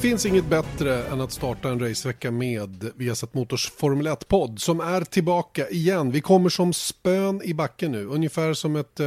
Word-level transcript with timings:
Finns 0.00 0.26
inget 0.26 0.46
bättre 0.46 1.04
än 1.04 1.20
att 1.20 1.32
starta 1.32 1.68
en 1.68 1.80
racevecka 1.80 2.30
med 2.30 2.90
Viasat 2.96 3.34
Motors 3.34 3.70
Formel 3.70 4.06
1-podd 4.06 4.60
som 4.60 4.80
är 4.80 5.00
tillbaka 5.00 5.68
igen. 5.68 6.10
Vi 6.10 6.20
kommer 6.20 6.48
som 6.48 6.72
spön 6.72 7.42
i 7.44 7.54
backen 7.54 7.92
nu, 7.92 8.06
ungefär 8.06 8.54
som 8.54 8.76
ett 8.76 9.00
eh, 9.00 9.06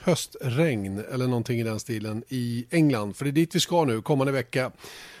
höstregn 0.00 1.04
eller 1.12 1.26
någonting 1.26 1.60
i 1.60 1.62
den 1.62 1.80
stilen 1.80 2.24
i 2.28 2.66
England. 2.70 3.16
För 3.16 3.24
det 3.24 3.30
är 3.30 3.32
dit 3.32 3.54
vi 3.54 3.60
ska 3.60 3.84
nu, 3.84 4.02
kommande 4.02 4.32
vecka. 4.32 4.72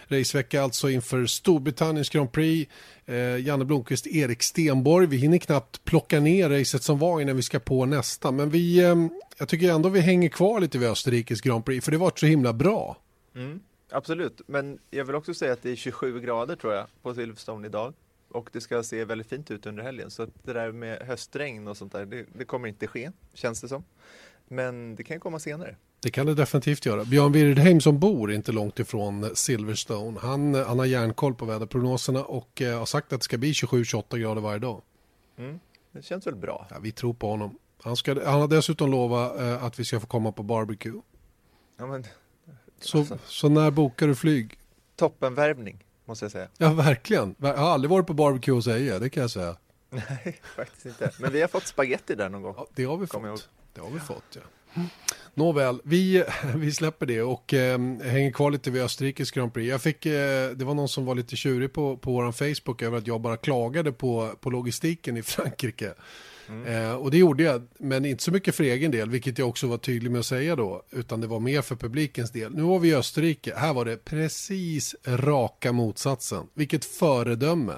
Racevecka 0.08 0.62
alltså 0.62 0.90
inför 0.90 1.26
Storbritanniens 1.26 2.08
Grand 2.08 2.32
Prix. 2.32 2.72
Eh, 3.06 3.46
Janne 3.46 3.64
Blomqvist, 3.64 4.06
Erik 4.06 4.42
Stenborg. 4.42 5.06
Vi 5.06 5.16
hinner 5.16 5.38
knappt 5.38 5.84
plocka 5.84 6.20
ner 6.20 6.50
racet 6.50 6.82
som 6.82 6.98
var 6.98 7.20
innan 7.20 7.36
vi 7.36 7.42
ska 7.42 7.58
på 7.58 7.86
nästa. 7.86 8.30
Men 8.30 8.50
vi, 8.50 8.78
eh, 8.78 8.96
jag 9.38 9.48
tycker 9.48 9.72
ändå 9.72 9.88
vi 9.88 10.00
hänger 10.00 10.28
kvar 10.28 10.60
lite 10.60 10.78
vid 10.78 10.88
Österrikes 10.88 11.40
Grand 11.40 11.64
Prix, 11.64 11.84
för 11.84 11.92
det 11.92 11.98
var 11.98 12.12
så 12.16 12.26
himla 12.26 12.52
bra. 12.52 12.96
Mm, 13.36 13.60
absolut, 13.92 14.40
men 14.46 14.78
jag 14.90 15.04
vill 15.04 15.14
också 15.14 15.34
säga 15.34 15.52
att 15.52 15.62
det 15.62 15.70
är 15.70 15.76
27 15.76 16.20
grader 16.20 16.56
tror 16.56 16.74
jag 16.74 16.86
på 17.02 17.14
Silverstone 17.14 17.66
idag. 17.66 17.94
Och 18.28 18.50
det 18.52 18.60
ska 18.60 18.82
se 18.82 19.04
väldigt 19.04 19.26
fint 19.26 19.50
ut 19.50 19.66
under 19.66 19.82
helgen. 19.82 20.10
Så 20.10 20.22
att 20.22 20.30
det 20.42 20.52
där 20.52 20.72
med 20.72 21.02
höstregn 21.02 21.68
och 21.68 21.76
sånt 21.76 21.92
där, 21.92 22.06
det, 22.06 22.26
det 22.32 22.44
kommer 22.44 22.68
inte 22.68 22.86
ske, 22.86 23.10
känns 23.34 23.60
det 23.60 23.68
som. 23.68 23.84
Men 24.48 24.94
det 24.94 25.04
kan 25.04 25.20
komma 25.20 25.38
senare. 25.38 25.76
Det 26.02 26.10
kan 26.10 26.26
det 26.26 26.34
definitivt 26.34 26.86
göra. 26.86 27.04
Björn 27.04 27.32
Wirdheim 27.32 27.80
som 27.80 27.98
bor 27.98 28.32
inte 28.32 28.52
långt 28.52 28.78
ifrån 28.78 29.36
Silverstone. 29.36 30.20
Han, 30.20 30.54
han 30.54 30.78
har 30.78 30.86
järnkoll 30.86 31.34
på 31.34 31.44
väderprognoserna 31.44 32.24
och 32.24 32.62
eh, 32.62 32.78
har 32.78 32.86
sagt 32.86 33.12
att 33.12 33.20
det 33.20 33.24
ska 33.24 33.38
bli 33.38 33.52
27-28 33.52 34.18
grader 34.18 34.40
varje 34.40 34.58
dag. 34.58 34.82
Mm, 35.36 35.60
det 35.92 36.02
känns 36.02 36.26
väl 36.26 36.34
bra. 36.34 36.66
Ja, 36.70 36.76
vi 36.78 36.92
tror 36.92 37.14
på 37.14 37.30
honom. 37.30 37.58
Han, 37.82 37.96
ska, 37.96 38.14
han 38.24 38.40
har 38.40 38.48
dessutom 38.48 38.90
lovat 38.90 39.40
eh, 39.40 39.64
att 39.64 39.78
vi 39.78 39.84
ska 39.84 40.00
få 40.00 40.06
komma 40.06 40.32
på 40.32 40.42
barbecue. 40.42 41.00
Ja, 41.78 41.86
men, 41.86 42.04
Så, 42.84 42.98
alltså, 42.98 43.18
så 43.26 43.48
när 43.48 43.70
bokar 43.70 44.06
du 44.06 44.14
flyg? 44.14 44.58
toppenvärvning, 44.96 45.84
måste 46.04 46.24
jag 46.24 46.32
säga. 46.32 46.48
Ja, 46.58 46.72
verkligen. 46.72 47.34
Jag 47.38 47.56
har 47.56 47.70
aldrig 47.70 47.90
varit 47.90 48.06
på 48.06 48.14
barbecue 48.14 48.54
hos 48.54 48.66
Eje, 48.66 48.98
det 48.98 49.10
kan 49.10 49.20
jag 49.20 49.30
säga. 49.30 49.56
Nej, 49.90 50.40
faktiskt 50.56 50.86
inte. 50.86 51.10
Men 51.18 51.32
vi 51.32 51.40
har 51.40 51.48
fått 51.48 51.66
spaghetti 51.66 52.14
där 52.14 52.28
någon 52.28 52.42
gång. 52.42 52.54
Ja, 52.56 52.66
det 52.74 52.84
har 52.84 52.96
vi 52.96 53.06
fått. 53.06 53.48
Det 53.74 53.80
har 53.80 53.90
vi 53.90 54.00
fått, 54.00 54.24
ja. 54.34 54.40
Nåväl, 55.34 55.80
vi, 55.84 56.24
vi 56.54 56.72
släpper 56.72 57.06
det 57.06 57.22
och 57.22 57.54
eh, 57.54 57.78
hänger 58.02 58.32
kvar 58.32 58.50
lite 58.50 58.70
vid 58.70 58.82
Österrikes 58.82 59.30
Grand 59.30 59.54
Prix. 59.54 59.70
Jag 59.70 59.82
fick, 59.82 60.06
eh, 60.06 60.50
det 60.50 60.64
var 60.64 60.74
någon 60.74 60.88
som 60.88 61.04
var 61.04 61.14
lite 61.14 61.36
tjurig 61.36 61.72
på, 61.72 61.96
på 61.96 62.12
vår 62.12 62.32
Facebook 62.32 62.82
över 62.82 62.98
att 62.98 63.06
jag 63.06 63.20
bara 63.20 63.36
klagade 63.36 63.92
på, 63.92 64.30
på 64.40 64.50
logistiken 64.50 65.16
i 65.16 65.22
Frankrike. 65.22 65.94
Eh, 66.66 66.92
och 66.92 67.10
det 67.10 67.18
gjorde 67.18 67.42
jag, 67.42 67.62
men 67.78 68.04
inte 68.04 68.22
så 68.22 68.30
mycket 68.30 68.54
för 68.54 68.64
egen 68.64 68.90
del, 68.90 69.10
vilket 69.10 69.38
jag 69.38 69.48
också 69.48 69.66
var 69.66 69.78
tydlig 69.78 70.10
med 70.10 70.18
att 70.18 70.26
säga 70.26 70.56
då, 70.56 70.82
utan 70.90 71.20
det 71.20 71.26
var 71.26 71.40
mer 71.40 71.62
för 71.62 71.76
publikens 71.76 72.30
del. 72.30 72.54
Nu 72.54 72.62
var 72.62 72.78
vi 72.78 72.88
i 72.88 72.94
Österrike, 72.94 73.54
här 73.56 73.74
var 73.74 73.84
det 73.84 74.04
precis 74.04 74.94
raka 75.04 75.72
motsatsen. 75.72 76.46
Vilket 76.54 76.84
föredöme. 76.84 77.74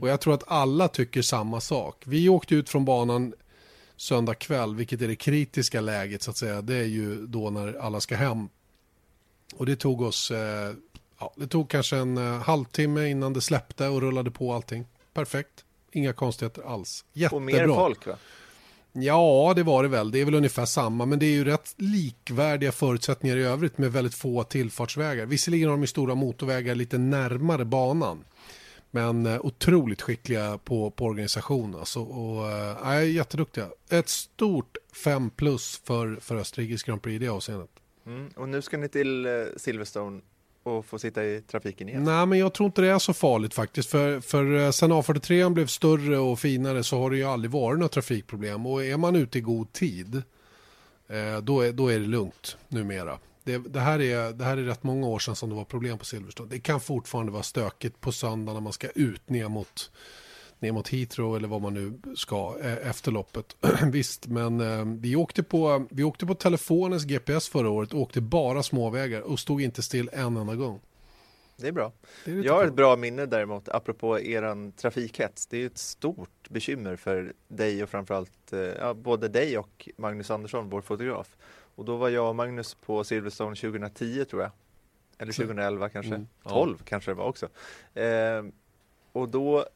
Och 0.00 0.08
jag 0.08 0.20
tror 0.20 0.34
att 0.34 0.44
alla 0.46 0.88
tycker 0.88 1.22
samma 1.22 1.60
sak. 1.60 2.02
Vi 2.06 2.28
åkte 2.28 2.54
ut 2.54 2.68
från 2.68 2.84
banan 2.84 3.34
söndag 3.96 4.34
kväll, 4.34 4.74
vilket 4.74 5.02
är 5.02 5.08
det 5.08 5.16
kritiska 5.16 5.80
läget 5.80 6.22
så 6.22 6.30
att 6.30 6.36
säga. 6.36 6.62
Det 6.62 6.76
är 6.76 6.84
ju 6.84 7.26
då 7.26 7.50
när 7.50 7.74
alla 7.74 8.00
ska 8.00 8.16
hem. 8.16 8.48
Och 9.56 9.66
det 9.66 9.76
tog 9.76 10.00
oss, 10.00 10.30
eh, 10.30 10.74
ja, 11.18 11.34
det 11.36 11.46
tog 11.46 11.70
kanske 11.70 11.96
en 11.96 12.18
eh, 12.18 12.42
halvtimme 12.42 13.06
innan 13.08 13.32
det 13.32 13.40
släppte 13.40 13.88
och 13.88 14.00
rullade 14.00 14.30
på 14.30 14.52
allting. 14.52 14.86
Perfekt, 15.12 15.63
inga 15.96 16.12
konstigheter 16.12 16.62
alls. 16.62 17.04
Jättebra. 17.12 17.36
Och 17.36 17.42
mer 17.42 17.66
folk 17.66 18.06
va? 18.06 18.16
Ja, 18.92 19.52
det 19.56 19.62
var 19.62 19.82
det 19.82 19.88
väl. 19.88 20.10
Det 20.10 20.20
är 20.20 20.24
väl 20.24 20.34
ungefär 20.34 20.64
samma, 20.64 21.06
men 21.06 21.18
det 21.18 21.26
är 21.26 21.30
ju 21.30 21.44
rätt 21.44 21.74
likvärdiga 21.76 22.72
förutsättningar 22.72 23.36
i 23.36 23.42
övrigt 23.42 23.78
med 23.78 23.92
väldigt 23.92 24.14
få 24.14 24.44
tillfartsvägar. 24.44 25.26
Visserligen 25.26 25.68
har 25.68 25.76
de 25.76 25.80
ju 25.80 25.86
stora 25.86 26.14
motorvägar 26.14 26.74
lite 26.74 26.98
närmare 26.98 27.64
banan. 27.64 28.24
Men 28.90 29.26
eh, 29.26 29.40
otroligt 29.40 30.02
skickliga 30.02 30.58
på, 30.58 30.90
på 30.90 31.04
organisation 31.04 31.74
alltså. 31.74 32.00
Och 32.00 32.50
är 32.86 33.00
jätteduktiga. 33.00 33.68
Ett 33.90 34.08
stort 34.08 34.76
5 35.04 35.30
plus 35.30 35.80
för, 35.84 36.16
för 36.20 36.36
Österrikes 36.36 36.82
Grand 36.82 37.02
Prix 37.02 37.14
i 37.14 37.18
det 37.18 37.28
avseendet. 37.28 37.70
Mm. 38.06 38.28
Och 38.36 38.48
nu 38.48 38.62
ska 38.62 38.76
ni 38.76 38.88
till 38.88 39.26
eh, 39.26 39.32
Silverstone 39.56 40.20
och 40.64 40.86
få 40.86 40.98
sitta 40.98 41.24
i 41.24 41.40
trafiken 41.40 41.88
igen. 41.88 42.04
Nej, 42.04 42.26
men 42.26 42.38
jag 42.38 42.54
tror 42.54 42.66
inte 42.66 42.82
det 42.82 42.88
är 42.88 42.98
så 42.98 43.12
farligt 43.12 43.54
faktiskt. 43.54 43.90
För, 43.90 44.20
för 44.20 44.56
eh, 44.56 44.70
sen 44.70 44.92
A43 44.92 45.50
blev 45.50 45.66
större 45.66 46.18
och 46.18 46.38
finare 46.38 46.84
så 46.84 46.98
har 46.98 47.10
det 47.10 47.16
ju 47.16 47.24
aldrig 47.24 47.50
varit 47.50 47.78
några 47.78 47.88
trafikproblem. 47.88 48.66
Och 48.66 48.84
är 48.84 48.96
man 48.96 49.16
ute 49.16 49.38
i 49.38 49.40
god 49.40 49.72
tid, 49.72 50.22
eh, 51.08 51.38
då, 51.42 51.60
är, 51.60 51.72
då 51.72 51.88
är 51.88 51.98
det 51.98 52.06
lugnt 52.06 52.56
numera. 52.68 53.18
Det, 53.44 53.58
det, 53.58 53.80
här 53.80 54.00
är, 54.00 54.32
det 54.32 54.44
här 54.44 54.56
är 54.56 54.62
rätt 54.62 54.82
många 54.82 55.06
år 55.06 55.18
sedan 55.18 55.36
som 55.36 55.48
det 55.48 55.54
var 55.54 55.64
problem 55.64 55.98
på 55.98 56.04
Silverstone. 56.04 56.50
Det 56.50 56.60
kan 56.60 56.80
fortfarande 56.80 57.32
vara 57.32 57.42
stökigt 57.42 58.00
på 58.00 58.12
söndag 58.12 58.52
när 58.52 58.60
man 58.60 58.72
ska 58.72 58.88
ut 58.88 59.28
ner 59.28 59.48
mot, 59.48 59.90
ner 60.64 60.72
mot 60.72 60.88
Heathrow 60.88 61.36
eller 61.36 61.48
vad 61.48 61.62
man 61.62 61.74
nu 61.74 62.14
ska 62.16 62.56
eh, 62.62 62.88
efter 62.90 63.10
loppet. 63.12 63.56
Visst, 63.92 64.26
men 64.26 64.60
eh, 64.60 64.84
vi, 65.00 65.16
åkte 65.16 65.42
på, 65.42 65.86
vi 65.90 66.04
åkte 66.04 66.26
på 66.26 66.34
telefonens 66.34 67.04
GPS 67.04 67.48
förra 67.48 67.70
året 67.70 67.92
och 67.94 68.00
åkte 68.00 68.20
bara 68.20 68.62
småvägar 68.62 69.20
och 69.20 69.38
stod 69.38 69.62
inte 69.62 69.82
still 69.82 70.10
en 70.12 70.36
enda 70.36 70.54
gång. 70.54 70.80
Det 71.56 71.68
är 71.68 71.72
bra. 71.72 71.92
Det 72.24 72.30
är 72.30 72.44
Jag 72.44 72.52
har 72.52 72.60
kul. 72.60 72.68
ett 72.68 72.74
bra 72.74 72.96
minne 72.96 73.26
däremot, 73.26 73.68
apropå 73.68 74.20
eran 74.20 74.72
trafikhets. 74.72 75.46
Det 75.46 75.62
är 75.62 75.66
ett 75.66 75.78
stort 75.78 76.48
bekymmer 76.50 76.96
för 76.96 77.32
dig 77.48 77.82
och 77.82 77.88
framförallt 77.90 78.52
eh, 78.52 78.58
ja, 78.60 78.94
både 78.94 79.28
dig 79.28 79.58
och 79.58 79.88
Magnus 79.96 80.30
Andersson, 80.30 80.70
vår 80.70 80.80
fotograf. 80.80 81.36
Och 81.76 81.84
då 81.84 81.96
var 81.96 82.08
jag 82.08 82.28
och 82.28 82.36
Magnus 82.36 82.74
på 82.74 83.04
Silverstone 83.04 83.56
2010 83.56 84.24
tror 84.24 84.42
jag. 84.42 84.50
Eller 85.18 85.32
Så- 85.32 85.42
2011 85.42 85.88
kanske. 85.88 86.14
Mm, 86.14 86.26
ja. 86.44 86.50
12 86.50 86.78
kanske 86.84 87.10
det 87.10 87.14
var 87.14 87.24
också. 87.24 87.48
Eh, 87.94 88.44
och 89.12 89.28
då 89.28 89.66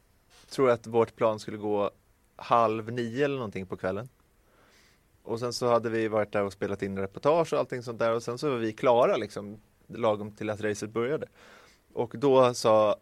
tror 0.49 0.69
att 0.69 0.87
vårt 0.87 1.15
plan 1.15 1.39
skulle 1.39 1.57
gå 1.57 1.91
halv 2.35 2.91
nio 2.93 3.25
eller 3.25 3.35
någonting 3.35 3.65
på 3.65 3.77
kvällen. 3.77 4.09
Och 5.23 5.39
sen 5.39 5.53
så 5.53 5.67
hade 5.69 5.89
vi 5.89 6.07
varit 6.07 6.31
där 6.31 6.43
och 6.43 6.53
spelat 6.53 6.81
in 6.83 6.99
reportage 6.99 7.53
och 7.53 7.59
allting 7.59 7.83
sånt 7.83 7.99
där 7.99 8.13
och 8.15 8.23
sen 8.23 8.37
så 8.37 8.49
var 8.49 8.57
vi 8.57 8.73
klara 8.73 9.17
liksom 9.17 9.59
lagom 9.87 10.31
till 10.31 10.49
att 10.49 10.61
racet 10.61 10.89
började. 10.89 11.27
Och 11.93 12.13
då 12.17 12.53
sa 12.53 12.95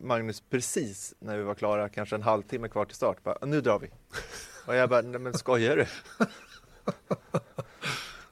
Magnus 0.00 0.40
precis 0.50 1.14
när 1.18 1.36
vi 1.38 1.42
var 1.44 1.54
klara, 1.54 1.88
kanske 1.88 2.14
en 2.16 2.22
halvtimme 2.22 2.68
kvar 2.68 2.84
till 2.84 2.96
start, 2.96 3.22
bara, 3.22 3.38
nu 3.46 3.60
drar 3.60 3.78
vi. 3.78 3.90
Och 4.66 4.74
jag 4.74 4.88
bara, 4.90 5.02
nej 5.02 5.20
men 5.20 5.34
skojar 5.34 5.76
du? 5.76 5.86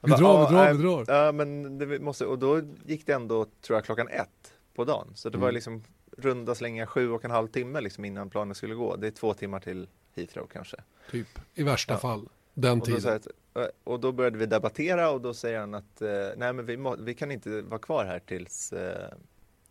Vi 0.00 0.10
bara, 0.10 0.16
drar, 0.20 0.26
"Ja, 0.34 0.48
vi 0.48 0.54
drar, 0.54 0.72
vi 0.74 0.82
drar. 0.82 1.24
Ja, 1.24 1.32
men 1.32 1.78
det 1.78 1.98
måste, 1.98 2.26
och 2.26 2.38
då 2.38 2.60
gick 2.86 3.06
det 3.06 3.12
ändå, 3.12 3.44
tror 3.60 3.76
jag, 3.76 3.84
klockan 3.84 4.08
ett 4.08 4.54
på 4.74 4.84
dagen. 4.84 5.08
Så 5.14 5.28
det 5.28 5.38
var 5.38 5.48
Mm. 5.48 5.54
liksom 5.54 5.82
runda 6.18 6.54
slänga 6.54 6.86
sju 6.86 7.10
och 7.10 7.24
en 7.24 7.30
halv 7.30 7.48
timme 7.48 7.80
liksom 7.80 8.04
innan 8.04 8.30
planen 8.30 8.54
skulle 8.54 8.74
gå. 8.74 8.96
Det 8.96 9.06
är 9.06 9.10
två 9.10 9.34
timmar 9.34 9.60
till 9.60 9.88
Heathrow 10.16 10.46
kanske. 10.52 10.76
Typ, 11.10 11.28
i 11.54 11.62
värsta 11.62 11.94
Ja. 11.94 11.98
fall. 11.98 12.28
Den 12.54 12.72
Och 12.72 12.78
då, 12.78 12.84
tiden. 12.96 13.20
jag 13.54 13.64
att, 13.64 13.70
och 13.84 14.00
då 14.00 14.12
började 14.12 14.38
vi 14.38 14.46
debattera 14.46 15.10
och 15.10 15.20
då 15.20 15.34
säger 15.34 15.60
han 15.60 15.74
att 15.74 16.02
eh, 16.02 16.08
nej 16.36 16.52
men 16.52 16.66
vi, 16.66 16.76
må, 16.76 16.96
vi 16.96 17.14
kan 17.14 17.30
inte 17.30 17.62
vara 17.62 17.78
kvar 17.80 18.04
här 18.04 18.18
tills 18.18 18.72
eh, 18.72 19.08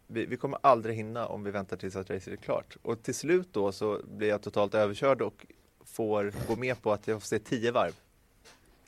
vi, 0.08 0.26
vi 0.26 0.38
kommer 0.38 0.60
aldrig 0.64 0.96
hinna 0.96 1.28
om 1.28 1.44
vi 1.44 1.52
väntar 1.52 1.78
tills 1.78 1.96
att 1.96 2.10
racet 2.10 2.34
är 2.34 2.38
klart. 2.38 2.78
Och 2.82 3.04
till 3.04 3.16
slut 3.16 3.48
då 3.52 3.72
så 3.72 4.00
blir 4.18 4.30
jag 4.30 4.42
totalt 4.42 4.74
överkörd 4.76 5.22
och 5.22 5.46
får 5.86 6.34
gå 6.48 6.56
med 6.56 6.82
på 6.82 6.92
att 6.94 7.08
jag 7.08 7.22
får 7.22 7.28
se 7.28 7.40
tio 7.40 7.72
varv. 7.72 7.92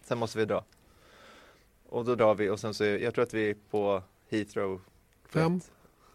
Sen 0.03 0.17
måste 0.17 0.37
vi 0.37 0.45
dra. 0.45 0.63
Och 1.89 2.05
då 2.05 2.15
drar 2.15 2.35
vi 2.35 2.49
och 2.49 2.59
sen 2.59 2.73
så, 2.73 2.83
jag 2.83 3.13
tror 3.13 3.23
att 3.23 3.33
vi 3.33 3.49
är 3.49 3.55
på 3.71 4.03
Heathrow. 4.29 4.81
Fem? 5.29 5.61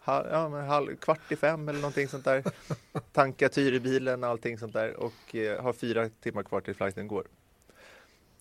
Halv, 0.09 0.27
ja, 0.31 0.49
men 0.49 0.67
halv, 0.67 0.97
kvart 0.97 1.33
i 1.33 1.37
fem 1.37 1.69
eller 1.69 1.81
någonting 1.81 2.09
sånt 2.09 2.25
där. 2.25 2.45
Tanka 3.13 3.49
tyr 3.49 3.73
i 3.73 3.81
bilen 3.81 4.25
och 4.25 4.31
allting 4.31 4.59
sånt 4.59 4.73
där 4.73 4.97
och 4.97 5.35
eh, 5.35 5.63
har 5.63 5.73
fyra 5.73 6.09
timmar 6.23 6.43
kvar 6.43 6.61
till 6.61 6.75
flighten 6.75 7.09
går. 7.09 7.25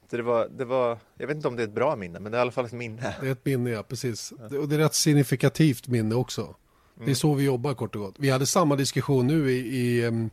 Så 0.09 0.17
det 0.17 0.23
var, 0.23 0.47
det 0.57 0.65
var, 0.65 0.97
jag 1.17 1.27
vet 1.27 1.35
inte 1.35 1.47
om 1.47 1.55
det 1.55 1.63
är 1.63 1.67
ett 1.67 1.73
bra 1.73 1.95
minne, 1.95 2.19
men 2.19 2.31
det 2.31 2.37
är 2.37 2.39
i 2.39 2.41
alla 2.41 2.51
fall 2.51 2.65
ett 2.65 2.71
minne. 2.71 3.15
Det 3.21 3.27
är 3.27 3.31
ett 3.31 3.45
minne, 3.45 3.69
ja, 3.69 3.83
precis. 3.83 4.33
Det- 4.49 4.57
Och 4.57 4.69
det 4.69 4.75
är 4.75 4.79
ett 4.79 4.93
signifikativt 4.95 5.87
minne 5.87 6.15
också. 6.15 6.55
Det 6.95 7.01
är 7.01 7.03
Mm. 7.03 7.15
så 7.15 7.33
vi 7.33 7.43
jobbar 7.43 7.73
kort 7.73 7.95
och 7.95 8.01
gott. 8.01 8.15
Vi 8.17 8.29
hade 8.29 8.45
samma 8.45 8.75
diskussion 8.75 9.27
nu 9.27 9.51
i, 9.51 9.57
i, 9.77 10.05
em, 10.05 10.29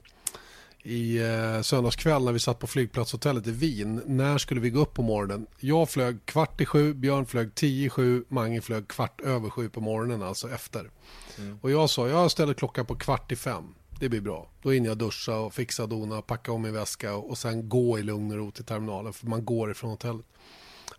i 0.82 1.18
eh, 1.18 1.60
söndagskväll 1.62 2.24
när 2.24 2.32
vi 2.32 2.38
satt 2.38 2.58
på 2.58 2.66
flygplatshotellet 2.66 3.46
i 3.46 3.50
Wien. 3.50 4.02
När 4.06 4.38
skulle 4.38 4.60
vi 4.60 4.70
gå 4.70 4.80
upp 4.80 4.94
på 4.94 5.02
morgonen? 5.02 5.46
Jag 5.60 5.90
flög 5.90 6.26
kvart 6.26 6.60
i 6.60 6.66
sju, 6.66 6.94
Björn 6.94 7.26
flög 7.26 7.54
tio 7.54 7.86
i 7.86 7.90
sju, 7.90 8.24
Mange 8.28 8.60
flög 8.60 8.88
kvart 8.88 9.20
över 9.20 9.50
sju 9.50 9.68
på 9.68 9.80
morgonen, 9.80 10.22
alltså 10.22 10.50
efter. 10.50 10.90
Mm. 11.38 11.58
Och 11.62 11.70
jag 11.70 11.90
sa, 11.90 12.08
jag 12.08 12.30
ställer 12.30 12.54
klockan 12.54 12.86
på 12.86 12.94
kvart 12.94 13.32
i 13.32 13.36
fem. 13.36 13.64
Det 14.00 14.08
blir 14.08 14.20
bra. 14.20 14.50
Då 14.62 14.70
hinner 14.70 14.88
jag 14.88 14.98
duscha 14.98 15.36
och 15.36 15.54
fixa 15.54 15.86
dona, 15.86 16.22
packa 16.22 16.52
om 16.52 16.62
min 16.62 16.72
väska 16.72 17.14
och, 17.14 17.30
och 17.30 17.38
sen 17.38 17.68
gå 17.68 17.98
i 17.98 18.02
lugn 18.02 18.30
och 18.30 18.36
ro 18.36 18.50
till 18.50 18.64
terminalen, 18.64 19.12
för 19.12 19.26
man 19.26 19.44
går 19.44 19.70
ifrån 19.70 19.90
hotellet. 19.90 20.26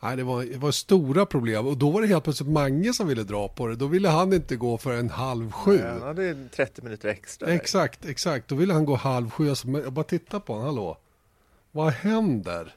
Nej, 0.02 0.18
det 0.18 0.24
var, 0.24 0.44
det 0.44 0.58
var 0.58 0.72
stora 0.72 1.26
problem 1.26 1.68
och 1.68 1.78
då 1.78 1.90
var 1.90 2.02
det 2.02 2.08
helt 2.08 2.24
plötsligt 2.24 2.50
Mange 2.50 2.94
som 2.94 3.08
ville 3.08 3.24
dra 3.24 3.48
på 3.48 3.68
det. 3.68 3.76
Då 3.76 3.88
ville 3.88 4.10
han 4.10 4.34
inte 4.34 4.56
gå 4.56 4.78
för 4.78 4.94
en 4.94 5.10
halv 5.10 5.52
sju. 5.52 5.80
Ja, 5.84 5.92
han 5.92 6.02
hade 6.02 6.50
30 6.50 6.82
minuter 6.82 7.10
extra. 7.10 7.48
Exakt, 7.48 8.06
exakt. 8.06 8.48
Då 8.48 8.56
ville 8.56 8.74
han 8.74 8.86
gå 8.86 8.96
halv 8.96 9.30
sju. 9.30 9.54
Jag 9.84 9.94
bara 9.94 10.04
titta 10.04 10.40
på 10.40 10.54
honom, 10.54 10.68
hallå. 10.68 10.98
Vad 11.72 11.94
händer? 11.94 12.76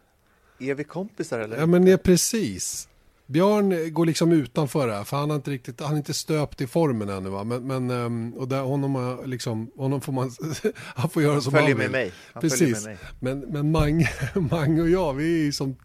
Är 0.59 0.75
vi 0.75 0.85
kompisar 0.85 1.39
eller? 1.39 1.57
Ja, 1.57 1.67
men 1.67 1.85
det 1.85 1.93
är 1.93 1.97
precis. 1.97 2.89
Björn 3.29 3.93
går 3.93 4.07
liksom 4.07 4.33
utanför 4.33 4.87
det 4.87 4.95
här, 4.95 5.05
för 5.05 5.17
han 5.17 5.31
har 5.31 5.37
inte 5.37 5.51
riktigt, 5.51 5.81
han 5.81 5.93
är 5.93 5.97
inte 5.97 6.15
stöpt 6.15 6.61
i 6.61 6.67
formen 6.67 7.09
ännu 7.09 7.31
va. 7.31 7.45
Men, 7.45 7.67
men 7.67 7.91
ehm, 7.91 8.33
och 8.33 8.49
där, 8.49 8.61
honom, 8.61 9.23
liksom, 9.27 9.71
honom 9.77 10.01
får 10.01 10.13
man, 10.13 10.33
han 10.75 11.11
får 11.11 11.23
göra 11.23 11.41
som 11.41 11.55
han 11.55 11.67
vill. 11.67 11.77
Med 11.77 11.91
mig. 11.91 12.13
Han 12.33 12.41
Precis. 12.41 12.85
Med 12.85 12.85
mig. 12.85 12.99
Men, 13.21 13.41
men 13.41 13.71
Mange, 13.71 14.11
Mange 14.51 14.83
och 14.83 14.91
jag, 14.91 15.15
vi 15.15 15.41
är 15.41 15.45
ju 15.45 15.53
som 15.53 15.77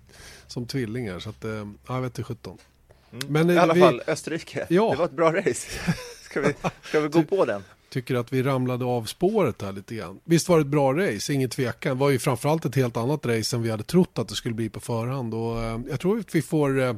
som 0.54 0.66
tvillingar. 0.66 1.20
Så 1.20 1.30
att, 1.30 1.46
eh, 1.46 1.68
jag 1.88 2.02
vet 2.02 2.10
inte 2.10 2.24
sjutton. 2.24 2.58
Mm. 3.12 3.26
Men, 3.30 3.50
I 3.50 3.58
alla 3.58 3.74
vi, 3.74 3.80
fall 3.80 4.02
Österrike, 4.08 4.68
ja. 4.70 4.92
det 4.92 4.98
var 4.98 5.06
ett 5.06 5.12
bra 5.12 5.34
race. 5.34 5.70
Ska 6.22 6.42
vi, 6.42 6.54
ska 6.84 7.00
vi 7.00 7.08
gå 7.08 7.24
på 7.24 7.46
den? 7.46 7.64
Tycker 7.94 8.16
att 8.16 8.34
vi 8.34 8.44
ramlade 8.44 8.86
av 8.86 9.04
spåret 9.04 9.62
här 9.62 9.72
lite 9.72 9.96
grann. 9.96 10.20
Visst 10.24 10.50
var 10.50 10.58
det 10.58 10.62
ett 10.62 10.68
bra 10.68 10.94
race, 10.94 11.34
ingen 11.34 11.50
tvekan. 11.50 11.98
Det 11.98 12.00
var 12.00 12.10
ju 12.10 12.20
framförallt 12.20 12.66
ett 12.66 12.76
helt 12.76 12.98
annat 12.98 13.26
race 13.26 13.56
än 13.56 13.62
vi 13.62 13.70
hade 13.70 13.84
trott 13.84 14.20
att 14.20 14.28
det 14.28 14.36
skulle 14.36 14.56
bli 14.56 14.70
på 14.70 14.80
förhand. 14.80 15.34
Och, 15.34 15.64
eh, 15.64 15.80
jag, 15.90 16.00
tror 16.00 16.20
att 16.20 16.36
vi 16.36 16.42
får, 16.42 16.80
eh, 16.80 16.96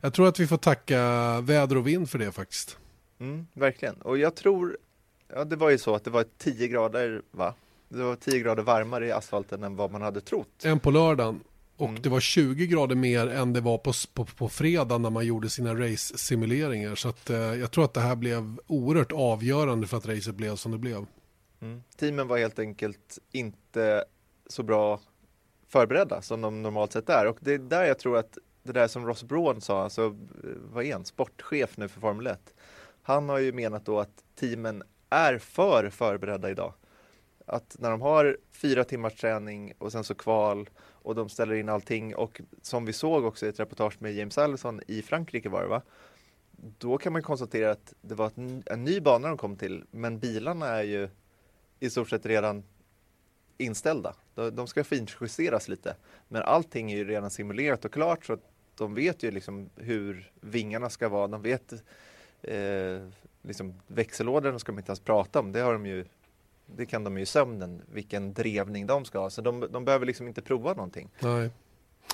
jag 0.00 0.14
tror 0.14 0.28
att 0.28 0.40
vi 0.40 0.46
får 0.46 0.56
tacka 0.56 1.00
väder 1.40 1.76
och 1.76 1.86
vind 1.86 2.10
för 2.10 2.18
det 2.18 2.32
faktiskt. 2.32 2.78
Mm, 3.20 3.46
verkligen, 3.52 3.94
och 3.94 4.18
jag 4.18 4.34
tror, 4.34 4.78
ja 5.34 5.44
det 5.44 5.56
var 5.56 5.70
ju 5.70 5.78
så 5.78 5.94
att 5.94 6.04
det 6.04 6.10
var 6.10 6.24
10 6.38 6.68
grader 6.68 7.22
va? 7.30 7.54
Det 7.88 8.02
var 8.02 8.16
10 8.16 8.38
grader 8.38 8.62
varmare 8.62 9.06
i 9.06 9.12
asfalten 9.12 9.62
än 9.62 9.76
vad 9.76 9.92
man 9.92 10.02
hade 10.02 10.20
trott. 10.20 10.64
Än 10.64 10.80
på 10.80 10.90
lördagen. 10.90 11.40
Och 11.82 11.88
mm. 11.88 12.02
det 12.02 12.08
var 12.08 12.20
20 12.20 12.66
grader 12.66 12.94
mer 12.94 13.26
än 13.26 13.52
det 13.52 13.60
var 13.60 13.78
på, 13.78 13.92
på, 14.14 14.24
på 14.24 14.48
fredag 14.48 14.98
när 14.98 15.10
man 15.10 15.26
gjorde 15.26 15.50
sina 15.50 15.74
race-simuleringar. 15.74 16.94
Så 16.94 17.08
att, 17.08 17.30
eh, 17.30 17.36
jag 17.36 17.70
tror 17.70 17.84
att 17.84 17.94
det 17.94 18.00
här 18.00 18.16
blev 18.16 18.58
oerhört 18.66 19.12
avgörande 19.12 19.86
för 19.86 19.96
att 19.96 20.06
racet 20.06 20.34
blev 20.34 20.56
som 20.56 20.72
det 20.72 20.78
blev. 20.78 21.06
Mm. 21.60 21.82
Teamen 21.96 22.28
var 22.28 22.38
helt 22.38 22.58
enkelt 22.58 23.18
inte 23.32 24.04
så 24.46 24.62
bra 24.62 25.00
förberedda 25.68 26.22
som 26.22 26.40
de 26.40 26.62
normalt 26.62 26.92
sett 26.92 27.08
är. 27.08 27.26
Och 27.26 27.38
det 27.40 27.52
är 27.52 27.58
där 27.58 27.84
jag 27.84 27.98
tror 27.98 28.18
att 28.18 28.38
det 28.62 28.72
där 28.72 28.88
som 28.88 29.06
Ross 29.06 29.22
Braun 29.22 29.60
sa, 29.60 29.82
alltså 29.82 30.04
eh, 30.04 30.50
vad 30.72 30.84
är 30.84 30.92
han, 30.92 31.04
sportchef 31.04 31.76
nu 31.76 31.88
för 31.88 32.00
Formel 32.00 32.26
1. 32.26 32.54
Han 33.02 33.28
har 33.28 33.38
ju 33.38 33.52
menat 33.52 33.86
då 33.86 34.00
att 34.00 34.24
teamen 34.40 34.82
är 35.10 35.38
för 35.38 35.90
förberedda 35.90 36.50
idag. 36.50 36.74
Att 37.52 37.76
när 37.78 37.90
de 37.90 38.00
har 38.00 38.36
fyra 38.50 38.84
timmars 38.84 39.14
träning 39.14 39.72
och 39.78 39.92
sen 39.92 40.04
så 40.04 40.14
kval 40.14 40.70
och 40.80 41.14
de 41.14 41.28
ställer 41.28 41.54
in 41.54 41.68
allting 41.68 42.14
och 42.14 42.40
som 42.62 42.84
vi 42.84 42.92
såg 42.92 43.24
också 43.24 43.46
i 43.46 43.48
ett 43.48 43.60
reportage 43.60 43.96
med 43.98 44.14
James 44.14 44.38
Allison 44.38 44.80
i 44.86 45.02
Frankrike 45.02 45.48
var 45.48 45.62
det 45.62 45.68
va? 45.68 45.82
Då 46.78 46.98
kan 46.98 47.12
man 47.12 47.22
konstatera 47.22 47.70
att 47.70 47.94
det 48.00 48.14
var 48.14 48.30
en 48.66 48.84
ny 48.84 49.00
bana 49.00 49.28
de 49.28 49.36
kom 49.36 49.56
till 49.56 49.84
men 49.90 50.18
bilarna 50.18 50.66
är 50.66 50.82
ju 50.82 51.08
i 51.80 51.90
stort 51.90 52.08
sett 52.08 52.26
redan 52.26 52.64
inställda. 53.58 54.14
De 54.52 54.66
ska 54.66 54.84
finjusteras 54.84 55.68
lite 55.68 55.96
men 56.28 56.42
allting 56.42 56.92
är 56.92 56.96
ju 56.96 57.04
redan 57.04 57.30
simulerat 57.30 57.84
och 57.84 57.92
klart 57.92 58.24
så 58.24 58.32
att 58.32 58.48
de 58.76 58.94
vet 58.94 59.22
ju 59.22 59.30
liksom 59.30 59.70
hur 59.76 60.32
vingarna 60.40 60.90
ska 60.90 61.08
vara. 61.08 61.28
De 61.28 61.42
vet 61.42 61.72
eh, 62.42 63.08
liksom 63.42 63.80
växellådorna 63.86 64.58
ska 64.58 64.72
de 64.72 64.78
inte 64.78 64.90
ens 64.90 65.00
prata 65.00 65.40
om. 65.40 65.52
Det 65.52 65.60
har 65.60 65.72
de 65.72 65.86
ju 65.86 66.04
det 66.76 66.86
kan 66.86 67.04
de 67.04 67.16
ju 67.16 67.22
i 67.22 67.26
sömnen, 67.26 67.82
vilken 67.92 68.32
drevning 68.32 68.86
de 68.86 69.04
ska 69.04 69.18
ha. 69.18 69.30
Så 69.30 69.40
de, 69.40 69.66
de 69.70 69.84
behöver 69.84 70.06
liksom 70.06 70.28
inte 70.28 70.42
prova 70.42 70.74
någonting. 70.74 71.08
Nej. 71.20 71.50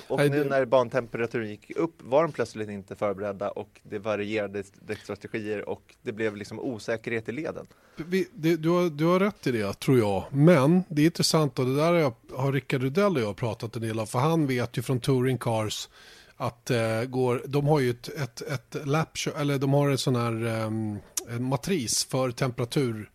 Och 0.07 0.17
Nej, 0.17 0.29
nu 0.29 0.43
det... 0.43 0.49
när 0.49 0.65
bantemperaturen 0.65 1.49
gick 1.49 1.71
upp 1.75 1.95
var 2.03 2.23
de 2.23 2.31
plötsligt 2.31 2.69
inte 2.69 2.95
förberedda 2.95 3.49
och 3.49 3.81
det 3.83 3.99
varierade 3.99 4.63
däckstrategier 4.87 5.69
och 5.69 5.95
det 6.01 6.11
blev 6.11 6.35
liksom 6.35 6.59
osäkerhet 6.59 7.29
i 7.29 7.31
leden. 7.31 7.67
Vi, 7.95 8.27
det, 8.33 8.55
du, 8.55 8.69
har, 8.69 8.89
du 8.89 9.05
har 9.05 9.19
rätt 9.19 9.47
i 9.47 9.51
det, 9.51 9.73
tror 9.79 9.97
jag. 9.97 10.23
Men 10.31 10.83
det 10.89 11.01
är 11.01 11.05
intressant 11.05 11.59
och 11.59 11.65
det 11.65 11.75
där 11.75 11.93
har, 11.93 11.99
jag, 11.99 12.13
har 12.33 12.51
Rickard 12.51 12.81
Rudell 12.81 13.15
och 13.15 13.23
jag 13.23 13.35
pratat 13.35 13.75
en 13.75 13.81
del 13.81 13.99
om. 13.99 14.07
För 14.07 14.19
han 14.19 14.47
vet 14.47 14.77
ju 14.77 14.81
från 14.81 14.99
Touring 14.99 15.37
Cars 15.37 15.89
att 16.37 16.71
eh, 16.71 17.03
går, 17.03 17.41
de 17.45 17.67
har 17.67 17.79
ju 17.79 17.89
ett, 17.89 18.07
ett, 18.07 18.41
ett 18.41 18.87
lap, 18.87 19.09
eller 19.37 19.57
de 19.57 19.73
har 19.73 19.89
en 19.89 19.97
sån 19.97 20.15
här 20.15 20.63
um, 20.65 20.99
en 21.29 21.43
matris 21.43 22.05
för 22.05 22.31
temperatur 22.31 23.09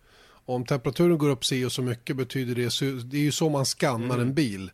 om 0.47 0.65
temperaturen 0.65 1.19
går 1.19 1.29
upp 1.29 1.45
si 1.45 1.65
och 1.65 1.73
så 1.73 1.83
mycket 1.83 2.17
betyder 2.17 2.55
det, 2.55 3.03
det 3.11 3.17
är 3.17 3.23
ju 3.23 3.33
så 3.33 3.49
man 3.49 3.65
skannar 3.65 4.15
mm. 4.15 4.21
en 4.21 4.35
bil. 4.35 4.71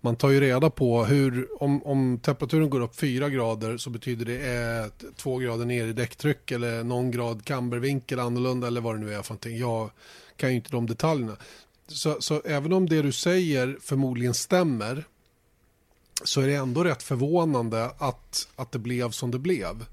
Man 0.00 0.16
tar 0.16 0.30
ju 0.30 0.40
reda 0.40 0.70
på 0.70 1.04
hur, 1.04 1.62
om, 1.62 1.82
om 1.82 2.18
temperaturen 2.18 2.70
går 2.70 2.80
upp 2.80 2.96
4 2.96 3.28
grader 3.28 3.76
så 3.76 3.90
betyder 3.90 4.24
det 4.24 4.46
är 4.46 4.90
2 5.16 5.38
grader 5.38 5.64
ner 5.64 5.86
i 5.86 5.92
däcktryck 5.92 6.50
eller 6.50 6.84
någon 6.84 7.10
grad 7.10 7.44
kambervinkel 7.44 8.18
annorlunda 8.18 8.66
eller 8.66 8.80
vad 8.80 8.94
det 8.94 9.00
nu 9.00 9.14
är 9.14 9.22
för 9.22 9.30
någonting. 9.30 9.58
Jag 9.58 9.90
kan 10.36 10.50
ju 10.50 10.56
inte 10.56 10.70
de 10.70 10.86
detaljerna. 10.86 11.36
Så, 11.88 12.20
så 12.20 12.42
även 12.44 12.72
om 12.72 12.88
det 12.88 13.02
du 13.02 13.12
säger 13.12 13.78
förmodligen 13.80 14.34
stämmer 14.34 15.04
så 16.24 16.40
är 16.40 16.46
det 16.46 16.54
ändå 16.54 16.84
rätt 16.84 17.02
förvånande 17.02 17.90
att, 17.98 18.48
att 18.56 18.72
det 18.72 18.78
blev 18.78 19.10
som 19.10 19.30
det 19.30 19.38
blev. 19.38 19.86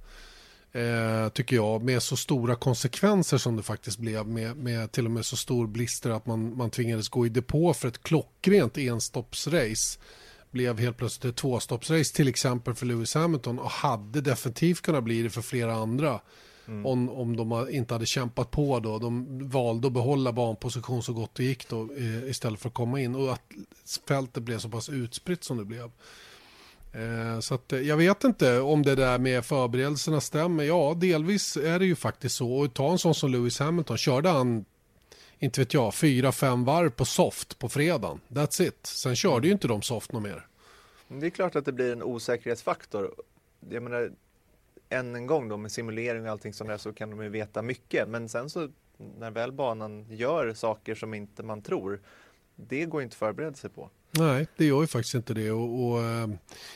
Eh, 0.74 1.30
tycker 1.30 1.56
jag, 1.56 1.84
med 1.84 2.04
så 2.04 2.18
stora 2.18 2.56
konsekvenser 2.56 3.38
som 3.38 3.56
det 3.56 3.64
faktiskt 3.64 3.98
blev 3.98 4.28
med, 4.28 4.58
med 4.58 4.92
till 4.92 5.06
och 5.06 5.12
med 5.12 5.26
så 5.26 5.38
stor 5.38 5.68
blister 5.68 6.10
att 6.10 6.26
man, 6.26 6.58
man 6.58 6.70
tvingades 6.70 7.10
gå 7.10 7.26
i 7.26 7.30
depå 7.30 7.74
för 7.74 7.88
ett 7.88 8.04
klockrent 8.04 8.78
enstoppsrace 8.78 10.00
blev 10.52 10.80
helt 10.80 10.98
plötsligt 10.98 11.26
ett 11.26 11.36
tvåstoppsrace 11.36 12.16
till 12.16 12.28
exempel 12.28 12.74
för 12.74 12.86
Lewis 12.86 13.16
Hamilton 13.16 13.60
och 13.60 13.70
hade 13.70 14.22
definitivt 14.22 14.82
kunnat 14.82 15.04
bli 15.04 15.22
det 15.22 15.30
för 15.30 15.42
flera 15.42 15.74
andra 15.74 16.20
mm. 16.68 16.86
om, 16.86 17.10
om 17.10 17.36
de 17.36 17.68
inte 17.72 17.94
hade 17.94 18.06
kämpat 18.06 18.52
på 18.52 18.80
då. 18.80 19.00
De 19.00 19.50
valde 19.50 19.88
att 19.88 19.94
behålla 19.94 20.32
banposition 20.32 21.04
så 21.04 21.14
gott 21.14 21.36
det 21.36 21.44
gick 21.44 21.70
då 21.70 21.90
eh, 21.98 22.30
istället 22.30 22.60
för 22.60 22.68
att 22.68 22.74
komma 22.74 23.02
in 23.02 23.16
och 23.16 23.34
att 23.34 23.42
fältet 24.08 24.44
blev 24.44 24.60
så 24.60 24.70
pass 24.70 24.90
utspritt 24.90 25.44
som 25.44 25.58
det 25.58 25.66
blev. 25.66 25.92
Eh, 26.94 27.40
så 27.40 27.56
att, 27.56 27.74
eh, 27.74 27.80
jag 27.80 27.98
vet 27.98 28.24
inte 28.24 28.60
om 28.60 28.84
det 28.84 28.96
där 28.96 29.20
med 29.20 29.46
förberedelserna 29.46 30.22
stämmer. 30.22 30.64
Ja, 30.64 30.94
delvis 30.98 31.58
är 31.58 31.80
det 31.80 31.86
ju 31.86 31.96
faktiskt 31.96 32.36
så. 32.36 32.54
Och 32.54 32.74
ta 32.74 32.92
en 32.92 32.98
sån 32.98 33.16
som 33.16 33.32
Lewis 33.32 33.60
Hamilton. 33.60 33.98
Körde 33.98 34.30
han, 34.30 34.66
inte 35.40 35.62
vet 35.62 35.74
jag, 35.74 35.96
fyra, 35.96 36.32
fem 36.32 36.66
varv 36.66 36.90
på 36.90 37.06
soft 37.06 37.60
på 37.60 37.70
fredagen. 37.70 38.20
That's 38.28 38.68
it. 38.68 38.86
Sen 38.86 39.16
körde 39.16 39.48
ju 39.48 39.54
inte 39.54 39.68
de 39.68 39.82
soft 39.82 40.12
något 40.12 40.24
mer. 40.24 40.48
Det 41.08 41.26
är 41.26 41.30
klart 41.30 41.56
att 41.56 41.66
det 41.66 41.72
blir 41.72 41.92
en 41.92 42.04
osäkerhetsfaktor. 42.04 43.16
Jag 43.70 43.84
menar, 43.84 44.12
än 44.90 45.16
en 45.16 45.28
gång 45.28 45.50
då 45.50 45.58
med 45.58 45.72
simulering 45.72 46.24
och 46.24 46.30
allting 46.30 46.54
sånt 46.54 46.70
där 46.70 46.78
så 46.78 46.94
kan 46.94 47.10
de 47.10 47.24
ju 47.24 47.30
veta 47.30 47.62
mycket. 47.62 48.10
Men 48.10 48.30
sen 48.30 48.50
så 48.50 48.70
när 49.20 49.32
väl 49.32 49.52
banan 49.52 50.06
gör 50.10 50.54
saker 50.54 50.96
som 50.96 51.14
inte 51.14 51.44
man 51.44 51.62
tror, 51.62 52.02
det 52.56 52.86
går 52.86 53.02
inte 53.02 53.14
att 53.14 53.18
förbereda 53.18 53.54
sig 53.54 53.70
på. 53.70 53.90
Nej, 54.12 54.48
det 54.58 54.66
gör 54.66 54.82
ju 54.82 54.88
faktiskt 54.88 55.16
inte 55.16 55.34
det. 55.34 55.52
Och, 55.52 55.88
och, 55.88 56.04
eh, 56.04 56.28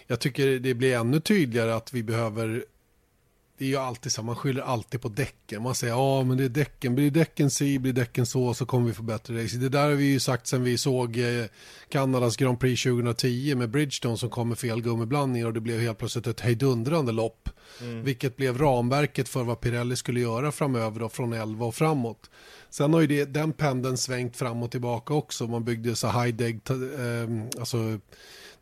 jag 0.07 0.19
tycker 0.19 0.59
det 0.59 0.73
blir 0.73 0.95
ännu 0.95 1.19
tydligare 1.19 1.73
att 1.73 1.93
vi 1.93 2.03
behöver 2.03 2.65
det 3.57 3.65
är 3.65 3.69
ju 3.69 3.77
alltid 3.77 4.11
så, 4.11 4.23
man 4.23 4.35
skyller 4.35 4.61
alltid 4.61 5.01
på 5.01 5.09
däcken. 5.09 5.63
Man 5.63 5.75
säger 5.75 5.93
ja 5.93 6.23
men 6.23 6.37
det 6.37 6.43
är 6.43 6.49
däcken, 6.49 6.95
blir 6.95 7.11
däcken 7.11 7.49
si, 7.49 7.79
blir 7.79 7.93
däcken 7.93 8.25
så, 8.25 8.53
så 8.53 8.65
kommer 8.65 8.87
vi 8.87 8.93
få 8.93 9.03
bättre 9.03 9.43
race. 9.43 9.57
Det 9.57 9.69
där 9.69 9.83
har 9.83 9.95
vi 9.95 10.05
ju 10.05 10.19
sagt 10.19 10.47
sen 10.47 10.63
vi 10.63 10.77
såg 10.77 11.17
eh, 11.17 11.45
Kanadas 11.89 12.37
Grand 12.37 12.59
Prix 12.59 12.83
2010 12.83 13.55
med 13.55 13.69
Bridgestone 13.69 14.17
som 14.17 14.29
kom 14.29 14.49
med 14.49 14.57
fel 14.57 14.81
gummiblandningar 14.81 15.47
och 15.47 15.53
det 15.53 15.61
blev 15.61 15.79
helt 15.79 15.97
plötsligt 15.97 16.27
ett 16.27 16.39
hejdundrande 16.39 17.11
lopp. 17.11 17.49
Mm. 17.81 18.03
Vilket 18.03 18.37
blev 18.37 18.57
ramverket 18.57 19.29
för 19.29 19.43
vad 19.43 19.61
Pirelli 19.61 19.95
skulle 19.95 20.19
göra 20.19 20.51
framöver 20.51 20.99
då, 20.99 21.09
från 21.09 21.33
11 21.33 21.65
och 21.65 21.75
framåt. 21.75 22.29
Sen 22.69 22.93
har 22.93 23.01
ju 23.01 23.07
det, 23.07 23.25
den 23.25 23.53
pendeln 23.53 23.97
svängt 23.97 24.37
fram 24.37 24.63
och 24.63 24.71
tillbaka 24.71 25.13
också. 25.13 25.47
Man 25.47 25.63
byggde 25.63 25.95
så 25.95 26.07
high 26.07 26.35
deg, 26.35 26.61
eh, 26.69 27.59
alltså 27.59 27.99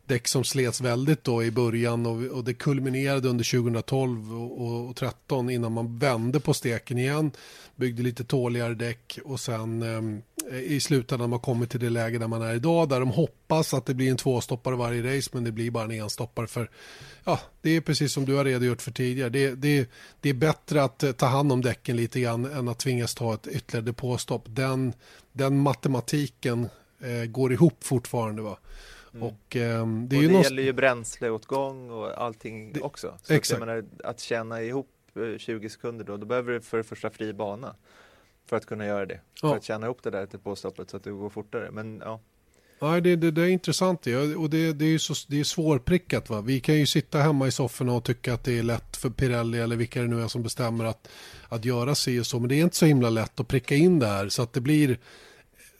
däck 0.06 0.28
som 0.28 0.44
slets 0.44 0.80
väldigt 0.80 1.24
då 1.24 1.44
i 1.44 1.50
början 1.50 2.06
och, 2.06 2.22
och 2.22 2.44
det 2.44 2.54
kulminerade 2.54 3.28
under 3.28 3.62
2012 3.62 4.34
och, 4.34 4.60
och, 4.60 4.88
och 4.88 4.96
13 4.96 5.50
innan 5.50 5.72
man 5.72 5.98
vände 5.98 6.40
på 6.40 6.54
steken 6.54 6.98
igen, 6.98 7.30
byggde 7.76 8.02
lite 8.02 8.24
tåligare 8.24 8.74
däck 8.74 9.18
och 9.24 9.40
sen 9.40 9.82
eh, 9.82 10.58
i 10.58 10.80
slutändan 10.80 11.20
har 11.20 11.28
man 11.28 11.40
kommit 11.40 11.70
till 11.70 11.80
det 11.80 11.90
läge 11.90 12.18
där 12.18 12.28
man 12.28 12.42
är 12.42 12.54
idag 12.54 12.88
där 12.88 13.00
de 13.00 13.08
hoppas 13.08 13.74
att 13.74 13.86
det 13.86 13.94
blir 13.94 14.10
en 14.10 14.16
tvåstoppare 14.16 14.76
varje 14.76 15.16
race 15.16 15.30
men 15.32 15.44
det 15.44 15.52
blir 15.52 15.70
bara 15.70 15.84
en 15.84 15.90
enstoppare 15.90 16.46
för 16.46 16.70
ja, 17.24 17.40
det 17.60 17.70
är 17.70 17.80
precis 17.80 18.12
som 18.12 18.24
du 18.24 18.34
har 18.34 18.44
redogjort 18.44 18.82
för 18.82 18.90
tidigare. 18.90 19.30
Det, 19.30 19.54
det, 19.54 19.90
det 20.20 20.28
är 20.28 20.34
bättre 20.34 20.82
att 20.82 21.02
eh, 21.02 21.12
ta 21.12 21.26
hand 21.26 21.52
om 21.52 21.62
däcken 21.62 21.96
lite 21.96 22.20
grann 22.20 22.44
än 22.44 22.68
att 22.68 22.78
tvingas 22.78 23.14
ta 23.14 23.34
ett 23.34 23.46
ytterligare 23.46 23.86
depåstopp. 23.86 24.44
Den, 24.46 24.92
den 25.32 25.58
matematiken 25.58 26.68
eh, 27.00 27.24
går 27.24 27.52
ihop 27.52 27.84
fortfarande. 27.84 28.42
Va? 28.42 28.58
Mm. 29.14 29.26
Och, 29.26 29.56
ehm, 29.56 30.08
det, 30.08 30.16
och 30.16 30.22
det 30.22 30.28
någon... 30.28 30.42
gäller 30.42 30.62
ju 30.62 30.72
bränsleåtgång 30.72 31.90
och 31.90 32.22
allting 32.22 32.72
Det- 32.72 32.80
också. 32.80 33.18
Så 33.22 33.32
exakt. 33.32 33.62
Att, 33.62 33.68
menar, 33.68 33.84
att 34.04 34.20
tjäna 34.20 34.62
ihop 34.62 34.90
eh, 35.16 35.38
20 35.38 35.68
sekunder 35.68 36.04
då, 36.04 36.16
då 36.16 36.26
behöver 36.26 36.52
du 36.52 36.60
för 36.60 36.76
det 36.76 36.84
första 36.84 37.10
fri 37.10 37.32
bana 37.32 37.76
för 38.46 38.56
att 38.56 38.66
kunna 38.66 38.86
göra 38.86 39.06
det. 39.06 39.20
Ja. 39.42 39.48
För 39.48 39.56
att 39.56 39.64
tjäna 39.64 39.86
ihop 39.86 40.02
det 40.02 40.10
där 40.10 40.26
till 40.26 40.38
påstoppet 40.38 40.90
så 40.90 40.96
att 40.96 41.04
det 41.04 41.10
går 41.10 41.30
fortare. 41.30 41.70
Men 41.70 42.02
ja, 42.04 42.20
Nej, 42.80 43.00
det, 43.00 43.16
det, 43.16 43.30
det 43.30 43.42
är 43.42 43.48
intressant 43.48 44.06
och 44.38 44.50
det, 44.50 44.72
det 44.72 44.84
är 44.84 44.88
ju 44.88 44.98
så, 44.98 45.14
det 45.28 45.40
är 45.40 45.44
svårprickat. 45.44 46.30
Va? 46.30 46.40
Vi 46.40 46.60
kan 46.60 46.74
ju 46.74 46.86
sitta 46.86 47.18
hemma 47.18 47.46
i 47.46 47.50
sofforna 47.50 47.92
och 47.92 48.04
tycka 48.04 48.34
att 48.34 48.44
det 48.44 48.58
är 48.58 48.62
lätt 48.62 48.96
för 48.96 49.10
Pirelli 49.10 49.58
eller 49.58 49.76
vilka 49.76 50.00
det 50.02 50.08
nu 50.08 50.22
är 50.22 50.28
som 50.28 50.42
bestämmer 50.42 50.84
att, 50.84 51.08
att 51.48 51.64
göra 51.64 51.94
sig 51.94 52.20
och 52.20 52.26
så. 52.26 52.40
Men 52.40 52.48
det 52.48 52.54
är 52.54 52.62
inte 52.62 52.76
så 52.76 52.86
himla 52.86 53.10
lätt 53.10 53.40
att 53.40 53.48
pricka 53.48 53.74
in 53.74 53.98
det 53.98 54.06
här 54.06 54.28
så 54.28 54.42
att 54.42 54.52
det 54.52 54.60
blir 54.60 54.98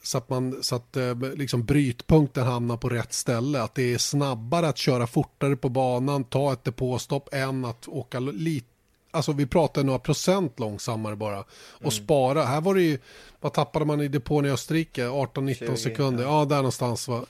så 0.05 0.17
att, 0.17 0.29
man, 0.29 0.63
så 0.63 0.75
att 0.75 0.97
eh, 0.97 1.15
liksom 1.35 1.65
brytpunkten 1.65 2.45
hamnar 2.45 2.77
på 2.77 2.89
rätt 2.89 3.13
ställe. 3.13 3.61
Att 3.61 3.75
det 3.75 3.93
är 3.93 3.97
snabbare 3.97 4.67
att 4.67 4.77
köra 4.77 5.07
fortare 5.07 5.55
på 5.55 5.69
banan, 5.69 6.23
ta 6.23 6.53
ett 6.53 6.63
depåstopp 6.63 7.33
än 7.33 7.65
att 7.65 7.87
åka 7.87 8.19
lite 8.19 8.67
Alltså 9.11 9.31
vi 9.31 9.45
pratar 9.45 9.83
några 9.83 9.99
procent 9.99 10.59
långsammare 10.59 11.15
bara. 11.15 11.43
Och 11.83 11.93
spara. 11.93 12.43
Här 12.43 12.61
var 12.61 12.75
det 12.75 12.81
ju, 12.81 12.99
vad 13.39 13.53
tappade 13.53 13.85
man 13.85 14.01
i 14.01 14.07
depån 14.07 14.45
i 14.45 14.49
Österrike? 14.49 15.05
18-19 15.07 15.53
20, 15.53 15.77
sekunder. 15.77 16.23
ja. 16.23 16.39
Ja, 16.39 16.45
där 16.45 16.55
någonstans 16.55 17.07
va. 17.07 17.25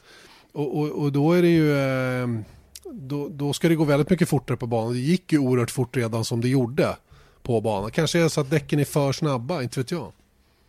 Och, 0.52 0.80
och, 0.80 0.90
och 0.90 1.12
då 1.12 1.34
är 1.34 1.42
det 1.42 1.48
ju, 1.48 1.78
eh, 1.78 2.28
då, 2.92 3.30
då 3.30 3.54
ska 3.54 3.70
det 3.70 3.76
gå 3.76 3.84
väldigt 3.84 4.10
mycket 4.10 4.30
fortare 4.30 4.58
på 4.58 4.68
banan. 4.68 4.94
Det 4.94 5.00
gick 5.00 5.32
ju 5.32 5.40
oerhört 5.40 5.72
fort 5.72 5.98
redan 5.98 6.26
som 6.26 6.42
det 6.42 6.48
gjorde 6.50 6.98
på 7.44 7.62
banan. 7.62 7.92
Kanske 7.92 8.20
är 8.20 8.24
det 8.24 8.30
så 8.30 8.42
att 8.42 8.50
däcken 8.50 8.80
är 8.80 8.86
för 8.86 9.12
snabba, 9.12 9.64
inte 9.64 9.80
vet 9.80 9.92
jag. 9.92 10.12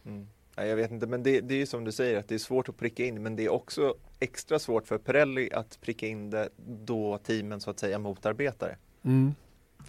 mm. 0.07 0.27
Nej, 0.57 0.69
jag 0.69 0.77
vet 0.77 0.91
inte, 0.91 1.07
men 1.07 1.23
det, 1.23 1.41
det 1.41 1.55
är 1.55 1.59
ju 1.59 1.67
som 1.67 1.85
du 1.85 1.93
säger 1.93 2.19
att 2.19 2.29
det 2.29 2.35
är 2.35 2.39
svårt 2.39 2.69
att 2.69 2.77
pricka 2.77 3.05
in, 3.05 3.23
men 3.23 3.37
det 3.37 3.45
är 3.45 3.49
också 3.49 3.95
extra 4.21 4.59
svårt 4.59 4.89
för 4.89 4.99
Pirelli 4.99 5.53
att 5.53 5.81
pricka 5.81 6.07
in 6.07 6.31
det 6.31 6.49
då 6.57 7.19
teamen 7.19 7.61
så 7.61 7.71
att 7.71 7.79
säga 7.79 7.99
motarbetar 7.99 8.69
det. 8.69 9.09
Mm. 9.09 9.35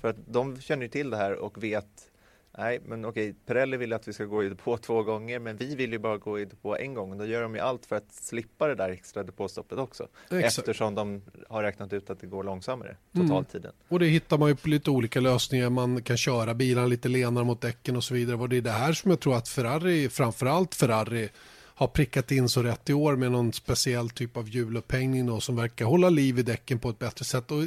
För 0.02 0.08
att 0.08 0.16
de 0.28 0.62
känner 0.62 0.84
ju 0.84 0.90
till 0.90 1.10
det 1.10 1.18
här 1.18 1.36
och 1.36 1.64
vet 1.64 2.12
Nej, 2.60 2.80
men 2.86 3.06
okej, 3.06 3.36
Pirelli 3.46 3.78
vill 3.78 3.94
att 3.94 4.08
vi 4.08 4.14
ska 4.14 4.26
gå 4.26 4.44
i 4.44 4.50
depå 4.50 4.78
två 4.78 5.04
gånger, 5.04 5.40
men 5.40 5.58
vi 5.58 5.76
vill 5.76 5.92
ju 5.92 6.00
bara 6.00 6.18
gå 6.18 6.40
i 6.40 6.46
depå 6.46 6.76
en 6.78 6.94
gång. 6.94 7.12
Och 7.12 7.18
då 7.18 7.26
gör 7.26 7.42
de 7.42 7.56
ju 7.56 7.62
allt 7.62 7.86
för 7.86 7.96
att 7.96 8.12
slippa 8.14 8.68
det 8.68 8.76
där 8.76 8.90
extra 8.90 9.24
depåstoppet 9.24 9.78
också. 9.78 10.08
Exakt. 10.32 10.58
Eftersom 10.58 10.96
de 10.96 11.22
har 11.50 11.64
räknat 11.64 11.94
ut 11.94 12.10
att 12.10 12.20
det 12.20 12.28
går 12.28 12.44
långsammare 12.44 12.98
Mm. 13.16 13.28
totaltiden. 13.28 13.72
Och 13.88 14.00
det 14.00 14.06
hittar 14.06 14.38
man 14.38 14.50
ju 14.50 14.56
på 14.56 14.70
lite 14.70 14.92
olika 14.92 15.20
lösningar. 15.20 15.70
Man 15.70 16.02
kan 16.04 16.18
köra 16.18 16.54
bilarna 16.54 16.88
lite 16.88 17.10
lenare 17.10 17.44
mot 17.46 17.62
däcken 17.62 17.96
och 17.96 18.04
så 18.04 18.14
vidare. 18.14 18.38
Och 18.38 18.50
det 18.50 18.58
är 18.58 18.62
det 18.62 18.72
här 18.72 18.94
som 18.94 19.12
jag 19.12 19.20
tror 19.20 19.36
att 19.36 19.48
Ferrari, 19.50 20.10
framförallt 20.10 20.76
Ferrari, 20.76 21.30
har 21.78 21.88
prickat 21.88 22.32
in 22.32 22.50
så 22.50 22.64
rätt 22.64 22.90
i 22.90 22.94
år 22.94 23.16
med 23.16 23.32
någon 23.32 23.54
speciell 23.54 24.10
typ 24.10 24.38
av 24.38 24.50
hjulupphängning 24.50 25.26
då, 25.26 25.40
som 25.40 25.56
verkar 25.56 25.86
hålla 25.86 26.10
liv 26.10 26.40
i 26.40 26.42
däcken 26.42 26.80
på 26.80 26.90
ett 26.90 27.00
bättre 27.00 27.26
sätt. 27.26 27.52
Och 27.52 27.64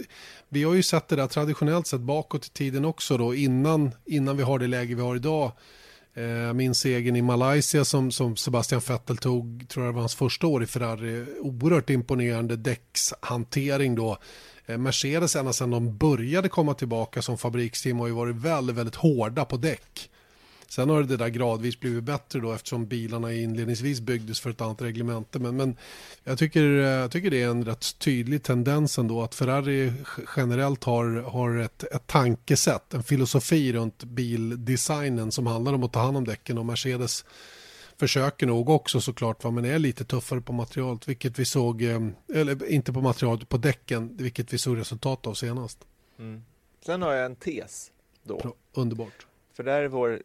vi 0.49 0.63
har 0.63 0.75
ju 0.75 0.83
sett 0.83 1.09
det 1.09 1.17
där 1.17 1.27
traditionellt 1.27 1.87
sett 1.87 2.01
bakåt 2.01 2.47
i 2.47 2.51
tiden 2.51 2.85
också 2.85 3.19
då 3.19 3.35
innan, 3.35 3.91
innan 4.07 4.37
vi 4.37 4.43
har 4.43 4.59
det 4.59 4.67
läge 4.67 4.95
vi 4.95 5.03
har 5.03 5.17
idag. 5.17 5.53
Eh, 6.15 6.53
min 6.53 6.75
segern 6.75 7.17
i 7.17 7.23
Malaysia 7.23 7.85
som, 7.85 8.11
som 8.11 8.37
Sebastian 8.37 8.81
Vettel 8.89 9.17
tog, 9.17 9.67
tror 9.69 9.87
jag 9.87 9.93
var 9.93 10.01
hans 10.01 10.15
första 10.15 10.47
år 10.47 10.63
i 10.63 10.67
Ferrari, 10.67 11.25
oerhört 11.41 11.91
imponerande 11.91 12.57
däckshantering 12.57 13.95
då. 13.95 14.19
Eh, 14.67 14.79
Mercedes 14.79 15.37
ända 15.37 15.53
sedan 15.53 15.71
de 15.71 15.97
började 15.97 16.49
komma 16.49 16.75
tillbaka 16.75 17.23
som 17.23 17.39
fabriksteam 17.39 17.99
har 17.99 18.07
ju 18.07 18.13
varit 18.13 18.37
väldigt, 18.37 18.77
väldigt 18.77 18.95
hårda 18.95 19.45
på 19.45 19.57
däck. 19.57 20.11
Sen 20.71 20.91
har 20.91 21.03
det 21.03 21.17
där 21.17 21.29
gradvis 21.29 21.81
blivit 21.81 22.05
bättre 22.05 22.41
då 22.41 22.53
eftersom 22.53 22.87
bilarna 22.87 23.33
inledningsvis 23.33 24.01
byggdes 24.01 24.41
för 24.41 24.51
ett 24.51 24.61
annat 24.61 24.83
reglemente. 24.83 25.39
Men, 25.39 25.57
men 25.57 25.77
jag, 26.25 26.39
tycker, 26.39 26.63
eh, 26.63 26.85
jag 26.85 27.11
tycker 27.11 27.31
det 27.31 27.43
är 27.43 27.49
en 27.49 27.65
rätt 27.65 27.99
tydlig 27.99 28.43
tendens 28.43 28.99
ändå 28.99 29.23
att 29.23 29.35
Ferrari 29.35 29.93
generellt 30.37 30.85
har, 30.85 31.07
har 31.07 31.57
ett, 31.57 31.83
ett 31.83 32.07
tankesätt, 32.07 32.95
en 32.95 33.03
filosofi 33.03 33.73
runt 33.73 34.05
bildesignen 34.05 35.33
som 35.33 35.47
handlar 35.47 35.73
om 35.73 35.83
att 35.83 35.93
ta 35.93 36.01
hand 36.01 36.17
om 36.17 36.25
däcken 36.25 36.59
och 36.59 36.67
Mercedes 36.67 37.25
försöker 37.97 38.47
nog 38.47 38.69
också 38.69 39.01
såklart, 39.01 39.45
va, 39.45 39.51
men 39.51 39.65
är 39.65 39.79
lite 39.79 40.05
tuffare 40.05 40.41
på 40.41 40.53
materialet, 40.53 41.09
vilket 41.09 41.39
vi 41.39 41.45
såg, 41.45 41.83
eh, 41.83 42.01
eller 42.35 42.71
inte 42.71 42.93
på 42.93 43.01
materialet, 43.01 43.49
på 43.49 43.57
däcken, 43.57 44.17
vilket 44.17 44.53
vi 44.53 44.59
såg 44.59 44.79
resultat 44.79 45.27
av 45.27 45.35
senast. 45.35 45.79
Mm. 46.19 46.45
Sen 46.87 47.03
har 47.03 47.13
jag 47.13 47.27
en 47.27 47.37
tes 47.37 47.91
då. 48.23 48.39
Bra, 48.39 48.55
underbart. 48.73 49.27
För 49.53 49.65
det 49.65 49.71
här 49.71 49.83
är 49.83 49.89
vår 49.89 50.23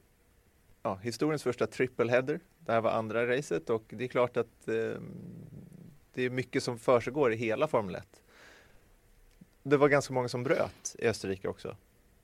ja, 0.85 0.99
historiens 1.03 1.43
första 1.43 1.67
triple 1.67 2.11
header. 2.11 2.39
Det 2.59 2.71
här 2.71 2.81
var 2.81 2.91
andra 2.91 3.27
racet 3.27 3.69
och 3.69 3.83
det 3.87 4.03
är 4.03 4.07
klart 4.07 4.37
att 4.37 4.67
eh, 4.67 5.01
det 6.13 6.23
är 6.23 6.29
mycket 6.29 6.63
som 6.63 6.79
försiggår 6.79 7.33
i 7.33 7.35
hela 7.35 7.67
Formel 7.67 7.95
1. 7.95 8.07
Det 9.63 9.77
var 9.77 9.89
ganska 9.89 10.13
många 10.13 10.27
som 10.27 10.43
bröt 10.43 10.95
i 10.99 11.07
Österrike 11.07 11.47
också. 11.47 11.77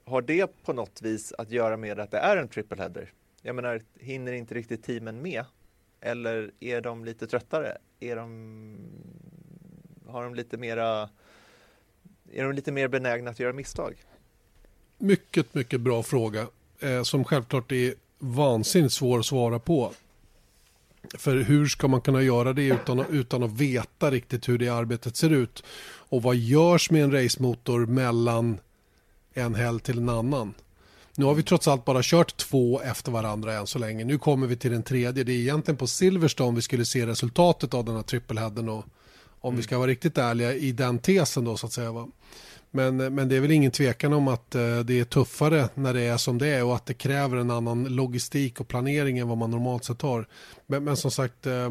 Har 0.06 0.22
det 0.22 0.64
på 0.64 0.74
något 0.74 1.02
vis 1.02 1.34
att 1.38 1.52
göra 1.52 1.78
med 1.78 2.00
att 2.00 2.12
det 2.12 2.18
är 2.18 2.38
en 2.38 2.48
triple 2.48 2.78
header? 2.78 3.14
Jag 3.42 3.56
menar, 3.56 3.82
hinner 4.00 4.34
inte 4.34 4.56
riktigt 4.56 4.84
teamen 4.84 5.22
med? 5.22 5.46
Eller 6.02 6.52
är 6.60 6.82
de 6.82 7.06
lite 7.06 7.28
tröttare? 7.28 7.78
Är 8.00 8.16
de, 8.16 8.78
har 10.08 10.24
de 10.24 10.36
lite 10.36 10.58
mera 10.58 11.10
är 12.32 12.44
de 12.44 12.54
lite 12.54 12.72
mer 12.72 12.88
benägna 12.88 13.30
att 13.32 13.40
göra 13.40 13.54
misstag? 13.54 14.06
Mycket, 14.98 15.54
mycket 15.54 15.82
bra 15.82 16.04
fråga 16.04 16.48
eh, 16.80 17.04
som 17.04 17.24
självklart 17.24 17.72
är 17.72 17.94
vansinnigt 18.22 18.94
svår 18.94 19.20
att 19.20 19.26
svara 19.26 19.60
på. 19.60 19.92
För 21.18 21.36
hur 21.38 21.68
ska 21.68 21.88
man 21.88 22.02
kunna 22.02 22.22
göra 22.22 22.54
det 22.54 22.64
utan, 22.64 23.00
att- 23.00 23.10
utan 23.10 23.44
att 23.44 23.52
veta 23.52 24.12
riktigt 24.12 24.50
hur 24.50 24.58
det 24.58 24.70
arbetet 24.70 25.16
ser 25.16 25.30
ut? 25.30 25.64
Och 25.84 26.22
vad 26.24 26.36
görs 26.36 26.92
med 26.92 27.04
en 27.04 27.12
racemotor 27.12 27.86
mellan 27.86 28.58
en 29.34 29.56
helg 29.56 29.80
till 29.80 29.98
en 29.98 30.10
annan? 30.10 30.54
Nu 31.16 31.26
har 31.26 31.34
vi 31.34 31.44
trots 31.44 31.68
allt 31.68 31.86
bara 31.86 32.00
kört 32.04 32.38
två 32.38 32.82
efter 32.82 33.12
varandra 33.12 33.54
än 33.54 33.68
så 33.68 33.80
länge. 33.80 34.06
Nu 34.06 34.18
kommer 34.18 34.48
vi 34.48 34.56
till 34.56 34.72
den 34.72 34.84
tredje. 34.84 35.24
Det 35.24 35.32
är 35.32 35.40
egentligen 35.40 35.78
på 35.78 35.88
Silverstone 35.88 36.56
vi 36.56 36.62
skulle 36.62 36.86
se 36.86 37.06
resultatet 37.06 37.74
av 37.74 37.86
den 37.86 37.96
här 37.96 38.04
trippelheaden 38.04 38.70
och 38.70 38.86
om 39.42 39.56
vi 39.56 39.64
ska 39.64 39.78
vara 39.78 39.88
riktigt 39.88 40.18
ärliga 40.18 40.54
i 40.54 40.72
den 40.72 41.00
tesen 41.00 41.44
då 41.44 41.58
så 41.58 41.66
att 41.66 41.74
säga. 41.74 41.92
Va? 41.92 42.08
Men, 42.72 42.98
men 42.98 43.30
det 43.30 43.36
är 43.36 43.40
väl 43.40 43.52
ingen 43.52 43.72
tvekan 43.72 44.14
om 44.14 44.28
att 44.28 44.56
eh, 44.56 44.80
det 44.80 45.00
är 45.00 45.04
tuffare 45.04 45.70
när 45.76 45.94
det 45.94 46.02
är 46.02 46.18
som 46.18 46.38
det 46.38 46.48
är 46.48 46.64
och 46.64 46.76
att 46.76 46.86
det 46.86 46.94
kräver 46.94 47.38
en 47.38 47.52
annan 47.52 47.84
logistik 47.84 48.60
och 48.60 48.68
planering 48.68 49.18
än 49.20 49.28
vad 49.28 49.38
man 49.38 49.52
normalt 49.52 49.86
sett 49.86 50.02
har. 50.02 50.28
Men, 50.68 50.84
men 50.84 50.98
som 50.98 51.12
sagt, 51.12 51.48
eh, 51.48 51.70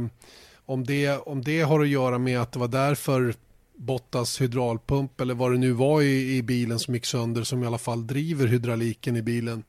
om, 0.67 0.85
det, 0.85 1.17
om 1.17 1.43
det 1.43 1.63
har 1.63 1.81
att 1.81 1.89
göra 1.89 2.19
med 2.19 2.41
att 2.41 2.53
det 2.53 2.59
var 2.59 2.69
därför 2.69 3.35
Bottas 3.77 4.41
hydraulpump 4.41 5.21
eller 5.21 5.35
vad 5.35 5.53
det 5.53 5.59
nu 5.59 5.73
var 5.73 6.03
i, 6.03 6.37
i 6.37 6.43
bilen 6.43 6.79
som 6.79 6.95
gick 6.95 7.07
sönder 7.07 7.43
som 7.43 7.63
i 7.63 7.67
alla 7.67 7.79
fall 7.79 8.07
driver 8.07 8.47
hydrauliken 8.47 9.17
i 9.17 9.23
bilen. 9.23 9.65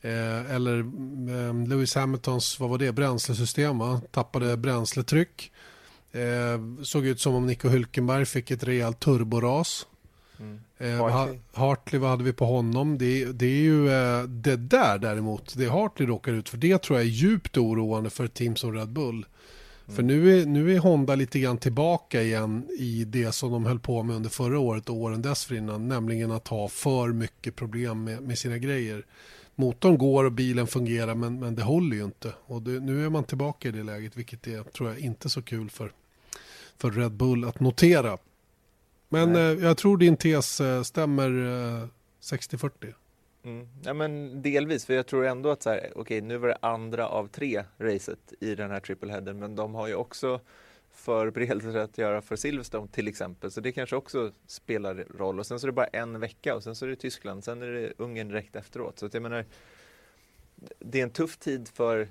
Eh, 0.00 0.54
eller 0.54 0.78
eh, 0.78 1.68
Lewis 1.68 1.94
Hamiltons, 1.94 2.60
vad 2.60 2.70
var 2.70 2.78
det, 2.78 2.92
bränslesystem 2.92 3.78
va? 3.78 4.00
Tappade 4.10 4.56
bränsletryck. 4.56 5.52
Eh, 6.12 6.82
såg 6.82 7.06
ut 7.06 7.20
som 7.20 7.34
om 7.34 7.46
Nico 7.46 7.68
Hülkenberg 7.68 8.24
fick 8.24 8.50
ett 8.50 8.64
rejält 8.64 9.00
turboras. 9.00 9.86
Mm. 10.40 10.60
Eh, 10.78 11.10
Hartley. 11.10 11.38
Hartley, 11.52 12.00
vad 12.00 12.10
hade 12.10 12.24
vi 12.24 12.32
på 12.32 12.44
honom? 12.44 12.98
Det, 12.98 13.24
det 13.24 13.46
är 13.46 13.62
ju 13.62 13.88
eh, 13.88 14.22
det 14.22 14.56
där 14.56 14.98
däremot, 14.98 15.54
det 15.56 15.68
Hartley 15.68 16.08
råkar 16.08 16.32
ut 16.32 16.48
för, 16.48 16.56
det 16.56 16.82
tror 16.82 16.98
jag 16.98 17.06
är 17.06 17.10
djupt 17.10 17.56
oroande 17.56 18.10
för 18.10 18.24
ett 18.24 18.34
team 18.34 18.56
som 18.56 18.72
Red 18.72 18.88
Bull. 18.88 19.26
För 19.86 20.02
nu 20.02 20.40
är, 20.40 20.46
nu 20.46 20.74
är 20.74 20.78
Honda 20.78 21.14
lite 21.14 21.40
grann 21.40 21.58
tillbaka 21.58 22.22
igen 22.22 22.68
i 22.78 23.04
det 23.04 23.32
som 23.32 23.52
de 23.52 23.66
höll 23.66 23.78
på 23.78 24.02
med 24.02 24.16
under 24.16 24.30
förra 24.30 24.58
året 24.58 24.88
och 24.88 24.96
åren 24.96 25.22
dessförinnan, 25.22 25.88
nämligen 25.88 26.30
att 26.30 26.48
ha 26.48 26.68
för 26.68 27.08
mycket 27.08 27.56
problem 27.56 28.04
med, 28.04 28.22
med 28.22 28.38
sina 28.38 28.58
grejer. 28.58 29.04
Motorn 29.54 29.98
går 29.98 30.24
och 30.24 30.32
bilen 30.32 30.66
fungerar 30.66 31.14
men, 31.14 31.40
men 31.40 31.54
det 31.54 31.62
håller 31.62 31.96
ju 31.96 32.04
inte. 32.04 32.32
Och 32.46 32.62
det, 32.62 32.80
nu 32.80 33.04
är 33.04 33.10
man 33.10 33.24
tillbaka 33.24 33.68
i 33.68 33.72
det 33.72 33.82
läget 33.82 34.16
vilket 34.16 34.46
är, 34.46 34.62
tror 34.62 34.88
jag, 34.88 34.98
inte 34.98 35.28
så 35.28 35.42
kul 35.42 35.70
för, 35.70 35.92
för 36.78 36.90
Red 36.90 37.12
Bull 37.12 37.44
att 37.44 37.60
notera. 37.60 38.18
Men 39.14 39.36
eh, 39.36 39.64
jag 39.64 39.76
tror 39.76 39.96
din 39.96 40.16
tes 40.16 40.60
eh, 40.60 40.82
stämmer 40.82 41.30
eh, 41.80 41.88
60-40. 42.20 42.94
Mm. 43.44 43.68
Ja, 43.82 43.94
men 43.94 44.42
delvis, 44.42 44.86
för 44.86 44.94
jag 44.94 45.06
tror 45.06 45.26
ändå 45.26 45.50
att 45.50 45.62
så 45.62 45.70
här, 45.70 45.92
okej, 45.94 46.20
nu 46.20 46.36
var 46.36 46.48
det 46.48 46.58
andra 46.60 47.08
av 47.08 47.28
tre 47.28 47.64
racet 47.78 48.32
i 48.40 48.54
den 48.54 48.70
här 48.70 48.80
triple 48.80 49.12
headen, 49.12 49.38
men 49.38 49.56
de 49.56 49.74
har 49.74 49.88
ju 49.88 49.94
också 49.94 50.40
förberedelser 50.92 51.78
att 51.78 51.98
göra 51.98 52.22
för 52.22 52.36
Silverstone 52.36 52.88
till 52.88 53.08
exempel, 53.08 53.50
så 53.50 53.60
det 53.60 53.72
kanske 53.72 53.96
också 53.96 54.32
spelar 54.46 55.06
roll. 55.18 55.38
Och 55.38 55.46
sen 55.46 55.60
så 55.60 55.66
är 55.66 55.68
det 55.68 55.72
bara 55.72 55.86
en 55.86 56.20
vecka 56.20 56.54
och 56.54 56.62
sen 56.62 56.74
så 56.74 56.84
är 56.84 56.88
det 56.88 56.96
Tyskland, 56.96 57.44
sen 57.44 57.62
är 57.62 57.66
det 57.66 57.92
Ungern 57.98 58.28
direkt 58.28 58.56
efteråt. 58.56 58.98
Så 58.98 59.06
att 59.06 59.14
jag 59.14 59.22
menar, 59.22 59.44
det 60.78 60.98
är 60.98 61.02
en 61.02 61.10
tuff 61.10 61.36
tid 61.36 61.68
för 61.68 62.08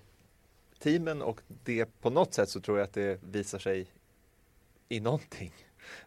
teamen 0.79 1.21
och 1.21 1.41
det 1.63 2.01
på 2.01 2.09
något 2.09 2.33
sätt 2.33 2.49
så 2.49 2.61
tror 2.61 2.77
jag 2.77 2.85
att 2.85 2.93
det 2.93 3.19
visar 3.23 3.59
sig 3.59 3.87
i 4.89 4.99
någonting, 4.99 5.51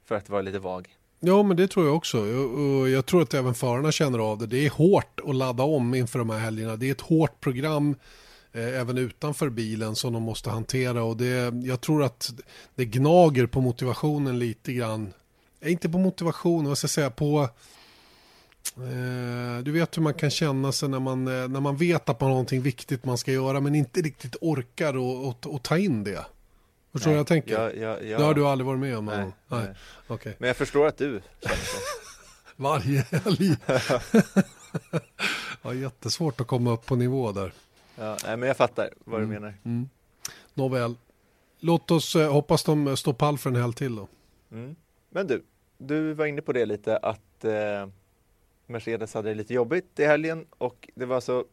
för 0.04 0.14
att 0.14 0.28
vara 0.28 0.42
lite 0.42 0.58
vag. 0.58 0.88
Ja, 1.20 1.42
men 1.42 1.56
det 1.56 1.68
tror 1.68 1.86
jag 1.86 1.96
också. 1.96 2.18
Och- 2.18 2.88
Jag 2.88 3.06
tror 3.06 3.22
att 3.22 3.34
även 3.34 3.54
förarna 3.54 3.92
känner 3.92 4.18
av 4.18 4.38
det. 4.38 4.46
Det 4.46 4.66
är 4.66 4.70
hårt 4.70 5.20
att 5.26 5.34
ladda 5.34 5.62
om 5.62 5.94
inför 5.94 6.18
de 6.18 6.30
här 6.30 6.38
helgerna. 6.38 6.76
Det 6.76 6.86
är 6.88 6.92
ett 6.92 7.00
hårt 7.00 7.40
program. 7.40 7.94
eh, 8.52 8.80
även 8.80 8.98
utanför 8.98 9.48
bilen 9.50 9.96
som 9.96 10.12
de 10.12 10.22
måste 10.22 10.50
hantera 10.50 11.02
och 11.04 11.16
det, 11.16 11.52
jag 11.64 11.80
tror 11.80 12.02
att 12.04 12.30
det 12.74 12.84
gnager 12.84 13.46
på 13.46 13.60
motivationen 13.60 14.38
lite 14.38 14.72
grann. 14.72 15.12
Eh, 15.60 15.72
inte 15.72 15.88
på 15.88 15.98
motivationen, 15.98 16.68
vad 16.68 16.78
ska 16.78 16.84
jag 16.84 16.90
säga, 16.90 17.10
på 17.10 17.48
eh, 18.76 19.62
du 19.64 19.72
vet 19.72 19.96
hur 19.96 20.02
man 20.02 20.14
kan 20.14 20.30
känna 20.30 20.72
sig 20.72 20.88
när 20.88 21.00
man, 21.00 21.28
eh, 21.28 21.48
när 21.48 21.60
man 21.60 21.76
vet 21.76 22.08
att 22.08 22.20
man 22.20 22.26
har 22.30 22.34
någonting 22.34 22.62
viktigt 22.62 23.04
man 23.04 23.18
ska 23.18 23.32
göra 23.32 23.60
men 23.60 23.74
inte 23.74 24.00
riktigt 24.02 24.36
orkar 24.40 24.96
och, 24.96 25.28
och, 25.28 25.46
och 25.54 25.62
ta 25.62 25.78
in 25.78 26.04
det. 26.04 26.26
Förstår 26.96 27.10
du 27.10 27.14
vad 27.14 27.20
jag 27.20 27.26
tänker? 27.26 27.52
Ja, 27.52 27.70
ja, 27.72 28.00
ja. 28.00 28.18
Det 28.18 28.24
har 28.24 28.34
du 28.34 28.46
aldrig 28.46 28.66
varit 28.66 28.80
med 28.80 28.98
om? 28.98 29.04
Nej, 29.04 29.18
nej. 29.18 29.34
nej. 29.48 29.74
Okay. 30.08 30.34
Men 30.38 30.46
jag 30.46 30.56
förstår 30.56 30.86
att 30.86 30.98
du 30.98 31.20
känner 31.40 31.56
så. 31.56 31.76
Varje 32.56 33.00
helg. 33.00 33.56
ja, 35.62 35.74
jättesvårt 35.74 36.40
att 36.40 36.46
komma 36.46 36.72
upp 36.72 36.86
på 36.86 36.96
nivå 36.96 37.32
där. 37.32 37.52
Ja, 37.98 38.16
nej, 38.24 38.36
men 38.36 38.46
jag 38.46 38.56
fattar 38.56 38.90
vad 39.04 39.20
du 39.20 39.24
Mm. 39.24 39.34
menar. 39.42 39.54
Mm. 39.64 39.88
Nåväl, 40.54 40.94
låt 41.60 41.90
oss 41.90 42.16
eh, 42.16 42.32
hoppas 42.32 42.64
de 42.64 42.96
står 42.96 43.12
pall 43.12 43.38
för 43.38 43.50
en 43.50 43.56
helg 43.56 43.74
till 43.74 43.96
då. 43.96 44.08
Mm. 44.52 44.76
Men 45.10 45.26
du, 45.26 45.44
du 45.78 46.12
var 46.14 46.26
inne 46.26 46.42
på 46.42 46.52
det 46.52 46.66
lite 46.66 46.96
att 46.96 47.44
eh, 47.44 47.88
Mercedes 48.66 49.14
hade 49.14 49.28
det 49.28 49.34
lite 49.34 49.54
jobbigt 49.54 49.98
i 50.00 50.04
helgen 50.04 50.46
och 50.58 50.88
det 50.94 51.06
var 51.06 51.16
alltså 51.16 51.44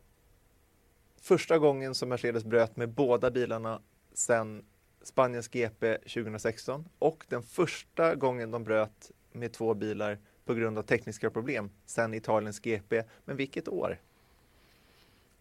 första 1.21 1.57
gången 1.59 1.95
som 1.95 2.09
Mercedes 2.09 2.43
bröt 2.45 2.75
med 2.77 2.89
båda 2.89 3.31
bilarna 3.31 3.79
sedan 4.13 4.63
Spaniens 5.03 5.47
GP 5.47 5.97
2016 5.97 6.85
och 6.99 7.25
den 7.29 7.43
första 7.43 8.15
gången 8.15 8.51
de 8.51 8.63
bröt 8.63 9.11
med 9.31 9.53
två 9.53 9.73
bilar 9.73 10.19
på 10.45 10.53
grund 10.53 10.77
av 10.77 10.83
tekniska 10.83 11.29
problem 11.29 11.69
sedan 11.85 12.13
Italiens 12.13 12.59
GP. 12.59 13.03
Men 13.25 13.37
vilket 13.37 13.67
år? 13.67 13.99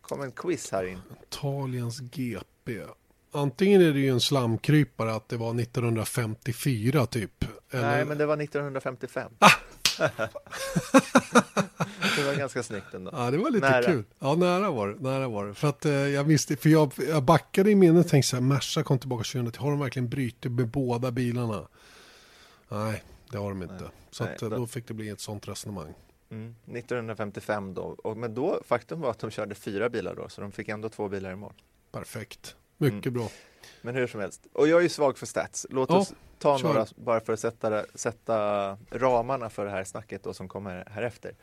kom 0.03 0.23
en 0.23 0.33
quiz 0.33 0.73
här 0.73 0.85
in. 0.85 0.99
Italiens 1.23 2.01
GP. 2.01 2.83
Antingen 3.33 3.83
är 3.83 3.93
det 3.93 3.99
ju 3.99 4.09
en 4.09 4.21
slamkrypare 4.21 5.15
att 5.15 5.29
det 5.29 5.37
var 5.37 5.61
1954 5.61 7.07
typ. 7.07 7.45
Eller... 7.71 7.91
Nej, 7.91 8.05
men 8.05 8.19
det 8.19 8.27
var 8.27 8.43
1955. 8.43 9.33
Ah! 9.39 9.51
Det 12.17 12.23
var 12.27 12.35
ganska 12.39 12.63
snyggt 12.63 12.95
ändå. 12.95 13.11
Ja, 13.15 13.31
det 13.31 13.39
var 13.39 13.51
lite 13.51 13.71
Nära. 13.71 13.83
kul. 13.83 14.05
Ja, 14.19 14.35
nära 14.35 14.71
var 14.71 14.89
det. 14.89 15.01
Nära 15.03 15.29
var 15.29 15.47
det. 15.47 15.55
För 15.55 15.69
att 15.69 15.85
eh, 15.85 15.93
jag 15.93 16.25
visste, 16.25 16.57
för 16.57 16.69
jag, 16.69 16.93
jag 17.09 17.23
backade 17.23 17.71
i 17.71 17.75
minnet 17.75 18.05
och 18.05 18.11
tänkte 18.11 18.29
så 18.29 18.37
här, 18.37 18.41
Merca 18.43 18.83
kom 18.83 18.99
tillbaka 18.99 19.25
2010. 19.25 19.59
Har 19.61 19.71
de 19.71 19.81
verkligen 19.81 20.09
brutit 20.09 20.53
med 20.53 20.69
båda 20.69 21.11
bilarna? 21.11 21.69
Nej, 22.69 23.03
det 23.31 23.39
har 23.39 23.49
de 23.49 23.63
inte. 23.63 23.75
Nej. 23.75 23.85
Så 24.11 24.25
Nej, 24.25 24.35
att, 24.35 24.43
eh, 24.43 24.49
då- 24.49 24.57
då 24.57 24.67
fick 24.67 24.89
det 24.89 24.95
bli 24.95 25.09
ett 25.09 25.21
sånt 25.21 25.49
resonemang. 25.49 25.95
Mm. 26.31 26.55
1955 26.65 27.75
då. 27.75 27.83
Och, 27.83 28.17
men 28.17 28.35
då, 28.35 28.61
faktum 28.67 29.01
var 29.01 29.11
att 29.11 29.19
de 29.19 29.31
körde 29.31 29.55
fyra 29.55 29.89
bilar 29.89 30.15
då, 30.15 30.29
så 30.29 30.41
de 30.41 30.53
fick 30.53 30.69
ändå 30.69 30.89
två 30.89 31.09
bilar 31.09 31.33
i 31.33 31.37
mål. 31.37 31.53
Perfekt. 31.93 32.57
Mycket 32.79 33.07
Mm. 33.07 33.15
bra. 33.19 33.29
Men 33.83 33.95
hur 33.95 34.07
som 34.07 34.21
helst. 34.21 34.47
Och 34.53 34.69
jag 34.69 34.79
är 34.79 34.83
ju 34.83 34.89
svag 34.89 35.19
för 35.19 35.27
stats. 35.27 35.67
Låt 35.71 35.91
Ja, 35.91 35.97
oss 35.99 36.13
ta 36.43 36.59
kör. 36.59 36.69
några 36.69 36.87
bara 36.97 37.21
för 37.21 37.33
att 37.33 37.41
sätta, 37.41 37.85
sätta 37.95 38.79
ramarna 38.91 39.51
för 39.51 39.65
det 39.65 39.71
här 39.71 39.85
snacket 39.85 40.23
då 40.23 40.33
som 40.33 40.49
kommer 40.49 40.89
här 40.91 41.03
efter. 41.03 41.35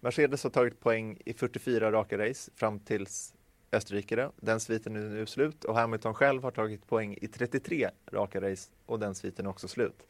Mercedes 0.00 0.42
har 0.42 0.50
tagit 0.50 0.80
poäng 0.80 1.18
i 1.24 1.32
44 1.32 1.92
raka 1.92 2.18
race 2.18 2.50
fram 2.54 2.78
tills 2.78 3.34
Österrike. 3.72 4.16
Då. 4.16 4.32
Den 4.36 4.60
sviten 4.60 4.96
är 4.96 5.00
nu 5.00 5.26
slut 5.26 5.64
och 5.64 5.74
Hamilton 5.74 6.14
själv 6.14 6.42
har 6.42 6.50
tagit 6.50 6.86
poäng 6.86 7.18
i 7.20 7.28
33 7.28 7.90
raka 8.12 8.40
race 8.40 8.70
och 8.86 8.98
den 8.98 9.14
sviten 9.14 9.46
är 9.46 9.50
också 9.50 9.68
slut. 9.68 10.06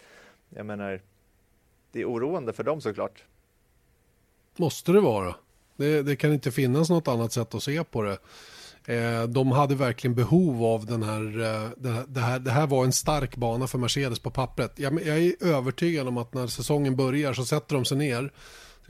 Jag 0.49 0.67
menar, 0.67 1.01
det 1.93 2.01
är 2.01 2.09
oroande 2.09 2.53
för 2.53 2.65
dem 2.65 2.81
såklart. 2.81 3.25
Måste 4.57 4.93
det 4.93 5.01
vara. 5.01 5.35
Det, 5.77 6.03
det 6.03 6.17
kan 6.17 6.33
inte 6.33 6.53
finnas 6.53 6.91
något 6.91 7.09
annat 7.09 7.33
sätt 7.33 7.55
att 7.55 7.63
se 7.63 7.85
på 7.85 8.03
det. 8.03 8.19
Eh, 8.87 9.23
de 9.23 9.53
hade 9.53 9.75
verkligen 9.75 10.15
behov 10.15 10.65
av 10.65 10.87
den 10.87 11.03
här, 11.03 11.21
eh, 11.41 11.71
det, 11.77 11.89
här- 11.91 12.05
det, 12.09 12.21
här, 12.21 12.39
det 12.39 12.51
här 12.51 12.67
var 12.67 12.85
en 12.85 12.93
stark 12.93 13.37
bana 13.37 13.67
för 13.67 13.79
Mercedes 13.79 14.19
på 14.19 14.31
pappret. 14.31 14.73
Jag, 14.77 15.07
jag 15.07 15.19
är 15.19 15.33
övertygad 15.45 16.09
om 16.09 16.17
att 16.19 16.35
när 16.35 16.47
säsongen 16.47 16.97
börjar 16.97 17.33
så 17.35 17.45
sätter 17.45 17.75
de 17.75 17.85
sig 17.85 17.97
ner. 17.99 18.33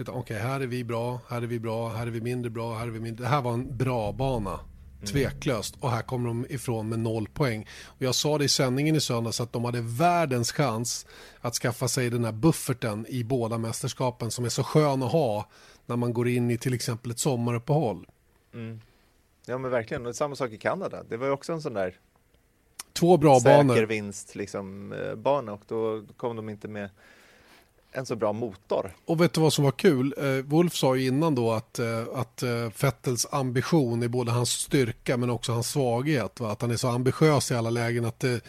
Okej, 0.09 0.39
här 0.39 0.61
är 0.61 0.67
vi 0.67 0.85
bra, 0.85 1.21
här 1.29 1.43
är 1.43 1.47
vi 1.47 1.61
bra, 1.61 1.89
här 1.89 2.07
är 2.07 2.11
vi 2.11 2.21
mindre 2.21 2.51
bra, 2.51 2.75
här 2.79 2.87
är 2.87 2.91
vi 2.91 3.01
mindre. 3.01 3.25
Det 3.25 3.29
här 3.29 3.43
var 3.43 3.53
en 3.53 3.77
bra 3.77 4.13
bana. 4.13 4.61
Tveklöst. 5.07 5.75
Och 5.81 5.91
här 5.91 6.03
kommer 6.03 6.29
de 6.29 6.47
ifrån 6.51 6.89
med 6.89 6.99
noll 6.99 7.29
poäng. 7.29 7.67
Och 7.87 8.03
jag 8.03 8.15
sa 8.15 8.39
det 8.39 8.45
i 8.45 8.49
sändningen 8.49 8.97
i 8.97 9.01
söndags 9.01 9.41
att 9.41 9.53
de 9.53 9.65
hade 9.65 9.81
världens 9.81 10.53
chans 10.53 11.07
att 11.41 11.55
skaffa 11.55 11.89
sig 11.89 12.11
den 12.11 12.25
här 12.25 12.33
bufferten 12.33 13.07
i 13.09 13.25
båda 13.25 13.59
mästerskapen 13.59 14.31
som 14.31 14.45
är 14.45 14.49
så 14.49 14.63
skön 14.65 15.03
att 15.03 15.13
ha 15.13 15.49
när 15.87 15.97
man 15.97 16.13
går 16.13 16.29
in 16.29 16.51
i 16.51 16.59
till 16.59 16.75
exempel 16.75 17.11
ett 17.11 17.19
sommaruppehåll. 17.19 18.07
Mm. 18.55 18.81
Ja 19.47 19.59
men 19.59 19.71
verkligen, 19.71 20.07
och 20.07 20.17
samma 20.17 20.37
sak 20.37 20.51
i 20.51 20.59
Kanada. 20.59 21.03
Det 21.09 21.17
var 21.17 21.27
ju 21.27 21.33
också 21.33 21.53
en 21.53 21.63
sån 21.63 21.75
där 21.75 21.99
Två 22.93 23.17
bra 23.17 23.41
säker 23.41 23.65
banor. 23.65 23.83
vinst 23.83 24.35
liksom, 24.35 24.93
eh, 24.93 25.15
bana 25.15 25.53
och 25.53 25.63
då 25.67 26.03
kom 26.17 26.37
de 26.37 26.49
inte 26.49 26.69
med 26.69 26.91
en 27.93 28.07
så 28.07 28.17
bra 28.17 28.33
motor. 28.33 28.97
Och 29.05 29.21
vet 29.21 29.33
du 29.33 29.41
vad 29.41 29.53
som 29.53 29.65
var 29.65 29.73
kul? 29.73 30.15
Eh, 30.19 30.45
Wolf 30.45 30.75
sa 30.75 30.97
ju 30.97 31.07
innan 31.07 31.35
då 31.35 31.53
att, 31.53 31.79
eh, 31.79 32.03
att 32.15 32.43
eh, 32.43 32.71
Vettels 32.81 33.27
ambition 33.31 34.03
är 34.03 34.09
både 34.09 34.33
hans 34.33 34.51
styrka 34.51 35.17
men 35.17 35.31
också 35.31 35.53
hans 35.53 35.71
svaghet. 35.71 36.41
Va? 36.41 36.51
Att 36.51 36.63
han 36.63 36.71
är 36.71 36.77
så 36.77 36.89
ambitiös 36.89 37.51
i 37.51 37.55
alla 37.55 37.71
lägen 37.71 38.05
att 38.05 38.21
det, 38.21 38.41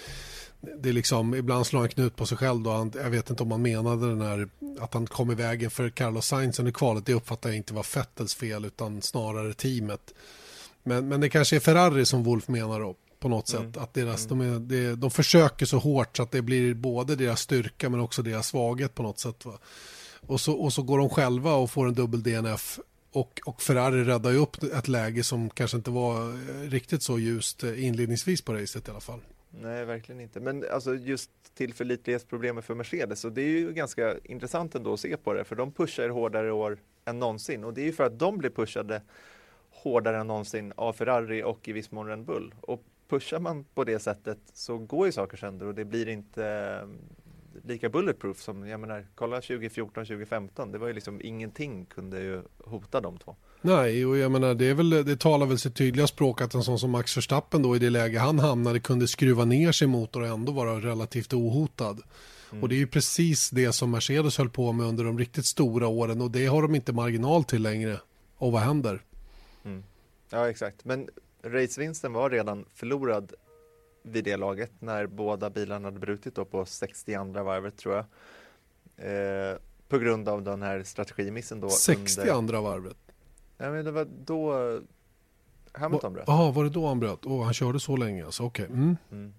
det 0.61 0.89
är 0.89 0.93
liksom, 0.93 1.35
ibland 1.35 1.67
slår 1.67 1.79
han 1.79 1.89
knut 1.89 2.15
på 2.15 2.25
sig 2.25 2.37
själv. 2.37 2.61
Då. 2.61 2.71
Han, 2.71 2.91
jag 2.95 3.09
vet 3.09 3.29
inte 3.29 3.43
om 3.43 3.51
han 3.51 3.61
menade 3.61 4.07
den 4.07 4.21
här, 4.21 4.49
att 4.79 4.93
han 4.93 5.07
kom 5.07 5.31
i 5.31 5.35
vägen 5.35 5.71
för 5.71 5.89
Carlos 5.89 6.25
Sainz 6.25 6.59
under 6.59 6.71
kvalet. 6.71 7.05
Det 7.05 7.13
uppfattar 7.13 7.49
jag 7.49 7.57
inte 7.57 7.73
var 7.73 7.95
Vettels 7.95 8.35
fel 8.35 8.65
utan 8.65 9.01
snarare 9.01 9.53
teamet. 9.53 10.13
Men, 10.85 11.07
men 11.07 11.21
det 11.21 11.29
kanske 11.29 11.55
är 11.55 11.59
Ferrari 11.59 12.05
som 12.05 12.23
Wolf 12.23 12.47
menar 12.47 12.79
då 12.79 12.95
på 13.19 13.29
något 13.29 13.53
Mm. 13.53 13.73
sätt. 13.73 13.81
Att 13.81 13.93
deras, 13.93 14.25
de, 14.25 14.41
är, 14.41 14.59
det, 14.59 14.95
de 14.95 15.11
försöker 15.11 15.65
så 15.65 15.77
hårt 15.77 16.17
så 16.17 16.23
att 16.23 16.31
det 16.31 16.41
blir 16.41 16.73
både 16.73 17.15
deras 17.15 17.39
styrka 17.41 17.89
men 17.89 17.99
också 17.99 18.21
deras 18.21 18.47
svaghet 18.47 18.95
på 18.95 19.03
något 19.03 19.19
sätt. 19.19 19.45
Va? 19.45 19.59
Och, 20.21 20.41
så, 20.41 20.53
och 20.53 20.73
så 20.73 20.83
går 20.83 20.97
de 20.97 21.09
själva 21.09 21.53
och 21.53 21.71
får 21.71 21.87
en 21.87 21.93
dubbel 21.93 22.23
DNF. 22.23 22.79
Och, 23.11 23.41
och 23.45 23.61
Ferrari 23.61 24.03
räddar 24.03 24.31
ju 24.31 24.37
upp 24.37 24.63
ett 24.63 24.87
läge 24.87 25.23
som 25.23 25.49
kanske 25.49 25.77
inte 25.77 25.91
var 25.91 26.29
eh, 26.29 26.69
riktigt 26.69 27.03
så 27.03 27.19
ljust 27.19 27.63
eh, 27.63 27.85
inledningsvis 27.85 28.41
på 28.41 28.53
racet 28.53 28.87
i 28.87 28.91
alla 28.91 28.99
fall. 28.99 29.19
Nej, 29.61 29.85
verkligen 29.85 30.21
inte. 30.21 30.39
Men 30.39 30.65
alltså 30.71 30.95
just 30.95 31.29
tillförlitlighetsproblemet 31.57 32.65
för 32.65 32.75
Mercedes 32.75 33.25
och 33.25 33.31
det 33.31 33.41
är 33.41 33.49
ju 33.49 33.73
ganska 33.73 34.15
intressant 34.23 34.75
ändå 34.75 34.93
att 34.93 34.99
se 34.99 35.17
på 35.17 35.33
det 35.33 35.43
för 35.43 35.55
de 35.55 35.71
pushar 35.71 36.09
hårdare 36.09 36.47
i 36.47 36.51
år 36.51 36.77
än 37.05 37.19
någonsin 37.19 37.63
och 37.63 37.73
det 37.73 37.81
är 37.81 37.85
ju 37.85 37.93
för 37.93 38.03
att 38.03 38.19
de 38.19 38.37
blir 38.37 38.49
pushade 38.49 39.01
hårdare 39.89 40.17
än 40.17 40.27
någonsin 40.27 40.73
av 40.75 40.93
Ferrari 40.93 41.43
och 41.43 41.67
i 41.67 41.73
viss 41.73 41.91
mån 41.91 42.07
Red 42.07 42.25
Bull. 42.25 42.53
Och 42.61 42.83
pushar 43.09 43.39
man 43.39 43.65
på 43.73 43.83
det 43.83 43.99
sättet 43.99 44.37
så 44.53 44.77
går 44.77 45.05
ju 45.05 45.11
saker 45.11 45.37
sönder 45.37 45.65
och 45.65 45.75
det 45.75 45.85
blir 45.85 46.07
inte 46.07 46.45
eh, 46.45 46.87
lika 47.67 47.89
bulletproof 47.89 48.41
som, 48.41 48.67
jag 48.67 48.79
menar, 48.79 49.07
kolla 49.15 49.35
2014, 49.35 50.05
2015, 50.05 50.71
det 50.71 50.77
var 50.77 50.87
ju 50.87 50.93
liksom 50.93 51.21
ingenting 51.23 51.85
kunde 51.85 52.21
ju 52.21 52.41
hota 52.63 53.01
de 53.01 53.17
två. 53.17 53.35
Nej, 53.61 54.05
och 54.05 54.17
jag 54.17 54.31
menar 54.31 54.53
det, 54.53 54.69
är 54.69 54.73
väl, 54.73 54.89
det 54.89 55.19
talar 55.19 55.45
väl 55.45 55.59
sitt 55.59 55.75
tydliga 55.75 56.07
språk 56.07 56.41
att 56.41 56.53
en 56.53 56.63
sån 56.63 56.79
som 56.79 56.91
Max 56.91 57.17
Verstappen 57.17 57.61
då 57.61 57.75
i 57.75 57.79
det 57.79 57.89
läge 57.89 58.19
han 58.19 58.39
hamnade 58.39 58.79
kunde 58.79 59.07
skruva 59.07 59.45
ner 59.45 59.71
sin 59.71 59.89
motor 59.89 60.21
och 60.21 60.27
ändå 60.27 60.51
vara 60.51 60.79
relativt 60.79 61.33
ohotad. 61.33 62.01
Och 62.61 62.69
det 62.69 62.75
är 62.75 62.77
ju 62.77 62.87
precis 62.87 63.49
det 63.49 63.73
som 63.73 63.91
Mercedes 63.91 64.37
höll 64.37 64.49
på 64.49 64.71
med 64.71 64.85
under 64.85 65.03
de 65.03 65.19
riktigt 65.19 65.45
stora 65.45 65.87
åren 65.87 66.21
och 66.21 66.31
det 66.31 66.45
har 66.45 66.61
de 66.61 66.75
inte 66.75 66.93
marginal 66.93 67.43
till 67.43 67.61
längre. 67.61 67.99
Och 68.37 68.51
vad 68.51 68.61
händer? 68.61 69.01
Ja, 70.29 70.49
exakt. 70.49 70.85
Men 70.85 71.09
racevinsten 71.41 72.13
var 72.13 72.29
redan 72.29 72.65
förlorad 72.73 73.33
vid 74.03 74.23
det 74.23 74.37
laget 74.37 74.71
när 74.79 75.07
båda 75.07 75.49
bilarna 75.49 75.87
hade 75.87 75.99
brutit 75.99 76.35
då 76.35 76.45
på 76.45 76.65
62 76.65 77.43
varvet 77.43 77.77
tror 77.77 77.95
jag. 77.95 78.05
Eh, 78.97 79.57
på 79.87 79.97
grund 79.97 80.29
av 80.29 80.43
den 80.43 80.61
här 80.61 80.83
strategimissen 80.83 81.59
då. 81.59 81.69
60 81.69 82.21
under- 82.29 82.61
varvet. 82.61 82.97
Ja, 83.57 83.71
men 83.71 83.85
det 83.85 83.91
var 83.91 84.07
då 84.25 84.79
Hamilton 85.71 86.13
bröt. 86.13 86.23
Jaha, 86.27 86.51
var 86.51 86.63
det 86.63 86.69
då 86.69 86.87
han 86.87 86.99
bröt? 86.99 87.25
Åh, 87.25 87.43
han 87.43 87.53
körde 87.53 87.79
så 87.79 87.97
länge 87.97 88.25
alltså, 88.25 88.43
okej. 88.43 88.65
Mm. 88.65 88.97
Mm. 89.11 89.33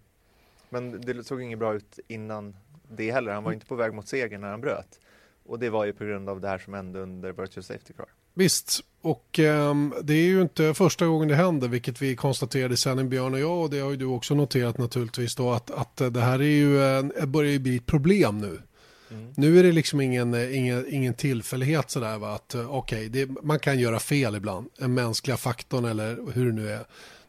Men 0.68 1.00
det 1.00 1.24
såg 1.24 1.42
inget 1.42 1.58
bra 1.58 1.74
ut 1.74 1.98
innan 2.08 2.56
det 2.90 3.10
heller. 3.10 3.32
Han 3.32 3.44
var 3.44 3.52
inte 3.52 3.66
på 3.66 3.74
väg 3.74 3.94
mot 3.94 4.08
seger 4.08 4.38
när 4.38 4.50
han 4.50 4.60
bröt. 4.60 5.00
Och 5.44 5.58
det 5.58 5.70
var 5.70 5.84
ju 5.84 5.92
på 5.92 6.04
grund 6.04 6.28
av 6.28 6.40
det 6.40 6.48
här 6.48 6.58
som 6.58 6.74
hände 6.74 7.00
under 7.00 7.32
Virtual 7.32 7.64
Safety 7.64 7.92
Car. 7.92 8.06
Visst, 8.38 8.81
och 9.03 9.38
ehm, 9.38 9.94
det 10.03 10.14
är 10.14 10.27
ju 10.27 10.42
inte 10.42 10.75
första 10.75 11.07
gången 11.07 11.29
det 11.29 11.35
händer, 11.35 11.68
vilket 11.68 12.03
vi 12.03 12.16
konstaterade 12.16 12.77
sen 12.77 13.09
Björn 13.09 13.35
och 13.35 13.40
jag, 13.40 13.61
och 13.62 13.70
det 13.70 13.79
har 13.81 13.90
ju 13.90 13.96
du 13.96 14.05
också 14.05 14.35
noterat 14.35 14.79
naturligtvis 14.79 15.35
då, 15.35 15.51
att, 15.53 15.70
att 15.70 15.96
det 16.14 16.20
här 16.20 16.38
är 16.38 16.42
ju, 16.44 16.85
en- 16.85 17.12
det 17.20 17.27
börjar 17.27 17.53
ju 17.53 17.59
bli 17.59 17.77
ett 17.77 17.87
problem 17.87 18.38
nu. 18.38 18.61
Mm. 19.11 19.33
Nu 19.37 19.59
är 19.59 19.62
det 19.62 19.72
liksom 19.72 20.01
ingen, 20.01 20.35
eh, 20.35 20.57
ingen, 20.59 20.87
ingen 20.94 21.14
tillfällighet 21.14 21.90
sådär 21.90 22.18
va, 22.18 22.35
att 22.35 22.55
eh, 22.55 22.75
okej, 22.75 23.09
det- 23.09 23.29
man 23.42 23.59
kan 23.59 23.79
göra 23.79 24.01
fel 24.01 24.35
ibland, 24.35 24.68
den 24.79 24.94
mänskliga 24.94 25.37
faktorn 25.37 25.85
eller 25.85 26.18
hur 26.35 26.46
det 26.46 26.53
nu 26.53 26.70
är. 26.70 26.85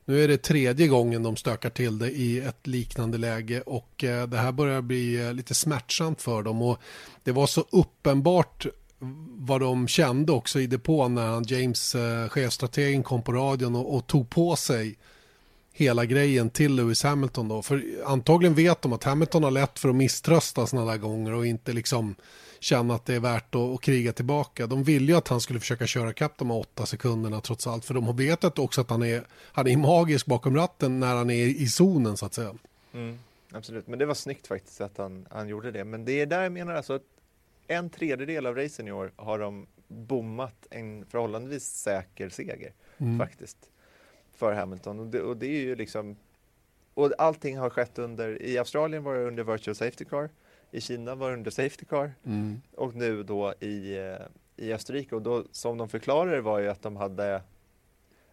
Nu 0.06 0.24
är 0.24 0.28
det 0.28 0.38
tredje 0.38 0.88
gången 0.88 1.24
de 1.24 1.36
stökar 1.36 1.70
till 1.70 1.98
det 2.00 2.10
i 2.12 2.40
ett 2.40 2.68
liknande 2.68 3.18
läge 3.18 3.62
och 3.62 4.04
eh, 4.04 4.28
det 4.28 4.38
här 4.38 4.52
börjar 4.52 4.82
bli 4.82 5.26
eh, 5.26 5.34
lite 5.34 5.54
smärtsamt 5.54 6.22
för 6.22 6.44
dem 6.44 6.62
och 6.62 6.78
det 7.24 7.32
var 7.32 7.48
så 7.48 7.66
uppenbart 7.72 8.66
vad 9.38 9.62
de 9.62 9.88
kände 9.88 10.32
också 10.32 10.60
i 10.60 10.68
depån 10.68 11.16
när 11.16 11.28
han, 11.28 11.44
James, 11.44 11.96
eh, 11.96 12.30
chefstrategen, 12.30 13.04
kom 13.04 13.22
på 13.22 13.32
radion 13.32 13.76
och, 13.76 13.96
och 13.96 14.08
tog 14.08 14.30
på 14.30 14.56
sig 14.56 14.98
hela 15.74 16.06
grejen 16.06 16.50
till 16.50 16.76
Lewis 16.76 17.04
Hamilton 17.04 17.48
då. 17.48 17.62
För 17.62 17.84
antagligen 18.06 18.56
vet 18.56 18.82
de 18.82 18.94
att 18.94 19.04
Hamilton 19.04 19.44
har 19.44 19.52
lätt 19.52 19.80
för 19.80 19.90
att 19.90 19.96
misströsta 19.96 20.68
sådana 20.68 20.92
där 20.92 20.98
gånger 20.98 21.34
och 21.34 21.46
inte 21.46 21.74
liksom 21.74 22.16
känna 22.60 22.96
att 22.96 23.06
det 23.06 23.16
är 23.16 23.20
värt 23.20 23.56
att, 23.56 23.62
att 23.62 23.82
kriga 23.82 24.14
tillbaka. 24.14 24.68
De 24.68 24.84
ville 24.84 25.12
ju 25.12 25.18
att 25.18 25.28
han 25.28 25.42
skulle 25.42 25.60
försöka 25.60 25.88
köra 25.88 26.14
kapp 26.14 26.38
de 26.38 26.50
här 26.50 26.58
åtta 26.58 26.86
sekunderna 26.86 27.42
trots 27.42 27.68
allt. 27.68 27.86
För 27.86 27.94
de 27.94 28.04
har 28.04 28.14
vetat 28.14 28.60
också 28.60 28.82
att 28.82 28.90
han 28.90 29.04
är, 29.04 29.28
han 29.52 29.68
är 29.68 29.78
magisk 29.78 30.26
bakom 30.26 30.56
ratten 30.56 31.00
när 31.00 31.16
han 31.16 31.30
är 31.30 31.46
i 31.46 31.68
zonen 31.68 32.18
så 32.18 32.26
att 32.26 32.34
säga. 32.34 32.56
Mm, 32.94 33.20
absolut, 33.52 33.88
men 33.88 34.00
det 34.00 34.06
var 34.06 34.14
snyggt 34.14 34.48
faktiskt 34.48 34.82
att 34.82 34.98
han, 34.98 35.28
han 35.30 35.48
gjorde 35.48 35.72
det. 35.72 35.84
Men 35.84 36.06
det 36.06 36.22
är 36.22 36.26
där 36.26 36.44
jag 36.44 36.52
menar 36.52 36.74
alltså 36.74 36.94
att 36.94 37.17
en 37.68 37.90
tredjedel 37.90 38.46
av 38.46 38.56
racen 38.56 38.88
i 38.88 38.92
år 38.92 39.12
har 39.16 39.40
de 39.40 39.68
bommat 39.88 40.68
en 40.70 41.06
förhållandevis 41.06 41.64
säker 41.64 42.30
seger 42.30 42.74
mm. 42.98 43.20
faktiskt 43.20 43.72
för 44.36 44.54
Hamilton. 44.54 45.00
Och 45.00 45.08
det, 45.08 45.22
och 45.22 45.38
det 45.38 45.48
är 45.48 45.62
ju 45.62 45.76
liksom 45.76 46.16
och 46.94 47.12
allting 47.18 47.58
har 47.58 47.70
skett 47.70 48.00
under, 48.00 48.42
i 48.42 48.58
Australien 48.58 49.04
var 49.04 49.16
det 49.16 49.24
under 49.24 49.44
virtual 49.44 49.76
safety 49.76 50.06
car, 50.06 50.30
i 50.72 50.82
Kina 50.82 51.16
var 51.16 51.28
det 51.28 51.34
under 51.34 51.52
safety 51.52 51.86
car 51.86 52.14
mm. 52.26 52.62
och 52.76 52.96
nu 52.96 53.24
då 53.24 53.54
i, 53.60 53.98
eh, 53.98 54.66
i 54.66 54.74
Österrike 54.74 55.16
och 55.16 55.22
då 55.22 55.44
som 55.52 55.78
de 55.78 55.90
förklarade 55.90 56.42
var 56.42 56.60
ju 56.60 56.70
att 56.70 56.82
de 56.82 56.96
hade 56.96 57.42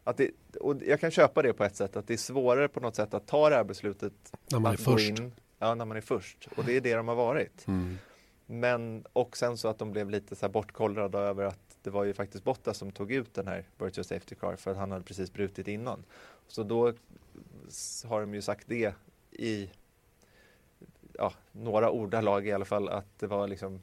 att 0.05 0.16
det, 0.16 0.31
och 0.61 0.77
jag 0.87 1.01
kan 1.01 1.11
köpa 1.11 1.42
det 1.42 1.53
på 1.53 1.64
ett 1.64 1.77
sätt, 1.77 1.97
att 1.97 2.07
det 2.07 2.14
är 2.14 2.18
svårare 2.18 2.68
på 2.68 2.81
något 2.81 2.97
sätt 2.97 3.14
att 3.14 3.27
ta 3.27 3.51
det 3.51 3.57
här 3.57 3.64
beslutet 3.64 4.12
när 4.51 4.59
man 4.59 4.73
är 4.73 4.77
först. 4.77 5.18
In, 5.18 5.33
ja, 5.59 5.75
när 5.75 5.85
man 5.85 5.97
är 5.97 6.01
först. 6.01 6.49
Och 6.57 6.64
det 6.64 6.77
är 6.77 6.81
det 6.81 6.94
de 6.94 7.09
har 7.09 7.14
varit. 7.14 7.66
Mm. 7.66 7.99
Men, 8.47 9.05
och 9.13 9.37
sen 9.37 9.57
så 9.57 9.69
att 9.69 9.79
de 9.79 9.93
blev 9.93 10.11
lite 10.11 10.37
så 10.37 10.49
bortkollrade 10.49 11.19
över 11.19 11.45
att 11.45 11.79
det 11.83 11.91
var 11.91 12.05
ju 12.05 12.15
faktiskt 12.15 12.45
Bottas 12.45 12.79
som 12.79 12.93
tog 12.93 13.13
ut 13.13 13.35
den 13.35 13.47
här 13.47 13.65
virtual 13.79 14.05
safety 14.05 14.35
car 14.35 14.57
för 14.57 14.71
att 14.71 14.77
han 14.77 14.91
hade 14.91 15.05
precis 15.05 15.33
brutit 15.33 15.69
innan. 15.69 16.05
Så 16.49 16.63
då 16.63 16.93
har 18.05 18.21
de 18.21 18.35
ju 18.35 18.43
sagt 18.43 18.65
det 18.69 18.95
i 19.31 19.71
ja, 21.13 21.33
några 21.53 21.91
ordalag 21.91 22.47
i 22.47 22.53
alla 22.53 22.65
fall 22.65 22.89
att 22.89 23.19
det 23.19 23.27
var 23.27 23.49
liksom 23.49 23.81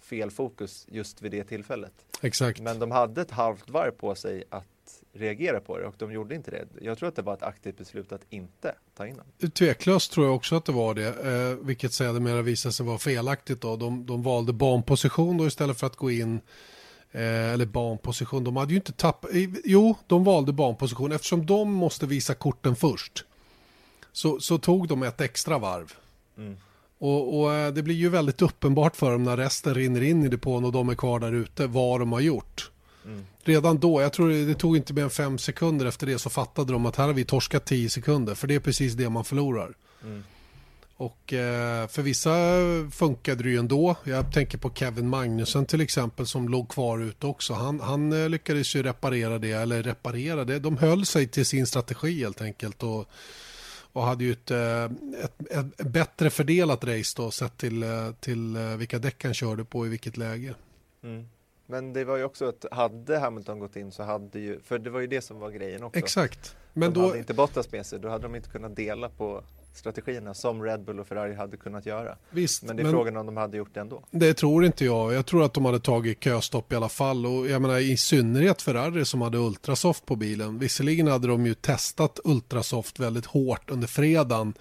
fel 0.00 0.30
fokus 0.30 0.86
just 0.90 1.22
vid 1.22 1.30
det 1.30 1.44
tillfället. 1.44 2.06
Exakt. 2.22 2.60
Men 2.60 2.78
de 2.78 2.90
hade 2.90 3.20
ett 3.20 3.30
halvt 3.30 3.70
varv 3.70 3.90
på 3.90 4.14
sig 4.14 4.44
att 4.48 4.75
reagera 5.16 5.60
på 5.60 5.78
det 5.78 5.86
och 5.86 5.94
de 5.98 6.12
gjorde 6.12 6.34
inte 6.34 6.50
det. 6.50 6.66
Jag 6.80 6.98
tror 6.98 7.08
att 7.08 7.16
det 7.16 7.22
var 7.22 7.34
ett 7.34 7.42
aktivt 7.42 7.78
beslut 7.78 8.12
att 8.12 8.22
inte 8.30 8.74
ta 8.96 9.06
in 9.06 9.16
dem. 9.16 9.50
Tveklöst 9.50 10.12
tror 10.12 10.26
jag 10.26 10.34
också 10.34 10.56
att 10.56 10.64
det 10.64 10.72
var 10.72 10.94
det, 10.94 11.08
eh, 11.08 11.66
vilket 11.66 11.92
sedermera 11.92 12.42
visade 12.42 12.72
sig 12.72 12.86
vara 12.86 12.98
felaktigt. 12.98 13.60
Då. 13.60 13.76
De, 13.76 14.06
de 14.06 14.22
valde 14.22 14.52
banposition 14.52 15.36
då 15.36 15.46
istället 15.46 15.80
för 15.80 15.86
att 15.86 15.96
gå 15.96 16.10
in 16.10 16.40
Eh, 17.16 17.52
eller 17.52 17.66
banposition. 17.66 18.44
De 18.44 18.56
hade 18.56 18.72
ju 18.72 18.76
inte 18.76 18.92
tappat. 18.92 19.30
Jo, 19.64 19.96
de 20.06 20.24
valde 20.24 20.52
banposition 20.52 21.12
eftersom 21.12 21.46
de 21.46 21.72
måste 21.72 22.06
visa 22.06 22.34
korten 22.34 22.76
först. 22.76 23.24
Så, 24.12 24.40
så 24.40 24.58
tog 24.58 24.88
de 24.88 25.02
ett 25.02 25.20
extra 25.20 25.58
varv. 25.58 25.92
Mm. 26.38 26.56
Och, 26.98 27.40
och, 27.40 27.54
eh, 27.54 27.72
det 27.72 27.82
blir 27.82 27.94
ju 27.94 28.08
väldigt 28.08 28.42
uppenbart 28.42 28.96
för 28.96 29.12
dem 29.12 29.22
när 29.22 29.36
resten 29.36 29.74
rinner 29.74 30.02
in 30.02 30.24
i 30.24 30.28
depån 30.28 30.64
och 30.64 30.72
de 30.72 30.88
är 30.88 30.94
kvar 30.94 31.20
där 31.20 31.32
ute 31.32 31.66
vad 31.66 32.00
de 32.00 32.12
har 32.12 32.20
gjort. 32.20 32.70
Mm. 33.06 33.26
Redan 33.44 33.78
då, 33.78 34.00
jag 34.00 34.12
tror 34.12 34.46
det 34.46 34.54
tog 34.54 34.76
inte 34.76 34.92
mer 34.92 35.02
än 35.02 35.10
fem 35.10 35.38
sekunder 35.38 35.86
efter 35.86 36.06
det 36.06 36.18
så 36.18 36.30
fattade 36.30 36.72
de 36.72 36.86
att 36.86 36.96
här 36.96 37.06
har 37.06 37.12
vi 37.12 37.24
torskat 37.24 37.64
tio 37.64 37.90
sekunder 37.90 38.34
för 38.34 38.46
det 38.46 38.54
är 38.54 38.60
precis 38.60 38.94
det 38.94 39.08
man 39.08 39.24
förlorar. 39.24 39.74
Mm. 40.04 40.22
Och 40.96 41.32
eh, 41.32 41.88
för 41.88 42.02
vissa 42.02 42.32
funkade 42.90 43.42
det 43.42 43.50
ju 43.50 43.58
ändå. 43.58 43.96
Jag 44.04 44.32
tänker 44.32 44.58
på 44.58 44.70
Kevin 44.74 45.08
Magnussen 45.08 45.66
till 45.66 45.80
exempel 45.80 46.26
som 46.26 46.48
låg 46.48 46.68
kvar 46.68 46.98
ute 46.98 47.26
också. 47.26 47.54
Han, 47.54 47.80
han 47.80 48.12
eh, 48.12 48.28
lyckades 48.28 48.76
ju 48.76 48.82
reparera 48.82 49.38
det, 49.38 49.52
eller 49.52 49.82
reparera 49.82 50.44
det. 50.44 50.58
De 50.58 50.76
höll 50.76 51.06
sig 51.06 51.26
till 51.26 51.46
sin 51.46 51.66
strategi 51.66 52.20
helt 52.20 52.42
enkelt. 52.42 52.82
Och, 52.82 53.08
och 53.92 54.02
hade 54.02 54.24
ju 54.24 54.32
ett, 54.32 54.50
eh, 54.50 54.84
ett, 55.24 55.40
ett, 55.50 55.86
bättre 55.86 56.30
fördelat 56.30 56.84
race 56.84 57.14
då 57.16 57.30
sett 57.30 57.58
till, 57.58 57.82
eh, 57.82 58.12
till 58.20 58.56
vilka 58.78 58.98
däck 58.98 59.24
han 59.24 59.34
körde 59.34 59.64
på 59.64 59.86
i 59.86 59.88
vilket 59.88 60.16
läge. 60.16 60.54
Mm. 61.02 61.28
Men 61.66 61.92
det 61.92 62.04
var 62.04 62.16
ju 62.16 62.24
också 62.24 62.48
att 62.48 62.64
hade 62.70 63.18
Hamilton 63.18 63.58
gått 63.58 63.76
in 63.76 63.92
så 63.92 64.02
hade 64.02 64.38
ju, 64.38 64.60
för 64.60 64.78
det 64.78 64.90
var 64.90 65.00
ju 65.00 65.06
det 65.06 65.20
som 65.20 65.38
var 65.38 65.50
grejen 65.50 65.82
också. 65.82 65.98
Exakt. 65.98 66.56
Men 66.72 66.92
de 66.92 67.00
då... 67.00 67.06
hade 67.06 67.18
inte 67.18 67.34
Bottas 67.34 67.72
med 67.72 67.86
sig, 67.86 67.98
då 67.98 68.08
hade 68.08 68.22
de 68.22 68.34
inte 68.34 68.48
kunnat 68.48 68.76
dela 68.76 69.08
på 69.08 69.42
strategierna 69.76 70.34
som 70.34 70.62
Red 70.62 70.84
Bull 70.84 71.00
och 71.00 71.06
Ferrari 71.06 71.34
hade 71.34 71.56
kunnat 71.56 71.86
göra. 71.86 72.16
Visst, 72.30 72.62
men 72.62 72.76
det 72.76 72.82
är 72.82 72.84
men 72.84 72.92
frågan 72.92 73.16
om 73.16 73.26
de 73.26 73.36
hade 73.36 73.56
gjort 73.56 73.74
det 73.74 73.80
ändå. 73.80 74.04
Det 74.10 74.34
tror 74.34 74.64
inte 74.64 74.84
jag. 74.84 75.14
Jag 75.14 75.26
tror 75.26 75.44
att 75.44 75.54
de 75.54 75.64
hade 75.64 75.80
tagit 75.80 76.24
köstopp 76.24 76.72
i 76.72 76.76
alla 76.76 76.88
fall 76.88 77.26
och 77.26 77.48
jag 77.48 77.62
menar 77.62 77.78
i 77.78 77.96
synnerhet 77.96 78.62
Ferrari 78.62 79.04
som 79.04 79.20
hade 79.20 79.38
Ultrasoft 79.38 80.06
på 80.06 80.16
bilen. 80.16 80.58
Visserligen 80.58 81.06
hade 81.06 81.28
de 81.28 81.46
ju 81.46 81.54
testat 81.54 82.20
Ultrasoft 82.24 83.00
väldigt 83.00 83.26
hårt 83.26 83.70
under 83.70 83.88
fredagen 83.88 84.54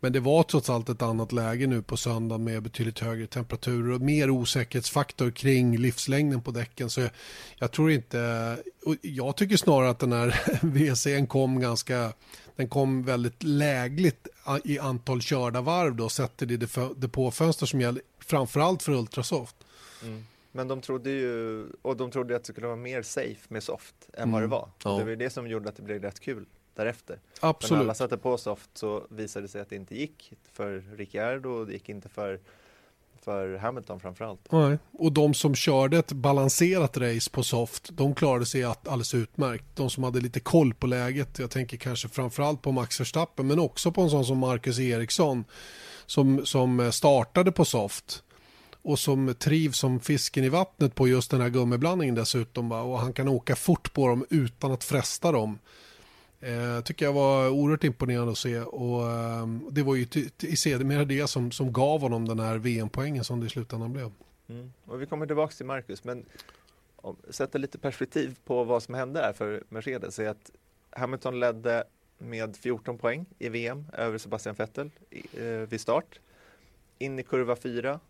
men 0.00 0.12
det 0.12 0.20
var 0.20 0.42
trots 0.42 0.70
allt 0.70 0.88
ett 0.88 1.02
annat 1.02 1.32
läge 1.32 1.66
nu 1.66 1.82
på 1.82 1.96
söndag 1.96 2.38
med 2.38 2.62
betydligt 2.62 2.98
högre 2.98 3.26
temperaturer 3.26 3.94
och 3.94 4.00
mer 4.00 4.30
osäkerhetsfaktor 4.30 5.30
kring 5.30 5.78
livslängden 5.78 6.42
på 6.42 6.50
däcken. 6.50 6.90
Så 6.90 7.00
jag, 7.00 7.10
jag 7.58 7.72
tror 7.72 7.90
inte, 7.90 8.56
och 8.86 8.96
jag 9.02 9.36
tycker 9.36 9.56
snarare 9.56 9.90
att 9.90 9.98
den 9.98 10.12
här 10.12 10.30
WC'n 10.62 11.26
kom 11.26 11.60
ganska, 11.60 12.12
den 12.56 12.68
kom 12.68 13.02
väldigt 13.02 13.42
lägligt 13.42 14.28
i 14.64 14.78
antal 14.78 15.22
körda 15.22 15.60
varv 15.60 15.96
då 15.96 16.08
sett 16.08 16.36
till 16.36 16.48
det 16.48 16.76
depåfönster 16.96 17.66
som 17.66 17.80
gäller 17.80 18.02
framförallt 18.18 18.82
för 18.82 18.92
Ultrasoft. 18.92 19.56
Mm. 20.02 20.24
Men 20.52 20.68
de 20.68 20.80
trodde 20.80 21.10
ju, 21.10 21.66
och 21.82 21.96
de 21.96 22.10
trodde 22.10 22.36
att 22.36 22.44
det 22.44 22.52
skulle 22.52 22.66
vara 22.66 22.76
mer 22.76 23.02
safe 23.02 23.40
med 23.48 23.62
soft 23.62 23.94
än 24.12 24.22
mm. 24.22 24.32
vad 24.32 24.42
det 24.42 24.46
var. 24.46 24.68
Ja. 24.84 24.98
Det 24.98 25.04
var 25.04 25.16
det 25.16 25.30
som 25.30 25.48
gjorde 25.48 25.68
att 25.68 25.76
det 25.76 25.82
blev 25.82 26.02
rätt 26.02 26.20
kul 26.20 26.46
därefter. 26.80 27.18
Absolut. 27.40 27.70
Men 27.70 27.78
när 27.78 27.84
alla 27.84 27.94
satte 27.94 28.16
på 28.16 28.38
soft 28.38 28.70
så 28.74 29.06
visade 29.08 29.44
det 29.44 29.48
sig 29.48 29.60
att 29.60 29.70
det 29.70 29.76
inte 29.76 29.96
gick 29.96 30.32
för 30.52 30.84
Ricciardo 30.96 31.50
och 31.50 31.66
det 31.66 31.72
gick 31.72 31.88
inte 31.88 32.08
för 32.08 32.40
för 33.22 33.56
Hamilton 33.56 34.00
framförallt. 34.00 34.52
Nej, 34.52 34.78
och 34.92 35.12
de 35.12 35.34
som 35.34 35.54
körde 35.54 35.98
ett 35.98 36.12
balanserat 36.12 36.96
race 36.96 37.30
på 37.30 37.42
soft, 37.42 37.88
de 37.92 38.14
klarade 38.14 38.46
sig 38.46 38.64
alldeles 38.64 39.14
utmärkt. 39.14 39.64
De 39.74 39.90
som 39.90 40.04
hade 40.04 40.20
lite 40.20 40.40
koll 40.40 40.74
på 40.74 40.86
läget, 40.86 41.38
jag 41.38 41.50
tänker 41.50 41.76
kanske 41.76 42.08
framförallt 42.08 42.62
på 42.62 42.72
Max 42.72 43.00
Verstappen, 43.00 43.46
men 43.46 43.58
också 43.58 43.92
på 43.92 44.02
en 44.02 44.10
sån 44.10 44.24
som 44.24 44.38
Marcus 44.38 44.78
Eriksson 44.78 45.44
som, 46.06 46.46
som 46.46 46.92
startade 46.92 47.52
på 47.52 47.64
soft 47.64 48.22
och 48.82 48.98
som 48.98 49.34
trivs 49.38 49.78
som 49.78 50.00
fisken 50.00 50.44
i 50.44 50.48
vattnet 50.48 50.94
på 50.94 51.08
just 51.08 51.30
den 51.30 51.40
här 51.40 51.48
gummiblandningen 51.48 52.14
dessutom. 52.14 52.72
Och 52.72 52.98
han 52.98 53.12
kan 53.12 53.28
åka 53.28 53.56
fort 53.56 53.92
på 53.92 54.08
dem 54.08 54.26
utan 54.30 54.72
att 54.72 54.84
fresta 54.84 55.32
dem. 55.32 55.58
Eh, 56.40 56.80
tycker 56.80 57.04
jag 57.04 57.12
var 57.12 57.48
oerhört 57.48 57.84
imponerande 57.84 58.32
att 58.32 58.38
se 58.38 58.60
och 58.60 59.10
eh, 59.10 59.46
det 59.70 59.82
var 59.82 59.94
ju 59.94 60.06
i 60.42 60.56
sedermera 60.56 61.04
det 61.04 61.26
som, 61.26 61.50
som 61.50 61.72
gav 61.72 62.00
honom 62.00 62.28
den 62.28 62.40
här 62.40 62.58
VM-poängen 62.58 63.24
som 63.24 63.40
det 63.40 63.46
i 63.46 63.48
slutändan 63.48 63.92
blev. 63.92 64.12
Mm. 64.48 64.72
Och 64.84 65.02
vi 65.02 65.06
kommer 65.06 65.26
tillbaka 65.26 65.52
till 65.54 65.66
Marcus, 65.66 66.04
men 66.04 66.24
om, 66.96 67.16
sätta 67.30 67.58
lite 67.58 67.78
perspektiv 67.78 68.38
på 68.44 68.64
vad 68.64 68.82
som 68.82 68.94
hände 68.94 69.20
här 69.20 69.32
för 69.32 69.62
Mercedes 69.68 70.18
är 70.18 70.28
att 70.28 70.50
Hamilton 70.90 71.40
ledde 71.40 71.84
med 72.18 72.56
14 72.56 72.98
poäng 72.98 73.26
i 73.38 73.48
VM 73.48 73.86
över 73.92 74.18
Sebastian 74.18 74.54
Vettel 74.54 74.90
eh, 75.32 75.44
vid 75.46 75.80
start. 75.80 76.20
In 76.98 77.18
i 77.18 77.22
kurva 77.22 77.56
4 77.56 78.00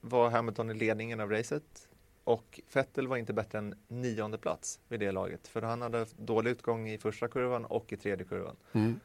var 0.00 0.30
Hamilton 0.30 0.70
i 0.70 0.74
ledningen 0.74 1.20
av 1.20 1.30
racet 1.30 1.88
och 2.24 2.60
Vettel 2.72 3.08
var 3.08 3.16
inte 3.16 3.32
bättre 3.32 3.58
än 3.58 3.74
nionde 3.88 4.38
plats 4.38 4.80
vid 4.88 5.00
det 5.00 5.12
laget. 5.12 5.48
För 5.48 5.62
han 5.62 5.82
hade 5.82 6.06
dålig 6.16 6.50
utgång 6.50 6.88
i 6.88 6.98
första 6.98 7.28
kurvan 7.28 7.64
och 7.64 7.92
i 7.92 7.96
tredje 7.96 8.26
kurvan. 8.26 8.56
Mm. 8.72 9.00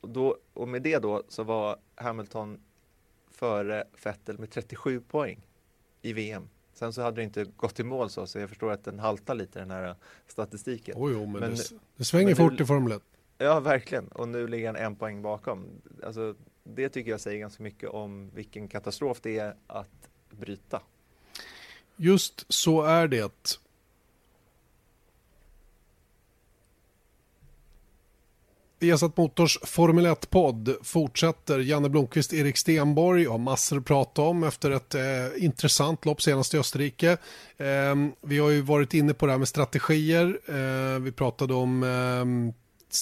Och, 0.00 0.08
då, 0.08 0.36
och 0.52 0.68
med 0.68 0.82
det 0.82 0.98
då 0.98 1.22
så 1.28 1.42
var 1.42 1.76
Hamilton 1.94 2.60
före 3.30 3.84
Vettel 4.04 4.38
med 4.38 4.50
37 4.50 5.00
poäng 5.00 5.46
i 6.02 6.12
VM. 6.12 6.48
Sen 6.72 6.92
så 6.92 7.02
hade 7.02 7.16
det 7.16 7.24
inte 7.24 7.44
gått 7.44 7.80
i 7.80 7.84
mål 7.84 8.10
så, 8.10 8.26
så 8.26 8.38
jag 8.38 8.48
förstår 8.48 8.72
att 8.72 8.84
den 8.84 8.98
haltar 8.98 9.34
lite 9.34 9.58
den 9.58 9.70
här 9.70 9.94
statistiken. 10.26 10.94
Oh, 10.96 11.12
jo, 11.12 11.26
men, 11.26 11.40
men 11.40 11.50
det, 11.50 11.62
det 11.96 12.04
svänger 12.04 12.26
men 12.26 12.36
fort 12.36 12.58
nu, 12.58 12.62
i 12.62 12.66
Formel 12.66 12.92
1. 12.92 13.02
Ja, 13.38 13.60
verkligen. 13.60 14.08
Och 14.08 14.28
nu 14.28 14.46
ligger 14.46 14.66
han 14.66 14.76
en 14.76 14.96
poäng 14.96 15.22
bakom. 15.22 15.66
Alltså, 16.02 16.34
det 16.64 16.88
tycker 16.88 17.10
jag 17.10 17.20
säger 17.20 17.38
ganska 17.38 17.62
mycket 17.62 17.88
om 17.88 18.30
vilken 18.34 18.68
katastrof 18.68 19.20
det 19.20 19.38
är 19.38 19.54
att 19.66 20.10
bryta. 20.30 20.82
Just 22.02 22.44
så 22.48 22.82
är 22.82 23.08
det. 23.08 23.58
Esat 28.80 29.16
Motors 29.16 29.58
Formel 29.62 30.06
1-podd 30.06 30.76
fortsätter. 30.82 31.58
Janne 31.58 31.88
Blomqvist, 31.88 32.32
Erik 32.32 32.56
Stenborg 32.56 33.24
har 33.24 33.38
massor 33.38 33.78
att 33.78 33.84
prata 33.84 34.22
om 34.22 34.44
efter 34.44 34.70
ett 34.70 34.94
eh, 34.94 35.44
intressant 35.44 36.04
lopp 36.04 36.22
senast 36.22 36.54
i 36.54 36.58
Österrike. 36.58 37.10
Eh, 37.56 37.94
vi 38.20 38.38
har 38.38 38.50
ju 38.50 38.60
varit 38.60 38.94
inne 38.94 39.14
på 39.14 39.26
det 39.26 39.32
här 39.32 39.38
med 39.38 39.48
strategier. 39.48 40.40
Eh, 40.46 41.00
vi 41.00 41.12
pratade 41.12 41.54
om 41.54 41.82
ehm, 41.82 42.52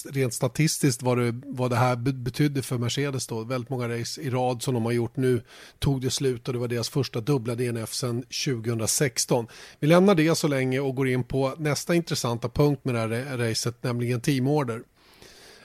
rent 0.09 0.33
statistiskt 0.33 1.01
vad 1.01 1.17
det, 1.17 1.41
vad 1.45 1.69
det 1.69 1.75
här 1.75 1.95
betydde 1.95 2.61
för 2.61 2.77
Mercedes 2.77 3.27
då. 3.27 3.43
Väldigt 3.43 3.69
många 3.69 3.89
race 3.99 4.21
i 4.21 4.29
rad 4.29 4.63
som 4.63 4.73
de 4.73 4.85
har 4.85 4.91
gjort 4.91 5.17
nu 5.17 5.41
tog 5.79 6.01
det 6.01 6.09
slut 6.09 6.47
och 6.47 6.53
det 6.53 6.59
var 6.59 6.67
deras 6.67 6.89
första 6.89 7.21
dubbla 7.21 7.55
DNF 7.55 7.93
sedan 7.93 8.23
2016. 8.45 9.47
Vi 9.79 9.87
lämnar 9.87 10.15
det 10.15 10.35
så 10.35 10.47
länge 10.47 10.79
och 10.79 10.95
går 10.95 11.07
in 11.07 11.23
på 11.23 11.53
nästa 11.57 11.95
intressanta 11.95 12.49
punkt 12.49 12.85
med 12.85 12.95
det 12.95 12.99
här 12.99 13.37
racet, 13.37 13.83
nämligen 13.83 14.21
teamorder. 14.21 14.81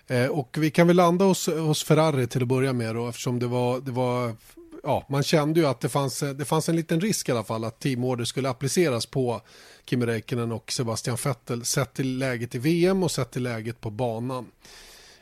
Eh, 0.06 0.26
och 0.26 0.56
vi 0.60 0.70
kan 0.70 0.86
väl 0.86 0.96
landa 0.96 1.24
hos, 1.24 1.48
hos 1.48 1.84
Ferrari 1.84 2.26
till 2.26 2.42
att 2.42 2.48
börja 2.48 2.72
med 2.72 2.94
då 2.94 3.08
eftersom 3.08 3.38
det 3.38 3.46
var, 3.46 3.80
det 3.80 3.90
var 3.90 4.36
ja, 4.84 5.06
man 5.08 5.22
kände 5.22 5.60
ju 5.60 5.66
att 5.66 5.80
det 5.80 5.88
fanns, 5.88 6.22
eh, 6.22 6.30
det 6.30 6.44
fanns 6.44 6.68
en 6.68 6.76
liten 6.76 7.00
risk 7.00 7.28
i 7.28 7.32
alla 7.32 7.44
fall 7.44 7.64
att 7.64 7.80
teamorder 7.80 8.24
skulle 8.24 8.48
appliceras 8.48 9.06
på 9.06 9.40
Kimi 9.84 10.06
Räikkönen 10.06 10.52
och 10.52 10.72
Sebastian 10.72 11.16
Vettel 11.24 11.64
sett 11.64 11.94
till 11.94 12.18
läget 12.18 12.54
i 12.54 12.58
VM 12.58 13.02
och 13.02 13.10
sett 13.10 13.30
till 13.30 13.42
läget 13.42 13.80
på 13.80 13.90
banan. 13.90 14.46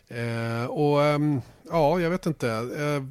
Eh, 0.09 0.65
och 0.65 1.05
eh, 1.05 1.19
ja, 1.71 2.01
jag 2.01 2.11
vet 2.11 2.27
inte. 2.27 2.49
Eh, 2.51 3.05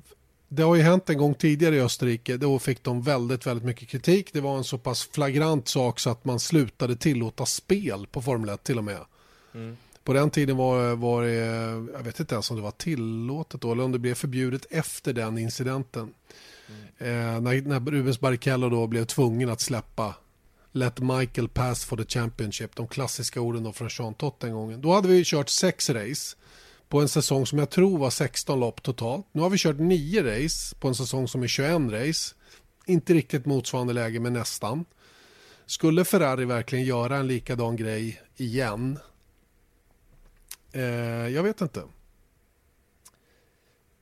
det 0.48 0.64
har 0.64 0.76
ju 0.76 0.82
hänt 0.82 1.10
en 1.10 1.18
gång 1.18 1.34
tidigare 1.34 1.76
i 1.76 1.82
Österrike. 1.82 2.38
Då 2.38 2.60
fick 2.60 2.84
de 2.84 3.02
väldigt, 3.02 3.48
väldigt 3.48 3.66
mycket 3.66 3.90
kritik. 3.90 4.34
Det 4.34 4.42
var 4.42 4.58
en 4.58 4.64
så 4.64 4.78
pass 4.78 5.10
flagrant 5.12 5.68
sak 5.68 6.00
så 6.00 6.10
att 6.10 6.26
man 6.26 6.40
slutade 6.40 6.96
tillåta 6.96 7.46
spel 7.46 8.08
på 8.12 8.22
Formel 8.22 8.50
1 8.50 8.64
till 8.64 8.78
och 8.78 8.84
med. 8.84 9.00
Mm. 9.54 9.78
På 10.04 10.14
den 10.14 10.30
tiden 10.30 10.58
var, 10.58 10.96
var 10.96 11.24
det, 11.24 11.34
jag 11.94 12.04
vet 12.04 12.20
inte 12.20 12.36
ens 12.36 12.52
om 12.52 12.58
det 12.58 12.64
var 12.64 12.72
tillåtet 12.72 13.62
då, 13.62 13.72
eller 13.72 13.84
om 13.84 13.92
det 13.92 14.00
blev 14.00 14.16
förbjudet 14.16 14.66
efter 14.70 15.14
den 15.14 15.38
incidenten. 15.38 16.14
Mm. 16.98 17.36
Eh, 17.36 17.42
när, 17.42 17.62
när 17.62 17.92
Rubens 17.92 18.20
Barrichello 18.20 18.70
då 18.70 18.88
blev 18.88 19.06
tvungen 19.06 19.50
att 19.50 19.62
släppa 19.62 20.16
Let 20.72 21.00
Michael 21.00 21.50
pass 21.50 21.86
for 21.86 21.98
the 21.98 22.06
Championship, 22.06 22.76
de 22.76 22.88
klassiska 22.88 23.42
orden 23.42 23.64
då 23.64 23.74
från 23.74 23.90
Sean 23.90 24.14
Tott 24.14 24.40
den 24.40 24.54
gången. 24.54 24.82
Då 24.82 24.94
hade 24.94 25.08
vi 25.08 25.24
kört 25.26 25.50
sex 25.50 25.90
race 25.90 26.38
på 26.90 27.02
en 27.02 27.10
säsong 27.10 27.46
som 27.46 27.60
jag 27.60 27.70
tror 27.70 27.98
var 27.98 28.10
16 28.10 28.60
lopp 28.60 28.84
totalt. 28.84 29.26
Nu 29.32 29.42
har 29.42 29.50
vi 29.50 29.58
kört 29.58 29.80
nio 29.80 30.24
race 30.24 30.76
på 30.76 30.88
en 30.88 30.96
säsong 30.96 31.28
som 31.28 31.44
är 31.44 31.48
21 31.48 31.92
race. 31.92 32.36
Inte 32.86 33.14
riktigt 33.14 33.46
motsvarande 33.46 33.94
läge 33.94 34.20
men 34.20 34.34
nästan. 34.34 34.86
Skulle 35.66 36.06
Ferrari 36.06 36.46
verkligen 36.46 36.86
göra 36.86 37.18
en 37.18 37.28
likadan 37.28 37.76
grej 37.76 38.22
igen? 38.38 39.00
Eh, 40.72 40.84
jag 41.28 41.44
vet 41.44 41.62
inte. 41.62 41.84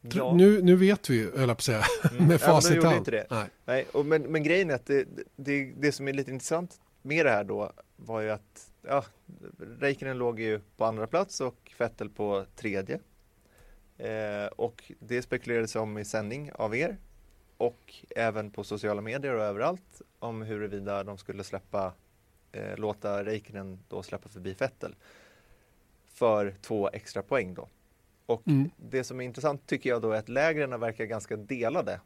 Ja. 0.02 0.34
Nu, 0.34 0.62
nu 0.62 0.76
vet 0.76 1.10
vi 1.10 1.16
ju, 1.16 1.32
höll 1.32 1.40
jag 1.40 1.48
på 1.48 1.52
att 1.52 1.62
säga, 1.62 1.84
mm. 2.12 2.26
med 2.28 2.42
facit 2.42 2.84
ja, 2.84 2.90
hand. 2.90 3.10
Nej. 3.30 3.50
Nej, 3.66 3.86
och 3.94 4.06
men, 4.06 4.22
men 4.22 4.44
grejen 4.44 4.70
är 4.70 4.76
att 4.76 4.86
det, 4.86 5.08
det, 5.36 5.74
det 5.78 5.92
som 5.92 6.08
är 6.08 6.14
lite 6.14 6.32
intressant 6.32 6.82
med 7.02 7.26
det 7.26 7.30
här 7.30 7.44
då 7.44 7.72
var 7.96 8.22
ju 8.22 8.30
att 8.30 8.72
ja, 8.82 9.06
Räikkönen 9.80 10.18
låg 10.18 10.40
ju 10.40 10.60
på 10.78 10.86
andra 10.86 11.08
plats 11.08 11.42
och 11.42 11.72
Vettel 11.78 12.10
på 12.10 12.46
tredje. 12.56 13.00
Eh, 13.98 14.46
och 14.46 14.92
det 15.00 15.22
spekulerades 15.22 15.76
om 15.76 15.98
i 15.98 16.06
sändning 16.06 16.52
av 16.52 16.76
er 16.76 16.98
och 17.58 17.94
även 18.16 18.52
på 18.52 18.64
sociala 18.64 19.02
medier 19.02 19.34
och 19.34 19.44
överallt 19.44 20.02
om 20.20 20.42
huruvida 20.42 21.04
de 21.04 21.18
skulle 21.18 21.44
släppa 21.44 21.94
eh, 22.52 22.78
låta 22.78 23.26
Räikkönen 23.26 23.80
då 23.88 24.04
släppa 24.04 24.30
förbi 24.30 24.54
Vettel 24.54 24.96
för 26.20 26.56
två 26.62 26.90
extra 26.94 27.22
poäng 27.22 27.54
då. 27.54 27.68
Och 28.26 28.48
mm. 28.48 28.70
det 28.78 29.04
som 29.04 29.22
är 29.22 29.26
intressant 29.26 29.68
tycker 29.68 29.90
jag 29.90 30.02
då 30.02 30.12
är 30.12 30.20
att 30.20 30.30
lägren 30.30 30.80
verkar 30.80 31.06
ganska 31.06 31.36
delade. 31.36 32.02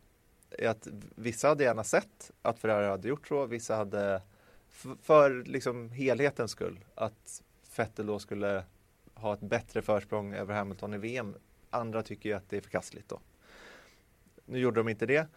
Att 0.66 0.88
vissa 1.16 1.48
hade 1.48 1.64
gärna 1.64 1.84
sett 1.84 2.32
att 2.42 2.60
Ferrari 2.60 2.88
hade 2.88 3.08
gjort 3.08 3.28
så, 3.28 3.46
vissa 3.46 3.76
hade 3.76 4.22
för 5.02 5.44
liksom 5.44 5.90
helhetens 5.90 6.52
skull 6.52 6.80
att 6.96 7.44
Vettel 7.76 8.06
då 8.06 8.20
skulle 8.20 8.64
ha 9.14 9.34
ett 9.34 9.42
bättre 9.42 9.82
försprång 9.82 10.34
över 10.34 10.56
Hamilton 10.56 10.94
i 10.94 10.98
VM. 10.98 11.36
Andra 11.70 12.04
tycker 12.04 12.30
ju 12.30 12.36
att 12.36 12.50
det 12.50 12.58
är 12.58 12.62
förkastligt 12.62 13.10
då. 13.10 13.20
Nu 14.46 14.60
gjorde 14.60 14.80
de 14.80 14.90
inte 14.90 15.06
det. 15.06 15.28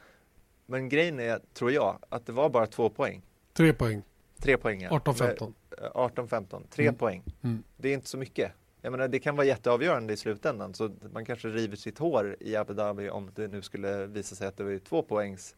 Men 0.66 0.88
grejen 0.88 1.20
är, 1.20 1.40
tror 1.52 1.72
jag, 1.72 1.98
att 2.08 2.26
det 2.26 2.32
var 2.32 2.50
bara 2.50 2.66
två 2.66 2.90
poäng. 2.90 3.22
Tre 3.52 3.72
poäng. 3.72 4.02
Tre 4.38 4.56
poäng, 4.56 4.80
ja. 4.80 4.90
18-15. 4.90 5.52
18-15. 5.94 6.62
Tre 6.70 6.86
mm. 6.86 6.98
poäng. 6.98 7.22
Mm. 7.42 7.62
Det 7.76 7.88
är 7.88 7.94
inte 7.94 8.08
så 8.08 8.18
mycket. 8.18 8.52
Jag 8.86 8.90
menar, 8.90 9.08
det 9.08 9.18
kan 9.18 9.36
vara 9.36 9.46
jätteavgörande 9.46 10.12
i 10.12 10.16
slutändan. 10.16 10.74
Så 10.74 10.90
man 11.12 11.24
kanske 11.24 11.48
river 11.48 11.76
sitt 11.76 11.98
hår 11.98 12.36
i 12.40 12.56
Abu 12.56 12.74
Dhabi 12.74 13.10
om 13.10 13.30
det 13.34 13.48
nu 13.48 13.62
skulle 13.62 14.06
visa 14.06 14.34
sig 14.34 14.48
att 14.48 14.56
det 14.56 14.64
var 14.64 14.78
två 14.78 15.02
poängs 15.02 15.54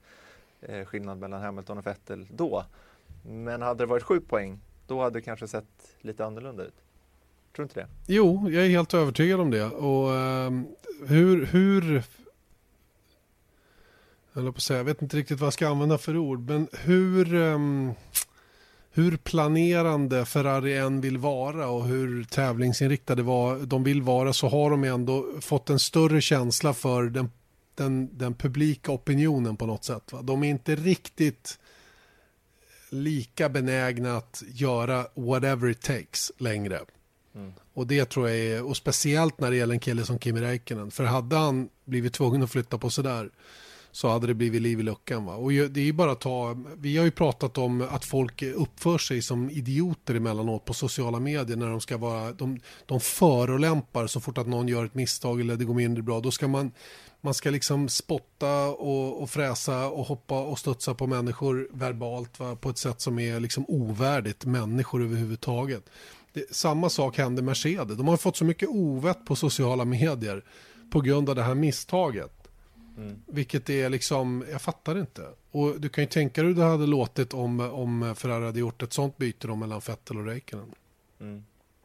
eh, 0.61 0.85
skillnad 0.85 1.19
mellan 1.19 1.41
Hamilton 1.41 1.79
och 1.79 1.87
Vettel 1.87 2.27
då. 2.31 2.65
Men 3.23 3.63
hade 3.63 3.83
det 3.83 3.87
varit 3.87 4.03
sju 4.03 4.21
poäng, 4.21 4.61
då 4.87 5.03
hade 5.03 5.19
det 5.19 5.23
kanske 5.23 5.49
sett 5.49 5.97
lite 6.01 6.25
annorlunda 6.25 6.63
ut. 6.63 6.75
Tror 7.57 7.63
du 7.63 7.63
inte 7.63 7.81
det? 7.81 7.87
Jo, 8.07 8.51
jag 8.51 8.65
är 8.65 8.69
helt 8.69 8.95
övertygad 8.95 9.41
om 9.41 9.51
det. 9.51 9.65
Och 9.65 10.15
eh, 10.15 10.51
hur, 11.07 11.47
hur 11.47 12.03
jag, 14.33 14.55
på 14.55 14.61
säga, 14.61 14.79
jag 14.79 14.85
vet 14.85 15.03
inte 15.03 15.17
riktigt 15.17 15.41
vad 15.41 15.47
jag 15.47 15.53
ska 15.53 15.69
använda 15.69 15.99
för 15.99 16.17
ord, 16.17 16.51
men 16.51 16.69
hur, 16.73 17.35
Eh, 17.35 17.59
hur 18.99 19.17
planerande 19.17 20.25
Ferrari 20.25 20.77
än 20.77 21.01
vill 21.01 21.19
vara 21.19 21.69
och 21.69 21.85
hur 21.85 22.25
tävlingsinriktade 22.25 23.23
de 23.67 23.85
vill 23.85 24.03
vara 24.03 24.33
så 24.33 24.49
har 24.49 24.71
de 24.71 24.85
ändå 24.85 25.27
fått 25.41 25.71
en 25.71 25.79
större 25.79 26.21
känsla 26.21 26.75
för 26.75 27.03
den, 27.03 27.31
den, 27.75 28.19
den 28.19 28.35
publika 28.35 28.93
opinionen 28.93 29.57
på 29.57 29.67
något 29.67 29.85
sätt. 29.85 30.13
Va? 30.13 30.23
De 30.23 30.45
är 30.45 30.49
inte 30.49 30.77
riktigt 30.77 31.59
lika 32.91 33.49
benägna 33.49 34.17
att 34.17 34.43
göra 34.49 35.07
whatever 35.15 35.69
it 35.69 35.83
takes 35.83 36.33
längre. 36.39 36.81
Mm. 37.35 37.53
Och 37.75 37.87
det 37.87 38.05
tror 38.05 38.29
jag 38.29 38.39
är, 38.39 38.63
och 38.63 38.77
speciellt 38.77 39.41
när 39.41 39.51
det 39.51 39.57
gäller 39.57 39.75
en 39.75 39.81
kille 39.81 40.05
som 40.05 40.19
Kimi 40.19 40.41
Räikkönen. 40.41 40.91
För 40.91 41.05
hade 41.05 41.37
han 41.37 41.69
blivit 41.85 42.13
tvungen 42.13 42.43
att 42.43 42.51
flytta 42.51 42.79
på 42.79 42.91
sådär 42.91 43.31
så 43.99 44.09
hade 44.09 44.27
det 44.27 44.35
blivit 44.35 44.63
liv 44.63 44.81
i 44.81 44.83
luckan. 44.83 45.25
Va? 45.25 45.35
Och 45.35 45.51
det 45.51 45.81
är 45.81 45.85
ju 45.85 45.93
bara 45.93 46.11
att 46.11 46.21
ta, 46.21 46.57
vi 46.77 46.97
har 46.97 47.05
ju 47.05 47.11
pratat 47.11 47.59
om 47.59 47.87
att 47.91 48.05
folk 48.05 48.43
uppför 48.43 48.99
sig 48.99 49.23
som 49.23 49.51
idioter 49.51 50.15
emellanåt 50.15 50.65
på 50.65 50.75
sociala 50.75 51.21
medier 51.21 51.57
när 51.57 51.71
de 51.71 51.81
ska 51.81 51.97
vara, 51.97 52.33
de, 52.33 52.61
de 52.87 53.01
förolämpar 53.01 54.07
så 54.07 54.21
fort 54.21 54.39
att 54.39 54.47
någon 54.47 54.69
gör 54.69 54.85
ett 54.85 54.95
misstag 54.95 55.41
eller 55.41 55.57
det 55.57 55.65
går 55.65 55.75
mindre 55.75 56.03
bra. 56.03 56.21
Då 56.21 56.31
ska 56.31 56.49
man 56.49 56.71
man 57.21 57.35
ska 57.35 57.51
liksom 57.51 57.89
spotta 57.89 58.69
och, 58.69 59.23
och 59.23 59.31
fräsa 59.31 59.89
och 59.89 60.05
hoppa 60.05 60.41
och 60.41 60.59
studsa 60.59 60.95
på 60.95 61.07
människor 61.07 61.69
verbalt 61.73 62.41
va, 62.41 62.57
på 62.57 62.71
ett 62.71 62.79
sätt 62.79 63.01
som 63.01 63.19
är 63.19 63.41
liksom 63.41 63.65
ovärdigt 63.69 64.45
människor 64.45 65.03
överhuvudtaget. 65.03 65.91
Det, 66.33 66.55
samma 66.55 66.89
sak 66.89 67.19
händer 67.19 67.43
Mercedes. 67.43 67.97
De 67.97 68.09
har 68.09 68.17
fått 68.17 68.37
så 68.37 68.45
mycket 68.45 68.69
ovett 68.69 69.27
på 69.27 69.37
sociala 69.37 69.85
medier 69.85 70.45
på 70.91 71.01
grund 71.01 71.29
av 71.29 71.35
det 71.35 71.43
här 71.43 71.55
misstaget. 71.55 72.38
Mm. 72.99 73.23
Vilket 73.27 73.71
är 73.71 73.91
liksom, 73.91 74.45
jag 74.51 74.63
fattar 74.63 74.99
inte. 74.99 75.29
Och 75.51 75.81
du 75.81 75.89
kan 75.89 76.05
ju 76.05 76.09
tänka 76.11 76.43
dig 76.43 76.49
hur 76.49 76.57
det 76.57 76.65
hade 76.65 76.87
låtit 76.87 77.35
om, 77.35 77.61
om 77.61 78.15
Ferrari 78.17 78.45
hade 78.45 78.61
gjort 78.61 78.83
ett 78.83 78.93
sånt 78.93 79.17
byte 79.17 79.47
då 79.47 79.57
mellan 79.57 79.81
Vettel 79.87 80.17
och 80.17 80.27
Räikkönen. 80.27 80.75
Mm. 81.21 81.45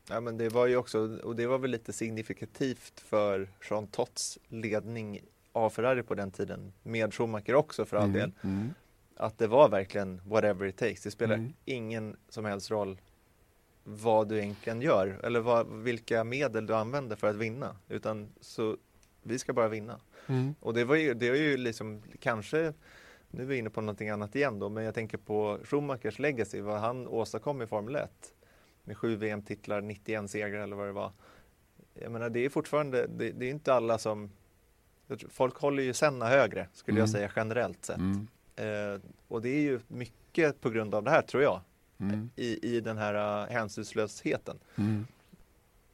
Ja 0.09 0.19
men 0.19 0.37
det 0.37 0.49
var 0.49 0.67
ju 0.67 0.77
också, 0.77 1.19
och 1.23 1.35
det 1.35 1.47
var 1.47 1.57
väl 1.57 1.71
lite 1.71 1.93
signifikativt 1.93 2.99
för 2.99 3.49
Jean 3.69 3.87
Tots 3.87 4.39
ledning 4.47 5.21
av 5.51 5.69
Ferrari 5.69 6.03
på 6.03 6.15
den 6.15 6.31
tiden, 6.31 6.73
med 6.83 7.13
Schumacher 7.13 7.55
också 7.55 7.85
för 7.85 7.97
all 7.97 8.03
mm, 8.03 8.13
del, 8.13 8.31
mm. 8.41 8.73
att 9.15 9.37
det 9.37 9.47
var 9.47 9.69
verkligen 9.69 10.21
whatever 10.25 10.65
it 10.65 10.77
takes. 10.77 11.03
Det 11.03 11.11
spelar 11.11 11.35
mm. 11.35 11.53
ingen 11.65 12.15
som 12.29 12.45
helst 12.45 12.71
roll 12.71 13.01
vad 13.83 14.29
du 14.29 14.37
egentligen 14.37 14.81
gör 14.81 15.19
eller 15.23 15.39
vad, 15.39 15.67
vilka 15.67 16.23
medel 16.23 16.65
du 16.65 16.75
använder 16.75 17.15
för 17.15 17.27
att 17.27 17.35
vinna, 17.35 17.75
utan 17.89 18.29
så 18.41 18.77
vi 19.23 19.39
ska 19.39 19.53
bara 19.53 19.67
vinna. 19.67 19.99
Mm. 20.27 20.55
Och 20.59 20.73
det 20.73 20.83
var 20.83 20.95
ju, 20.95 21.13
det 21.13 21.29
var 21.29 21.37
ju 21.37 21.57
liksom 21.57 22.01
kanske 22.19 22.73
nu 23.35 23.43
är 23.43 23.47
vi 23.47 23.57
inne 23.57 23.69
på 23.69 23.81
någonting 23.81 24.09
annat 24.09 24.35
igen 24.35 24.59
då, 24.59 24.69
men 24.69 24.83
jag 24.83 24.93
tänker 24.93 25.17
på 25.17 25.59
Schumachers 25.63 26.19
legacy, 26.19 26.61
vad 26.61 26.79
han 26.79 27.07
åstadkom 27.07 27.61
i 27.61 27.67
Formel 27.67 27.95
1 27.95 28.09
med 28.83 28.97
sju 28.97 29.15
VM-titlar, 29.15 29.81
91 29.81 30.29
segrar 30.29 30.63
eller 30.63 30.75
vad 30.75 30.87
det 30.87 30.91
var. 30.91 31.11
Jag 31.93 32.11
menar, 32.11 32.29
det 32.29 32.45
är 32.45 32.49
fortfarande, 32.49 33.07
det, 33.07 33.31
det 33.31 33.45
är 33.45 33.49
inte 33.49 33.73
alla 33.73 33.97
som 33.97 34.31
Folk 35.29 35.57
håller 35.57 35.83
ju 35.83 35.93
Senna 35.93 36.27
högre, 36.27 36.67
skulle 36.73 36.95
mm. 36.95 36.99
jag 37.01 37.09
säga 37.09 37.31
generellt 37.35 37.85
sett. 37.85 37.97
Mm. 37.97 38.27
Eh, 38.55 39.01
och 39.27 39.41
det 39.41 39.49
är 39.49 39.61
ju 39.61 39.79
mycket 39.87 40.61
på 40.61 40.69
grund 40.69 40.95
av 40.95 41.03
det 41.03 41.11
här, 41.11 41.21
tror 41.21 41.43
jag. 41.43 41.61
Mm. 41.97 42.29
I, 42.35 42.75
I 42.75 42.81
den 42.81 42.97
här 42.97 43.43
uh, 43.43 43.51
hänsynslösheten. 43.51 44.59
Mm. 44.75 45.07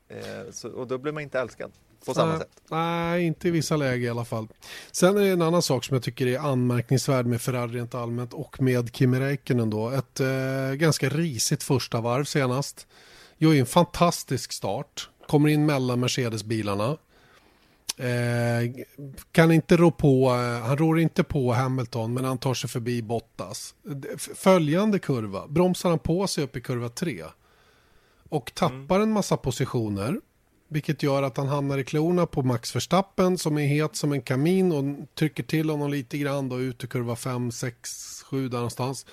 Eh, 0.07 0.51
så, 0.51 0.69
och 0.69 0.87
då 0.87 0.97
blir 0.97 1.11
man 1.11 1.23
inte 1.23 1.39
älskad 1.39 1.71
på 2.05 2.13
samma 2.13 2.31
nej, 2.31 2.39
sätt. 2.39 2.61
Nej, 2.69 3.23
inte 3.23 3.47
i 3.47 3.51
vissa 3.51 3.75
lägen 3.75 4.03
i 4.05 4.09
alla 4.09 4.25
fall. 4.25 4.47
Sen 4.91 5.17
är 5.17 5.21
det 5.21 5.29
en 5.29 5.41
annan 5.41 5.61
sak 5.61 5.85
som 5.85 5.95
jag 5.95 6.03
tycker 6.03 6.27
är 6.27 6.39
anmärkningsvärd 6.39 7.25
med 7.25 7.41
Ferrari 7.41 7.77
rent 7.77 7.95
allmänt 7.95 8.33
och 8.33 8.61
med 8.61 8.95
Kimi 8.95 9.19
Räikkönen 9.19 9.69
då. 9.69 9.89
Ett 9.89 10.19
eh, 10.19 10.73
ganska 10.73 11.09
risigt 11.09 11.63
första 11.63 12.01
varv 12.01 12.23
senast. 12.23 12.87
Gör 13.37 13.53
ju 13.53 13.59
en 13.59 13.65
fantastisk 13.65 14.53
start. 14.53 15.09
Kommer 15.27 15.49
in 15.49 15.65
mellan 15.65 15.99
Mercedes-bilarna. 15.99 16.97
Eh, 17.97 18.85
kan 19.31 19.51
inte 19.51 19.77
rå 19.77 19.91
på, 19.91 20.29
eh, 20.29 20.67
han 20.67 20.77
rår 20.77 20.99
inte 20.99 21.23
på 21.23 21.53
Hamilton 21.53 22.13
men 22.13 22.25
han 22.25 22.37
tar 22.37 22.53
sig 22.53 22.69
förbi 22.69 23.01
Bottas. 23.01 23.75
Följande 24.35 24.99
kurva, 24.99 25.47
bromsar 25.47 25.89
han 25.89 25.99
på 25.99 26.27
sig 26.27 26.43
upp 26.43 26.55
i 26.55 26.61
kurva 26.61 26.89
3 26.89 27.23
och 28.29 28.51
tappar 28.55 28.95
mm. 28.95 29.01
en 29.01 29.11
massa 29.11 29.37
positioner 29.37 30.19
vilket 30.69 31.03
gör 31.03 31.23
att 31.23 31.37
han 31.37 31.47
hamnar 31.47 31.77
i 31.77 31.83
klorna 31.83 32.25
på 32.25 32.41
Max 32.43 32.75
Verstappen 32.75 33.37
som 33.37 33.57
är 33.57 33.67
het 33.67 33.95
som 33.95 34.11
en 34.11 34.21
kamin 34.21 34.71
och 34.71 35.15
trycker 35.15 35.43
till 35.43 35.69
honom 35.69 35.91
lite 35.91 36.17
grann 36.17 36.49
då 36.49 36.59
ut 36.59 36.83
i 36.83 36.87
kurva 36.87 37.15
5, 37.15 37.51
6, 37.51 38.23
7 38.23 38.49
där 38.49 38.57
någonstans. 38.57 39.05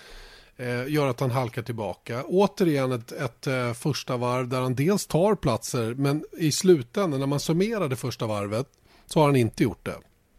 eh, 0.57 0.89
gör 0.89 1.07
att 1.09 1.21
han 1.21 1.31
halkar 1.31 1.63
tillbaka. 1.63 2.25
Återigen 2.25 2.93
ett, 2.93 3.13
ett 3.13 3.47
eh, 3.47 3.73
första 3.73 4.17
varv 4.17 4.49
där 4.49 4.61
han 4.61 4.75
dels 4.75 5.07
tar 5.07 5.35
platser 5.35 5.95
men 5.95 6.25
i 6.39 6.53
slutändan 6.53 7.21
när 7.21 7.27
man 7.27 7.41
summerar 7.41 7.89
det 7.89 7.97
första 7.97 8.27
varvet 8.27 8.67
så 9.07 9.21
har 9.21 9.27
han 9.27 9.37
inte 9.37 9.63
gjort 9.63 9.85
det. 9.85 9.97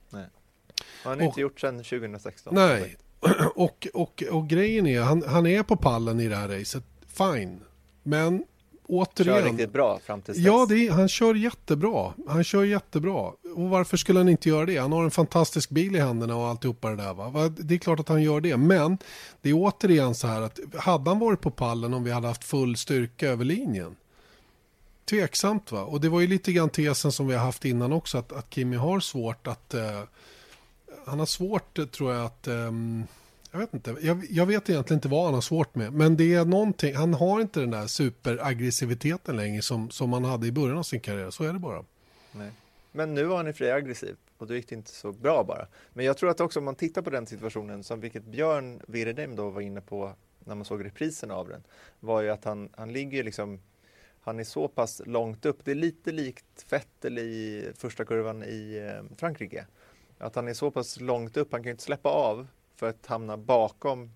Nej. 0.10 0.25
Har 1.03 1.12
han 1.12 1.21
inte 1.21 1.34
och, 1.34 1.39
gjort 1.39 1.60
sedan 1.60 1.84
2016? 1.84 2.56
Nej, 2.56 2.97
och, 3.56 3.88
och, 3.93 4.23
och 4.32 4.47
grejen 4.49 4.88
är 4.88 5.01
han, 5.01 5.23
han 5.27 5.47
är 5.47 5.63
på 5.63 5.75
pallen 5.75 6.19
i 6.19 6.27
det 6.27 6.36
här 6.36 6.47
racet. 6.47 6.84
Fine. 7.08 7.60
Men 8.03 8.43
återigen. 8.88 9.41
Kör 9.41 9.50
riktigt 9.50 9.73
bra 9.73 10.00
fram 10.00 10.21
till 10.21 10.34
dess. 10.34 10.43
Ja, 10.43 10.63
är, 10.63 10.91
han 10.91 11.08
kör 11.10 11.36
jättebra. 11.36 12.13
Han 12.28 12.43
kör 12.43 12.63
jättebra. 12.63 13.32
Och 13.56 13.69
varför 13.69 13.97
skulle 13.97 14.19
han 14.19 14.30
inte 14.30 14.50
göra 14.50 14.65
det? 14.65 14.78
Han 14.78 14.91
har 14.91 15.04
en 15.04 15.12
fantastisk 15.12 15.69
bil 15.69 15.95
i 15.95 16.00
händerna 16.00 16.36
och 16.36 16.47
alltihopa 16.47 16.89
det 16.89 16.95
där. 16.95 17.13
Va? 17.13 17.50
Det 17.50 17.73
är 17.73 17.80
klart 17.80 18.00
att 18.00 18.10
han 18.10 18.23
gör 18.23 18.41
det. 18.41 18.58
Men 18.58 18.97
det 19.41 19.50
är 19.50 19.54
återigen 19.54 20.15
så 20.15 20.28
här 20.28 20.41
att 20.41 20.60
hade 20.76 21.10
han 21.10 21.19
varit 21.19 21.41
på 21.41 21.52
pallen 21.52 21.93
om 21.93 22.04
vi 22.04 22.12
hade 22.12 22.28
haft 22.28 22.43
full 22.43 22.78
styrka 22.78 23.30
över 23.30 23.45
linjen? 23.45 23.95
Tveksamt 25.10 25.71
va? 25.71 25.84
Och 25.84 26.02
det 26.02 26.10
var 26.10 26.21
ju 26.21 26.28
lite 26.28 26.52
grann 26.52 26.69
tesen 26.69 27.12
som 27.12 27.28
vi 27.28 27.36
har 27.36 27.45
haft 27.45 27.65
innan 27.65 27.93
också 27.93 28.17
att, 28.17 28.32
att 28.32 28.54
Kimi 28.54 28.76
har 28.76 29.00
svårt 29.00 29.47
att 29.47 29.73
eh, 29.73 30.02
han 31.06 31.19
har 31.19 31.26
svårt 31.26 31.91
tror 31.91 32.13
jag 32.13 32.26
att 32.26 32.47
um, 32.47 33.08
jag 33.58 33.65
vet 33.65 33.74
inte. 33.74 33.96
Jag, 34.02 34.26
jag, 34.30 34.46
vet 34.46 34.70
egentligen 34.70 34.98
inte 34.98 35.08
vad 35.08 35.26
han 35.26 35.34
har 35.34 35.41
svårt 35.41 35.76
med. 35.76 35.93
Men 35.93 36.17
det 36.17 36.34
är 36.34 36.46
någonting. 36.46 36.96
Han 36.96 37.13
har 37.13 37.41
inte 37.41 37.60
den 37.60 37.72
där 37.72 37.88
superaggressiviteten 37.88 39.36
längre 39.36 39.62
som, 39.62 39.89
som 39.89 40.13
han 40.13 40.26
hade 40.26 40.48
i 40.48 40.52
början 40.52 40.78
av 40.78 40.84
sin 40.84 41.00
karriär. 41.00 41.30
Så 41.30 41.43
är 41.43 41.54
det 41.54 41.60
bara. 41.60 41.86
Nej. 42.32 42.52
Men 42.91 43.13
nu 43.13 43.24
var 43.24 43.38
han 43.38 43.48
i 43.48 43.54
fri 43.54 43.72
aggressiv 43.72 44.15
och 44.38 44.48
då 44.48 44.56
gick 44.56 44.70
det 44.70 44.76
inte 44.76 44.91
så 44.91 45.12
bra 45.12 45.43
bara. 45.43 45.67
Men 45.93 46.06
jag 46.06 46.17
tror 46.17 46.30
att 46.30 46.39
också 46.39 46.60
om 46.60 46.65
man 46.65 46.76
tittar 46.76 47.02
på 47.02 47.10
den 47.10 47.28
situationen 47.28 47.84
som 47.84 48.00
vilket 48.00 48.24
Björn 48.24 48.82
Wirdheim 48.88 49.36
då 49.36 49.50
var 49.50 49.62
inne 49.62 49.82
på 49.82 50.13
när 50.39 50.56
man 50.56 50.65
såg 50.65 50.86
reprisen 50.86 51.32
av 51.32 51.48
den 51.48 51.63
var 52.00 52.22
ju 52.22 52.30
att 52.30 52.43
han, 52.43 52.70
han 52.76 52.93
ligger 52.93 53.24
liksom 53.24 53.60
han 54.22 54.39
är 54.39 54.43
så 54.43 54.67
pass 54.67 55.02
långt 55.06 55.46
upp. 55.46 55.60
Det 55.63 55.72
är 55.72 55.76
lite 55.76 56.12
likt 56.12 56.65
Vettel 56.70 57.17
i 57.20 57.72
första 57.76 58.06
kurvan 58.06 58.43
i 58.43 58.91
eh, 58.91 59.17
Frankrike. 59.17 59.65
Att 60.17 60.36
han 60.36 60.48
är 60.48 60.54
så 60.54 60.72
pass 60.72 61.00
långt 61.00 61.38
upp, 61.38 61.52
han 61.52 61.63
kan 61.63 61.72
inte 61.72 61.84
släppa 61.84 62.10
av 62.10 62.48
för 62.78 62.90
att 62.90 63.06
hamna 63.06 63.38
bakom 63.38 64.12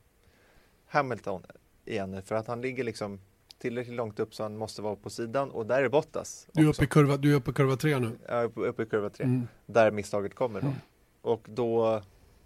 Hamilton 0.85 1.43
igen 1.85 2.21
för 2.21 2.35
att 2.35 2.47
han 2.47 2.61
ligger 2.61 2.83
liksom 2.83 3.19
tillräckligt 3.57 3.95
långt 3.95 4.19
upp 4.19 4.35
så 4.35 4.43
han 4.43 4.57
måste 4.57 4.81
vara 4.81 4.95
på 4.95 5.09
sidan 5.09 5.51
och 5.51 5.65
där 5.65 5.83
är 5.83 5.89
Bottas. 5.89 6.47
Du 6.51 6.65
är 6.65 6.69
uppe 6.69 6.83
i 6.83 6.87
kurva, 6.87 7.17
du 7.17 7.31
är 7.31 7.35
uppe 7.35 7.51
i 7.51 7.53
kurva 7.53 7.75
3 7.75 7.99
nu? 7.99 8.11
Ja, 8.27 8.41
uppe, 8.41 8.59
uppe 8.59 8.83
i 8.83 8.85
kurva 8.85 9.09
3. 9.09 9.23
Mm. 9.25 9.47
Där 9.65 9.91
misstaget 9.91 10.35
kommer 10.35 10.61
då. 10.61 10.67
Mm. 10.67 10.79
Och 11.21 11.47
då 11.49 12.01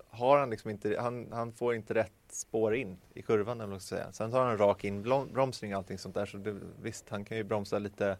har 0.09 0.37
han 0.37 0.49
liksom 0.49 0.71
inte, 0.71 0.97
han, 0.99 1.27
han 1.31 1.51
får 1.51 1.75
inte 1.75 1.93
rätt 1.93 2.11
spår 2.29 2.75
in 2.75 2.97
i 3.13 3.21
kurvan 3.21 3.61
eller 3.61 3.79
säga. 3.79 4.11
Sen 4.11 4.31
tar 4.31 4.45
han 4.45 4.57
rak 4.57 4.83
inbromsning 4.83 5.73
och 5.73 5.77
allting 5.77 5.97
sånt 5.97 6.15
där 6.15 6.25
så 6.25 6.37
det, 6.37 6.55
visst, 6.81 7.09
han 7.09 7.25
kan 7.25 7.37
ju 7.37 7.43
bromsa 7.43 7.79
lite 7.79 8.17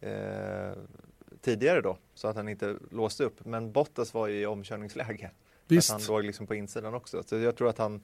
eh, 0.00 0.72
tidigare 1.40 1.80
då 1.80 1.96
så 2.14 2.28
att 2.28 2.36
han 2.36 2.48
inte 2.48 2.76
låste 2.90 3.24
upp. 3.24 3.44
Men 3.44 3.72
Bottas 3.72 4.14
var 4.14 4.26
ju 4.26 4.40
i 4.40 4.46
omkörningsläge. 4.46 5.30
Visst. 5.70 5.90
Att 5.90 6.06
han 6.06 6.14
låg 6.14 6.24
liksom 6.24 6.46
på 6.46 6.54
insidan 6.54 6.94
också. 6.94 7.22
Så 7.22 7.36
jag 7.36 7.56
tror 7.56 7.68
att 7.68 7.78
han, 7.78 8.00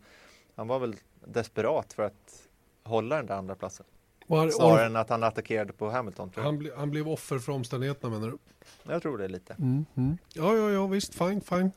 han 0.55 0.69
var 0.69 0.79
väl 0.79 0.97
desperat 1.25 1.93
för 1.93 2.03
att 2.03 2.49
hålla 2.83 3.17
den 3.17 3.27
där 3.27 3.35
andra 3.35 3.55
platsen. 3.55 3.87
Var, 4.27 4.51
Snarare 4.51 4.83
or... 4.83 4.87
än 4.87 4.97
att 4.97 5.11
han 5.11 5.23
attackerade 5.23 5.73
på 5.73 5.91
Hamilton. 5.91 6.31
Han, 6.35 6.59
ble, 6.59 6.71
han, 6.77 6.91
blev 6.91 7.09
offer 7.09 7.39
för 7.39 7.53
omständigheterna 7.53 8.19
menar 8.19 8.31
du? 8.31 8.39
Jag 8.93 9.03
tror 9.03 9.19
det 9.19 9.29
lite. 9.29 9.53
Mm, 9.59 9.87
mm. 9.95 10.19
Ja, 10.33 10.57
ja, 10.57 10.71
ja, 10.71 10.87
visst, 10.87 11.15
fine, 11.15 11.41
fine. 11.41 11.71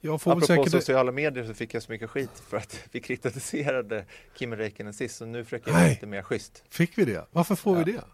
Jag 0.00 0.22
får 0.22 0.30
Apropå 0.30 0.46
säkert... 0.46 0.70
sociala 0.70 1.12
medier 1.12 1.44
så 1.44 1.54
fick 1.54 1.74
jag 1.74 1.82
så 1.82 1.92
mycket 1.92 2.10
skit 2.10 2.42
för 2.48 2.56
att 2.56 2.78
vi 2.92 3.00
kritiserade 3.00 4.04
Kim 4.34 4.56
Räikkönen 4.56 4.94
sist, 4.94 5.16
så 5.16 5.26
nu 5.26 5.44
försöker 5.44 5.70
jag 5.70 5.78
vara 5.78 5.88
lite 5.88 6.06
mer 6.06 6.22
schysst. 6.22 6.64
Fick 6.68 6.98
vi 6.98 7.04
det? 7.04 7.26
Varför 7.30 7.54
får 7.54 7.78
ja. 7.78 7.84
vi 7.84 7.92
det? 7.92 8.04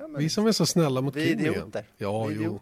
Ja, 0.00 0.06
vi 0.18 0.28
som 0.28 0.46
är 0.46 0.52
så 0.52 0.66
snälla 0.66 1.00
mot 1.00 1.16
vi 1.16 1.28
Kim 1.28 1.40
idioter. 1.40 1.84
Ja, 1.96 2.24
vi 2.24 2.34
jo. 2.34 2.60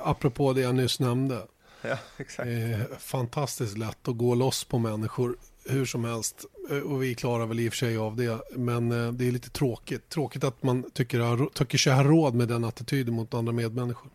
Apropå 0.00 0.52
det 0.52 0.60
jag 0.60 0.74
nyss 0.74 1.00
nämnde. 1.00 1.46
Ja, 1.88 1.98
exakt. 2.16 2.48
Eh, 2.48 2.98
fantastiskt 2.98 3.78
lätt 3.78 4.08
att 4.08 4.16
gå 4.16 4.34
loss 4.34 4.64
på 4.64 4.78
människor 4.78 5.36
hur 5.64 5.84
som 5.84 6.04
helst. 6.04 6.44
Eh, 6.70 6.78
och 6.78 7.02
vi 7.02 7.14
klarar 7.14 7.46
väl 7.46 7.60
i 7.60 7.68
och 7.68 7.72
för 7.72 7.78
sig 7.78 7.96
av 7.96 8.16
det. 8.16 8.40
Men 8.56 8.92
eh, 8.92 9.12
det 9.12 9.28
är 9.28 9.32
lite 9.32 9.50
tråkigt. 9.50 10.08
Tråkigt 10.08 10.44
att 10.44 10.62
man 10.62 10.90
tycker, 10.90 11.48
tycker 11.54 11.78
sig 11.78 11.92
ha 11.92 12.04
råd 12.04 12.34
med 12.34 12.48
den 12.48 12.64
attityden 12.64 13.14
mot 13.14 13.34
andra 13.34 13.52
medmänniskor. 13.52 14.10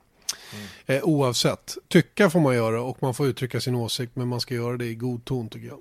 Mm. 0.54 0.68
Eh, 0.86 1.04
oavsett. 1.04 1.78
Tycka 1.88 2.30
får 2.30 2.40
man 2.40 2.56
göra 2.56 2.82
och 2.82 2.98
man 3.02 3.14
får 3.14 3.28
uttrycka 3.28 3.62
sin 3.62 3.76
åsikt. 3.76 4.16
Men 4.16 4.28
man 4.28 4.42
ska 4.42 4.54
göra 4.54 4.78
det 4.78 4.86
i 4.86 4.96
god 4.96 5.26
ton 5.26 5.50
tycker 5.50 5.68
jag. 5.68 5.80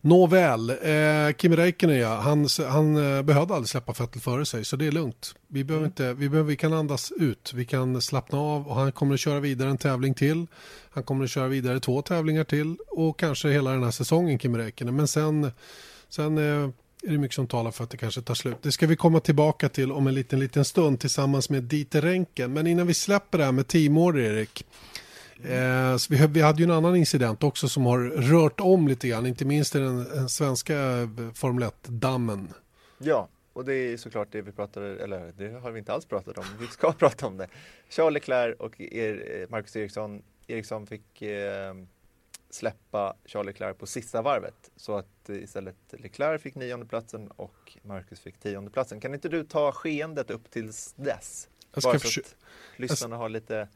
Nåväl, 0.00 0.70
eh, 0.70 1.36
Kimi 1.38 1.56
Räikkönen 1.56 1.98
ja, 1.98 2.14
han, 2.16 2.48
han 2.68 2.96
eh, 2.96 3.22
behövde 3.22 3.54
aldrig 3.54 3.68
släppa 3.68 3.92
Vettel 3.92 4.22
före 4.22 4.46
sig 4.46 4.64
så 4.64 4.76
det 4.76 4.86
är 4.86 4.92
lugnt. 4.92 5.34
Vi, 5.48 5.64
behöver 5.64 5.86
mm. 5.86 5.90
inte, 5.90 6.14
vi, 6.14 6.28
behöver, 6.28 6.48
vi 6.48 6.56
kan 6.56 6.72
andas 6.72 7.12
ut, 7.12 7.52
vi 7.54 7.64
kan 7.64 8.02
slappna 8.02 8.38
av 8.38 8.68
och 8.68 8.74
han 8.74 8.92
kommer 8.92 9.14
att 9.14 9.20
köra 9.20 9.40
vidare 9.40 9.70
en 9.70 9.78
tävling 9.78 10.14
till. 10.14 10.46
Han 10.90 11.02
kommer 11.02 11.24
att 11.24 11.30
köra 11.30 11.48
vidare 11.48 11.80
två 11.80 12.02
tävlingar 12.02 12.44
till 12.44 12.76
och 12.88 13.18
kanske 13.18 13.48
hela 13.48 13.70
den 13.70 13.82
här 13.82 13.90
säsongen 13.90 14.38
Kimi 14.38 14.58
Räikkönen. 14.58 14.96
Men 14.96 15.08
sen, 15.08 15.50
sen 16.08 16.38
eh, 16.38 16.70
är 17.02 17.10
det 17.10 17.18
mycket 17.18 17.34
som 17.34 17.46
talar 17.46 17.70
för 17.70 17.84
att 17.84 17.90
det 17.90 17.96
kanske 17.96 18.22
tar 18.22 18.34
slut. 18.34 18.56
Det 18.62 18.72
ska 18.72 18.86
vi 18.86 18.96
komma 18.96 19.20
tillbaka 19.20 19.68
till 19.68 19.92
om 19.92 20.06
en 20.06 20.14
liten, 20.14 20.40
liten 20.40 20.64
stund 20.64 21.00
tillsammans 21.00 21.50
med 21.50 21.62
Dieter 21.62 22.02
Renken. 22.02 22.52
Men 22.52 22.66
innan 22.66 22.86
vi 22.86 22.94
släpper 22.94 23.38
det 23.38 23.44
här 23.44 23.52
med 23.52 23.68
teamorder 23.68 24.20
Erik. 24.20 24.64
Eh, 25.44 25.96
vi, 26.10 26.26
vi, 26.26 26.40
hade 26.40 26.58
ju 26.58 26.64
en 26.64 26.70
annan 26.70 26.96
incident 26.96 27.42
också 27.42 27.68
som 27.68 27.86
har 27.86 27.98
rört 28.00 28.60
om 28.60 28.88
lite 28.88 29.08
grann, 29.08 29.26
inte 29.26 29.44
minst 29.44 29.74
i 29.74 29.78
den, 29.78 30.04
den 30.04 30.28
svenska 30.28 30.76
eh, 30.76 31.08
Formel 31.34 31.64
1-dammen. 31.64 32.54
Ja, 32.98 33.28
och 33.52 33.64
det 33.64 33.74
är 33.74 33.96
såklart 33.96 34.28
det 34.30 34.42
vi 34.42 34.52
pratar, 34.52 34.82
eller 34.82 35.32
det 35.36 35.48
har 35.48 35.70
vi 35.70 35.78
inte 35.78 35.92
alls 35.92 36.04
pratat 36.04 36.38
om, 36.38 36.44
vi 36.60 36.66
ska 36.66 36.92
prata 36.98 37.26
om 37.26 37.36
det. 37.36 37.48
Charles 37.88 38.14
Leclerc 38.14 38.56
och 38.58 38.80
er, 38.80 39.40
eh, 39.40 39.50
Marcus 39.50 39.76
Eriksson, 39.76 40.22
Eriksson 40.46 40.86
fick 40.86 41.22
eh, 41.22 41.74
släppa 42.50 43.16
Charles 43.24 43.46
Leclerc 43.46 43.78
på 43.78 43.86
sista 43.86 44.22
varvet 44.22 44.70
så 44.76 44.96
att 44.96 45.28
istället 45.28 45.76
Leclerc 45.90 46.42
fick 46.42 46.54
niondeplatsen 46.54 47.28
och 47.28 47.76
Marcus 47.82 48.20
fick 48.20 48.38
tiondeplatsen. 48.38 49.00
Kan 49.00 49.14
inte 49.14 49.28
du 49.28 49.44
ta 49.44 49.72
skeendet 49.72 50.30
upp 50.30 50.50
tills 50.50 50.92
dess? 50.96 51.48
Jag 51.72 51.82
ska 51.82 51.92
Bara 51.92 51.98
så 51.98 52.20
att 52.20 52.36
lyssnarna 52.76 53.16
har 53.16 53.28
lite 53.28 53.68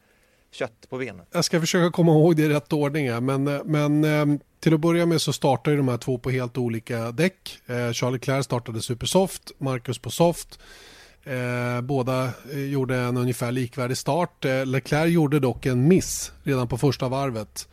kött 0.51 0.89
på 0.89 0.97
benen. 0.97 1.25
Jag 1.31 1.45
ska 1.45 1.59
försöka 1.59 1.91
komma 1.91 2.11
ihåg 2.11 2.35
det 2.35 2.41
i 2.41 2.49
rätt 2.49 2.73
ordning. 2.73 3.25
Men, 3.25 3.47
eh, 3.47 3.61
men 3.65 4.03
eh, 4.03 4.25
till 4.59 4.73
att 4.73 4.79
börja 4.79 5.05
med 5.05 5.21
så 5.21 5.33
startar 5.33 5.71
ju 5.71 5.77
de 5.77 5.87
här 5.87 5.97
två 5.97 6.17
på 6.17 6.29
helt 6.29 6.57
olika 6.57 7.11
däck. 7.11 7.59
Eh, 7.65 7.91
Charlie 7.91 8.19
Claire 8.19 8.43
startade 8.43 8.81
supersoft, 8.81 9.51
Marcus 9.57 9.99
på 9.99 10.11
soft. 10.11 10.59
Eh, 11.23 11.81
båda 11.81 12.29
gjorde 12.53 12.95
en 12.97 13.17
ungefär 13.17 13.51
likvärdig 13.51 13.97
start. 13.97 14.45
Leclerc 14.65 15.11
gjorde 15.11 15.39
dock 15.39 15.65
en 15.65 15.87
miss 15.87 16.31
redan 16.43 16.67
på 16.67 16.77
första 16.77 17.09
varvet. 17.09 17.67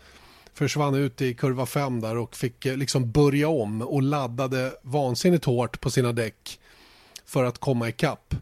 Försvann 0.55 0.95
ut 0.95 1.23
i 1.23 1.35
kurva 1.35 1.67
5 1.67 2.01
där 2.01 2.17
och 2.17 2.37
fick 2.37 2.65
liksom 2.65 3.11
börja 3.11 3.49
om 3.49 3.83
och 3.83 4.03
laddade 4.03 4.73
vansinnigt 4.83 5.45
hårt 5.45 5.81
på 5.81 5.91
sina 5.91 6.13
däck 6.13 6.61
för 7.27 7.45
att 7.45 7.59
komma 7.59 7.89
ikapp. 7.89 8.35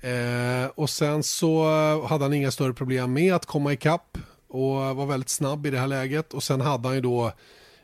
Eh, 0.00 0.70
och 0.74 0.90
sen 0.90 1.22
så 1.22 1.64
hade 2.06 2.24
han 2.24 2.32
inga 2.32 2.50
större 2.50 2.72
problem 2.72 3.12
med 3.12 3.34
att 3.34 3.46
komma 3.46 3.72
ikapp 3.72 4.18
och 4.48 4.96
var 4.96 5.06
väldigt 5.06 5.28
snabb 5.28 5.66
i 5.66 5.70
det 5.70 5.78
här 5.78 5.86
läget. 5.86 6.34
Och 6.34 6.42
sen 6.42 6.60
hade 6.60 6.88
han 6.88 6.94
ju 6.94 7.00
då 7.00 7.32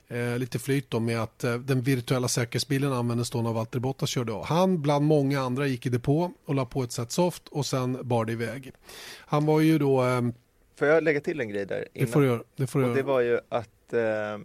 eh, 0.08 0.38
lite 0.38 0.58
flyt 0.58 0.90
då 0.90 1.00
med 1.00 1.22
att 1.22 1.44
eh, 1.44 1.54
den 1.54 1.82
virtuella 1.82 2.28
säkerhetsbilen 2.28 2.92
användes 2.92 3.30
då 3.30 3.42
när 3.42 3.52
Valtteri 3.52 3.80
Bottas 3.80 4.08
körde 4.08 4.32
av. 4.32 4.44
Han 4.44 4.82
bland 4.82 5.06
många 5.06 5.40
andra 5.40 5.66
gick 5.66 5.86
i 5.86 5.88
depå 5.88 6.32
och 6.44 6.54
la 6.54 6.64
på 6.64 6.82
ett 6.82 6.92
set 6.92 7.12
soft 7.12 7.48
och 7.48 7.66
sen 7.66 8.08
bar 8.08 8.24
det 8.24 8.32
iväg. 8.32 8.72
Han 9.18 9.46
var 9.46 9.60
ju 9.60 9.78
då... 9.78 10.04
Eh, 10.04 10.22
får 10.76 10.88
jag 10.88 11.04
lägga 11.04 11.20
till 11.20 11.40
en 11.40 11.48
grej 11.48 11.66
där? 11.66 11.88
Innan? 11.92 12.06
Det 12.06 12.12
får 12.12 12.20
du 12.20 12.26
göra. 12.26 12.42
Det, 12.56 12.66
får 12.66 12.78
du 12.78 12.88
och 12.88 12.96
det 12.96 13.02
var 13.02 13.20
ju 13.20 13.40
att 13.48 13.92
eh, 13.92 14.38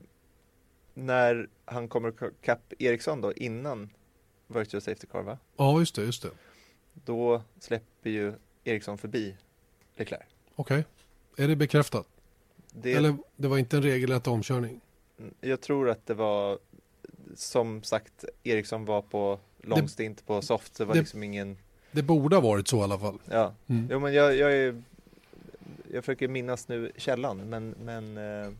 när 0.93 1.47
han 1.65 1.87
kommer 1.87 2.13
kapp 2.41 2.73
Eriksson 2.79 3.21
då 3.21 3.33
innan 3.33 3.89
virtual 4.47 4.81
safety 4.81 5.07
car 5.11 5.21
va? 5.21 5.37
Ja, 5.57 5.79
just 5.79 5.95
det, 5.95 6.03
just 6.03 6.23
det 6.23 6.29
då 6.93 7.41
släpper 7.59 8.09
ju 8.09 8.33
Eriksson 8.63 8.97
förbi 8.97 9.35
Leclerc. 9.95 10.21
Okej, 10.55 10.85
okay. 11.31 11.45
är 11.45 11.47
det 11.47 11.55
bekräftat? 11.55 12.07
Det... 12.73 12.93
Eller 12.93 13.17
det 13.35 13.47
var 13.47 13.57
inte 13.57 13.77
en 13.77 13.83
regelrätt 13.83 14.27
omkörning? 14.27 14.81
Mm, 15.19 15.33
jag 15.41 15.61
tror 15.61 15.89
att 15.89 16.07
det 16.07 16.13
var 16.13 16.59
som 17.35 17.83
sagt 17.83 18.25
Eriksson 18.43 18.85
var 18.85 19.01
på 19.01 19.39
lång 19.61 19.87
stint 19.87 20.25
på 20.25 20.41
soft 20.41 20.75
så 20.75 20.83
det 20.83 20.87
var 20.87 20.93
det, 20.93 20.99
liksom 20.99 21.23
ingen 21.23 21.57
Det 21.91 22.01
borde 22.01 22.35
ha 22.35 22.41
varit 22.41 22.67
så 22.67 22.77
i 22.77 22.81
alla 22.83 22.99
fall. 22.99 23.19
Ja, 23.29 23.53
mm. 23.67 23.87
jo, 23.91 23.99
men 23.99 24.13
jag, 24.13 24.35
jag, 24.35 24.53
är, 24.53 24.83
jag 25.91 26.05
försöker 26.05 26.27
minnas 26.27 26.67
nu 26.67 26.91
källan 26.97 27.49
men, 27.49 27.75
men 27.83 28.17
eh, 28.17 28.51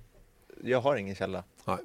jag 0.64 0.82
har 0.82 0.96
ingen 0.96 1.16
källa. 1.16 1.44
Nej. 1.66 1.78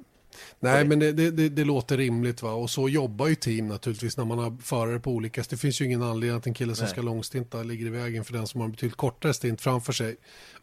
Nej, 0.59 0.85
men 0.85 0.99
det, 0.99 1.11
det, 1.11 1.49
det, 1.49 1.63
låter 1.63 1.97
rimligt 1.97 2.41
va. 2.41 2.53
Och 2.53 2.69
så 2.69 2.89
jobbar 2.89 3.27
ju 3.27 3.35
team 3.35 3.67
naturligtvis 3.67 4.17
när 4.17 4.25
man 4.25 4.39
har 4.39 4.57
förare 4.61 4.99
på 4.99 5.11
olika. 5.11 5.43
Det 5.49 5.57
finns 5.57 5.81
ju 5.81 5.85
ingen 5.85 6.03
anledning 6.03 6.37
att 6.37 6.47
en 6.47 6.53
kille 6.53 6.75
som 6.75 6.83
Nej. 6.83 6.91
ska 6.91 7.01
långstinta 7.01 7.63
ligger 7.63 7.85
i 7.85 7.89
vägen 7.89 8.25
för 8.25 8.33
den 8.33 8.47
som 8.47 8.61
har 8.61 8.65
en 8.65 8.71
betydligt 8.71 8.97
kortare 8.97 9.33
stint 9.33 9.61
framför 9.61 9.93
sig. 9.93 10.15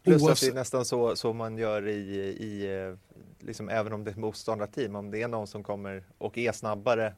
Plus 0.03 0.21
Oavs... 0.21 0.31
att 0.31 0.47
det 0.47 0.53
är 0.53 0.59
nästan 0.59 0.85
så, 0.85 1.15
så 1.15 1.33
man 1.33 1.57
gör 1.57 1.87
i, 1.87 2.15
i 2.39 2.95
liksom, 3.39 3.69
även 3.69 3.93
om 3.93 4.03
det 4.03 4.09
är 4.09 4.11
ett 4.11 4.17
motståndarteam. 4.17 4.95
Om 4.95 5.11
det 5.11 5.21
är 5.21 5.27
någon 5.27 5.47
som 5.47 5.63
kommer 5.63 6.03
och 6.17 6.37
är 6.37 6.51
snabbare 6.51 7.13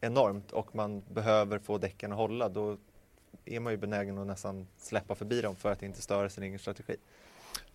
enormt 0.00 0.52
och 0.52 0.74
man 0.74 1.00
behöver 1.00 1.58
få 1.58 1.78
däcken 1.78 2.12
att 2.12 2.18
hålla, 2.18 2.48
då 2.48 2.76
är 3.44 3.60
man 3.60 3.72
ju 3.72 3.76
benägen 3.76 4.18
att 4.18 4.26
nästan 4.26 4.66
släppa 4.78 5.14
förbi 5.14 5.40
dem 5.40 5.56
för 5.56 5.72
att 5.72 5.82
inte 5.82 6.02
störa 6.02 6.28
sin 6.28 6.44
egen 6.44 6.58
strategi. 6.58 6.96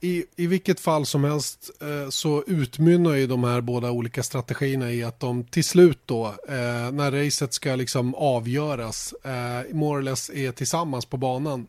I, 0.02 0.26
I 0.36 0.48
vilket 0.48 0.80
fall 0.80 1.06
som 1.06 1.24
helst 1.24 1.72
eh, 1.82 2.10
så 2.10 2.44
utmynnar 2.48 3.14
ju 3.14 3.28
de 3.28 3.44
här 3.44 3.62
båda 3.62 3.92
olika 3.92 4.24
strategierna 4.24 4.92
i 4.92 5.04
att 5.04 5.20
de 5.20 5.44
till 5.44 5.64
slut 5.64 6.00
då 6.06 6.26
eh, 6.28 6.92
när 6.92 7.12
racet 7.12 7.54
ska 7.54 7.76
liksom 7.76 8.16
avgöras 8.16 9.14
eh, 9.24 9.76
more 9.76 10.00
or 10.00 10.02
less 10.02 10.30
är 10.30 10.52
tillsammans 10.52 11.06
på 11.06 11.18
banan. 11.18 11.68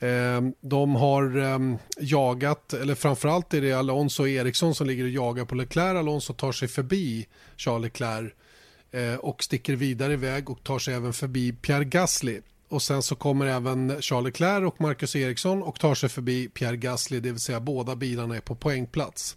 Eh, 0.00 0.40
de 0.60 0.94
har 0.94 1.38
eh, 1.38 1.58
jagat, 2.00 2.72
eller 2.72 2.94
framförallt 2.94 3.54
är 3.54 3.60
det 3.60 3.72
Alonso 3.72 4.22
och 4.22 4.28
Eriksson 4.28 4.74
som 4.74 4.86
ligger 4.86 5.04
och 5.04 5.10
jagar 5.10 5.44
på 5.44 5.54
Leclerc. 5.54 5.98
Alonso 5.98 6.32
tar 6.32 6.52
sig 6.52 6.68
förbi 6.68 7.26
Charles 7.56 7.82
Leclerc 7.82 8.32
eh, 8.90 9.14
och 9.14 9.44
sticker 9.44 9.76
vidare 9.76 10.12
iväg 10.12 10.50
och 10.50 10.64
tar 10.64 10.78
sig 10.78 10.94
även 10.94 11.12
förbi 11.12 11.52
Pierre 11.52 11.84
Gasly 11.84 12.40
och 12.68 12.82
sen 12.82 13.02
så 13.02 13.14
kommer 13.14 13.46
även 13.46 14.02
Charles 14.02 14.24
Leclerc 14.24 14.66
och 14.66 14.80
Marcus 14.80 15.16
Eriksson 15.16 15.62
och 15.62 15.80
tar 15.80 15.94
sig 15.94 16.08
förbi 16.08 16.48
Pierre 16.48 16.76
Gasly, 16.76 17.20
det 17.20 17.30
vill 17.30 17.40
säga 17.40 17.60
båda 17.60 17.96
bilarna 17.96 18.36
är 18.36 18.40
på 18.40 18.54
poängplats. 18.54 19.36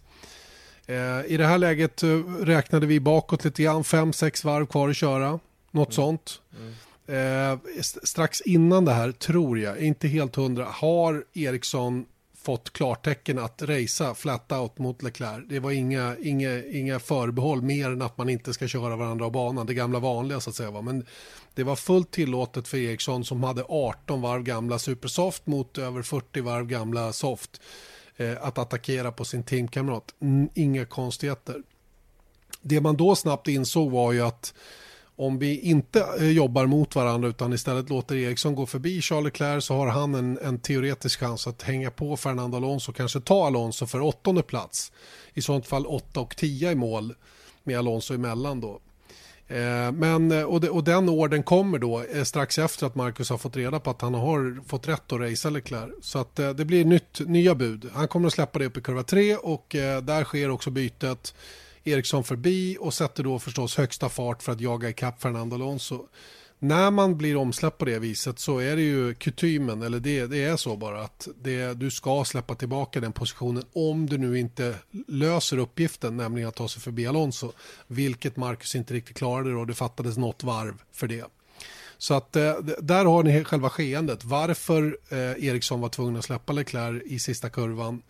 Eh, 0.86 1.26
I 1.26 1.36
det 1.36 1.46
här 1.46 1.58
läget 1.58 2.02
eh, 2.02 2.08
räknade 2.40 2.86
vi 2.86 3.00
bakåt 3.00 3.44
lite 3.44 3.62
grann, 3.62 3.82
5-6 3.82 4.44
varv 4.44 4.66
kvar 4.66 4.88
att 4.88 4.96
köra, 4.96 5.40
något 5.70 5.88
mm. 5.88 5.92
sånt. 5.92 6.40
Mm. 6.58 6.72
Eh, 7.06 7.58
strax 8.02 8.40
innan 8.40 8.84
det 8.84 8.92
här, 8.92 9.12
tror 9.12 9.58
jag, 9.58 9.78
inte 9.78 10.08
helt 10.08 10.36
hundra, 10.36 10.64
har 10.64 11.24
Eriksson 11.32 12.06
fått 12.42 12.72
klartecken 12.72 13.38
att 13.38 13.62
racea 13.62 14.14
flat 14.14 14.52
out 14.52 14.78
mot 14.78 15.02
Leclerc. 15.02 15.44
Det 15.48 15.60
var 15.60 15.70
inga, 15.70 16.16
inga, 16.20 16.64
inga 16.64 16.98
förbehåll 16.98 17.62
mer 17.62 17.90
än 17.90 18.02
att 18.02 18.18
man 18.18 18.28
inte 18.28 18.52
ska 18.52 18.68
köra 18.68 18.96
varandra 18.96 19.24
av 19.24 19.32
banan, 19.32 19.66
det 19.66 19.74
gamla 19.74 19.98
vanliga 19.98 20.40
så 20.40 20.50
att 20.50 20.56
säga. 20.56 20.70
Va? 20.70 20.82
Men 20.82 21.06
det 21.54 21.64
var 21.64 21.76
fullt 21.76 22.10
tillåtet 22.10 22.68
för 22.68 22.78
Eriksson 22.78 23.24
som 23.24 23.42
hade 23.42 23.64
18 23.68 24.22
varv 24.22 24.42
gamla 24.42 24.78
Supersoft 24.78 25.46
mot 25.46 25.78
över 25.78 26.02
40 26.02 26.40
varv 26.40 26.66
gamla 26.66 27.12
Soft 27.12 27.60
eh, 28.16 28.36
att 28.40 28.58
attackera 28.58 29.12
på 29.12 29.24
sin 29.24 29.42
teamkamrat. 29.42 30.14
Inga 30.54 30.86
konstigheter. 30.86 31.62
Det 32.62 32.80
man 32.80 32.96
då 32.96 33.16
snabbt 33.16 33.48
insåg 33.48 33.90
var 33.90 34.12
ju 34.12 34.20
att 34.20 34.54
om 35.16 35.38
vi 35.38 35.60
inte 35.60 36.06
eh, 36.18 36.30
jobbar 36.30 36.66
mot 36.66 36.94
varandra 36.94 37.28
utan 37.28 37.52
istället 37.52 37.90
låter 37.90 38.16
Eriksson 38.16 38.54
gå 38.54 38.66
förbi 38.66 39.00
Charles 39.00 39.24
Leclerc 39.24 39.64
så 39.64 39.74
har 39.74 39.86
han 39.86 40.14
en, 40.14 40.38
en 40.38 40.58
teoretisk 40.58 41.20
chans 41.20 41.46
att 41.46 41.62
hänga 41.62 41.90
på 41.90 42.16
Fernando 42.16 42.56
Alonso 42.56 42.90
och 42.90 42.96
kanske 42.96 43.20
ta 43.20 43.46
Alonso 43.46 43.86
för 43.86 44.00
åttonde 44.00 44.42
plats. 44.42 44.92
I 45.34 45.42
sånt 45.42 45.66
fall 45.66 45.86
8 45.86 46.20
och 46.20 46.36
10 46.36 46.70
i 46.70 46.74
mål 46.74 47.14
med 47.64 47.78
Alonso 47.78 48.14
emellan 48.14 48.60
då. 48.60 48.80
Eh, 49.52 49.92
men, 49.92 50.32
eh, 50.32 50.42
och, 50.42 50.60
de, 50.60 50.68
och 50.68 50.84
den 50.84 51.08
orden 51.08 51.42
kommer 51.42 51.78
då 51.78 52.02
eh, 52.02 52.24
strax 52.24 52.58
efter 52.58 52.86
att 52.86 52.94
Marcus 52.94 53.30
har 53.30 53.38
fått 53.38 53.56
reda 53.56 53.80
på 53.80 53.90
att 53.90 54.00
han 54.00 54.14
har 54.14 54.68
fått 54.68 54.88
rätt 54.88 55.12
att 55.12 55.20
racea 55.20 55.50
Leclerc. 55.50 55.92
Så 56.02 56.18
att 56.18 56.36
det 56.36 56.64
blir 56.64 56.84
nytt, 56.84 57.20
nya 57.20 57.54
bud. 57.54 57.90
Han 57.94 58.08
kommer 58.08 58.26
att 58.26 58.32
släppa 58.32 58.58
det 58.58 58.66
upp 58.66 58.76
i 58.76 58.80
kurva 58.80 59.02
3 59.02 59.36
och 59.36 59.66
där 60.02 60.24
sker 60.24 60.50
också 60.50 60.70
bytet. 60.70 61.34
Eriksson 61.84 62.24
förbi 62.24 62.76
och 62.80 62.94
sätter 62.94 63.24
då 63.24 63.38
förstås 63.38 63.76
högsta 63.76 64.08
fart 64.08 64.42
för 64.42 64.52
att 64.52 64.60
jaga 64.60 64.88
ikapp 64.88 65.22
Fernando 65.22 65.56
Alonso. 65.56 66.06
När 66.64 66.90
man 66.90 67.16
blir 67.16 67.36
omsläppt 67.36 67.78
på 67.78 67.84
det 67.84 67.98
viset 67.98 68.38
så 68.38 68.58
är 68.58 68.76
det 68.76 68.82
ju 68.82 69.14
kutymen, 69.14 69.82
eller 69.82 70.00
det, 70.00 70.26
det 70.26 70.44
är 70.44 70.56
så 70.56 70.76
bara 70.76 71.02
att 71.02 71.28
det, 71.42 71.74
du 71.74 71.90
ska 71.90 72.24
släppa 72.24 72.54
tillbaka 72.54 73.00
den 73.00 73.12
positionen 73.12 73.64
om 73.72 74.06
du 74.06 74.18
nu 74.18 74.38
inte 74.38 74.74
löser 75.06 75.58
uppgiften, 75.58 76.16
nämligen 76.16 76.48
att 76.48 76.54
ta 76.54 76.68
sig 76.68 76.82
förbi 76.82 77.06
Alonso. 77.06 77.52
Vilket 77.86 78.36
Marcus 78.36 78.74
inte 78.74 78.94
riktigt 78.94 79.16
klarade 79.16 79.54
och 79.54 79.66
det 79.66 79.74
fattades 79.74 80.16
något 80.16 80.42
varv 80.42 80.82
för 80.92 81.06
det. 81.06 81.24
Så 81.98 82.14
att 82.14 82.36
eh, 82.36 82.58
där 82.80 83.04
har 83.04 83.22
ni 83.22 83.44
själva 83.44 83.70
skeendet. 83.70 84.24
Varför 84.24 84.98
eh, 85.08 85.18
Eriksson 85.18 85.80
var 85.80 85.88
tvungen 85.88 86.16
att 86.16 86.24
släppa 86.24 86.52
Leclerc 86.52 87.02
i 87.06 87.18
sista 87.18 87.50
kurvan 87.50 88.02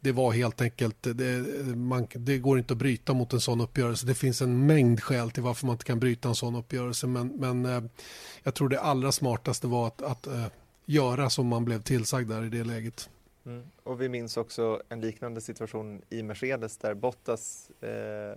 det 0.00 0.12
var 0.12 0.32
helt 0.32 0.60
enkelt, 0.60 1.02
det, 1.02 1.46
man, 1.76 2.06
det 2.12 2.38
går 2.38 2.58
inte 2.58 2.72
att 2.72 2.78
bryta 2.78 3.14
mot 3.14 3.32
en 3.32 3.40
sån 3.40 3.60
uppgörelse. 3.60 4.06
Det 4.06 4.14
finns 4.14 4.42
en 4.42 4.66
mängd 4.66 5.02
skäl 5.02 5.30
till 5.30 5.42
varför 5.42 5.66
man 5.66 5.74
inte 5.74 5.84
kan 5.84 6.00
bryta 6.00 6.28
en 6.28 6.34
sån 6.34 6.54
uppgörelse. 6.54 7.06
Men, 7.06 7.28
men 7.28 7.64
eh, 7.64 7.82
jag 8.42 8.54
tror 8.54 8.68
det 8.68 8.80
allra 8.80 9.12
smartaste 9.12 9.66
var 9.66 9.86
att, 9.86 10.02
att 10.02 10.26
eh, 10.26 10.46
göra 10.84 11.30
som 11.30 11.46
man 11.46 11.64
blev 11.64 11.82
tillsagd 11.82 12.28
där 12.28 12.44
i 12.44 12.48
det 12.48 12.64
läget. 12.64 13.10
Mm. 13.46 13.66
Och 13.82 14.00
vi 14.00 14.08
minns 14.08 14.36
också 14.36 14.82
en 14.88 15.00
liknande 15.00 15.40
situation 15.40 16.02
i 16.10 16.22
Mercedes 16.22 16.76
där 16.76 16.94
Bottas 16.94 17.70
eh, 17.80 18.36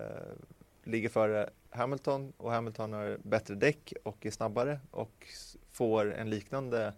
ligger 0.84 1.08
före 1.08 1.50
Hamilton 1.70 2.32
och 2.36 2.50
Hamilton 2.50 2.92
har 2.92 3.18
bättre 3.22 3.54
däck 3.54 3.92
och 4.02 4.26
är 4.26 4.30
snabbare 4.30 4.80
och 4.90 5.26
får 5.72 6.14
en 6.14 6.30
liknande 6.30 6.92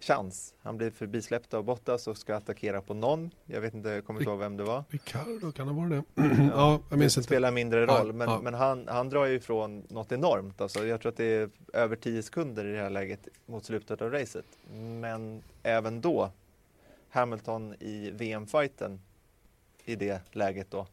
chans. 0.00 0.54
Han 0.62 0.76
blir 0.76 0.90
förbisläppt 0.90 1.54
av 1.54 1.64
Bottas 1.64 2.06
och 2.06 2.18
ska 2.18 2.36
attackera 2.36 2.80
på 2.80 2.94
någon. 2.94 3.30
Jag 3.44 3.60
vet 3.60 3.74
inte, 3.74 3.88
jag 3.88 4.04
kommer 4.04 4.20
inte 4.20 4.30
ihåg 4.30 4.38
vem 4.38 4.56
det 4.56 4.64
var. 4.64 4.84
Ricardo, 4.88 5.52
kan 5.52 5.66
det 5.66 5.72
vara 5.72 5.88
det? 5.88 6.02
ja, 6.54 6.80
jag 6.90 6.98
minns 6.98 7.14
det 7.14 7.18
inte. 7.18 7.26
spelar 7.26 7.50
mindre 7.50 7.86
roll, 7.86 8.06
ja, 8.06 8.12
men, 8.12 8.28
ja. 8.28 8.40
men 8.42 8.54
han, 8.54 8.88
han 8.88 9.10
drar 9.10 9.26
ju 9.26 9.34
ifrån 9.34 9.82
något 9.88 10.12
enormt. 10.12 10.60
Alltså, 10.60 10.86
jag 10.86 11.00
tror 11.00 11.12
att 11.12 11.16
det 11.16 11.24
är 11.24 11.50
över 11.72 11.96
10 11.96 12.22
sekunder 12.22 12.64
i 12.64 12.72
det 12.72 12.82
här 12.82 12.90
läget 12.90 13.28
mot 13.46 13.64
slutet 13.64 14.02
av 14.02 14.10
racet. 14.10 14.46
Men 15.00 15.42
även 15.62 16.00
då, 16.00 16.30
Hamilton 17.10 17.74
i 17.80 18.10
VM-fighten 18.10 19.00
i 19.84 19.96
det 19.96 20.20
läget 20.32 20.70
då, 20.70 20.86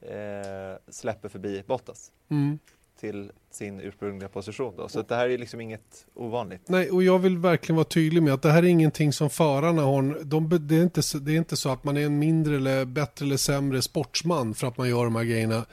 eh, 0.00 0.76
släpper 0.88 1.28
förbi 1.28 1.62
Bottas. 1.66 2.12
Mm 2.28 2.58
till 3.00 3.30
sin 3.50 3.80
ursprungliga 3.80 4.28
position. 4.28 4.74
Då. 4.76 4.88
Så 4.88 5.02
det 5.02 5.14
här 5.14 5.28
är 5.28 5.38
liksom 5.38 5.60
inget 5.60 6.06
ovanligt. 6.14 6.60
Nej, 6.66 6.90
och 6.90 7.02
jag 7.02 7.18
vill 7.18 7.38
verkligen 7.38 7.76
vara 7.76 7.84
tydlig 7.84 8.22
med 8.22 8.34
att 8.34 8.42
det 8.42 8.50
här 8.50 8.62
är 8.62 8.66
ingenting 8.66 9.12
som 9.12 9.30
förarna 9.30 9.82
har. 9.82 10.24
De, 10.24 10.66
det, 10.68 10.76
är 10.76 10.82
inte, 10.82 11.02
det 11.18 11.32
är 11.32 11.36
inte 11.36 11.56
så 11.56 11.70
att 11.70 11.84
man 11.84 11.96
är 11.96 12.06
en 12.06 12.18
mindre 12.18 12.56
eller 12.56 12.84
bättre 12.84 13.26
eller 13.26 13.36
sämre 13.36 13.82
sportsman 13.82 14.54
för 14.54 14.66
att 14.66 14.78
man 14.78 14.88
gör 14.88 15.04
de 15.04 15.16
här 15.16 15.24
grejerna. 15.24 15.66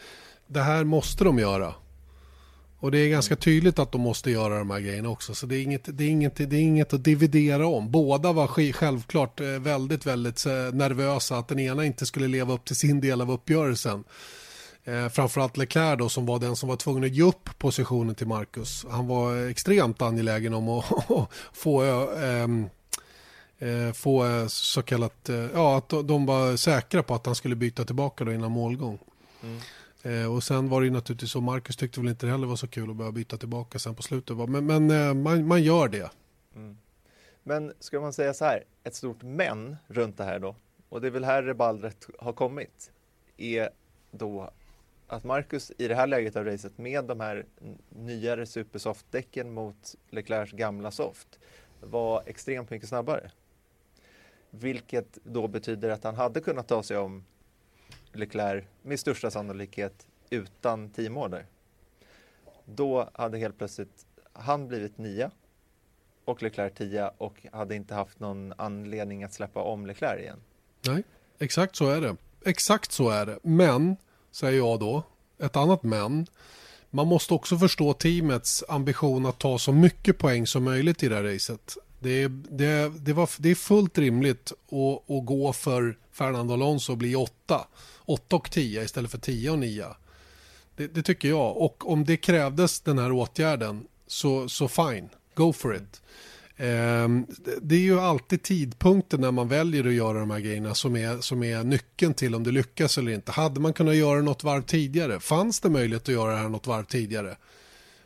Det 0.48 0.62
här 0.62 0.84
måste 0.84 1.24
de 1.24 1.40
göra. 1.40 1.74
Och 2.80 2.92
det 2.92 2.98
är 2.98 3.10
ganska 3.10 3.36
tydligt 3.36 3.80
att 3.80 3.92
de 3.92 4.02
måste 4.02 4.32
göra 4.32 4.58
de 4.58 4.70
här 4.70 4.80
grejerna 4.80 5.10
också. 5.10 5.36
Så 5.36 5.46
det 5.46 5.58
är 5.58 5.62
inget, 5.62 5.98
det 5.98 6.04
är 6.04 6.10
inget, 6.10 6.36
det 6.36 6.56
är 6.56 6.62
inget 6.62 6.94
att 6.94 7.04
dividera 7.04 7.68
om. 7.68 7.92
Båda 7.92 8.32
var 8.32 8.48
självklart 8.48 9.40
eh, 9.40 9.48
väldigt, 9.48 10.06
väldigt 10.06 10.46
eh, 10.46 10.54
nervösa 10.54 11.38
att 11.38 11.48
den 11.48 11.60
ena 11.60 11.86
inte 11.86 12.06
skulle 12.06 12.28
leva 12.28 12.54
upp 12.54 12.66
till 12.66 12.76
sin 12.76 13.02
del 13.02 13.22
av 13.22 13.32
uppgörelsen. 13.32 14.04
Eh, 14.88 15.10
framförallt 15.10 15.58
Leclerc 15.58 16.00
då, 16.00 16.10
som 16.10 16.26
var 16.26 16.40
den 16.40 16.56
som 16.56 16.70
var 16.70 16.76
tvungen 16.76 17.04
att 17.04 17.16
ge 17.16 17.24
upp 17.24 17.50
positionen 17.58 18.16
till 18.16 18.28
Marcus. 18.28 18.86
Han 18.90 19.08
var 19.08 19.50
extremt 19.50 20.02
angelägen 20.02 20.54
om 20.54 20.70
att 20.70 20.86
få, 21.54 21.84
äh, 21.84 22.44
äh, 23.70 23.94
få 23.94 24.46
så 24.50 24.82
kallat, 24.82 25.30
äh, 25.30 25.36
ja 25.36 25.78
att 25.78 25.90
de 25.90 26.26
var 26.26 26.56
säkra 26.56 27.04
på 27.04 27.16
att 27.16 27.26
han 27.26 27.36
skulle 27.36 27.56
byta 27.56 27.86
tillbaka 27.86 28.24
då 28.24 28.34
innan 28.34 28.52
målgång. 28.52 29.00
Mm. 29.44 29.60
Eh, 30.06 30.34
och 30.34 30.44
sen 30.44 30.70
var 30.70 30.82
det 30.82 30.88
ju 30.88 30.94
naturligtvis 30.94 31.32
så, 31.32 31.42
Marcus 31.42 31.76
tyckte 31.76 32.00
väl 32.00 32.10
inte 32.10 32.28
heller 32.28 32.48
var 32.48 32.56
så 32.56 32.68
kul 32.68 32.90
att 32.90 32.96
börja 32.96 33.12
byta 33.12 33.38
tillbaka 33.38 33.80
sen 33.80 33.96
på 33.96 34.04
slutet. 34.04 34.38
Men, 34.50 34.66
men 34.66 34.92
eh, 34.92 35.14
man, 35.14 35.48
man, 35.48 35.64
gör 35.64 35.88
det. 35.88 36.12
Mm. 36.56 36.78
Men 37.44 37.74
ska 37.80 38.00
man 38.00 38.14
säga 38.14 38.34
så 38.34 38.46
här, 38.46 38.64
ett 38.84 38.96
stort 38.96 39.24
men 39.24 39.78
runt 39.88 40.18
det 40.18 40.24
här 40.24 40.40
då, 40.40 40.56
och 40.90 41.02
det 41.02 41.08
är 41.08 41.12
väl 41.12 41.24
här 41.24 41.44
reballret 41.44 42.08
har 42.20 42.34
kommit, 42.34 42.92
är 43.38 43.70
då 44.12 44.52
att 45.16 45.24
Marcus 45.24 45.72
i 45.78 45.88
det 45.88 45.95
här 45.95 46.07
läget 46.07 46.36
av 46.36 46.45
racet 46.45 46.78
med 46.78 47.05
de 47.05 47.20
här 47.20 47.45
nyare 47.89 48.45
supersoft-däcken 48.45 49.49
mot 49.49 49.95
Leclercs 50.09 50.51
gamla 50.51 50.91
soft 50.91 51.39
var 51.82 52.24
extremt 52.26 52.70
mycket 52.70 52.89
snabbare. 52.89 53.32
Vilket 54.49 55.18
då 55.24 55.47
betyder 55.47 55.89
att 55.89 56.03
han 56.03 56.16
hade 56.16 56.41
kunnat 56.41 56.68
ta 56.68 56.84
sig 56.84 56.97
om 56.97 57.26
Leclerc 58.11 58.66
med 58.82 58.99
största 58.99 59.32
sannolikhet 59.32 60.07
utan 60.30 60.89
teamorder. 60.89 61.45
Då 62.66 63.09
hade 63.13 63.38
helt 63.38 63.57
plötsligt 63.57 64.05
han 64.34 64.68
blivit 64.68 64.97
nia 64.97 65.32
och 66.26 66.43
Leclerc 66.43 66.74
tia 66.74 67.09
och 67.18 67.45
hade 67.51 67.76
inte 67.76 67.93
haft 67.93 68.20
någon 68.20 68.53
anledning 68.57 69.24
att 69.24 69.34
släppa 69.34 69.61
om 69.61 69.86
Leclerc 69.86 70.22
igen. 70.22 70.39
Nej, 70.88 71.03
exakt 71.39 71.76
så 71.76 71.89
är 71.89 72.01
det. 72.01 72.16
Exakt 72.45 72.91
så 72.91 73.09
är 73.09 73.26
det. 73.26 73.39
Men 73.43 73.97
säger 74.36 74.58
jag 74.58 74.80
då. 74.80 75.04
Ett 75.40 75.56
annat 75.56 75.84
men. 75.84 76.28
Man 76.90 77.08
måste 77.08 77.34
också 77.34 77.58
förstå 77.58 77.94
teamets 77.94 78.64
ambition 78.70 79.26
att 79.26 79.40
ta 79.40 79.60
så 79.60 79.72
mycket 79.72 80.18
poäng 80.18 80.48
som 80.48 80.64
möjligt 80.64 81.04
i 81.04 81.10
det 81.10 81.16
här 81.16 81.24
racet. 81.24 81.78
Det 82.00 82.28
det, 82.28 82.90
det, 83.00 83.14
var, 83.14 83.30
det 83.38 83.52
är 83.52 83.56
fullt 83.56 83.98
rimligt 83.98 84.52
att, 84.52 85.16
att 85.16 85.26
gå 85.26 85.54
för 85.54 85.98
Fernando 86.12 86.54
Alonso 86.54 86.92
och 86.92 86.98
bli 86.98 87.16
8. 87.16 87.68
8 88.06 88.36
och 88.36 88.52
10 88.52 88.84
istället 88.84 89.12
för 89.12 89.18
10 89.18 89.50
och 89.50 89.60
9. 89.60 89.86
Det, 90.76 90.88
det, 90.88 91.04
tycker 91.04 91.30
jag. 91.30 91.58
Och 91.58 91.92
om 91.92 92.06
det 92.06 92.18
krävdes 92.18 92.80
den 92.80 92.98
här 92.98 93.12
åtgärden 93.12 93.88
så, 94.08 94.50
så 94.50 94.68
fine, 94.68 95.10
go 95.36 95.54
for 95.54 95.76
it. 95.76 96.02
Ehm, 96.58 97.26
det 97.62 97.76
är 97.76 97.80
ju 97.80 97.99
alltid 97.99 98.43
tidpunkten 98.43 99.22
när 99.22 99.32
man 99.32 99.47
väljer 99.47 99.88
att 99.88 99.93
göra 99.93 100.20
de 100.20 100.32
här 100.32 100.39
grejerna 100.39 100.76
som 100.76 100.95
är, 100.95 101.22
som 101.22 101.43
är 101.43 101.64
nyckeln 101.64 102.14
till 102.14 102.36
om 102.36 102.43
det 102.43 102.51
lyckas 102.51 102.97
eller 102.97 103.12
inte. 103.12 103.32
Hade 103.32 103.60
man 103.60 103.74
kunnat 103.74 103.95
göra 103.95 104.22
något 104.22 104.43
varv 104.43 104.62
tidigare? 104.62 105.20
Fanns 105.20 105.60
det 105.60 105.70
möjlighet 105.70 106.03
att 106.03 106.14
göra 106.14 106.32
det 106.32 106.38
här 106.38 106.49
något 106.49 106.68
varv 106.68 106.84
tidigare? 106.84 107.38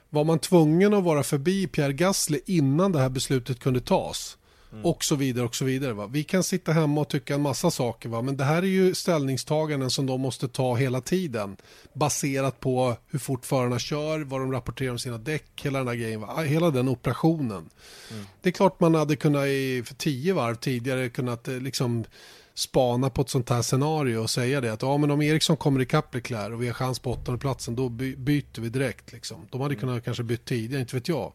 Var 0.10 0.24
man 0.24 0.39
tvungen 0.39 0.93
att 0.93 1.04
vara 1.04 1.24
förbi 1.24 1.68
Pierre 1.68 1.93
Gasly 1.93 2.39
innan 2.45 2.91
det 2.91 3.00
här 3.00 3.10
beslutet 3.10 3.60
kunde 3.60 3.82
tas? 3.82 4.38
Mm. 4.72 4.86
Och 4.86 5.04
så 5.04 5.16
vidare 5.16 5.46
och 5.46 5.56
så 5.56 5.66
vidare. 5.66 5.94
Va? 5.94 6.08
Vi 6.08 6.24
kan 6.24 6.44
sitta 6.44 6.72
hemma 6.72 7.02
och 7.02 7.08
tycka 7.10 7.36
en 7.36 7.42
massa 7.42 7.72
saker 7.72 8.10
va? 8.10 8.22
men 8.22 8.38
det 8.38 8.44
här 8.44 8.64
är 8.64 8.68
ju 8.68 8.96
ställningstaganden 8.96 9.90
som 9.90 10.06
de 10.06 10.22
måste 10.22 10.48
ta 10.48 10.76
hela 10.76 11.02
tiden. 11.02 11.58
Baserat 11.94 12.60
på 12.60 12.96
hur 13.08 13.20
fort 13.20 13.46
förarna 13.46 13.80
kör, 13.80 14.20
vad 14.20 14.42
de 14.42 14.52
rapporterar 14.52 14.92
om 14.92 15.00
sina 15.00 15.18
däck, 15.18 15.62
hela 15.64 15.80
den 15.80 15.88
här 15.88 15.96
grejen. 15.96 16.22
Va? 16.22 16.42
Hela 16.42 16.70
den 16.70 16.88
operationen. 16.88 17.70
Mm. 18.12 18.26
Det 18.42 18.50
är 18.50 18.54
klart 18.54 18.80
man 18.80 18.96
hade 18.96 19.16
kunnat 19.16 19.46
i, 19.46 19.84
för 19.86 19.96
tio 19.96 20.34
varv 20.34 20.56
tidigare 20.56 21.10
kunnat 21.10 21.48
eh, 21.48 21.60
liksom 21.60 22.06
spana 22.54 23.10
på 23.10 23.22
ett 23.22 23.30
sånt 23.30 23.50
här 23.50 23.62
scenario 23.62 24.18
och 24.18 24.30
säga 24.30 24.62
det 24.62 24.74
att 24.74 24.82
ja, 24.82 24.98
men 24.98 25.12
om 25.12 25.22
Eriksson 25.22 25.58
kommer 25.58 25.82
ikapp 25.82 26.16
Leclerc 26.16 26.54
och 26.54 26.62
vi 26.62 26.68
har 26.68 26.74
chans 26.74 27.00
på 27.00 27.12
åttonde 27.12 27.40
platsen 27.40 27.76
då 27.76 27.90
by 27.90 28.16
byter 28.16 28.62
vi 28.62 28.70
direkt. 28.70 29.12
Liksom. 29.12 29.48
De 29.50 29.62
hade 29.62 29.74
mm. 29.74 29.80
kunnat 29.80 30.06
kanske 30.06 30.24
byta 30.24 30.44
tidigare, 30.46 30.82
inte 30.82 30.96
vet 30.96 31.08
jag. 31.08 31.34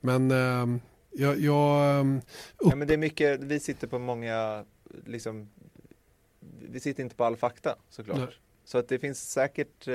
Men 0.00 0.30
eh, 0.30 0.80
jag... 1.12 1.40
jag 1.40 2.00
um, 2.00 2.20
ja, 2.60 2.76
men 2.76 2.88
det 2.88 2.94
är 2.94 2.98
mycket, 2.98 3.40
vi 3.40 3.60
sitter 3.60 3.86
på 3.86 3.98
många, 3.98 4.64
liksom, 5.06 5.48
vi 6.60 6.80
sitter 6.80 7.02
inte 7.02 7.16
på 7.16 7.24
all 7.24 7.36
fakta 7.36 7.76
såklart. 7.88 8.18
Nej. 8.18 8.28
Så 8.64 8.78
att 8.78 8.88
det 8.88 8.98
finns 8.98 9.30
säkert, 9.30 9.88
eh, 9.88 9.94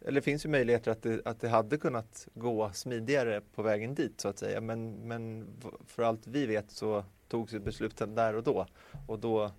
eller 0.00 0.12
det 0.12 0.22
finns 0.22 0.44
ju 0.44 0.48
möjligheter 0.48 0.90
att 0.90 1.02
det, 1.02 1.20
att 1.24 1.40
det 1.40 1.48
hade 1.48 1.78
kunnat 1.78 2.28
gå 2.34 2.70
smidigare 2.72 3.40
på 3.54 3.62
vägen 3.62 3.94
dit 3.94 4.20
så 4.20 4.28
att 4.28 4.38
säga. 4.38 4.60
Men, 4.60 5.08
men 5.08 5.46
för 5.86 6.02
allt 6.02 6.26
vi 6.26 6.46
vet 6.46 6.70
så 6.70 7.04
togs 7.28 7.52
besluten 7.52 8.14
där 8.14 8.34
och 8.34 8.42
då. 8.42 8.66
Och 9.06 9.18
då, 9.18 9.50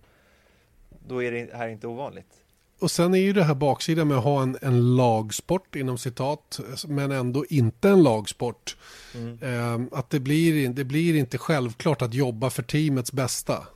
då 1.07 1.23
är 1.23 1.31
det 1.31 1.53
här 1.53 1.67
inte 1.67 1.87
ovanligt. 1.87 2.44
Och 2.85 2.91
sen 2.91 3.13
är 3.13 3.19
ju 3.19 3.33
det 3.33 3.43
här 3.43 3.55
baksidan 3.55 4.07
med 4.07 4.17
att 4.17 4.23
ha 4.23 4.43
en, 4.43 4.57
en 4.61 4.95
lagsport 4.95 5.75
inom 5.75 5.97
citat, 5.97 6.59
men 6.87 7.11
ändå 7.11 7.45
inte 7.49 7.89
en 7.89 8.03
lagsport. 8.03 8.77
Mm. 9.15 9.39
Eh, 9.41 9.99
att 9.99 10.09
det 10.09 10.19
blir, 10.19 10.69
det 10.69 10.83
blir 10.83 11.15
inte 11.15 11.37
självklart 11.37 12.01
att 12.01 12.13
jobba 12.13 12.49
för 12.49 12.63
teamets 12.63 13.11
bästa. 13.11 13.67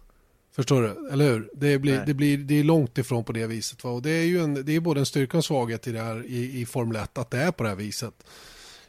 Förstår 0.55 0.82
du? 0.82 1.10
Eller 1.12 1.32
hur? 1.32 1.49
Det, 1.53 1.80
blir, 1.80 2.03
det, 2.05 2.14
blir, 2.14 2.38
det 2.38 2.60
är 2.60 2.64
långt 2.64 2.97
ifrån 2.97 3.24
på 3.24 3.32
det 3.32 3.47
viset. 3.47 3.84
Va? 3.84 3.89
Och 3.89 4.01
det 4.01 4.12
är 4.12 4.26
ju 4.26 4.43
en, 4.43 4.66
det 4.66 4.76
är 4.76 4.80
både 4.80 4.99
en 4.99 5.05
styrka 5.05 5.32
och 5.32 5.36
en 5.36 5.43
svaghet 5.43 5.88
i 5.88 5.91
det 5.91 6.01
här 6.01 6.26
i, 6.26 6.62
i 6.62 6.66
Formel 6.66 6.95
1 6.95 7.18
att 7.18 7.32
det 7.32 7.38
är 7.38 7.51
på 7.51 7.64
det 7.64 7.70
här 7.70 7.76
viset. 7.76 8.14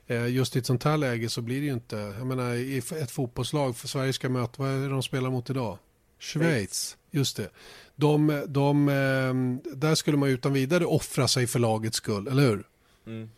Eh, 0.06 0.26
just 0.26 0.56
i 0.56 0.58
ett 0.58 0.66
sånt 0.66 0.84
här 0.84 0.96
läge 0.96 1.28
så 1.28 1.42
blir 1.42 1.60
det 1.60 1.66
ju 1.66 1.72
inte, 1.72 1.96
jag 1.96 2.26
menar 2.26 2.54
i 2.54 2.78
ett 2.78 3.10
fotbollslag, 3.10 3.76
för 3.76 3.88
Sverige 3.88 4.12
ska 4.12 4.28
möta, 4.28 4.62
vad 4.62 4.70
är 4.70 4.78
det 4.78 4.88
de 4.88 5.02
spelar 5.02 5.30
mot 5.30 5.50
idag? 5.50 5.78
Schweiz, 6.18 6.96
just 7.11 7.36
det. 7.36 7.50
De, 7.96 8.44
de, 8.46 8.88
eh, 8.88 9.74
där 9.76 9.94
skulle 9.94 10.16
man 10.16 10.28
utan 10.28 10.52
vidare 10.52 10.84
offra 10.84 11.28
sig 11.28 11.46
för 11.46 11.58
lagets 11.58 11.96
skull, 11.96 12.28
eller 12.28 12.42
hur? 12.42 12.68
Mm. 13.06 13.30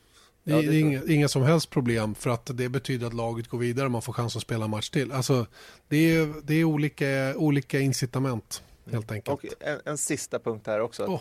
Ja, 0.45 0.57
det, 0.57 0.67
är 0.67 0.81
inga, 0.81 1.03
inga, 1.09 1.29
som 1.29 1.43
helst 1.43 1.71
problem 1.71 2.15
för 2.15 2.31
att 2.31 2.51
det 2.55 2.69
betyder 2.69 3.07
att 3.07 3.15
laget 3.15 3.49
går 3.49 3.59
vidare 3.59 3.87
och 3.87 3.93
man 3.93 4.03
får 4.03 4.13
chans 4.13 4.37
att 4.37 4.43
spela 4.43 4.69
match 4.69 4.91
till. 4.91 5.13
Alltså, 5.13 5.47
det 5.89 5.97
är, 5.97 6.35
det 6.43 6.55
är 6.55 6.65
olika, 6.65 7.35
olika 7.37 7.81
incitament 7.81 8.63
helt 8.85 9.11
mm. 9.11 9.17
enkelt. 9.17 9.45
Och 9.45 9.69
en, 9.69 9.81
en 9.85 9.99
sista 9.99 10.39
punkt 10.39 10.67
här 10.67 10.81
också. 10.81 11.05
Oh. 11.05 11.21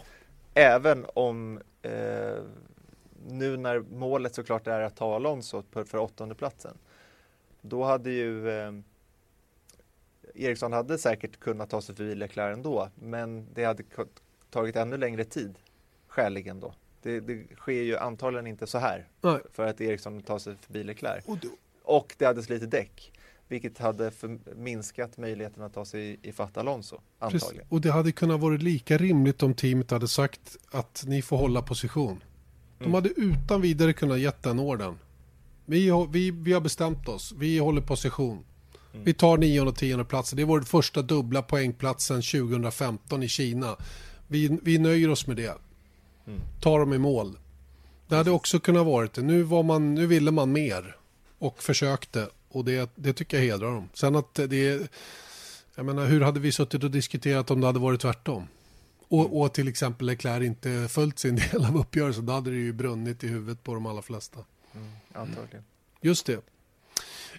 Även 0.53 1.05
om 1.13 1.59
eh, 1.81 1.91
nu 3.27 3.57
när 3.57 3.79
målet 3.79 4.35
såklart 4.35 4.67
är 4.67 4.81
att 4.81 4.95
ta 4.95 5.15
Alonso 5.15 5.63
för, 5.71 5.83
för 5.83 5.97
åttonde 5.97 6.35
platsen 6.35 6.77
då 7.61 7.83
hade 7.83 8.11
ju 8.11 8.49
eh, 8.49 8.71
Eriksson 10.35 10.73
hade 10.73 10.97
säkert 10.97 11.39
kunnat 11.39 11.69
ta 11.69 11.81
sig 11.81 11.95
förbi 11.95 12.15
Leclerc 12.15 12.53
ändå, 12.53 12.89
men 12.95 13.47
det 13.53 13.63
hade 13.63 13.83
tagit 14.49 14.75
ännu 14.75 14.97
längre 14.97 15.23
tid, 15.23 15.55
skäligen 16.07 16.59
då. 16.59 16.73
Det, 17.01 17.19
det 17.19 17.55
sker 17.55 17.81
ju 17.81 17.97
antagligen 17.97 18.47
inte 18.47 18.67
så 18.67 18.77
här 18.77 19.07
Nej. 19.21 19.39
för 19.53 19.65
att 19.65 19.81
Eriksson 19.81 20.21
tar 20.21 20.39
sig 20.39 20.55
förbi 20.55 20.83
Leclerc. 20.83 21.23
Och, 21.27 21.37
då... 21.37 21.47
och 21.83 22.15
det 22.17 22.25
hade 22.25 22.43
slitit 22.43 22.71
däck, 22.71 23.11
vilket 23.47 23.77
hade 23.77 24.11
minskat 24.55 25.17
möjligheten 25.17 25.63
att 25.63 25.73
ta 25.73 25.85
sig 25.85 26.19
i 26.21 26.31
fatt 26.31 26.57
Alonso, 26.57 27.01
antagligen. 27.19 27.49
Precis. 27.49 27.71
Och 27.71 27.81
det 27.81 27.91
hade 27.91 28.11
kunnat 28.11 28.39
vara 28.39 28.57
lika 28.57 28.97
rimligt 28.97 29.43
om 29.43 29.53
teamet 29.53 29.91
hade 29.91 30.07
sagt 30.07 30.57
att 30.71 31.03
ni 31.07 31.21
får 31.21 31.37
hålla 31.37 31.61
position. 31.61 32.23
De 32.77 32.83
mm. 32.83 32.93
hade 32.93 33.09
utan 33.09 33.61
vidare 33.61 33.93
kunnat 33.93 34.19
gett 34.19 34.43
den 34.43 34.59
orden. 34.59 34.99
Vi, 35.65 35.91
vi, 36.09 36.31
vi 36.31 36.53
har 36.53 36.61
bestämt 36.61 37.07
oss, 37.07 37.33
vi 37.37 37.57
håller 37.57 37.81
position. 37.81 38.45
Mm. 38.93 39.05
Vi 39.05 39.13
tar 39.13 39.37
nionde 39.37 39.71
och 39.71 39.77
tionde 39.77 40.05
platsen. 40.05 40.37
Det 40.37 40.41
är 40.41 40.45
vår 40.45 40.61
första 40.61 41.01
dubbla 41.01 41.41
poängplatsen 41.41 42.21
2015 42.21 43.23
i 43.23 43.27
Kina. 43.27 43.75
Vi, 44.27 44.59
vi 44.61 44.77
nöjer 44.77 45.09
oss 45.09 45.27
med 45.27 45.37
det. 45.37 45.57
Mm. 46.27 46.39
Tar 46.61 46.79
dem 46.79 46.93
i 46.93 46.97
mål. 46.97 47.37
Det 48.07 48.15
hade 48.15 48.31
också 48.31 48.59
kunnat 48.59 48.85
varit 48.85 49.13
det. 49.13 49.21
Nu, 49.21 49.43
var 49.43 49.63
man, 49.63 49.95
nu 49.95 50.07
ville 50.07 50.31
man 50.31 50.51
mer 50.51 50.95
och 51.39 51.63
försökte 51.63 52.27
och 52.49 52.65
det, 52.65 52.91
det 52.95 53.13
tycker 53.13 53.37
jag 53.37 53.43
hedrar 53.43 53.71
dem. 53.71 53.89
Sen 53.93 54.15
att 54.15 54.33
det 54.33 54.91
jag 55.75 55.85
menar, 55.85 56.05
hur 56.05 56.21
hade 56.21 56.39
vi 56.39 56.51
suttit 56.51 56.83
och 56.83 56.91
diskuterat 56.91 57.51
om 57.51 57.61
det 57.61 57.67
hade 57.67 57.79
varit 57.79 58.01
tvärtom? 58.01 58.47
Och, 59.07 59.19
mm. 59.19 59.31
och 59.31 59.53
till 59.53 59.67
exempel 59.67 60.07
Leclerc 60.07 60.43
inte 60.43 60.87
följt 60.89 61.19
sin 61.19 61.35
del 61.51 61.65
av 61.65 61.77
uppgörelsen, 61.77 62.25
då 62.25 62.33
hade 62.33 62.49
det 62.49 62.57
ju 62.57 62.73
brunnit 62.73 63.23
i 63.23 63.27
huvudet 63.27 63.63
på 63.63 63.73
de 63.73 63.85
allra 63.85 64.01
flesta. 64.01 64.39
Mm, 64.75 64.91
antagligen. 65.13 65.63
Just 66.01 66.25
det. 66.25 66.41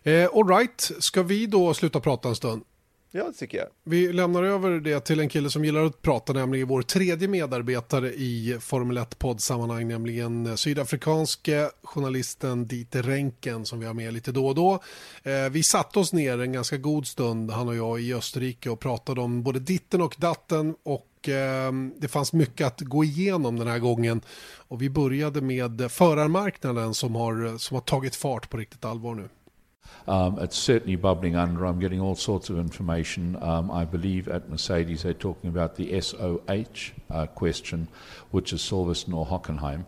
Eh, 0.02 0.28
all 0.34 0.48
right, 0.48 0.90
ska 0.98 1.22
vi 1.22 1.46
då 1.46 1.74
sluta 1.74 2.00
prata 2.00 2.28
en 2.28 2.36
stund? 2.36 2.62
Ja, 3.14 3.24
det 3.24 3.32
tycker 3.32 3.58
jag. 3.58 3.66
Vi 3.84 4.12
lämnar 4.12 4.42
över 4.42 4.70
det 4.70 5.00
till 5.00 5.20
en 5.20 5.28
kille 5.28 5.50
som 5.50 5.64
gillar 5.64 5.84
att 5.84 6.02
prata, 6.02 6.32
nämligen 6.32 6.68
vår 6.68 6.82
tredje 6.82 7.28
medarbetare 7.28 8.12
i 8.12 8.58
Formel 8.60 8.98
1-poddsammanhang, 8.98 9.84
nämligen 9.84 10.56
sydafrikanske 10.56 11.70
journalisten 11.82 12.68
Dieter 12.68 13.02
Renken 13.02 13.64
som 13.64 13.80
vi 13.80 13.86
har 13.86 13.94
med 13.94 14.12
lite 14.12 14.32
då 14.32 14.46
och 14.46 14.54
då. 14.54 14.82
Eh, 15.22 15.50
vi 15.50 15.62
satte 15.62 15.98
oss 15.98 16.12
ner 16.12 16.40
en 16.40 16.52
ganska 16.52 16.76
god 16.76 17.06
stund, 17.06 17.50
han 17.50 17.68
och 17.68 17.76
jag, 17.76 18.00
i 18.00 18.14
Österrike 18.14 18.70
och 18.70 18.80
pratade 18.80 19.20
om 19.20 19.42
både 19.42 19.58
ditten 19.58 20.02
och 20.02 20.16
datten 20.18 20.74
och 20.82 21.28
eh, 21.28 21.72
det 21.98 22.08
fanns 22.08 22.32
mycket 22.32 22.66
att 22.66 22.80
gå 22.80 23.04
igenom 23.04 23.58
den 23.58 23.68
här 23.68 23.78
gången. 23.78 24.20
Och 24.56 24.82
vi 24.82 24.90
började 24.90 25.40
med 25.40 25.92
förarmarknaden 25.92 26.94
som 26.94 27.14
har, 27.14 27.58
som 27.58 27.74
har 27.74 27.82
tagit 27.82 28.16
fart 28.16 28.50
på 28.50 28.56
riktigt 28.56 28.84
allvar 28.84 29.14
nu. 29.14 29.28
Um, 30.08 30.38
it's 30.40 30.56
certainly 30.56 30.96
bubbling 30.96 31.36
under. 31.36 31.64
I'm 31.64 31.78
getting 31.78 32.00
all 32.00 32.16
sorts 32.16 32.50
of 32.50 32.58
information. 32.58 33.40
Um, 33.40 33.70
I 33.70 33.84
believe 33.84 34.28
at 34.28 34.48
Mercedes 34.48 35.02
they're 35.02 35.14
talking 35.14 35.48
about 35.48 35.76
the 35.76 36.00
SOH 36.00 36.92
uh, 37.10 37.26
question, 37.26 37.88
which 38.30 38.52
is 38.52 38.60
Silverstone 38.60 39.14
or 39.14 39.26
Hockenheim. 39.26 39.84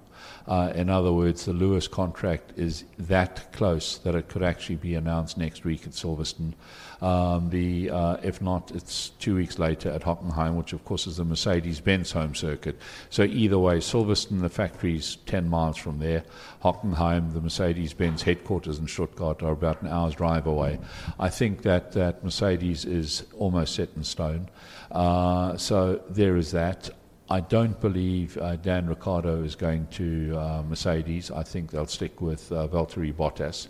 Uh, 0.46 0.72
in 0.74 0.90
other 0.90 1.12
words, 1.12 1.44
the 1.44 1.52
Lewis 1.52 1.88
contract 1.88 2.52
is 2.56 2.84
that 2.98 3.52
close 3.52 3.98
that 3.98 4.14
it 4.14 4.28
could 4.28 4.42
actually 4.42 4.76
be 4.76 4.94
announced 4.94 5.38
next 5.38 5.64
week 5.64 5.86
at 5.86 5.92
Silverstone. 5.92 6.52
Um, 7.00 7.50
the, 7.50 7.90
uh, 7.90 8.16
if 8.22 8.40
not, 8.40 8.70
it's 8.72 9.10
two 9.20 9.34
weeks 9.34 9.58
later 9.58 9.90
at 9.90 10.02
Hockenheim, 10.02 10.54
which 10.54 10.72
of 10.72 10.84
course 10.84 11.06
is 11.06 11.16
the 11.16 11.24
Mercedes-Benz 11.24 12.12
home 12.12 12.34
circuit. 12.34 12.78
So 13.10 13.24
either 13.24 13.58
way, 13.58 13.78
Silverstone, 13.78 14.40
the 14.40 14.48
factory's 14.48 15.16
10 15.26 15.48
miles 15.48 15.76
from 15.76 15.98
there. 15.98 16.24
Hockenheim, 16.62 17.32
the 17.32 17.40
Mercedes-Benz 17.40 18.22
headquarters 18.22 18.78
in 18.78 18.88
Stuttgart, 18.88 19.42
are 19.42 19.52
about 19.52 19.82
an 19.82 19.88
hour's 19.88 20.14
drive 20.14 20.46
away. 20.46 20.78
I 21.18 21.28
think 21.30 21.62
that, 21.62 21.92
that 21.92 22.24
Mercedes 22.24 22.84
is 22.84 23.24
almost 23.38 23.74
set 23.74 23.90
in 23.96 24.04
stone. 24.04 24.48
Uh, 24.90 25.56
so 25.56 26.00
there 26.08 26.36
is 26.36 26.52
that. 26.52 26.90
I 27.30 27.40
don't 27.40 27.80
believe 27.80 28.36
uh, 28.36 28.56
Dan 28.56 28.86
Ricciardo 28.86 29.42
is 29.42 29.54
going 29.54 29.86
to 29.92 30.36
uh, 30.36 30.62
Mercedes. 30.68 31.30
I 31.30 31.42
think 31.42 31.70
they'll 31.70 31.86
stick 31.86 32.20
with 32.20 32.52
uh, 32.52 32.68
Valtteri 32.68 33.14
Bottas. 33.14 33.66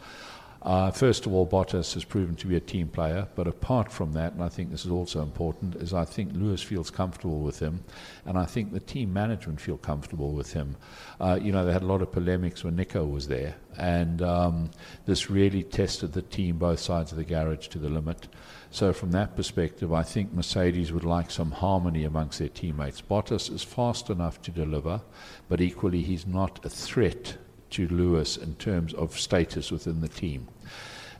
Uh, 0.64 0.90
first 0.90 1.26
of 1.26 1.34
all, 1.34 1.46
Bottas 1.46 1.92
has 1.92 2.04
proven 2.04 2.34
to 2.36 2.46
be 2.46 2.56
a 2.56 2.60
team 2.60 2.88
player, 2.88 3.28
but 3.34 3.46
apart 3.46 3.92
from 3.92 4.14
that, 4.14 4.32
and 4.32 4.42
I 4.42 4.48
think 4.48 4.70
this 4.70 4.86
is 4.86 4.90
also 4.90 5.20
important, 5.20 5.74
is 5.76 5.92
I 5.92 6.06
think 6.06 6.32
Lewis 6.32 6.62
feels 6.62 6.90
comfortable 6.90 7.40
with 7.40 7.58
him, 7.58 7.84
and 8.24 8.38
I 8.38 8.46
think 8.46 8.72
the 8.72 8.80
team 8.80 9.12
management 9.12 9.60
feel 9.60 9.76
comfortable 9.76 10.32
with 10.32 10.54
him. 10.54 10.76
Uh, 11.20 11.38
you 11.40 11.52
know, 11.52 11.66
they 11.66 11.72
had 11.72 11.82
a 11.82 11.86
lot 11.86 12.00
of 12.00 12.12
polemics 12.12 12.64
when 12.64 12.76
Nico 12.76 13.04
was 13.04 13.28
there, 13.28 13.56
and 13.76 14.22
um, 14.22 14.70
this 15.04 15.28
really 15.28 15.62
tested 15.62 16.14
the 16.14 16.22
team, 16.22 16.56
both 16.56 16.80
sides 16.80 17.12
of 17.12 17.18
the 17.18 17.24
garage, 17.24 17.68
to 17.68 17.78
the 17.78 17.90
limit. 17.90 18.26
So, 18.70 18.94
from 18.94 19.10
that 19.10 19.36
perspective, 19.36 19.92
I 19.92 20.02
think 20.02 20.32
Mercedes 20.32 20.92
would 20.92 21.04
like 21.04 21.30
some 21.30 21.50
harmony 21.50 22.04
amongst 22.04 22.38
their 22.38 22.48
teammates. 22.48 23.02
Bottas 23.02 23.52
is 23.52 23.62
fast 23.62 24.08
enough 24.08 24.40
to 24.40 24.50
deliver, 24.50 25.02
but 25.46 25.60
equally, 25.60 26.00
he's 26.00 26.26
not 26.26 26.64
a 26.64 26.70
threat 26.70 27.36
to 27.74 27.88
Lewis 27.88 28.36
in 28.36 28.54
terms 28.56 28.94
of 28.94 29.18
status 29.18 29.70
within 29.70 30.00
the 30.00 30.08
team. 30.08 30.48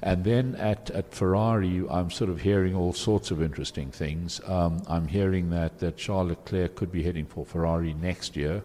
And 0.04 0.22
then 0.22 0.54
at, 0.56 0.90
at 0.90 1.14
Ferrari, 1.14 1.82
I'm 1.88 2.10
sort 2.10 2.28
of 2.28 2.42
hearing 2.42 2.74
all 2.74 2.92
sorts 2.92 3.30
of 3.30 3.40
interesting 3.40 3.90
things. 3.90 4.38
Um, 4.46 4.82
I'm 4.86 5.08
hearing 5.08 5.48
that, 5.50 5.78
that 5.78 5.96
Charles 5.96 6.28
Leclerc 6.28 6.74
could 6.74 6.92
be 6.92 7.02
heading 7.02 7.24
for 7.24 7.46
Ferrari 7.46 7.94
next 7.94 8.36
year. 8.36 8.62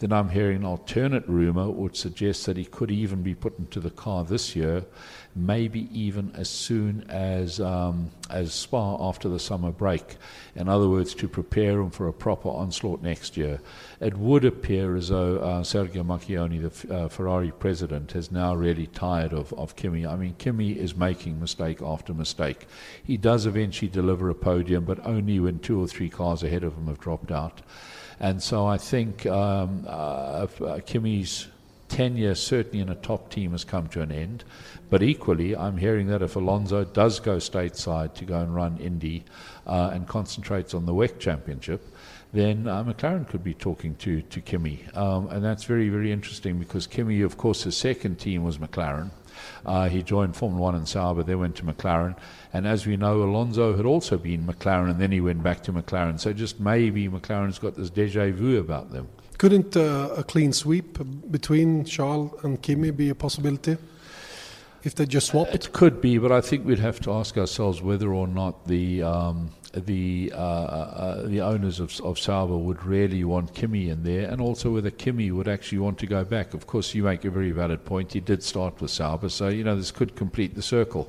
Then 0.00 0.12
I'm 0.12 0.28
hearing 0.28 0.56
an 0.56 0.64
alternate 0.64 1.28
rumor 1.28 1.70
which 1.70 1.96
suggests 1.96 2.44
that 2.46 2.56
he 2.56 2.64
could 2.64 2.90
even 2.90 3.22
be 3.22 3.36
put 3.36 3.56
into 3.58 3.78
the 3.78 3.90
car 3.90 4.24
this 4.24 4.56
year, 4.56 4.84
maybe 5.34 5.88
even 5.92 6.32
as 6.34 6.48
soon 6.48 7.04
as, 7.08 7.60
um, 7.60 8.10
as 8.28 8.52
Spa 8.52 8.96
after 9.08 9.28
the 9.28 9.38
summer 9.38 9.70
break. 9.70 10.16
In 10.56 10.68
other 10.68 10.88
words, 10.88 11.14
to 11.14 11.28
prepare 11.28 11.80
him 11.80 11.90
for 11.90 12.08
a 12.08 12.12
proper 12.12 12.48
onslaught 12.48 13.02
next 13.02 13.36
year. 13.36 13.60
It 14.00 14.16
would 14.16 14.44
appear 14.44 14.96
as 14.96 15.08
though 15.08 15.36
uh, 15.38 15.62
Sergio 15.62 16.04
Macchioni, 16.04 16.60
the 16.60 16.94
uh, 16.94 17.08
Ferrari 17.08 17.52
president, 17.52 18.16
is 18.16 18.32
now 18.32 18.54
really 18.54 18.88
tired 18.88 19.32
of, 19.32 19.52
of 19.52 19.76
Kimi. 19.76 20.04
I 20.04 20.16
mean, 20.16 20.34
Kimi 20.38 20.72
is 20.72 20.96
making 20.96 21.40
mistake 21.40 21.80
after 21.80 22.12
mistake. 22.12 22.66
He 23.04 23.16
does 23.16 23.46
eventually 23.46 23.90
deliver 23.90 24.30
a 24.30 24.34
podium, 24.34 24.84
but 24.84 25.04
only 25.06 25.38
when 25.38 25.60
two 25.60 25.80
or 25.80 25.86
three 25.86 26.10
cars 26.10 26.42
ahead 26.42 26.64
of 26.64 26.74
him 26.74 26.88
have 26.88 26.98
dropped 26.98 27.30
out. 27.30 27.62
And 28.18 28.42
so 28.42 28.66
I 28.66 28.76
think 28.76 29.24
um, 29.26 29.84
uh, 29.86 30.46
uh 30.60 30.80
Kimi's 30.80 31.46
tenure, 31.90 32.34
certainly 32.34 32.80
in 32.80 32.88
a 32.88 32.94
top 32.94 33.30
team, 33.30 33.50
has 33.52 33.64
come 33.64 33.88
to 33.88 34.00
an 34.00 34.12
end. 34.12 34.44
But 34.90 35.04
equally, 35.04 35.56
I'm 35.56 35.76
hearing 35.76 36.08
that 36.08 36.20
if 36.20 36.34
Alonso 36.34 36.84
does 36.84 37.20
go 37.20 37.36
stateside 37.36 38.14
to 38.14 38.24
go 38.24 38.40
and 38.40 38.54
run 38.54 38.76
Indy 38.78 39.24
uh, 39.66 39.90
and 39.92 40.06
concentrates 40.06 40.74
on 40.74 40.84
the 40.84 40.92
WEC 40.92 41.20
Championship, 41.20 41.86
then 42.32 42.68
uh, 42.68 42.84
McLaren 42.84 43.28
could 43.28 43.42
be 43.42 43.54
talking 43.54 43.94
to, 43.96 44.22
to 44.22 44.40
Kimi. 44.40 44.84
Um, 44.94 45.28
and 45.28 45.44
that's 45.44 45.64
very, 45.64 45.88
very 45.88 46.12
interesting 46.12 46.58
because 46.58 46.86
Kimi, 46.86 47.22
of 47.22 47.36
course, 47.36 47.62
his 47.62 47.76
second 47.76 48.18
team 48.18 48.44
was 48.44 48.58
McLaren. 48.58 49.10
Uh, 49.64 49.88
he 49.88 50.02
joined 50.02 50.36
Formula 50.36 50.60
One 50.60 50.74
in 50.74 50.86
Sauber, 50.86 51.22
then 51.22 51.38
went 51.38 51.56
to 51.56 51.64
McLaren. 51.64 52.16
And 52.52 52.66
as 52.66 52.86
we 52.86 52.96
know, 52.96 53.22
Alonso 53.22 53.76
had 53.76 53.86
also 53.86 54.18
been 54.18 54.46
McLaren, 54.46 54.90
and 54.90 55.00
then 55.00 55.12
he 55.12 55.20
went 55.20 55.42
back 55.42 55.62
to 55.64 55.72
McLaren. 55.72 56.18
So 56.18 56.32
just 56.32 56.60
maybe 56.60 57.08
McLaren's 57.08 57.58
got 57.58 57.76
this 57.76 57.90
deja 57.90 58.30
vu 58.32 58.58
about 58.58 58.90
them. 58.90 59.08
Couldn't 59.38 59.76
uh, 59.76 60.10
a 60.16 60.22
clean 60.22 60.52
sweep 60.52 60.98
between 61.30 61.84
Charles 61.84 62.32
and 62.44 62.60
Kimi 62.60 62.90
be 62.90 63.08
a 63.08 63.14
possibility? 63.14 63.78
If 64.82 64.94
they 64.94 65.06
just 65.06 65.28
swap 65.28 65.48
it? 65.48 65.66
It 65.66 65.72
could 65.72 66.00
be, 66.00 66.18
but 66.18 66.32
I 66.32 66.40
think 66.40 66.64
we'd 66.64 66.78
have 66.78 67.00
to 67.00 67.12
ask 67.12 67.36
ourselves 67.36 67.82
whether 67.82 68.12
or 68.12 68.26
not 68.26 68.66
the. 68.66 69.02
Um, 69.02 69.50
the 69.72 70.32
uh, 70.34 70.36
uh, 70.36 71.26
the 71.28 71.40
owners 71.40 71.78
of, 71.78 72.00
of 72.00 72.18
Sauber 72.18 72.56
would 72.56 72.84
really 72.84 73.22
want 73.22 73.54
Kimi 73.54 73.88
in 73.88 74.02
there, 74.02 74.28
and 74.28 74.40
also 74.40 74.72
whether 74.72 74.90
Kimi 74.90 75.30
would 75.30 75.46
actually 75.46 75.78
want 75.78 75.98
to 75.98 76.06
go 76.06 76.24
back. 76.24 76.54
Of 76.54 76.66
course, 76.66 76.92
you 76.94 77.04
make 77.04 77.24
a 77.24 77.30
very 77.30 77.52
valid 77.52 77.84
point. 77.84 78.12
He 78.12 78.20
did 78.20 78.42
start 78.42 78.80
with 78.80 78.90
Sauber, 78.90 79.28
so 79.28 79.48
you 79.48 79.62
know 79.62 79.76
this 79.76 79.92
could 79.92 80.16
complete 80.16 80.56
the 80.56 80.62
circle. 80.62 81.08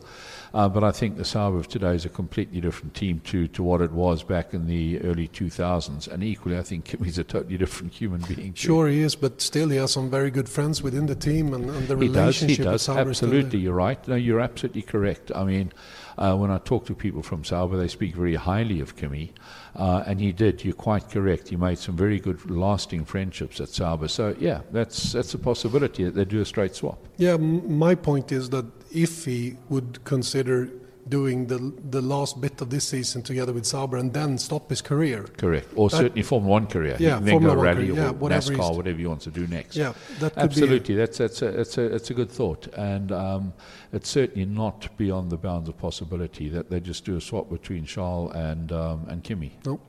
Uh, 0.54 0.68
but 0.68 0.84
I 0.84 0.92
think 0.92 1.18
the 1.18 1.26
Sauber 1.26 1.58
of 1.58 1.68
today 1.68 1.96
is 1.96 2.06
a 2.06 2.10
completely 2.10 2.60
different 2.60 2.94
team 2.94 3.22
to, 3.22 3.48
to 3.50 3.64
what 3.64 3.82
it 3.82 3.92
was 3.92 4.24
back 4.24 4.54
in 4.54 4.68
the 4.68 5.00
early 5.02 5.28
2000s. 5.28 6.08
And 6.08 6.24
equally, 6.24 6.58
I 6.58 6.62
think 6.62 6.86
Kimi's 6.98 7.18
a 7.18 7.24
totally 7.24 7.58
different 7.58 7.94
human 7.94 8.22
being. 8.22 8.54
Too. 8.54 8.68
Sure, 8.68 8.88
he 8.88 9.02
is, 9.02 9.16
but 9.16 9.42
still, 9.42 9.70
he 9.70 9.78
has 9.78 9.94
some 9.94 10.10
very 10.10 10.30
good 10.30 10.50
friends 10.50 10.84
within 10.84 11.06
the 11.06 11.16
team, 11.16 11.54
and, 11.54 11.70
and 11.70 11.88
the 11.88 11.96
he 11.96 12.08
relationship 12.10 12.66
does, 12.66 12.86
he 12.86 12.94
does. 12.94 13.08
Absolutely, 13.08 13.60
you're 13.60 13.74
right. 13.74 14.06
No, 14.08 14.16
you're 14.16 14.42
absolutely 14.42 14.82
correct. 14.82 15.32
I 15.34 15.46
mean, 15.46 15.72
uh, 16.18 16.36
when 16.36 16.52
I 16.52 16.58
talk 16.58 16.86
to 16.88 16.96
people 16.96 17.24
from 17.24 17.44
Sauber, 17.44 17.78
they 17.78 17.88
speak 17.88 18.16
very 18.16 18.36
highly 18.36 18.82
of 18.82 18.96
Kimi. 18.96 19.34
Uh, 19.76 20.04
and 20.06 20.20
he 20.20 20.34
did, 20.34 20.66
you're 20.66 20.74
quite 20.74 21.10
correct. 21.10 21.48
He 21.48 21.56
made 21.56 21.78
some 21.78 21.96
very 21.96 22.20
good, 22.20 22.50
lasting 22.52 23.06
friendships 23.06 23.62
at 23.62 23.70
Sauber. 23.70 24.10
So, 24.10 24.36
yeah, 24.38 24.62
that's, 24.72 25.14
that's 25.14 25.34
a 25.34 25.38
possibility 25.40 26.04
that 26.04 26.14
they 26.14 26.26
do 26.26 26.42
a 26.42 26.46
straight 26.46 26.76
swap. 26.76 27.00
Yeah, 27.18 27.34
m- 27.36 27.78
my 27.78 27.96
point 27.96 28.34
is 28.34 28.50
that 28.50 28.66
if 28.94 29.26
he 29.26 29.58
would 29.70 30.04
consider 30.04 30.70
doing 31.10 31.48
the 31.48 31.74
the 31.90 32.02
last 32.02 32.40
bit 32.40 32.62
of 32.62 32.70
this 32.70 32.88
season 32.88 33.22
together 33.22 33.54
with 33.54 33.66
Sauber 33.66 33.98
and 33.98 34.14
then 34.14 34.38
stop 34.38 34.70
his 34.70 34.82
career. 34.82 35.24
Correct. 35.38 35.68
Or 35.76 35.90
that, 35.90 35.98
certainly 35.98 36.24
Formula 36.24 36.52
One 36.52 36.68
career. 36.68 36.96
Yeah, 37.00 37.20
then 37.20 37.32
Formula 37.32 37.56
go 37.56 37.62
rally 37.62 37.88
career, 37.88 37.92
or 37.92 38.06
yeah, 38.06 38.12
whatever 38.12 38.52
NASCAR, 38.52 38.76
whatever 38.76 38.98
he 38.98 39.08
wants 39.08 39.24
to 39.26 39.32
do 39.32 39.48
next. 39.48 39.76
Yeah, 39.76 39.94
that 40.20 40.38
absolutely. 40.38 40.96
that's 40.96 41.18
that's 41.18 41.42
a, 41.42 41.52
that's 41.52 41.78
a 41.78 41.90
that's 41.90 42.10
a 42.10 42.14
good 42.14 42.32
thought, 42.32 42.68
and 42.78 43.12
um, 43.12 43.54
it's 43.92 44.10
certainly 44.10 44.46
not 44.46 44.88
beyond 44.98 45.32
the 45.32 45.38
bounds 45.38 45.70
of 45.70 45.78
possibility 45.78 46.50
that 46.50 46.70
they 46.70 46.80
just 46.80 47.06
do 47.06 47.18
a 47.18 47.22
swap 47.22 47.50
between 47.50 47.86
Charles 47.86 48.34
and 48.36 48.72
um, 48.72 49.06
and 49.10 49.24
Kimi. 49.24 49.52
No. 49.66 49.80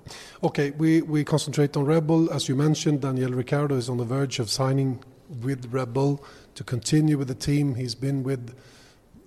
Okay, 0.43 0.71
we 0.71 1.03
we 1.03 1.25
concentrate 1.25 1.77
on 1.77 1.85
Red 1.85 2.07
Bull 2.07 2.33
as 2.33 2.49
you 2.49 2.57
mentioned. 2.57 3.03
Daniel 3.03 3.33
Ricciardo 3.33 3.77
is 3.77 3.89
on 3.89 3.99
the 3.99 4.05
verge 4.05 4.39
of 4.39 4.51
signing 4.51 5.03
with 5.43 5.73
Red 5.73 5.93
Bull 5.93 6.25
to 6.55 6.65
continue 6.65 7.17
with 7.17 7.29
the 7.29 7.35
team. 7.35 7.75
He's 7.75 7.95
been 7.95 8.23
with 8.23 8.55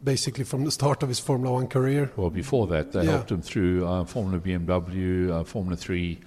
basically 0.05 0.43
from 0.43 0.63
the 0.63 0.71
start 0.71 1.03
of 1.03 1.09
his 1.09 1.19
Formula 1.19 1.53
One 1.53 1.67
career. 1.67 2.11
Well, 2.15 2.29
before 2.29 2.67
that, 2.67 2.93
they 2.93 3.03
yeah. 3.03 3.11
helped 3.11 3.31
him 3.31 3.41
through 3.41 3.85
uh, 3.85 4.05
Formula 4.05 4.39
BMW, 4.39 5.31
uh, 5.31 5.43
Formula 5.43 5.75
3. 5.75 6.19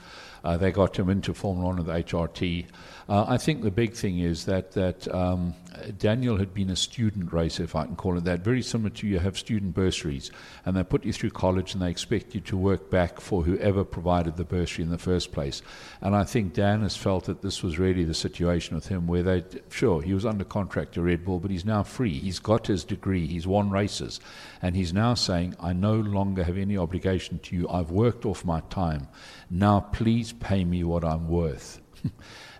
Uh, 0.45 0.57
they 0.57 0.70
got 0.70 0.99
him 0.99 1.09
into 1.09 1.33
Formula 1.33 1.66
One 1.66 1.76
with 1.76 1.87
HRT. 1.87 2.66
Uh, 3.09 3.24
I 3.26 3.39
think 3.39 3.62
the 3.62 3.70
big 3.70 3.95
thing 3.95 4.18
is 4.18 4.45
that 4.45 4.72
that 4.72 5.12
um, 5.14 5.55
Daniel 5.97 6.36
had 6.36 6.53
been 6.53 6.70
a 6.70 6.76
student 6.76 7.32
racer, 7.32 7.62
if 7.62 7.74
I 7.74 7.84
can 7.84 7.97
call 7.97 8.18
it 8.18 8.24
that, 8.24 8.41
very 8.41 8.62
similar 8.62 8.91
to 8.91 9.07
you 9.07 9.18
have 9.18 9.39
student 9.39 9.74
bursaries, 9.74 10.30
and 10.66 10.76
they 10.76 10.82
put 10.82 11.05
you 11.05 11.12
through 11.12 11.30
college 11.30 11.72
and 11.72 11.82
they 11.82 11.91
expect 11.91 12.34
you 12.34 12.41
to 12.43 12.57
work 12.57 12.91
back 12.91 13.20
for 13.20 13.43
whoever 13.45 13.84
provided 13.84 14.36
the 14.36 14.45
bursary 14.45 14.84
in 14.84 14.91
the 14.91 14.99
first 14.99 15.32
place. 15.32 15.62
And 16.01 16.14
I 16.14 16.24
think 16.24 16.53
Dan 16.53 16.82
has 16.82 16.97
felt 16.97 17.24
that 17.24 17.43
this 17.43 17.62
was 17.62 17.78
really 17.78 18.05
the 18.05 18.14
situation 18.14 18.74
with 18.74 18.89
him, 18.89 19.07
where 19.07 19.22
they, 19.22 19.45
sure, 19.70 20.03
he 20.03 20.14
was 20.14 20.26
under 20.26 20.45
contract 20.45 20.95
to 20.95 21.03
Red 21.03 21.24
Bull, 21.24 21.39
but 21.39 21.51
he's 21.51 21.64
now 21.64 21.82
free. 21.82 22.18
He's 22.18 22.39
got 22.39 22.66
his 22.66 22.84
degree, 22.84 23.26
he's 23.26 23.47
won 23.47 23.70
races, 23.70 24.20
and 24.61 24.74
he's 24.74 24.93
now 24.93 25.14
saying, 25.14 25.55
I 25.61 25.72
no 25.72 25.95
longer 25.95 26.45
have 26.45 26.59
any 26.59 26.76
obligation 26.76 27.39
to 27.41 27.57
you. 27.57 27.68
I've 27.68 27.91
worked 27.91 28.26
off 28.26 28.45
my 28.45 28.61
time. 28.70 29.09
Now 29.51 29.80
please 29.80 30.32
pay 30.32 30.64
me 30.64 30.84
what 30.84 31.05
I'm 31.05 31.28
worth. 31.28 31.80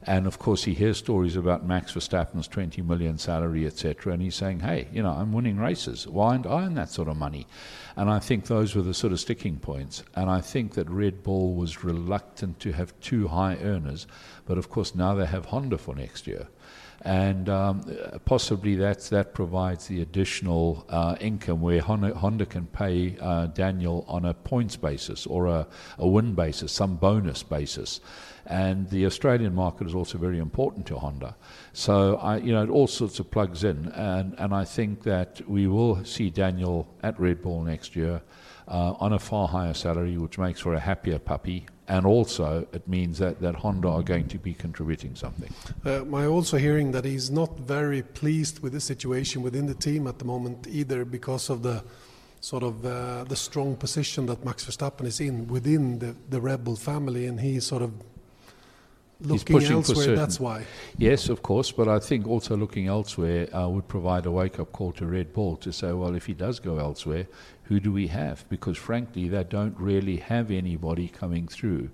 And 0.03 0.27
of 0.27 0.39
course, 0.39 0.65
he 0.65 0.75
hears 0.75 0.99
stories 0.99 1.37
about 1.37 1.67
Max 1.67 1.93
Verstappen's 1.93 2.49
20 2.49 2.83
million 2.83 3.19
salary, 3.19 3.67
etc. 3.67 4.13
And 4.13 4.23
he's 4.23 4.35
saying, 4.35 4.61
hey, 4.61 4.89
you 4.93 5.03
know, 5.03 5.11
I'm 5.11 5.33
winning 5.33 5.59
races. 5.59 6.07
Why 6.07 6.33
aren't 6.33 6.47
I 6.47 6.65
earn 6.65 6.75
that 6.75 6.91
sort 6.91 7.09
of 7.09 7.17
money? 7.17 7.47
And 7.97 8.09
I 8.09 8.19
think 8.19 8.47
those 8.47 8.75
were 8.75 8.83
the 8.83 8.95
sort 8.95 9.13
of 9.13 9.21
sticking 9.21 9.59
points. 9.59 10.03
And 10.15 10.31
I 10.31 10.41
think 10.41 10.75
that 10.75 10.89
Red 10.89 11.23
Bull 11.23 11.55
was 11.55 11.85
reluctant 11.85 12.61
to 12.61 12.73
have 12.73 12.99
two 13.01 13.29
high 13.29 13.57
earners. 13.57 14.07
But 14.47 14.59
of 14.59 14.71
course, 14.71 14.95
now 14.95 15.15
they 15.15 15.27
have 15.27 15.47
Honda 15.47 15.79
for 15.79 15.95
next 15.95 16.27
year 16.27 16.49
and 17.03 17.49
um, 17.49 17.85
possibly 18.25 18.75
that's, 18.75 19.09
that 19.11 19.33
provides 19.33 19.87
the 19.87 20.03
additional 20.03 20.85
uh, 20.89 21.17
income 21.21 21.61
where 21.61 21.81
Honda, 21.81 22.15
Honda 22.15 22.45
can 22.45 22.67
pay 22.67 23.17
uh, 23.21 23.47
Daniel 23.47 24.05
on 24.09 24.25
a 24.25 24.35
points 24.35 24.77
basis 24.77 25.27
or 25.27 25.47
a, 25.47 25.67
a 25.99 26.09
win 26.09 26.35
basis, 26.35 26.73
some 26.73 26.97
bonus 26.97 27.43
basis. 27.43 28.01
And 28.49 28.89
the 28.89 29.05
Australian 29.05 29.55
market 29.55 29.87
is 29.87 29.95
also 29.95 30.17
very 30.17 30.39
important 30.39 30.87
to 30.87 30.99
Honda. 30.99 31.37
So, 31.75 32.17
I, 32.17 32.39
you 32.39 32.51
know, 32.51 32.63
it 32.63 32.71
all 32.71 32.87
sorts 32.87 33.21
of 33.21 33.31
plugs 33.31 33.63
in. 33.63 33.89
And, 33.89 34.35
and 34.39 34.55
I 34.55 34.65
think 34.65 35.03
that 35.03 35.47
we 35.47 35.67
will 35.67 36.03
see 36.05 36.31
Daniel 36.31 36.89
at 37.03 37.21
Red 37.21 37.43
Bull 37.43 37.63
next 37.63 37.95
year 37.95 38.23
uh, 38.67 38.95
on 38.99 39.13
a 39.13 39.19
far 39.19 39.49
higher 39.49 39.75
salary, 39.75 40.17
which 40.17 40.39
makes 40.39 40.61
for 40.61 40.73
a 40.73 40.81
happier 40.81 41.19
puppy. 41.19 41.67
And 41.89 42.07
also, 42.07 42.67
it 42.73 42.89
means 42.89 43.19
that, 43.19 43.41
that 43.43 43.55
Honda 43.57 43.89
are 43.89 44.03
going 44.03 44.29
to 44.29 44.39
be 44.39 44.55
contributing 44.55 45.15
something. 45.15 45.53
Uh, 45.85 46.01
I'm 46.03 46.15
also 46.15 46.57
hearing 46.57 46.93
that 46.93 47.05
he's 47.05 47.31
not 47.31 47.61
very 47.61 48.03
pleased 48.03 48.61
with 48.61 48.73
the 48.73 48.81
situation 48.81 49.43
within 49.43 49.67
the 49.67 49.75
team 49.75 50.07
at 50.07 50.19
the 50.19 50.25
moment 50.25 50.67
either 50.67 51.05
because 51.05 51.51
of 51.51 51.63
the 51.63 51.85
sort 52.41 52.63
of 52.63 52.85
uh, 52.87 53.25
the 53.25 53.37
strong 53.37 53.77
position 53.77 54.27
that 54.27 54.45
Max 54.45 54.65
Verstappen 54.65 55.07
is 55.07 55.21
in 55.21 55.49
within 55.49 55.99
the, 55.99 56.15
the 56.31 56.41
Red 56.41 56.65
Bull 56.65 56.77
family, 56.77 57.27
and 57.27 57.41
he's 57.41 57.67
sort 57.67 57.83
of 57.83 57.93
looking 59.21 59.63
elsewhere, 59.65 60.17
that's 60.17 60.39
why. 60.39 60.65
Yes, 60.97 61.29
of 61.29 61.43
course, 61.43 61.73
but 61.73 61.89
I 61.89 61.99
think 61.99 62.27
also 62.27 62.57
looking 62.57 62.87
elsewhere 62.87 63.55
uh, 63.55 63.69
would 63.69 63.89
provide 63.89 64.27
a 64.27 64.31
wake 64.31 64.59
up 64.59 64.73
call 64.73 64.93
to 64.93 65.07
Red 65.07 65.33
Bull 65.33 65.57
to 65.57 65.73
say, 65.73 65.93
well, 65.93 66.15
if 66.15 66.27
he 66.27 66.35
does 66.35 66.61
go 66.61 66.79
elsewhere, 66.79 67.27
who 67.65 67.81
do 67.81 67.93
we 67.93 68.07
have? 68.09 68.49
Because 68.49 68.79
frankly, 68.79 69.29
they 69.29 69.45
don't 69.45 69.79
really 69.79 70.17
have 70.17 70.51
anybody 70.51 71.09
coming 71.09 71.49
through, 71.49 71.91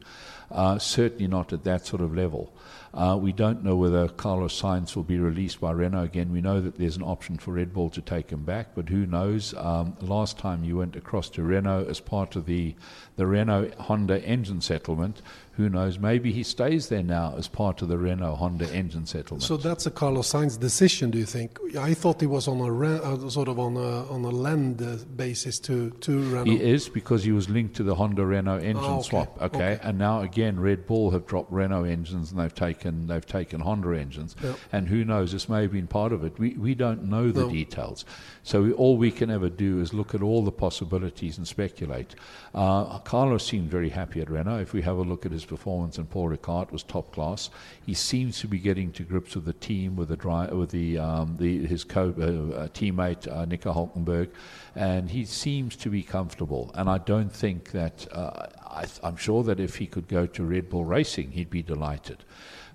uh, 0.51 0.79
certainly 0.79 1.27
not 1.27 1.53
at 1.53 1.65
that 1.65 1.87
sort 1.87 2.03
of 2.03 2.15
level. 2.15 2.53
Uh, 2.95 3.17
we 3.17 3.33
don't 3.33 3.65
know 3.65 3.75
whether 3.75 4.09
Carlos 4.09 4.61
Sainz 4.61 4.95
will 4.95 5.03
be 5.03 5.19
released 5.19 5.61
by 5.61 5.73
Renault 5.73 6.05
again. 6.05 6.31
We 6.33 6.41
know 6.41 6.61
that 6.61 6.79
there's 6.79 6.97
an 6.97 7.03
option 7.03 7.39
for 7.39 7.53
Red 7.53 7.73
Bull 7.75 7.91
to 7.91 8.01
take 8.01 8.31
him 8.31 8.45
back, 8.45 8.69
but 8.75 8.89
who 8.89 9.05
knows? 9.05 9.53
Um, 9.55 9.97
last 10.01 10.39
time 10.39 10.63
you 10.63 10.77
went 10.77 10.95
across 10.95 11.29
to 11.31 11.43
Renault 11.43 11.87
as 11.89 11.99
part 11.99 12.37
of 12.37 12.47
the, 12.47 12.75
the 13.17 13.27
Renault 13.27 13.73
Honda 13.81 14.23
engine 14.25 14.61
settlement, 14.61 15.23
who 15.57 15.69
knows? 15.69 15.99
Maybe 16.01 16.33
he 16.33 16.43
stays 16.43 16.89
there 16.89 17.03
now 17.05 17.35
as 17.37 17.47
part 17.47 17.81
of 17.83 17.89
the 17.89 17.97
Renault 17.99 18.35
Honda 18.37 18.69
engine 18.75 19.07
settlement. 19.07 19.43
So 19.45 19.57
that's 19.57 19.87
a 19.87 19.91
Carlos 19.91 20.33
Sainz 20.33 20.59
decision, 20.59 21.11
do 21.13 21.19
you 21.19 21.27
think? 21.27 21.59
I 21.79 21.95
thought 21.95 22.21
he 22.21 22.27
was 22.27 22.49
on 22.49 22.61
a 22.61 22.71
re- 22.71 22.99
uh, 23.03 23.29
sort 23.29 23.47
of 23.49 23.59
on 23.61 23.77
a 23.77 24.05
on 24.11 24.25
a 24.25 24.31
lend 24.31 24.83
uh, 24.83 24.97
basis 25.17 25.61
to 25.61 25.91
to 25.91 26.19
Renault. 26.31 26.45
He 26.47 26.61
is 26.61 26.89
because 26.89 27.23
he 27.23 27.31
was 27.31 27.49
linked 27.49 27.77
to 27.77 27.85
the 27.85 27.95
Honda 27.95 28.25
Renault 28.27 28.59
engine 28.59 28.79
Oh, 28.85 28.99
okay, 28.99 29.09
swap. 29.09 29.41
Okay? 29.43 29.57
okay. 29.75 29.79
and 29.83 29.97
now 29.97 30.23
again, 30.23 30.59
Red 30.59 30.87
Bull 30.87 31.13
have 31.13 31.25
dropped 31.25 31.53
Renault 31.53 31.85
engines 31.85 32.33
and 32.33 32.41
they've 32.41 32.55
taken 32.55 32.84
they've 33.07 33.27
taken 33.27 33.61
Honda 33.61 33.99
engines. 33.99 34.37
Yep. 34.43 34.57
And 34.73 34.89
who 34.89 35.05
knows? 35.05 35.33
This 35.33 35.49
may 35.49 35.63
have 35.63 35.73
been 35.73 35.87
part 35.87 36.13
of 36.13 36.25
it. 36.25 36.39
We 36.39 36.51
we 36.55 36.75
don't 36.75 37.05
know 37.05 37.31
the 37.31 37.43
No. 37.43 37.51
details. 37.51 38.05
So 38.43 38.63
we, 38.63 38.73
all 38.73 38.97
we 38.97 39.11
can 39.11 39.31
ever 39.31 39.49
do 39.49 39.81
is 39.81 39.93
look 39.95 40.15
at 40.15 40.23
all 40.23 40.43
the 40.45 40.53
possibilities 40.53 41.39
and 41.39 41.47
speculate. 41.49 42.15
Uh, 42.55 42.99
Carlos 43.01 43.45
seemed 43.45 43.71
very 43.71 43.89
happy 43.89 44.21
at 44.21 44.31
Renault. 44.31 44.59
If 44.61 44.73
we 44.73 44.83
have 44.83 44.97
a 44.97 45.03
look 45.03 45.25
at 45.27 45.33
his 45.33 45.45
performance, 45.45 45.99
and 45.99 46.09
Paul 46.09 46.29
Ricard 46.31 46.71
was 46.71 46.83
top 46.83 47.13
class. 47.13 47.51
He 47.85 47.95
seems 47.95 48.39
to 48.41 48.47
be 48.49 48.59
getting 48.59 48.93
to 48.93 49.03
grips 49.03 49.35
with 49.35 49.45
the 49.45 49.53
team, 49.55 49.97
with 49.97 50.09
the 50.09 50.17
dri- 50.17 50.49
with 50.57 50.71
the, 50.71 50.99
um, 50.99 51.37
the 51.39 51.67
his 51.67 51.85
co 51.85 52.15
uh, 52.19 52.23
uh, 52.57 52.69
teammate 52.69 53.27
uh, 53.31 53.45
Nico 53.45 53.73
Hulkenberg, 53.73 54.29
and 54.77 55.11
he 55.11 55.25
seems 55.25 55.77
to 55.77 55.89
be 55.91 56.03
comfortable. 56.03 56.71
And 56.75 56.89
I 56.89 56.99
don't 56.99 57.33
think 57.33 57.71
that 57.73 58.07
uh, 58.13 58.47
I, 58.67 58.87
I'm 59.03 59.17
sure 59.17 59.43
that 59.45 59.59
if 59.61 59.77
he 59.77 59.87
could 59.87 60.09
go 60.09 60.27
to 60.27 60.45
Red 60.45 60.69
Bull 60.71 60.85
Racing, 60.85 61.33
he'd 61.33 61.51
be 61.51 61.63
delighted. 61.63 62.25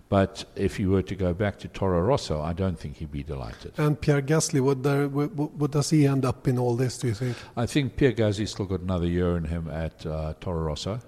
But 0.10 0.46
if 0.56 0.78
he 0.78 0.88
were 0.88 1.04
to 1.04 1.16
go 1.16 1.36
back 1.36 1.60
to 1.60 1.68
Toro 1.68 2.02
Rosso, 2.02 2.42
I 2.42 2.54
don't 2.54 2.80
think 2.80 2.98
he'd 2.98 3.12
be 3.12 3.22
delighted. 3.24 3.74
and 3.78 4.00
Pierre 4.02 4.24
Gasly, 4.24 4.60
what, 4.60 4.82
there, 4.82 5.08
what, 5.08 5.32
what 5.36 5.70
does 5.72 5.92
he 5.92 6.08
end 6.08 6.26
up 6.26 6.48
in 6.48 6.58
all 6.58 6.76
this? 6.76 6.98
Do 6.98 7.08
you 7.08 7.14
think? 7.14 7.38
I 7.56 7.68
think 7.68 7.96
Pierre 7.96 8.14
Gasly's 8.14 8.50
still 8.50 8.66
got 8.66 8.80
another 8.80 9.06
year 9.06 9.38
in 9.38 9.44
him 9.46 9.70
at 9.70 10.04
uh, 10.06 10.34
Toro 10.42 10.64
Rosso. 10.64 11.00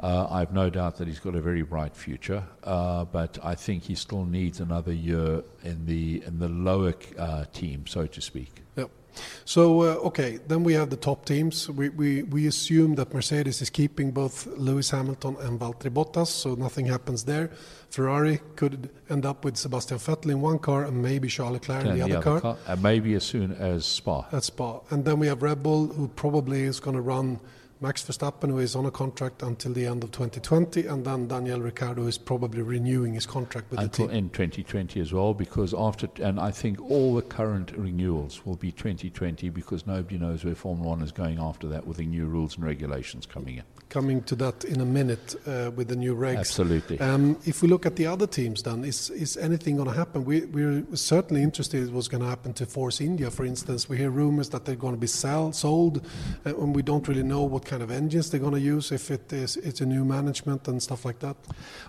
Uh, 0.00 0.28
I've 0.30 0.52
no 0.52 0.70
doubt 0.70 0.96
that 0.96 1.08
he's 1.08 1.18
got 1.18 1.34
a 1.34 1.40
very 1.40 1.62
bright 1.62 1.94
future, 1.96 2.44
uh, 2.62 3.04
but 3.04 3.36
I 3.42 3.54
think 3.56 3.82
he 3.82 3.96
still 3.96 4.24
needs 4.24 4.60
another 4.60 4.92
year 4.92 5.42
in 5.64 5.86
the 5.86 6.22
in 6.24 6.38
the 6.38 6.48
lower 6.48 6.94
uh, 7.18 7.44
team, 7.52 7.84
so 7.86 8.06
to 8.06 8.20
speak. 8.20 8.62
Yep. 8.76 8.90
So 9.44 9.82
uh, 9.82 10.08
okay, 10.08 10.38
then 10.46 10.62
we 10.62 10.74
have 10.74 10.90
the 10.90 10.96
top 10.96 11.24
teams. 11.24 11.68
We, 11.68 11.88
we 11.88 12.22
we 12.22 12.46
assume 12.46 12.94
that 12.96 13.12
Mercedes 13.14 13.62
is 13.62 13.70
keeping 13.70 14.10
both 14.10 14.46
Lewis 14.46 14.90
Hamilton 14.90 15.36
and 15.40 15.58
Valtteri 15.58 15.90
Bottas, 15.90 16.28
so 16.28 16.54
nothing 16.54 16.86
happens 16.86 17.24
there. 17.24 17.50
Ferrari 17.90 18.40
could 18.56 18.90
end 19.08 19.24
up 19.24 19.44
with 19.44 19.56
Sebastian 19.56 19.98
Vettel 19.98 20.30
in 20.30 20.40
one 20.40 20.58
car 20.58 20.84
and 20.84 21.02
maybe 21.02 21.28
Charles 21.28 21.54
Leclerc 21.54 21.86
in 21.86 21.98
the, 21.98 22.02
other, 22.02 22.40
car. 22.40 22.56
and 22.66 22.82
maybe 22.82 23.14
as 23.14 23.24
soon 23.24 23.52
as 23.52 23.86
Spa. 23.86 24.26
At 24.32 24.44
Spa, 24.44 24.80
and 24.90 25.04
then 25.04 25.18
we 25.18 25.26
have 25.28 25.42
Red 25.42 25.62
Bull, 25.62 25.86
who 25.86 26.08
probably 26.08 26.62
is 26.62 26.80
going 26.80 26.96
to 26.96 27.02
run 27.02 27.40
Max 27.80 28.02
Verstappen, 28.02 28.50
who 28.50 28.58
is 28.58 28.74
on 28.74 28.86
a 28.86 28.90
contract 28.90 29.42
until 29.42 29.72
the 29.72 29.86
end 29.86 30.02
of 30.02 30.10
2020, 30.10 30.86
and 30.86 31.04
then 31.04 31.28
Daniel 31.28 31.60
Ricciardo 31.60 32.08
is 32.08 32.18
probably 32.18 32.60
renewing 32.60 33.14
his 33.14 33.24
contract 33.24 33.70
with 33.70 33.78
until 33.78 34.06
the 34.06 34.12
team. 34.12 34.24
in 34.24 34.30
2020 34.30 35.00
as 35.00 35.12
well 35.12 35.32
because 35.32 35.72
after 35.74 36.08
and 36.20 36.40
I 36.40 36.50
think 36.50 36.80
all 36.80 37.14
the 37.14 37.22
current 37.22 37.70
renewals 37.76 38.44
will 38.44 38.56
be 38.56 38.72
2020 38.72 39.48
because 39.50 39.86
nobody 39.86 40.18
knows 40.18 40.44
where 40.44 40.56
Formula 40.56 40.88
1 40.88 41.02
is 41.02 41.12
going 41.12 41.38
after 41.38 41.68
that 41.68 41.86
with 41.86 41.98
the 41.98 42.06
new 42.06 42.26
rules 42.26 42.56
and 42.56 42.64
regulations 42.64 43.26
coming 43.26 43.58
in 43.58 43.64
Coming 43.88 44.22
to 44.24 44.36
that 44.36 44.64
in 44.64 44.80
a 44.80 44.84
minute 44.84 45.34
uh, 45.46 45.70
with 45.74 45.88
the 45.88 45.96
new 45.96 46.14
regs. 46.14 46.38
absolutely 46.38 47.00
Um, 47.00 47.38
if 47.46 47.62
we 47.62 47.68
look 47.68 47.86
at 47.86 47.96
the 47.96 48.06
other 48.06 48.26
teams, 48.26 48.62
then 48.62 48.84
is 48.84 49.08
is 49.10 49.36
anything 49.36 49.76
going 49.76 49.88
to 49.88 49.94
happen? 49.94 50.24
We, 50.24 50.44
we're 50.44 50.84
certainly 50.94 51.42
interested 51.42 51.88
in 51.88 51.94
what's 51.94 52.08
going 52.08 52.22
to 52.22 52.28
happen 52.28 52.52
to 52.54 52.66
Force 52.66 53.00
India, 53.00 53.30
for 53.30 53.46
instance. 53.46 53.88
We 53.88 53.96
hear 53.96 54.10
rumors 54.10 54.50
that 54.50 54.64
they're 54.64 54.76
going 54.76 54.94
to 54.94 55.00
be 55.00 55.06
sell, 55.06 55.52
sold, 55.52 56.04
uh, 56.44 56.54
and 56.56 56.76
we 56.76 56.82
don't 56.82 57.08
really 57.08 57.22
know 57.22 57.44
what 57.44 57.64
kind 57.64 57.82
of 57.82 57.90
engines 57.90 58.30
they're 58.30 58.40
going 58.40 58.54
to 58.54 58.60
use. 58.60 58.92
If 58.92 59.10
it 59.10 59.32
is 59.32 59.56
it's 59.56 59.80
a 59.80 59.86
new 59.86 60.04
management 60.04 60.68
and 60.68 60.82
stuff 60.82 61.04
like 61.04 61.20
that, 61.20 61.36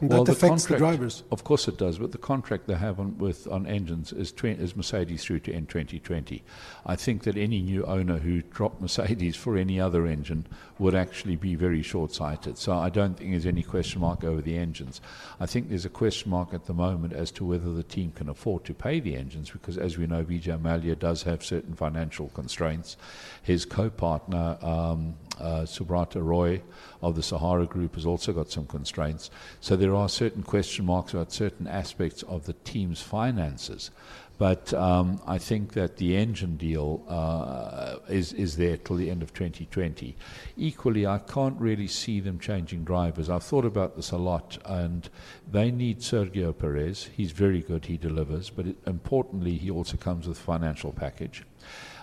that 0.01 0.29
affects 0.29 0.67
the 0.67 0.77
drivers. 0.77 1.23
Of 1.31 1.43
course 1.43 1.67
it 1.67 1.77
does, 1.77 1.97
but 1.97 2.11
the 2.11 2.17
contract 2.17 2.67
they 2.67 2.75
have 2.75 2.99
on, 2.99 3.17
with 3.17 3.47
on 3.47 3.67
engines 3.67 4.13
is 4.13 4.33
Mercedes 4.75 5.25
through 5.25 5.39
to 5.41 5.53
end 5.53 5.69
2020. 5.69 6.43
I 6.85 6.95
think 6.95 7.23
that 7.23 7.35
any 7.37 7.61
new 7.61 7.83
owner 7.85 8.19
who 8.19 8.41
dropped 8.41 8.81
Mercedes 8.81 9.35
for 9.35 9.57
any 9.57 9.79
other 9.79 10.05
engine 10.05 10.47
would 10.79 10.95
actually 10.95 11.35
be 11.35 11.55
very 11.55 11.81
short-sighted. 11.81 12.57
So 12.57 12.73
I 12.73 12.89
don't 12.89 13.15
think 13.17 13.31
there's 13.31 13.45
any 13.45 13.63
question 13.63 14.01
mark 14.01 14.23
over 14.23 14.41
the 14.41 14.57
engines. 14.57 15.01
I 15.39 15.45
think 15.45 15.69
there's 15.69 15.85
a 15.85 15.89
question 15.89 16.31
mark 16.31 16.53
at 16.53 16.65
the 16.65 16.73
moment 16.73 17.13
as 17.13 17.31
to 17.31 17.45
whether 17.45 17.71
the 17.71 17.83
team 17.83 18.11
can 18.13 18.29
afford 18.29 18.63
to 18.65 18.73
pay 18.73 18.99
the 18.99 19.15
engines 19.15 19.51
because, 19.51 19.77
as 19.77 19.97
we 19.97 20.07
know, 20.07 20.23
Vijay 20.23 20.59
Mallya 20.59 20.97
does 20.97 21.23
have 21.23 21.43
certain 21.43 21.75
financial 21.75 22.29
constraints. 22.29 22.97
His 23.43 23.65
co-partner. 23.65 24.57
Um, 24.61 25.15
uh, 25.39 25.61
Subrata 25.61 26.21
Roy 26.21 26.61
of 27.01 27.15
the 27.15 27.23
Sahara 27.23 27.65
Group 27.65 27.95
has 27.95 28.05
also 28.05 28.33
got 28.33 28.51
some 28.51 28.65
constraints. 28.65 29.31
So 29.61 29.75
there 29.75 29.95
are 29.95 30.09
certain 30.09 30.43
question 30.43 30.85
marks 30.85 31.13
about 31.13 31.31
certain 31.31 31.67
aspects 31.67 32.23
of 32.23 32.45
the 32.45 32.53
team's 32.65 33.01
finances. 33.01 33.91
But 34.39 34.73
um, 34.73 35.21
I 35.27 35.37
think 35.37 35.73
that 35.73 35.97
the 35.97 36.15
engine 36.15 36.55
deal 36.55 37.03
uh, 37.09 37.97
is, 38.07 38.31
is 38.31 38.55
there 38.55 38.77
till 38.77 38.95
the 38.95 39.11
end 39.11 39.21
of 39.21 39.33
2020. 39.33 40.15
Equally, 40.55 41.05
I 41.05 41.17
can't 41.17 41.59
really 41.59 41.87
see 41.87 42.21
them 42.21 42.39
changing 42.39 42.85
drivers. 42.85 43.29
I've 43.29 43.43
thought 43.43 43.65
about 43.65 43.97
this 43.97 44.11
a 44.11 44.17
lot, 44.17 44.57
and 44.63 45.09
they 45.51 45.71
need 45.71 45.99
Sergio 45.99 46.57
Perez. 46.57 47.09
He's 47.17 47.33
very 47.33 47.59
good, 47.59 47.85
he 47.85 47.97
delivers, 47.97 48.49
but 48.49 48.65
it, 48.65 48.77
importantly, 48.87 49.57
he 49.57 49.69
also 49.69 49.97
comes 49.97 50.25
with 50.25 50.39
financial 50.39 50.93
package. 50.93 51.43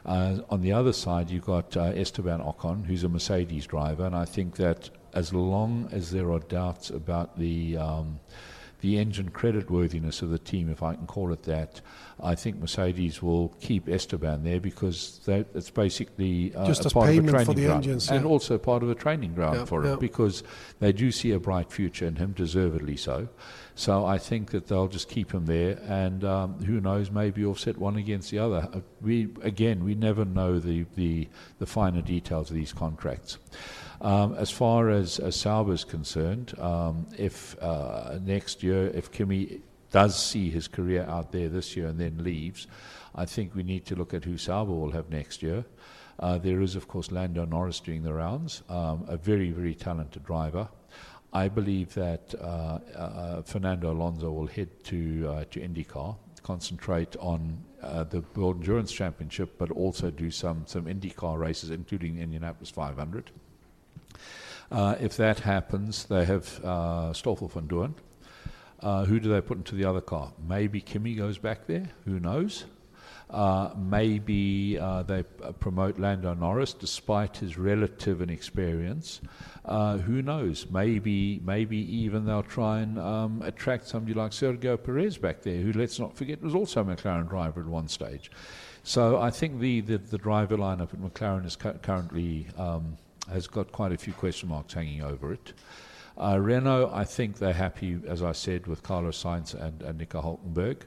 Uh, 0.05 0.41
on 0.51 0.61
the 0.61 0.73
other 0.73 0.93
side, 0.93 1.31
you've 1.31 1.47
got 1.47 1.75
uh, 1.75 1.85
Esteban 1.97 2.41
Ocon, 2.41 2.85
who's 2.85 3.03
a 3.03 3.09
Mercedes 3.09 3.67
driver, 3.67 4.05
and 4.05 4.15
I 4.15 4.27
think 4.27 4.57
that 4.57 4.91
as 5.15 5.33
long 5.33 5.89
as 5.91 6.11
there 6.11 6.31
are 6.31 6.41
doubts 6.41 6.91
about 6.91 7.39
the 7.39 7.79
um, 7.79 8.21
the 8.81 8.99
engine 8.99 9.31
creditworthiness 9.31 10.23
of 10.23 10.31
the 10.31 10.39
team, 10.39 10.71
if 10.71 10.83
I 10.83 10.95
can 10.95 11.07
call 11.07 11.33
it 11.33 11.45
that, 11.45 11.81
I 12.21 12.35
think 12.35 12.59
Mercedes 12.61 13.23
will 13.23 13.49
keep 13.61 13.89
Esteban 13.89 14.43
there 14.43 14.61
because 14.61 15.21
that, 15.27 15.47
it's 15.55 15.71
basically 15.71 16.55
uh, 16.55 16.67
Just 16.67 16.87
a 16.87 16.91
part 16.91 17.11
of 17.11 17.25
a 17.25 17.31
training 17.31 17.47
for 17.47 17.55
the 17.55 17.67
ground, 17.67 17.85
engines, 17.85 18.11
and 18.11 18.25
also 18.25 18.57
part 18.59 18.83
of 18.83 18.91
a 18.91 18.95
training 18.95 19.35
ground 19.35 19.59
Yeah, 19.59 19.65
for 19.67 19.85
yeah. 19.85 19.95
it 19.95 20.01
because 20.01 20.43
they 20.81 20.93
do 20.93 21.11
see 21.11 21.33
a 21.33 21.39
bright 21.39 21.71
future 21.71 22.07
in 22.07 22.17
him, 22.17 22.33
deservedly 22.33 22.97
so. 22.97 23.29
So 23.75 24.07
I 24.07 24.17
think 24.17 24.53
that 24.53 24.69
they'll 24.69 24.89
just 24.89 25.11
keep 25.11 25.33
him 25.33 25.45
there, 25.45 25.79
and 25.87 26.25
um, 26.25 26.65
who 26.65 26.81
knows, 26.81 27.11
maybe 27.11 27.45
offset 27.45 27.77
one 27.77 27.97
against 27.97 28.31
the 28.31 28.39
other. 28.39 28.69
Uh, 28.73 28.81
We 29.03 29.29
again, 29.43 29.85
we 29.85 29.95
never 29.95 30.25
know 30.25 30.59
the 30.59 30.87
the, 30.95 31.29
the 31.59 31.67
finer 31.67 32.01
details 32.01 32.51
of 32.51 32.57
these 32.57 32.73
contracts. 32.73 33.39
Um, 34.01 34.35
as 34.35 34.51
far 34.51 34.91
as, 34.91 35.19
as 35.19 35.37
Sauber 35.37 35.73
is 35.73 35.85
concerned, 35.85 36.59
um, 36.59 37.07
if 37.17 37.57
uh, 37.63 38.19
next 38.23 38.63
year, 38.63 38.89
if 38.89 39.11
Kimi 39.11 39.61
does 39.91 40.23
see 40.23 40.51
his 40.51 40.69
career 40.69 41.07
out 41.09 41.33
there 41.33 41.49
this 41.49 41.77
year 41.77 41.87
and 41.87 41.99
then 41.99 42.23
leaves, 42.23 42.67
I 43.15 43.25
think 43.25 43.55
we 43.55 43.63
need 43.63 43.87
to 43.87 43.95
look 43.95 44.13
at 44.13 44.25
who 44.25 44.37
Sauber 44.37 44.73
will 44.73 44.93
have 44.93 45.09
next 45.09 45.43
year. 45.43 45.65
Uh, 46.19 46.39
there 46.39 46.61
is, 46.61 46.77
of 46.77 46.89
course, 46.89 47.11
Lando 47.11 47.45
Norris 47.45 47.81
doing 47.81 48.03
the 48.03 48.13
rounds, 48.13 48.63
um, 48.69 49.05
a 49.09 49.17
very, 49.17 49.51
very 49.51 49.75
talented 49.75 50.25
driver. 50.25 50.69
I 51.33 51.49
believe 51.49 51.93
that 51.95 52.35
uh, 52.41 52.79
uh, 52.97 53.43
Fernando 53.43 53.93
Alonso 53.93 54.31
will 54.33 54.47
head 54.47 54.69
to 54.85 55.29
uh, 55.29 55.45
to 55.51 55.61
IndyCar, 55.61 56.17
concentrate 56.43 57.15
on 57.17 57.63
uh, 57.83 58.05
the 58.05 58.25
World 58.35 58.57
Endurance 58.61 58.93
Championship, 58.93 59.59
but 59.59 59.71
also 59.71 60.11
do 60.11 60.31
some 60.31 60.65
some 60.67 60.87
IndyCar 60.87 61.39
races, 61.39 61.71
including 61.71 62.19
Indianapolis 62.19 62.71
500. 62.71 63.33
Uh, 64.71 64.97
if 65.01 65.17
that 65.17 65.41
happens, 65.41 66.05
they 66.07 66.25
have 66.25 66.65
uh, 66.65 67.13
Stoffel 67.13 67.49
van 67.49 67.67
Doorn. 67.67 67.95
Uh, 68.81 69.05
who 69.05 69.19
do 69.21 69.29
they 69.29 69.41
put 69.41 69.57
into 69.57 69.75
the 69.75 69.85
other 69.85 70.01
car? 70.01 70.33
Maybe 70.47 70.81
Kimi 70.81 71.15
goes 71.15 71.39
back 71.39 71.67
there. 71.67 71.89
Who 72.05 72.21
knows? 72.21 72.65
Uh, 73.29 73.71
maybe 73.77 74.79
uh, 74.79 75.03
they 75.03 75.25
uh, 75.43 75.51
promote 75.53 75.99
Lando 75.99 76.33
Norris 76.35 76.73
despite 76.73 77.39
his 77.39 77.59
relative 77.59 78.23
inexperience. 78.23 79.21
Uh, 79.65 79.99
who 79.99 80.23
knows? 80.23 80.67
Maybe, 80.71 81.41
maybe 81.45 81.77
even 81.77 82.25
they'll 82.25 82.45
try 82.45 82.81
and 82.81 82.99
um, 82.99 83.43
attract 83.43 83.89
somebody 83.89 84.15
like 84.15 84.31
Sergio 84.31 84.81
Perez 84.81 85.19
back 85.19 85.43
there, 85.43 85.61
who, 85.61 85.73
let's 85.73 85.99
not 85.99 86.17
forget, 86.17 86.41
was 86.41 86.55
also 86.55 86.83
a 86.83 86.85
McLaren 86.85 87.29
driver 87.29 87.61
at 87.61 87.67
one 87.67 87.89
stage. 87.89 88.31
So 88.85 89.21
I 89.21 89.31
think 89.31 89.59
the, 89.59 89.81
the, 89.81 89.99
the 89.99 90.19
driver 90.19 90.57
lineup 90.57 90.95
at 90.95 91.01
McLaren 91.01 91.45
is 91.47 91.57
cu- 91.57 91.79
currently 91.83 92.47
um, 92.57 92.97
has 93.33 93.47
got 93.47 93.73
quite 93.73 93.93
a 93.93 93.97
few 93.97 94.13
question 94.13 94.49
marks 94.49 94.75
hanging 94.75 95.03
over 95.03 95.33
it. 95.33 95.53
Uh, 96.19 96.39
Renault, 96.41 96.91
I 96.93 97.05
think 97.05 97.39
they're 97.39 97.53
happy, 97.53 97.99
as 98.07 98.23
I 98.23 98.33
said, 98.33 98.67
with 98.67 98.83
Carlos 98.83 99.23
Sainz 99.23 99.55
and, 99.55 99.83
and 99.83 99.99
Nico 99.99 100.23
Hulkenberg. 100.23 100.83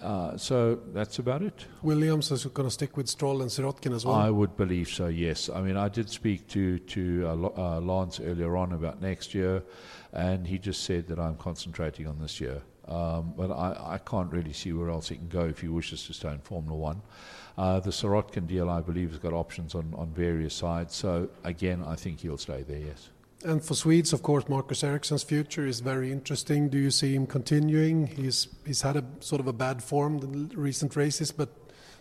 Uh, 0.00 0.36
so 0.36 0.76
that's 0.94 1.18
about 1.18 1.42
it. 1.42 1.66
Williams 1.82 2.30
is 2.30 2.46
going 2.46 2.66
to 2.66 2.72
stick 2.72 2.96
with 2.96 3.08
Stroll 3.08 3.42
and 3.42 3.50
Sirotkin 3.50 3.94
as 3.94 4.06
well. 4.06 4.14
I 4.14 4.30
would 4.30 4.56
believe 4.56 4.88
so. 4.88 5.08
Yes. 5.08 5.50
I 5.50 5.60
mean, 5.60 5.76
I 5.76 5.88
did 5.88 6.08
speak 6.08 6.46
to 6.48 6.78
to 6.78 7.26
uh, 7.26 7.32
uh, 7.32 7.80
Lance 7.80 8.18
earlier 8.20 8.56
on 8.56 8.72
about 8.72 9.02
next 9.02 9.34
year, 9.34 9.62
and 10.12 10.46
he 10.46 10.58
just 10.58 10.84
said 10.84 11.06
that 11.08 11.18
I'm 11.18 11.36
concentrating 11.36 12.06
on 12.06 12.18
this 12.18 12.40
year. 12.40 12.62
Um, 12.88 13.34
but 13.36 13.50
I, 13.50 13.94
I 13.94 13.98
can't 13.98 14.32
really 14.32 14.52
see 14.52 14.72
where 14.72 14.90
else 14.90 15.10
he 15.10 15.16
can 15.16 15.28
go 15.28 15.44
if 15.44 15.60
he 15.60 15.68
wishes 15.68 16.06
to 16.06 16.14
stay 16.14 16.30
in 16.30 16.38
Formula 16.38 16.76
One. 16.76 17.02
Uh, 17.58 17.80
the 17.80 17.90
Sorotkin 17.90 18.46
deal, 18.46 18.70
I 18.70 18.80
believe, 18.80 19.10
has 19.10 19.18
got 19.18 19.32
options 19.32 19.74
on, 19.74 19.92
on 19.96 20.10
various 20.10 20.54
sides. 20.54 20.94
So 20.94 21.28
again, 21.44 21.84
I 21.86 21.94
think 21.94 22.20
he'll 22.20 22.38
stay 22.38 22.62
there. 22.62 22.78
Yes. 22.78 23.10
And 23.42 23.64
for 23.64 23.74
Swedes, 23.74 24.12
of 24.12 24.22
course, 24.22 24.48
Marcus 24.48 24.84
Ericsson's 24.84 25.22
future 25.22 25.66
is 25.66 25.80
very 25.80 26.12
interesting. 26.12 26.68
Do 26.68 26.78
you 26.78 26.90
see 26.90 27.14
him 27.14 27.26
continuing? 27.26 28.06
He's 28.06 28.48
he's 28.66 28.82
had 28.82 28.96
a 28.96 29.04
sort 29.20 29.40
of 29.40 29.46
a 29.46 29.52
bad 29.52 29.82
form 29.82 30.18
in 30.18 30.50
recent 30.54 30.94
races, 30.94 31.32
but 31.32 31.48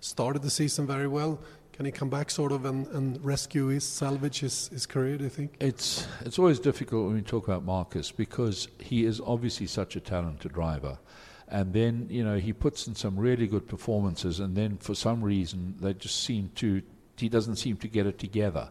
started 0.02 0.42
the 0.42 0.50
season 0.50 0.86
very 0.86 1.08
well. 1.08 1.40
Can 1.72 1.86
he 1.86 1.94
come 1.94 2.10
back 2.10 2.30
sort 2.30 2.52
of 2.52 2.66
and, 2.66 2.88
and 2.88 3.24
rescue 3.24 3.68
his 3.68 3.86
salvage 3.86 4.42
his, 4.42 4.68
his 4.68 4.86
career? 4.86 5.18
Do 5.18 5.24
you 5.24 5.30
think? 5.30 5.56
It's 5.62 6.06
it's 6.26 6.38
always 6.38 6.60
difficult 6.60 7.06
when 7.06 7.16
we 7.16 7.22
talk 7.22 7.48
about 7.48 7.64
Marcus 7.64 8.12
because 8.12 8.68
he 8.80 9.06
is 9.06 9.22
obviously 9.22 9.66
such 9.66 9.96
a 9.96 10.02
talented 10.02 10.52
driver. 10.52 11.00
And 11.50 11.74
then, 11.74 12.08
you 12.10 12.24
know, 12.24 12.38
he 12.38 12.54
puts 12.54 12.88
in 12.88 12.96
some 12.96 13.18
really 13.18 13.48
good 13.48 13.68
performances, 13.68 14.40
and 14.40 14.56
then 14.56 14.78
for 14.78 14.94
some 14.94 15.24
reason, 15.24 15.76
they 15.82 15.94
just 15.94 16.24
seem 16.24 16.52
to, 16.56 16.84
he 17.18 17.28
doesn't 17.28 17.56
seem 17.56 17.78
to 17.78 17.88
get 17.88 18.06
it 18.06 18.20
together 18.20 18.70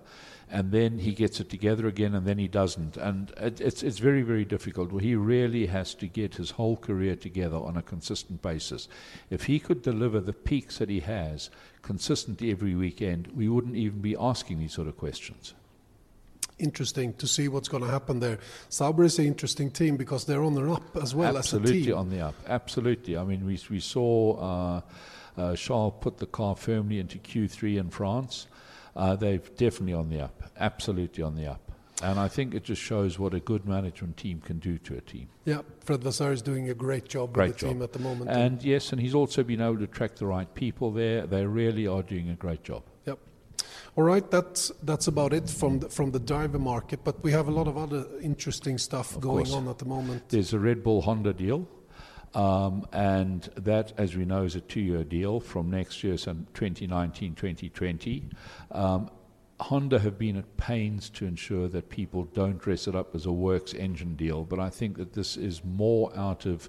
and 0.50 0.72
then 0.72 0.98
he 0.98 1.12
gets 1.12 1.40
it 1.40 1.50
together 1.50 1.86
again, 1.86 2.14
and 2.14 2.26
then 2.26 2.38
he 2.38 2.48
doesn't. 2.48 2.96
And 2.96 3.30
it, 3.36 3.60
it's 3.60 3.82
it's 3.82 3.98
very 3.98 4.22
very 4.22 4.44
difficult. 4.44 4.92
Well, 4.92 5.02
he 5.02 5.14
really 5.14 5.66
has 5.66 5.94
to 5.94 6.06
get 6.06 6.36
his 6.36 6.52
whole 6.52 6.76
career 6.76 7.16
together 7.16 7.56
on 7.56 7.76
a 7.76 7.82
consistent 7.82 8.40
basis. 8.40 8.88
If 9.30 9.44
he 9.44 9.58
could 9.58 9.82
deliver 9.82 10.20
the 10.20 10.32
peaks 10.32 10.78
that 10.78 10.88
he 10.88 11.00
has 11.00 11.50
consistently 11.82 12.50
every 12.50 12.74
weekend, 12.74 13.28
we 13.34 13.48
wouldn't 13.48 13.76
even 13.76 14.00
be 14.00 14.16
asking 14.18 14.58
these 14.58 14.72
sort 14.72 14.88
of 14.88 14.96
questions. 14.96 15.54
Interesting 16.58 17.14
to 17.14 17.26
see 17.26 17.48
what's 17.48 17.68
going 17.68 17.84
to 17.84 17.90
happen 17.90 18.20
there. 18.20 18.38
Sauber 18.68 19.04
is 19.04 19.18
an 19.18 19.26
interesting 19.26 19.70
team 19.70 19.96
because 19.96 20.24
they're 20.24 20.42
on 20.42 20.54
the 20.54 20.72
up 20.72 20.96
as 20.96 21.14
well 21.14 21.36
Absolutely 21.36 21.78
as 21.78 21.86
a 21.86 21.90
team. 21.90 21.98
on 21.98 22.10
the 22.10 22.20
up. 22.20 22.34
Absolutely. 22.46 23.16
I 23.16 23.24
mean, 23.24 23.46
we 23.46 23.58
we 23.70 23.80
saw. 23.80 24.36
Uh, 24.36 24.80
uh, 25.38 25.54
Charles 25.54 25.94
put 26.00 26.18
the 26.18 26.26
car 26.26 26.56
firmly 26.56 26.98
into 26.98 27.18
Q3 27.18 27.78
in 27.78 27.90
France. 27.90 28.48
Uh, 28.96 29.14
they're 29.14 29.38
definitely 29.38 29.94
on 29.94 30.10
the 30.10 30.20
up, 30.20 30.42
absolutely 30.58 31.22
on 31.22 31.36
the 31.36 31.46
up. 31.46 31.60
And 32.02 32.18
I 32.18 32.28
think 32.28 32.54
it 32.54 32.64
just 32.64 32.80
shows 32.80 33.18
what 33.18 33.34
a 33.34 33.40
good 33.40 33.66
management 33.66 34.16
team 34.16 34.40
can 34.40 34.58
do 34.58 34.78
to 34.78 34.96
a 34.96 35.00
team. 35.00 35.28
Yeah, 35.44 35.62
Fred 35.80 36.02
Vasseur 36.02 36.32
is 36.32 36.42
doing 36.42 36.70
a 36.70 36.74
great 36.74 37.08
job 37.08 37.32
great 37.32 37.48
with 37.48 37.56
the 37.56 37.60
job. 37.66 37.70
team 37.74 37.82
at 37.82 37.92
the 37.92 37.98
moment. 37.98 38.30
And 38.30 38.62
yes, 38.62 38.92
and 38.92 39.00
he's 39.00 39.14
also 39.14 39.42
been 39.42 39.60
able 39.60 39.78
to 39.78 39.84
attract 39.84 40.18
the 40.18 40.26
right 40.26 40.52
people 40.54 40.92
there. 40.92 41.26
They 41.26 41.44
really 41.44 41.86
are 41.86 42.02
doing 42.02 42.28
a 42.30 42.34
great 42.34 42.62
job. 42.62 42.82
All 43.98 44.04
right, 44.04 44.30
that's 44.30 44.70
that's 44.84 45.08
about 45.08 45.32
it 45.32 45.50
from 45.50 45.80
the, 45.80 45.88
from 45.88 46.12
the 46.12 46.20
driver 46.20 46.60
market. 46.60 47.00
But 47.02 47.20
we 47.24 47.32
have 47.32 47.48
a 47.48 47.50
lot 47.50 47.66
of 47.66 47.76
other 47.76 48.06
interesting 48.22 48.78
stuff 48.78 49.18
going 49.18 49.50
on 49.50 49.66
at 49.66 49.78
the 49.78 49.86
moment. 49.86 50.28
There's 50.28 50.52
a 50.52 50.58
Red 50.60 50.84
Bull 50.84 51.02
Honda 51.02 51.32
deal. 51.32 51.68
Um, 52.32 52.86
and 52.92 53.42
that, 53.56 53.94
as 53.98 54.14
we 54.14 54.24
know, 54.24 54.44
is 54.44 54.54
a 54.54 54.60
two-year 54.60 55.02
deal 55.02 55.40
from 55.40 55.70
next 55.70 56.04
year, 56.04 56.16
so 56.16 56.34
2019, 56.54 57.34
2020. 57.34 58.28
Um, 58.70 59.10
Honda 59.60 59.98
have 59.98 60.16
been 60.16 60.36
at 60.36 60.56
pains 60.56 61.10
to 61.10 61.26
ensure 61.26 61.66
that 61.66 61.88
people 61.88 62.24
don't 62.26 62.58
dress 62.58 62.86
it 62.86 62.94
up 62.94 63.16
as 63.16 63.26
a 63.26 63.32
works 63.32 63.74
engine 63.74 64.14
deal, 64.14 64.44
but 64.44 64.60
I 64.60 64.70
think 64.70 64.98
that 64.98 65.14
this 65.14 65.36
is 65.36 65.64
more 65.64 66.16
out 66.16 66.46
of 66.46 66.68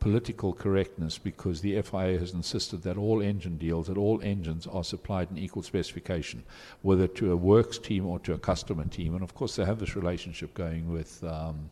political 0.00 0.52
correctness 0.52 1.18
because 1.18 1.60
the 1.60 1.80
FIA 1.82 2.18
has 2.18 2.32
insisted 2.32 2.82
that 2.82 2.96
all 2.96 3.20
engine 3.20 3.58
deals, 3.58 3.86
that 3.86 3.98
all 3.98 4.20
engines 4.22 4.66
are 4.66 4.82
supplied 4.82 5.30
in 5.30 5.38
equal 5.38 5.62
specification, 5.62 6.42
whether 6.82 7.06
to 7.06 7.32
a 7.32 7.36
works 7.36 7.78
team 7.78 8.06
or 8.06 8.18
to 8.20 8.32
a 8.32 8.38
customer 8.38 8.84
team. 8.86 9.14
And 9.14 9.22
of 9.22 9.34
course, 9.34 9.56
they 9.56 9.64
have 9.64 9.78
this 9.78 9.94
relationship 9.94 10.54
going 10.54 10.90
with. 10.92 11.22
Um, 11.22 11.70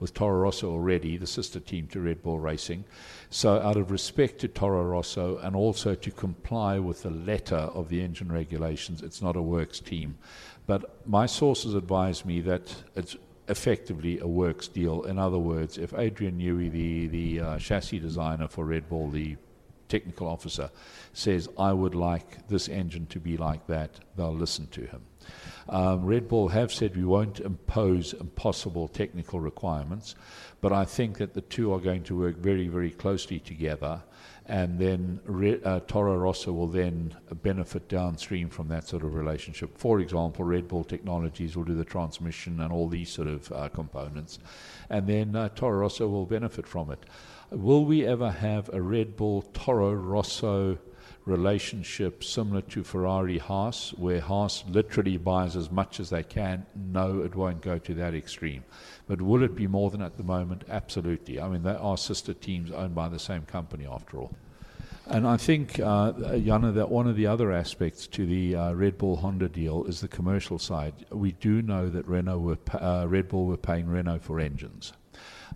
with 0.00 0.14
Toro 0.14 0.40
Rosso 0.40 0.68
already, 0.68 1.16
the 1.16 1.28
sister 1.28 1.60
team 1.60 1.86
to 1.88 2.00
Red 2.00 2.24
Bull 2.24 2.40
Racing. 2.40 2.84
So, 3.30 3.60
out 3.60 3.76
of 3.76 3.92
respect 3.92 4.40
to 4.40 4.48
Toro 4.48 4.82
Rosso 4.82 5.38
and 5.38 5.54
also 5.54 5.94
to 5.94 6.10
comply 6.10 6.80
with 6.80 7.04
the 7.04 7.10
letter 7.10 7.54
of 7.54 7.88
the 7.88 8.02
engine 8.02 8.32
regulations, 8.32 9.00
it's 9.02 9.22
not 9.22 9.36
a 9.36 9.42
works 9.42 9.78
team. 9.78 10.18
But 10.66 11.06
my 11.06 11.26
sources 11.26 11.74
advise 11.74 12.24
me 12.24 12.40
that 12.40 12.74
it's 12.96 13.16
effectively 13.52 14.18
a 14.18 14.26
works 14.26 14.66
deal. 14.66 15.02
In 15.02 15.18
other 15.18 15.38
words, 15.38 15.78
if 15.78 15.94
Adrian 15.94 16.38
Newey, 16.38 16.70
the, 16.70 17.06
the 17.18 17.40
uh, 17.40 17.58
chassis 17.58 18.00
designer 18.00 18.48
for 18.48 18.64
Red 18.64 18.88
Bull, 18.88 19.10
the 19.10 19.36
technical 19.88 20.26
officer, 20.26 20.70
says, 21.12 21.48
I 21.58 21.72
would 21.72 21.94
like 21.94 22.48
this 22.48 22.68
engine 22.68 23.06
to 23.08 23.20
be 23.20 23.36
like 23.36 23.66
that, 23.66 24.00
they'll 24.16 24.34
listen 24.34 24.66
to 24.68 24.80
him. 24.80 25.02
Um, 25.68 26.04
Red 26.04 26.28
Bull 26.28 26.48
have 26.48 26.72
said 26.72 26.96
we 26.96 27.04
won't 27.04 27.40
impose 27.40 28.14
impossible 28.14 28.88
technical 28.88 29.38
requirements, 29.38 30.16
but 30.62 30.72
I 30.72 30.84
think 30.84 31.18
that 31.18 31.34
the 31.34 31.42
two 31.42 31.72
are 31.74 31.80
going 31.80 32.02
to 32.04 32.18
work 32.18 32.36
very, 32.38 32.68
very 32.68 32.90
closely 32.90 33.38
together, 33.38 34.02
and 34.46 34.78
then 34.78 35.20
uh, 35.64 35.80
Toro 35.86 36.16
Rosso 36.16 36.52
will 36.52 36.66
then 36.66 37.14
benefit 37.42 37.88
downstream 37.88 38.48
from 38.48 38.68
that 38.68 38.88
sort 38.88 39.04
of 39.04 39.14
relationship. 39.14 39.78
For 39.78 40.00
example, 40.00 40.44
Red 40.44 40.68
Bull 40.68 40.84
Technologies 40.84 41.56
will 41.56 41.64
do 41.64 41.74
the 41.74 41.84
transmission 41.84 42.60
and 42.60 42.72
all 42.72 42.88
these 42.88 43.10
sort 43.10 43.28
of 43.28 43.52
uh, 43.52 43.68
components, 43.68 44.38
and 44.90 45.06
then 45.06 45.36
uh, 45.36 45.48
Toro 45.50 45.78
Rosso 45.78 46.08
will 46.08 46.26
benefit 46.26 46.66
from 46.66 46.90
it. 46.90 47.04
Will 47.50 47.84
we 47.84 48.06
ever 48.06 48.30
have 48.30 48.70
a 48.72 48.80
Red 48.80 49.16
Bull 49.16 49.42
Toro 49.52 49.92
Rosso? 49.92 50.78
relationship 51.24 52.24
similar 52.24 52.60
to 52.62 52.82
Ferrari 52.82 53.38
Haas, 53.38 53.92
where 53.94 54.20
Haas 54.20 54.64
literally 54.68 55.16
buys 55.16 55.56
as 55.56 55.70
much 55.70 56.00
as 56.00 56.10
they 56.10 56.22
can. 56.22 56.66
No, 56.74 57.20
it 57.20 57.34
won't 57.34 57.62
go 57.62 57.78
to 57.78 57.94
that 57.94 58.14
extreme. 58.14 58.64
But 59.12 59.20
will 59.20 59.42
it 59.42 59.54
be 59.54 59.66
more 59.66 59.90
than 59.90 60.00
at 60.00 60.16
the 60.16 60.22
moment? 60.22 60.64
Absolutely. 60.70 61.38
I 61.38 61.46
mean, 61.46 61.64
they 61.64 61.74
are 61.74 61.98
sister 61.98 62.32
teams 62.32 62.70
owned 62.70 62.94
by 62.94 63.10
the 63.10 63.18
same 63.18 63.42
company 63.42 63.86
after 63.86 64.16
all. 64.16 64.34
And 65.06 65.28
I 65.28 65.36
think, 65.36 65.78
uh, 65.78 66.12
Jana, 66.38 66.72
that 66.72 66.88
one 66.90 67.06
of 67.06 67.14
the 67.14 67.26
other 67.26 67.52
aspects 67.52 68.06
to 68.06 68.24
the 68.24 68.56
uh, 68.56 68.72
Red 68.72 68.96
Bull 68.96 69.16
Honda 69.16 69.50
deal 69.50 69.84
is 69.84 70.00
the 70.00 70.08
commercial 70.08 70.58
side. 70.58 70.94
We 71.10 71.32
do 71.32 71.60
know 71.60 71.90
that 71.90 72.08
Renault 72.08 72.38
were, 72.38 72.58
uh, 72.72 73.04
Red 73.06 73.28
Bull 73.28 73.44
were 73.44 73.58
paying 73.58 73.86
Renault 73.86 74.20
for 74.20 74.40
engines. 74.40 74.94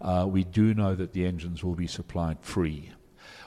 Uh, 0.02 0.26
we 0.28 0.44
do 0.44 0.74
know 0.74 0.94
that 0.94 1.14
the 1.14 1.24
engines 1.24 1.64
will 1.64 1.76
be 1.76 1.86
supplied 1.86 2.36
free. 2.42 2.92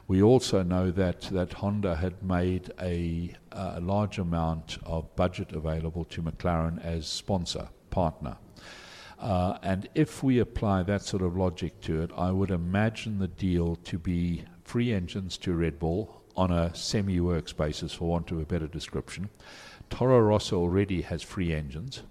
We 0.08 0.24
also 0.24 0.64
know 0.64 0.90
that, 0.90 1.22
that 1.30 1.54
Honda 1.54 1.98
had 1.98 2.24
made 2.24 2.72
a, 2.82 3.36
a 3.52 3.80
large 3.80 4.18
amount 4.18 4.80
of 4.88 5.16
budget 5.16 5.52
available 5.52 6.04
to 6.06 6.24
McLaren 6.24 6.84
as 6.84 7.06
sponsor, 7.06 7.70
partner. 7.92 8.38
Uh, 9.20 9.58
and 9.62 9.90
if 9.96 10.24
we 10.24 10.40
apply 10.40 10.84
that 10.84 11.02
sort 11.02 11.22
of 11.22 11.36
logic 11.36 11.82
to 11.82 12.02
it, 12.02 12.12
I 12.16 12.32
would 12.32 12.52
imagine 12.52 13.20
the 13.20 13.28
deal 13.28 13.76
to 13.76 14.00
be 14.00 14.46
free 14.64 14.94
engines 14.94 15.38
to 15.40 15.54
Red 15.54 15.78
Bull 15.78 16.22
on 16.38 16.52
a 16.52 16.74
semi 16.74 17.20
works 17.20 17.52
basis, 17.52 17.94
for 17.94 18.08
want 18.08 18.32
of 18.32 18.40
a 18.40 18.46
better 18.46 18.68
description. 18.68 19.30
Toro 19.90 20.20
Rosso 20.22 20.60
already 20.60 21.02
has 21.02 21.22
free 21.22 21.54
engines. 21.54 22.04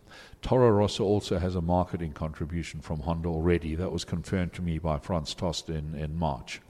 Toro 0.42 0.70
Rosso 0.70 1.04
also 1.04 1.38
has 1.38 1.54
a 1.54 1.62
marketing 1.62 2.12
contribution 2.12 2.80
from 2.80 3.00
Honda 3.00 3.28
already. 3.28 3.74
That 3.74 3.92
was 3.92 4.04
confirmed 4.04 4.52
to 4.54 4.62
me 4.62 4.78
by 4.78 4.98
Franz 4.98 5.32
Tost 5.32 5.70
in, 5.70 5.94
in 5.94 6.18
March. 6.18 6.61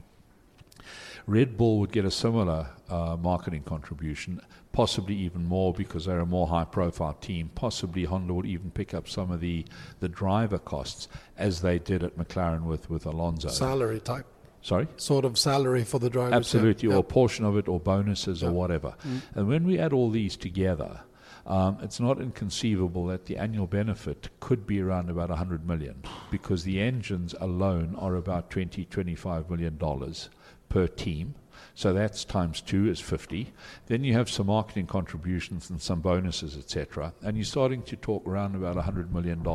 Red 1.29 1.57
Bull 1.57 1.77
would 1.79 1.91
get 1.91 2.05
a 2.05 2.11
similar 2.11 2.69
uh, 2.89 3.15
marketing 3.15 3.61
contribution, 3.61 4.41
possibly 4.71 5.13
even 5.15 5.45
more 5.45 5.71
because 5.71 6.05
they're 6.05 6.21
a 6.21 6.25
more 6.25 6.47
high 6.47 6.63
profile 6.63 7.13
team. 7.13 7.51
Possibly 7.53 8.05
Honda 8.05 8.33
would 8.33 8.47
even 8.47 8.71
pick 8.71 8.95
up 8.95 9.07
some 9.07 9.29
of 9.29 9.39
the, 9.39 9.63
the 9.99 10.09
driver 10.09 10.57
costs 10.57 11.07
as 11.37 11.61
they 11.61 11.77
did 11.77 12.03
at 12.03 12.17
McLaren 12.17 12.63
with, 12.63 12.89
with 12.89 13.05
Alonso. 13.05 13.49
Salary 13.49 13.99
type. 13.99 14.25
Sorry? 14.63 14.87
Sort 14.97 15.23
of 15.23 15.37
salary 15.37 15.83
for 15.83 15.99
the 15.99 16.09
drivers. 16.09 16.33
Absolutely, 16.33 16.89
yeah. 16.89 16.95
or 16.95 16.99
a 17.01 17.03
portion 17.03 17.45
of 17.45 17.55
it, 17.57 17.67
or 17.67 17.79
bonuses, 17.79 18.41
Yeah. 18.41 18.49
or 18.49 18.53
whatever. 18.53 18.95
Mm. 19.07 19.21
And 19.35 19.47
when 19.47 19.67
we 19.67 19.77
add 19.77 19.93
all 19.93 20.09
these 20.09 20.35
together, 20.35 21.01
um, 21.45 21.77
it's 21.83 21.99
not 21.99 22.19
inconceivable 22.19 23.05
that 23.05 23.27
the 23.27 23.37
annual 23.37 23.67
benefit 23.67 24.29
could 24.39 24.65
be 24.65 24.81
around 24.81 25.11
about 25.11 25.29
100 25.29 25.67
million 25.67 26.01
because 26.31 26.63
the 26.63 26.81
engines 26.81 27.35
alone 27.39 27.95
are 27.99 28.15
about 28.15 28.49
20, 28.49 28.85
25 28.85 29.49
million 29.51 29.77
dollars 29.77 30.29
per 30.69 30.87
team. 30.87 31.35
So 31.75 31.93
that's 31.93 32.25
times 32.25 32.61
two 32.61 32.89
is 32.89 32.99
50. 32.99 33.53
Then 33.87 34.03
you 34.03 34.13
have 34.13 34.29
some 34.29 34.47
marketing 34.47 34.87
contributions 34.87 35.69
and 35.69 35.81
some 35.81 36.01
bonuses, 36.01 36.57
etc. 36.57 37.13
And 37.21 37.37
you're 37.37 37.45
starting 37.45 37.83
to 37.83 37.95
talk 37.95 38.27
around 38.27 38.55
about 38.55 38.75
$100 38.75 39.11
million. 39.11 39.45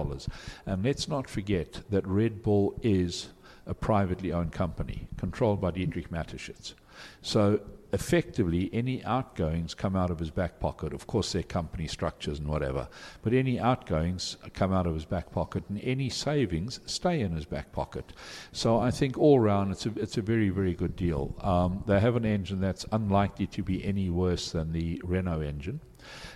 And 0.66 0.84
let's 0.84 1.08
not 1.08 1.28
forget 1.28 1.82
that 1.90 2.06
Red 2.06 2.42
Bull 2.42 2.78
is 2.82 3.28
a 3.66 3.74
privately 3.74 4.32
owned 4.32 4.52
company 4.52 5.06
controlled 5.16 5.60
by 5.60 5.70
Dietrich 5.70 6.10
Mateschitz. 6.10 6.74
So 7.22 7.60
effectively, 7.94 8.68
any 8.72 9.02
outgoings 9.04 9.72
come 9.72 9.94
out 9.94 10.10
of 10.10 10.18
his 10.18 10.30
back 10.30 10.58
pocket. 10.58 10.92
Of 10.92 11.06
course, 11.06 11.32
they're 11.32 11.44
company 11.44 11.86
structures 11.86 12.40
and 12.40 12.48
whatever, 12.48 12.88
but 13.22 13.32
any 13.32 13.58
outgoings 13.58 14.36
come 14.52 14.72
out 14.72 14.86
of 14.86 14.94
his 14.94 15.04
back 15.04 15.30
pocket, 15.30 15.62
and 15.68 15.80
any 15.82 16.10
savings 16.10 16.80
stay 16.86 17.20
in 17.20 17.32
his 17.32 17.46
back 17.46 17.72
pocket. 17.72 18.12
So 18.52 18.78
I 18.80 18.90
think 18.90 19.16
all 19.16 19.38
round, 19.38 19.70
it's 19.72 19.86
a 19.86 19.92
it's 19.96 20.18
a 20.18 20.22
very 20.22 20.50
very 20.50 20.74
good 20.74 20.96
deal. 20.96 21.34
Um, 21.40 21.84
they 21.86 22.00
have 22.00 22.16
an 22.16 22.26
engine 22.26 22.60
that's 22.60 22.84
unlikely 22.90 23.46
to 23.46 23.62
be 23.62 23.84
any 23.84 24.10
worse 24.10 24.50
than 24.50 24.72
the 24.72 25.00
Renault 25.04 25.40
engine. 25.42 25.80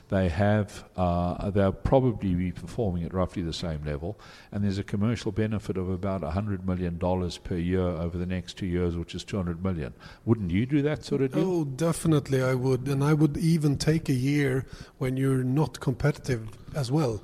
They 0.08 0.30
have, 0.30 0.84
uh, 0.96 1.50
they'll 1.50 1.72
probably 1.72 2.34
be 2.34 2.50
performing 2.50 3.04
at 3.04 3.12
roughly 3.12 3.42
the 3.42 3.52
same 3.52 3.84
level, 3.84 4.18
and 4.50 4.64
there's 4.64 4.78
a 4.78 4.84
commercial 4.84 5.32
benefit 5.32 5.76
of 5.76 5.90
about 5.90 6.22
$100 6.22 6.64
million 6.64 6.98
per 7.44 7.56
year 7.56 7.82
over 7.82 8.16
the 8.16 8.24
next 8.26 8.56
two 8.56 8.66
years, 8.66 8.96
which 8.96 9.14
is 9.14 9.22
200 9.22 9.62
million. 9.62 9.92
Wouldn't 10.24 10.50
you 10.50 10.64
do 10.64 10.80
that 10.82 11.04
sort 11.04 11.20
of 11.20 11.32
deal? 11.32 11.44
Oh, 11.44 11.64
definitely 11.64 12.42
I 12.42 12.54
would. 12.54 12.88
And 12.88 13.04
I 13.04 13.12
would 13.12 13.36
even 13.36 13.76
take 13.76 14.08
a 14.08 14.14
year 14.14 14.64
when 14.96 15.18
you're 15.18 15.44
not 15.44 15.80
competitive 15.80 16.48
as 16.74 16.90
well. 16.90 17.22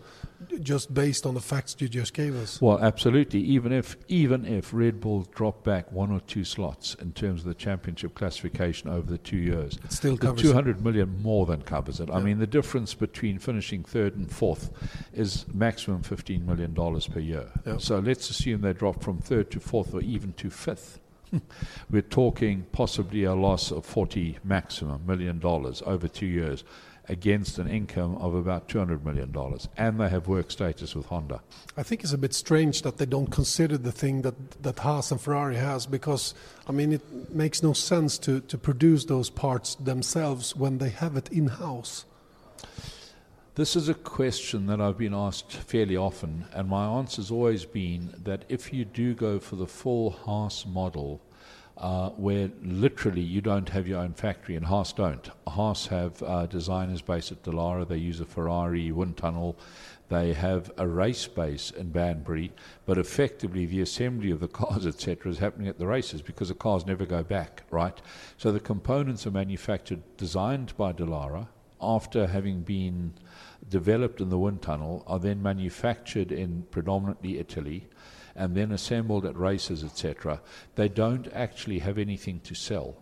Just 0.60 0.92
based 0.92 1.26
on 1.26 1.34
the 1.34 1.40
facts 1.40 1.76
you 1.78 1.88
just 1.88 2.14
gave 2.14 2.34
us. 2.36 2.60
Well, 2.60 2.78
absolutely. 2.78 3.40
Even 3.40 3.72
if 3.72 3.96
even 4.08 4.44
if 4.44 4.72
Red 4.72 5.00
Bull 5.00 5.26
drop 5.34 5.64
back 5.64 5.90
one 5.92 6.10
or 6.10 6.20
two 6.20 6.44
slots 6.44 6.94
in 6.94 7.12
terms 7.12 7.40
of 7.42 7.46
the 7.46 7.54
championship 7.54 8.14
classification 8.14 8.88
over 8.88 9.10
the 9.10 9.18
two 9.18 9.36
years, 9.36 9.78
it 9.84 9.92
still 9.92 10.16
the 10.16 10.26
covers. 10.26 10.42
two 10.42 10.52
hundred 10.52 10.84
million 10.84 11.22
more 11.22 11.46
than 11.46 11.62
covers 11.62 12.00
it. 12.00 12.10
I 12.10 12.20
mean, 12.20 12.38
the 12.38 12.46
difference 12.46 12.94
between 12.94 13.38
finishing 13.38 13.84
third 13.84 14.16
and 14.16 14.30
fourth 14.30 14.70
is 15.12 15.46
maximum 15.52 16.02
fifteen 16.02 16.46
million 16.46 16.74
dollars 16.74 17.06
per 17.06 17.20
year. 17.20 17.50
Yeah. 17.66 17.78
So 17.78 17.98
let's 17.98 18.30
assume 18.30 18.60
they 18.60 18.72
drop 18.72 19.02
from 19.02 19.18
third 19.18 19.50
to 19.52 19.60
fourth 19.60 19.94
or 19.94 20.00
even 20.00 20.32
to 20.34 20.50
fifth. 20.50 21.00
We're 21.90 22.02
talking 22.02 22.66
possibly 22.72 23.24
a 23.24 23.34
loss 23.34 23.70
of 23.70 23.84
forty 23.84 24.38
maximum 24.44 25.06
million 25.06 25.38
dollars 25.38 25.82
over 25.86 26.08
two 26.08 26.26
years. 26.26 26.64
Against 27.08 27.58
an 27.58 27.68
income 27.68 28.16
of 28.16 28.34
about 28.34 28.68
$200 28.68 29.04
million. 29.04 29.34
And 29.76 30.00
they 30.00 30.08
have 30.08 30.26
work 30.26 30.50
status 30.50 30.94
with 30.94 31.06
Honda. 31.06 31.42
I 31.76 31.82
think 31.82 32.02
it's 32.02 32.12
a 32.12 32.18
bit 32.18 32.32
strange 32.32 32.82
that 32.82 32.96
they 32.96 33.06
don't 33.06 33.30
consider 33.30 33.76
the 33.76 33.92
thing 33.92 34.22
that, 34.22 34.62
that 34.62 34.78
Haas 34.78 35.10
and 35.10 35.20
Ferrari 35.20 35.56
has 35.56 35.86
because, 35.86 36.34
I 36.66 36.72
mean, 36.72 36.92
it 36.92 37.34
makes 37.34 37.62
no 37.62 37.74
sense 37.74 38.16
to, 38.18 38.40
to 38.40 38.56
produce 38.56 39.04
those 39.04 39.28
parts 39.28 39.74
themselves 39.74 40.56
when 40.56 40.78
they 40.78 40.90
have 40.90 41.16
it 41.16 41.30
in 41.30 41.48
house. 41.48 42.06
This 43.56 43.76
is 43.76 43.88
a 43.88 43.94
question 43.94 44.66
that 44.66 44.80
I've 44.80 44.98
been 44.98 45.14
asked 45.14 45.52
fairly 45.52 45.96
often, 45.96 46.46
and 46.52 46.68
my 46.68 46.86
answer's 46.86 47.30
always 47.30 47.64
been 47.64 48.12
that 48.24 48.44
if 48.48 48.72
you 48.72 48.84
do 48.84 49.14
go 49.14 49.38
for 49.38 49.54
the 49.54 49.68
full 49.68 50.10
Haas 50.10 50.66
model, 50.66 51.20
uh, 51.76 52.10
where 52.10 52.50
literally 52.62 53.20
you 53.20 53.40
don't 53.40 53.68
have 53.70 53.88
your 53.88 54.00
own 54.00 54.14
factory, 54.14 54.54
and 54.54 54.66
Haas 54.66 54.92
don't. 54.92 55.28
Haas 55.46 55.86
have 55.88 56.22
uh, 56.22 56.46
designers 56.46 57.02
based 57.02 57.32
at 57.32 57.42
Dallara, 57.42 57.86
they 57.86 57.96
use 57.96 58.20
a 58.20 58.24
Ferrari 58.24 58.92
wind 58.92 59.16
tunnel, 59.16 59.56
they 60.08 60.34
have 60.34 60.70
a 60.76 60.86
race 60.86 61.26
base 61.26 61.70
in 61.70 61.90
Banbury, 61.90 62.52
but 62.86 62.98
effectively 62.98 63.66
the 63.66 63.80
assembly 63.80 64.30
of 64.30 64.40
the 64.40 64.48
cars, 64.48 64.86
etc., 64.86 65.30
is 65.30 65.38
happening 65.38 65.68
at 65.68 65.78
the 65.78 65.86
races 65.86 66.22
because 66.22 66.48
the 66.48 66.54
cars 66.54 66.86
never 66.86 67.06
go 67.06 67.22
back, 67.22 67.64
right? 67.70 68.00
So 68.36 68.52
the 68.52 68.60
components 68.60 69.26
are 69.26 69.32
manufactured, 69.32 70.02
designed 70.16 70.76
by 70.76 70.92
Dallara, 70.92 71.48
after 71.80 72.28
having 72.28 72.60
been 72.62 73.14
developed 73.68 74.20
in 74.20 74.28
the 74.28 74.38
wind 74.38 74.62
tunnel, 74.62 75.02
are 75.06 75.18
then 75.18 75.42
manufactured 75.42 76.30
in 76.30 76.66
predominantly 76.70 77.38
Italy 77.38 77.88
and 78.36 78.56
then 78.56 78.72
assembled 78.72 79.24
at 79.24 79.36
races, 79.36 79.84
etc., 79.84 80.40
they 80.74 80.88
don't 80.88 81.28
actually 81.32 81.78
have 81.80 81.98
anything 81.98 82.40
to 82.40 82.54
sell. 82.54 82.96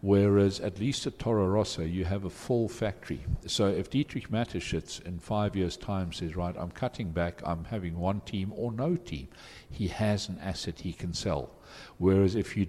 Whereas 0.00 0.60
at 0.60 0.78
least 0.78 1.06
at 1.06 1.18
Toro 1.18 1.46
Rosso, 1.48 1.82
you 1.82 2.04
have 2.04 2.24
a 2.24 2.30
full 2.30 2.68
factory. 2.68 3.20
So 3.46 3.66
if 3.66 3.90
Dietrich 3.90 4.30
Mateschitz 4.30 5.04
in 5.04 5.18
five 5.18 5.56
years' 5.56 5.76
time 5.76 6.12
says, 6.12 6.36
right, 6.36 6.54
I'm 6.56 6.70
cutting 6.70 7.10
back, 7.10 7.42
I'm 7.44 7.64
having 7.64 7.98
one 7.98 8.20
team 8.20 8.52
or 8.54 8.70
no 8.70 8.94
team, 8.94 9.28
he 9.68 9.88
has 9.88 10.28
an 10.28 10.38
asset 10.40 10.80
he 10.80 10.92
can 10.92 11.12
sell. 11.12 11.50
Whereas 11.98 12.36
if 12.36 12.56
you 12.56 12.68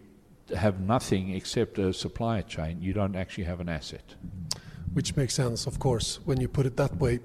have 0.56 0.80
nothing 0.80 1.36
except 1.36 1.78
a 1.78 1.94
supply 1.94 2.42
chain, 2.42 2.82
you 2.82 2.94
don't 2.94 3.16
actually 3.16 3.44
have 3.44 3.60
an 3.60 3.70
asset. 3.70 4.16
Which 4.94 5.16
makes 5.16 5.34
sense, 5.34 5.68
of 5.68 5.80
course, 5.80 6.20
when 6.26 6.40
you 6.40 6.48
put 6.48 6.66
it 6.66 6.78
that 6.78 6.96
way. 6.98 7.20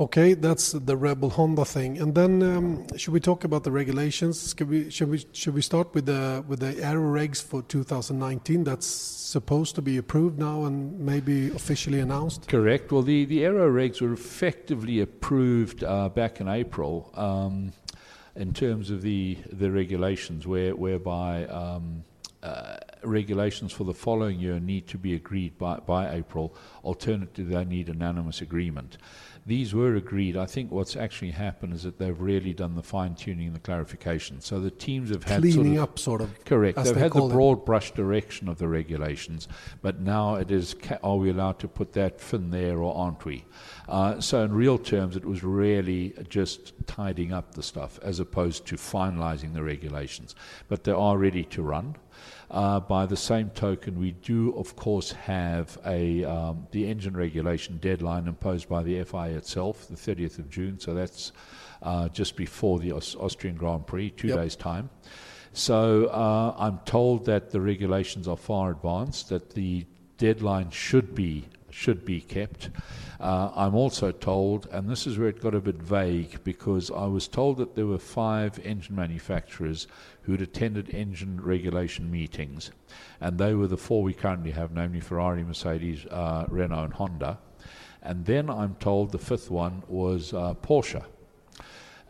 Okay, 0.00 0.34
that's 0.34 0.72
the 0.72 0.96
Rebel 0.96 1.30
Honda 1.30 1.64
thing, 1.64 1.98
and 1.98 2.14
then 2.14 2.42
um, 2.42 2.86
should 2.96 3.12
we 3.12 3.20
talk 3.20 3.44
about 3.44 3.64
the 3.64 3.72
regulations? 3.72 4.54
Should 4.56 4.68
we 4.68 4.90
should 4.90 5.10
we 5.10 5.24
should 5.32 5.54
we 5.54 5.62
start 5.62 5.94
with 5.94 6.06
the 6.06 6.44
with 6.46 6.60
the 6.60 6.82
aero 6.82 7.02
regs 7.02 7.42
for 7.42 7.62
2019? 7.62 8.64
That's 8.64 9.18
supposed 9.28 9.74
to 9.74 9.82
be 9.82 9.98
approved 9.98 10.38
now 10.38 10.64
and 10.64 10.98
maybe 10.98 11.48
officially 11.50 12.00
announced. 12.00 12.48
Correct. 12.48 12.90
Well, 12.90 13.02
the, 13.02 13.26
the 13.26 13.44
aero 13.44 13.70
regs 13.70 14.00
were 14.00 14.12
effectively 14.12 15.00
approved 15.00 15.84
uh, 15.84 16.08
back 16.08 16.40
in 16.40 16.48
April 16.48 17.10
um, 17.14 17.72
in 18.34 18.54
terms 18.54 18.90
of 18.90 19.02
the, 19.02 19.36
the 19.52 19.70
regulations, 19.70 20.46
where, 20.46 20.74
whereby 20.74 21.44
um, 21.46 22.04
uh, 22.48 22.78
regulations 23.04 23.72
for 23.72 23.84
the 23.84 23.94
following 23.94 24.38
year 24.40 24.58
need 24.58 24.86
to 24.88 24.98
be 24.98 25.14
agreed 25.14 25.56
by, 25.58 25.76
by 25.78 26.14
April. 26.14 26.54
Alternatively, 26.84 27.54
they 27.54 27.64
need 27.64 27.88
unanimous 27.88 28.40
agreement. 28.40 28.98
These 29.46 29.74
were 29.74 29.94
agreed. 29.96 30.36
I 30.36 30.46
think 30.46 30.70
what's 30.70 30.94
actually 30.96 31.30
happened 31.30 31.72
is 31.72 31.82
that 31.82 31.98
they've 31.98 32.20
really 32.20 32.52
done 32.52 32.74
the 32.74 32.82
fine 32.82 33.14
tuning 33.14 33.46
and 33.46 33.56
the 33.56 33.60
clarification. 33.60 34.40
So 34.40 34.60
the 34.60 34.70
teams 34.70 35.10
have 35.10 35.24
had 35.24 35.42
sort 35.42 35.54
Cleaning 35.54 35.78
of, 35.78 35.84
up, 35.84 35.98
sort 35.98 36.20
of. 36.20 36.44
Correct. 36.44 36.76
They've 36.76 36.94
they 36.94 37.00
had 37.00 37.12
the 37.12 37.24
it. 37.24 37.30
broad 37.30 37.64
brush 37.64 37.92
direction 37.92 38.48
of 38.48 38.58
the 38.58 38.68
regulations, 38.68 39.48
but 39.80 40.00
now 40.00 40.34
it 40.34 40.50
is 40.50 40.74
ca- 40.74 40.98
are 41.02 41.16
we 41.16 41.30
allowed 41.30 41.58
to 41.60 41.68
put 41.68 41.92
that 41.94 42.20
fin 42.20 42.50
there 42.50 42.78
or 42.78 42.94
aren't 42.94 43.24
we? 43.24 43.44
Uh, 43.88 44.20
so, 44.20 44.42
in 44.42 44.52
real 44.52 44.76
terms, 44.78 45.16
it 45.16 45.24
was 45.24 45.42
really 45.42 46.12
just 46.28 46.74
tidying 46.86 47.32
up 47.32 47.54
the 47.54 47.62
stuff 47.62 47.98
as 48.02 48.20
opposed 48.20 48.66
to 48.66 48.76
finalizing 48.76 49.54
the 49.54 49.62
regulations. 49.62 50.34
But 50.68 50.84
they 50.84 50.92
are 50.92 51.16
ready 51.16 51.44
to 51.44 51.62
run. 51.62 51.96
Uh, 52.50 52.80
by 52.80 53.04
the 53.04 53.16
same 53.16 53.50
token, 53.50 53.98
we 53.98 54.12
do, 54.12 54.54
of 54.56 54.74
course, 54.74 55.12
have 55.12 55.76
a 55.84 56.24
um, 56.24 56.66
the 56.70 56.88
engine 56.88 57.14
regulation 57.14 57.76
deadline 57.78 58.26
imposed 58.26 58.68
by 58.68 58.82
the 58.82 59.02
FIA 59.04 59.36
itself, 59.36 59.86
the 59.88 59.94
30th 59.94 60.38
of 60.38 60.48
June. 60.48 60.78
So 60.80 60.94
that's 60.94 61.32
uh, 61.82 62.08
just 62.08 62.36
before 62.36 62.78
the 62.78 62.92
Aus- 62.92 63.14
Austrian 63.16 63.56
Grand 63.56 63.86
Prix, 63.86 64.10
two 64.10 64.28
Yep. 64.28 64.36
days' 64.38 64.56
time. 64.56 64.88
So 65.52 66.06
uh, 66.06 66.54
I'm 66.58 66.78
told 66.86 67.26
that 67.26 67.50
the 67.50 67.60
regulations 67.60 68.26
are 68.28 68.36
far 68.36 68.70
advanced, 68.70 69.28
that 69.28 69.50
the 69.50 69.84
deadline 70.16 70.70
should 70.70 71.14
be 71.14 71.44
should 71.70 72.02
be 72.04 72.20
kept. 72.20 72.70
Uh, 73.20 73.50
I'm 73.54 73.74
also 73.74 74.10
told, 74.10 74.68
and 74.72 74.88
this 74.88 75.06
is 75.06 75.18
where 75.18 75.28
it 75.28 75.40
got 75.40 75.54
a 75.54 75.60
bit 75.60 75.76
vague, 75.76 76.42
because 76.42 76.90
I 76.90 77.04
was 77.06 77.28
told 77.28 77.58
that 77.58 77.74
there 77.74 77.86
were 77.86 77.98
five 77.98 78.58
engine 78.64 78.96
manufacturers 78.96 79.86
who'd 80.28 80.42
attended 80.42 80.94
engine 80.94 81.40
regulation 81.40 82.10
meetings, 82.10 82.70
and 83.18 83.38
they 83.38 83.54
were 83.54 83.66
the 83.66 83.78
four 83.78 84.02
we 84.02 84.12
currently 84.12 84.50
have, 84.50 84.72
namely 84.72 85.00
Ferrari, 85.00 85.42
Mercedes, 85.42 86.04
uh, 86.06 86.44
Renault, 86.48 86.84
and 86.84 86.92
Honda. 86.92 87.38
And 88.02 88.26
then 88.26 88.50
I'm 88.50 88.74
told 88.74 89.10
the 89.10 89.18
fifth 89.18 89.50
one 89.50 89.82
was 89.88 90.34
uh, 90.34 90.52
Porsche 90.54 91.04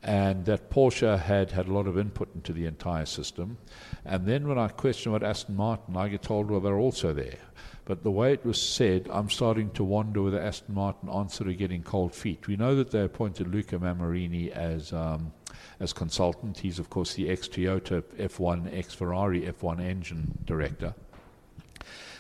and 0.03 0.45
that 0.45 0.71
Porsche 0.71 1.19
had 1.19 1.51
had 1.51 1.69
a 1.69 1.73
lot 1.73 1.87
of 1.87 1.99
input 1.99 2.33
into 2.35 2.53
the 2.53 2.67
entire 2.67 3.07
system. 3.07 3.59
And 4.05 4.27
then 4.27 4.47
when 4.47 4.59
I 4.59 4.69
question 4.69 5.13
about 5.15 5.29
Aston 5.29 5.57
Martin, 5.57 5.97
I 5.97 6.09
get 6.09 6.23
told, 6.23 6.51
well, 6.51 6.61
they're 6.61 6.79
also 6.79 7.13
there. 7.13 7.39
But 7.85 8.03
the 8.03 8.11
way 8.11 8.33
it 8.33 8.45
was 8.45 8.61
said, 8.61 9.09
I'm 9.11 9.31
starting 9.31 9.71
to 9.71 9.85
wonder 9.85 10.23
whether 10.23 10.41
Aston 10.41 10.75
Martin 10.75 11.09
sort 11.31 11.49
of 11.49 11.57
getting 11.57 11.83
cold 11.83 12.15
feet. 12.15 12.47
We 12.47 12.57
know 12.57 12.75
that 12.77 12.91
they 12.91 13.03
appointed 13.03 13.53
Luca 13.53 13.79
Mammarini 13.79 14.51
as 14.51 14.93
um, 14.93 15.33
as 15.81 15.93
consultant. 15.93 16.59
He's 16.59 16.79
of 16.79 16.91
course 16.91 17.15
the 17.15 17.29
ex 17.29 17.49
Toyota 17.49 18.03
F1, 18.19 18.77
ex 18.77 18.95
Ferrari 18.95 19.43
F1 19.43 19.81
engine 19.81 20.39
director. 20.45 20.95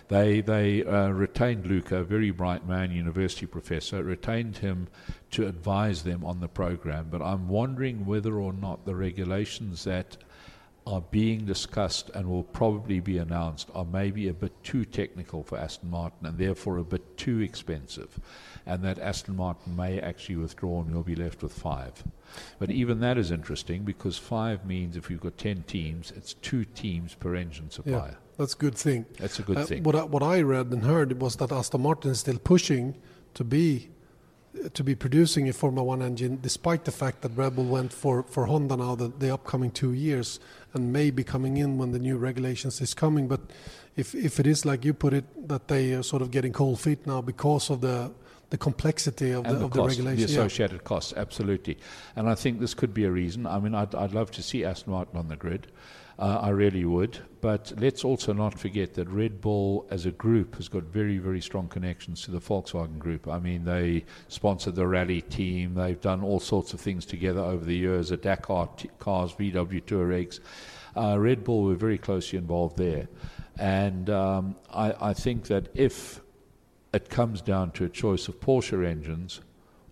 They 0.08 0.40
they 0.40 0.84
uh, 0.84 1.08
retained 1.08 1.66
Luca, 1.66 1.98
a 1.98 2.04
very 2.04 2.30
bright 2.30 2.66
man, 2.66 2.90
university 2.90 3.46
professor, 3.46 4.02
retained 4.02 4.58
him 4.58 4.88
to 5.32 5.46
advise 5.46 6.02
them 6.02 6.24
on 6.24 6.40
the 6.40 6.48
program. 6.48 7.08
But 7.10 7.20
I'm 7.20 7.48
wondering 7.48 8.06
whether 8.06 8.40
or 8.40 8.54
not 8.54 8.86
the 8.86 8.94
regulations 8.94 9.84
that 9.84 10.16
are 10.88 11.02
being 11.10 11.44
discussed 11.44 12.10
and 12.14 12.26
will 12.28 12.44
probably 12.60 12.98
be 12.98 13.18
announced 13.18 13.68
are 13.74 13.84
maybe 13.84 14.28
a 14.28 14.32
bit 14.32 14.52
too 14.64 14.84
technical 14.84 15.42
for 15.42 15.58
Aston 15.58 15.90
Martin 15.90 16.26
and 16.26 16.38
therefore 16.38 16.78
a 16.78 16.84
bit 16.84 17.16
too 17.18 17.40
expensive, 17.40 18.18
and 18.64 18.82
that 18.82 18.98
Aston 18.98 19.36
Martin 19.36 19.76
may 19.76 20.00
actually 20.00 20.36
withdraw 20.36 20.80
and 20.80 20.92
we'll 20.92 21.02
be 21.02 21.14
left 21.14 21.42
with 21.42 21.52
five. 21.52 22.02
But 22.58 22.70
even 22.70 23.00
that 23.00 23.18
is 23.18 23.30
interesting 23.30 23.84
because 23.84 24.16
five 24.16 24.64
means 24.64 24.96
if 24.96 25.10
you've 25.10 25.20
got 25.20 25.36
ten 25.36 25.62
teams, 25.64 26.12
it's 26.16 26.34
two 26.34 26.64
teams 26.64 27.14
per 27.14 27.34
engine 27.34 27.70
supplier. 27.70 28.16
That's 28.38 28.54
a 28.54 28.58
good 28.58 28.76
thing. 28.76 29.04
That's 29.18 29.38
a 29.38 29.42
good 29.42 29.58
Uh, 29.58 29.66
thing. 29.66 29.82
What 29.82 29.96
I, 29.96 30.04
what 30.04 30.22
I 30.22 30.40
read 30.42 30.68
and 30.72 30.84
heard 30.84 31.20
was 31.20 31.36
that 31.36 31.52
Aston 31.52 31.82
Martin 31.82 32.12
is 32.12 32.20
still 32.20 32.38
pushing 32.38 32.96
to 33.34 33.44
be 33.44 33.90
to 34.74 34.84
be 34.84 34.94
producing 34.94 35.48
a 35.48 35.52
Formula 35.52 35.84
One 35.84 36.02
engine, 36.02 36.38
despite 36.40 36.84
the 36.84 36.92
fact 36.92 37.22
that 37.22 37.36
Red 37.36 37.56
Bull 37.56 37.64
went 37.64 37.92
for, 37.92 38.22
for 38.24 38.46
Honda 38.46 38.76
now 38.76 38.94
the, 38.94 39.08
the 39.08 39.32
upcoming 39.32 39.70
two 39.70 39.92
years, 39.92 40.40
and 40.74 40.92
may 40.92 41.10
be 41.10 41.24
coming 41.24 41.56
in 41.56 41.78
when 41.78 41.92
the 41.92 41.98
new 41.98 42.16
regulations 42.16 42.80
is 42.80 42.94
coming. 42.94 43.28
But 43.28 43.40
if 43.96 44.14
if 44.14 44.38
it 44.38 44.46
is 44.46 44.64
like 44.64 44.84
you 44.84 44.94
put 44.94 45.12
it, 45.14 45.48
that 45.48 45.68
they 45.68 45.92
are 45.92 46.02
sort 46.02 46.22
of 46.22 46.30
getting 46.30 46.52
cold 46.52 46.80
feet 46.80 47.06
now 47.06 47.20
because 47.20 47.70
of 47.70 47.80
the 47.80 48.10
the 48.50 48.58
complexity 48.58 49.32
of 49.32 49.44
and 49.44 49.56
the, 49.56 49.58
the, 49.58 49.64
of 49.66 49.72
the 49.72 49.82
cost, 49.82 49.96
the 49.96 50.02
regulation. 50.02 50.34
yeah. 50.34 50.42
associated 50.44 50.84
costs, 50.84 51.12
absolutely. 51.16 51.78
And 52.16 52.28
I 52.28 52.34
think 52.34 52.60
this 52.60 52.74
could 52.74 52.94
be 52.94 53.04
a 53.04 53.10
reason. 53.10 53.46
I 53.46 53.58
mean, 53.58 53.74
I'd, 53.74 53.94
I'd 53.94 54.12
love 54.12 54.30
to 54.32 54.42
see 54.42 54.64
Aston 54.64 54.92
Martin 54.92 55.18
on 55.18 55.28
the 55.28 55.36
grid. 55.36 55.66
Uh, 56.18 56.40
I 56.42 56.48
really 56.48 56.84
would. 56.84 57.18
But 57.40 57.72
let's 57.78 58.04
also 58.04 58.32
not 58.32 58.58
forget 58.58 58.94
that 58.94 59.08
Red 59.08 59.40
Bull 59.40 59.86
as 59.90 60.04
a 60.04 60.10
group 60.10 60.56
has 60.56 60.68
got 60.68 60.82
very, 60.84 61.18
very 61.18 61.40
strong 61.40 61.68
connections 61.68 62.22
to 62.22 62.32
the 62.32 62.40
Volkswagen 62.40 62.98
group. 62.98 63.28
I 63.28 63.38
mean, 63.38 63.64
they 63.64 64.04
sponsored 64.26 64.74
the 64.74 64.88
rally 64.88 65.20
team, 65.20 65.74
they've 65.74 66.00
done 66.00 66.22
all 66.24 66.40
sorts 66.40 66.72
of 66.74 66.80
things 66.80 67.06
together 67.06 67.40
over 67.40 67.64
the 67.64 67.76
years, 67.76 68.08
the 68.08 68.16
Dakar 68.16 68.68
t- 68.76 68.90
cars, 68.98 69.32
VW 69.34 69.82
Touaregs. 69.84 70.40
Uh, 70.96 71.16
Red 71.18 71.44
Bull 71.44 71.62
were 71.62 71.76
very 71.76 71.98
closely 71.98 72.38
involved 72.38 72.76
there. 72.76 73.06
And 73.56 74.10
um, 74.10 74.56
I, 74.72 75.10
I 75.10 75.14
think 75.14 75.44
that 75.44 75.68
if 75.74 76.20
it 76.92 77.08
comes 77.08 77.40
down 77.40 77.70
to 77.72 77.84
a 77.84 77.88
choice 77.88 78.26
of 78.26 78.40
Porsche 78.40 78.84
engines 78.84 79.40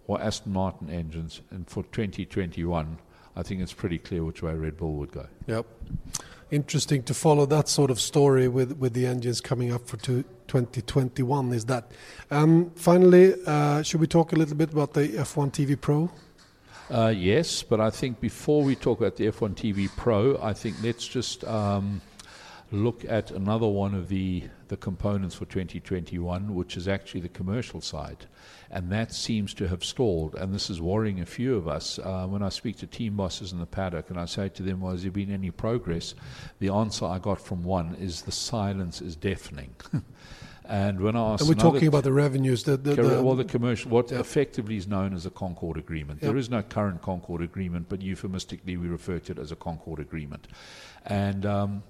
or 0.09 0.20
Aston 0.20 0.53
Martin 0.53 0.91
engines, 0.91 1.43
and 1.51 1.68
for 1.68 1.85
2021, 1.85 2.99
I 3.37 3.43
think 3.43 3.61
it's 3.61 3.74
pretty 3.74 3.99
clear 3.99 4.24
which 4.24 4.43
way 4.43 4.55
Red 4.55 4.78
Bull 4.78 4.95
would 4.95 5.12
go. 5.12 5.26
Yep. 5.47 5.66
Interesting 6.51 7.03
to 7.03 7.14
follow 7.14 7.45
that 7.47 7.68
sort 7.68 7.91
of 7.91 8.01
story 8.01 8.49
with, 8.49 8.78
with 8.78 8.95
the 8.95 9.07
engines 9.07 9.41
coming 9.41 9.72
up 9.72 9.87
for 9.87 9.99
two, 9.99 10.22
2021 10.47 11.53
is 11.53 11.64
that. 11.66 11.91
Um, 12.30 12.70
finally, 12.76 13.34
uh, 13.47 13.82
should 13.82 14.01
we 14.01 14.07
talk 14.07 14.32
a 14.32 14.37
little 14.37 14.57
bit 14.57 14.72
about 14.72 14.95
the 14.95 15.09
F1 15.09 15.53
TV 15.53 15.78
Pro? 15.78 16.11
Uh, 16.89 17.12
yes, 17.14 17.64
but 17.64 17.80
I 17.80 17.91
think 17.91 18.20
before 18.20 18.62
we 18.62 18.76
talk 18.76 19.01
about 19.01 19.16
the 19.16 19.26
F1 19.26 19.55
TV 19.55 19.89
Pro, 19.97 20.41
I 20.41 20.53
think 20.53 20.76
let's 20.82 21.07
just 21.07 21.45
um, 21.45 22.01
look 22.70 23.05
at 23.09 23.32
another 23.32 23.66
one 23.66 23.93
of 23.93 24.09
the, 24.09 24.45
the 24.68 24.76
components 24.76 25.34
for 25.34 25.47
2021, 25.47 26.55
which 26.55 26.76
is 26.76 26.87
actually 26.87 27.20
the 27.20 27.28
commercial 27.28 27.80
side. 27.80 28.26
And 28.71 28.91
that 28.91 29.12
seems 29.12 29.55
to 29.55 29.69
have 29.69 29.85
stalled. 29.85 30.35
And 30.35 30.55
this 30.55 30.71
is 30.71 30.81
worrying 30.81 31.21
a 31.21 31.27
few 31.27 31.55
of 31.55 31.69
us. 31.69 31.99
Uh, 31.99 32.27
when 32.27 32.43
I 32.43 32.49
speak 32.49 32.77
to 32.79 32.87
team 32.87 33.17
bosses 33.17 33.53
in 33.53 33.59
the 33.59 33.67
paddock 33.67 34.11
and 34.11 34.19
I 34.19 34.27
say 34.27 34.49
to 34.51 34.62
them, 34.62 34.81
well, 34.81 34.93
has 34.93 35.03
there 35.03 35.12
been 35.12 35.31
any 35.31 35.51
progress? 35.51 36.14
The 36.59 36.69
answer 36.71 37.05
I 37.07 37.19
got 37.19 37.41
from 37.41 37.62
one 37.62 37.95
is 37.95 38.23
the 38.23 38.33
silence 38.33 39.01
is 39.01 39.17
deafening. 39.17 39.75
And 40.69 41.01
when 41.01 41.14
I 41.14 41.33
asked, 41.33 41.43
and 41.43 41.49
we're 41.49 41.55
talking 41.62 41.87
about 41.87 42.05
the 42.05 42.12
revenues, 42.12 42.64
the, 42.64 42.77
the, 42.77 42.95
the 42.95 43.23
well, 43.23 43.37
the 43.37 43.45
commercial, 43.45 43.91
what 43.91 44.11
yeah. 44.11 44.19
effectively 44.19 44.77
is 44.77 44.89
known 44.89 45.14
as 45.14 45.25
a 45.25 45.31
Concord 45.31 45.77
Agreement. 45.77 46.21
There 46.21 46.37
is 46.37 46.51
no 46.51 46.62
current 46.62 47.03
Concord 47.03 47.41
Agreement, 47.41 47.87
but 47.89 48.03
euphemistically 48.03 48.77
we 48.77 48.89
refer 48.89 49.19
to 49.21 49.33
it 49.33 49.39
as 49.39 49.53
a 49.53 49.57
Concord 49.57 50.01
Agreement. 50.01 50.49
And 51.05 51.47
um, 51.47 51.83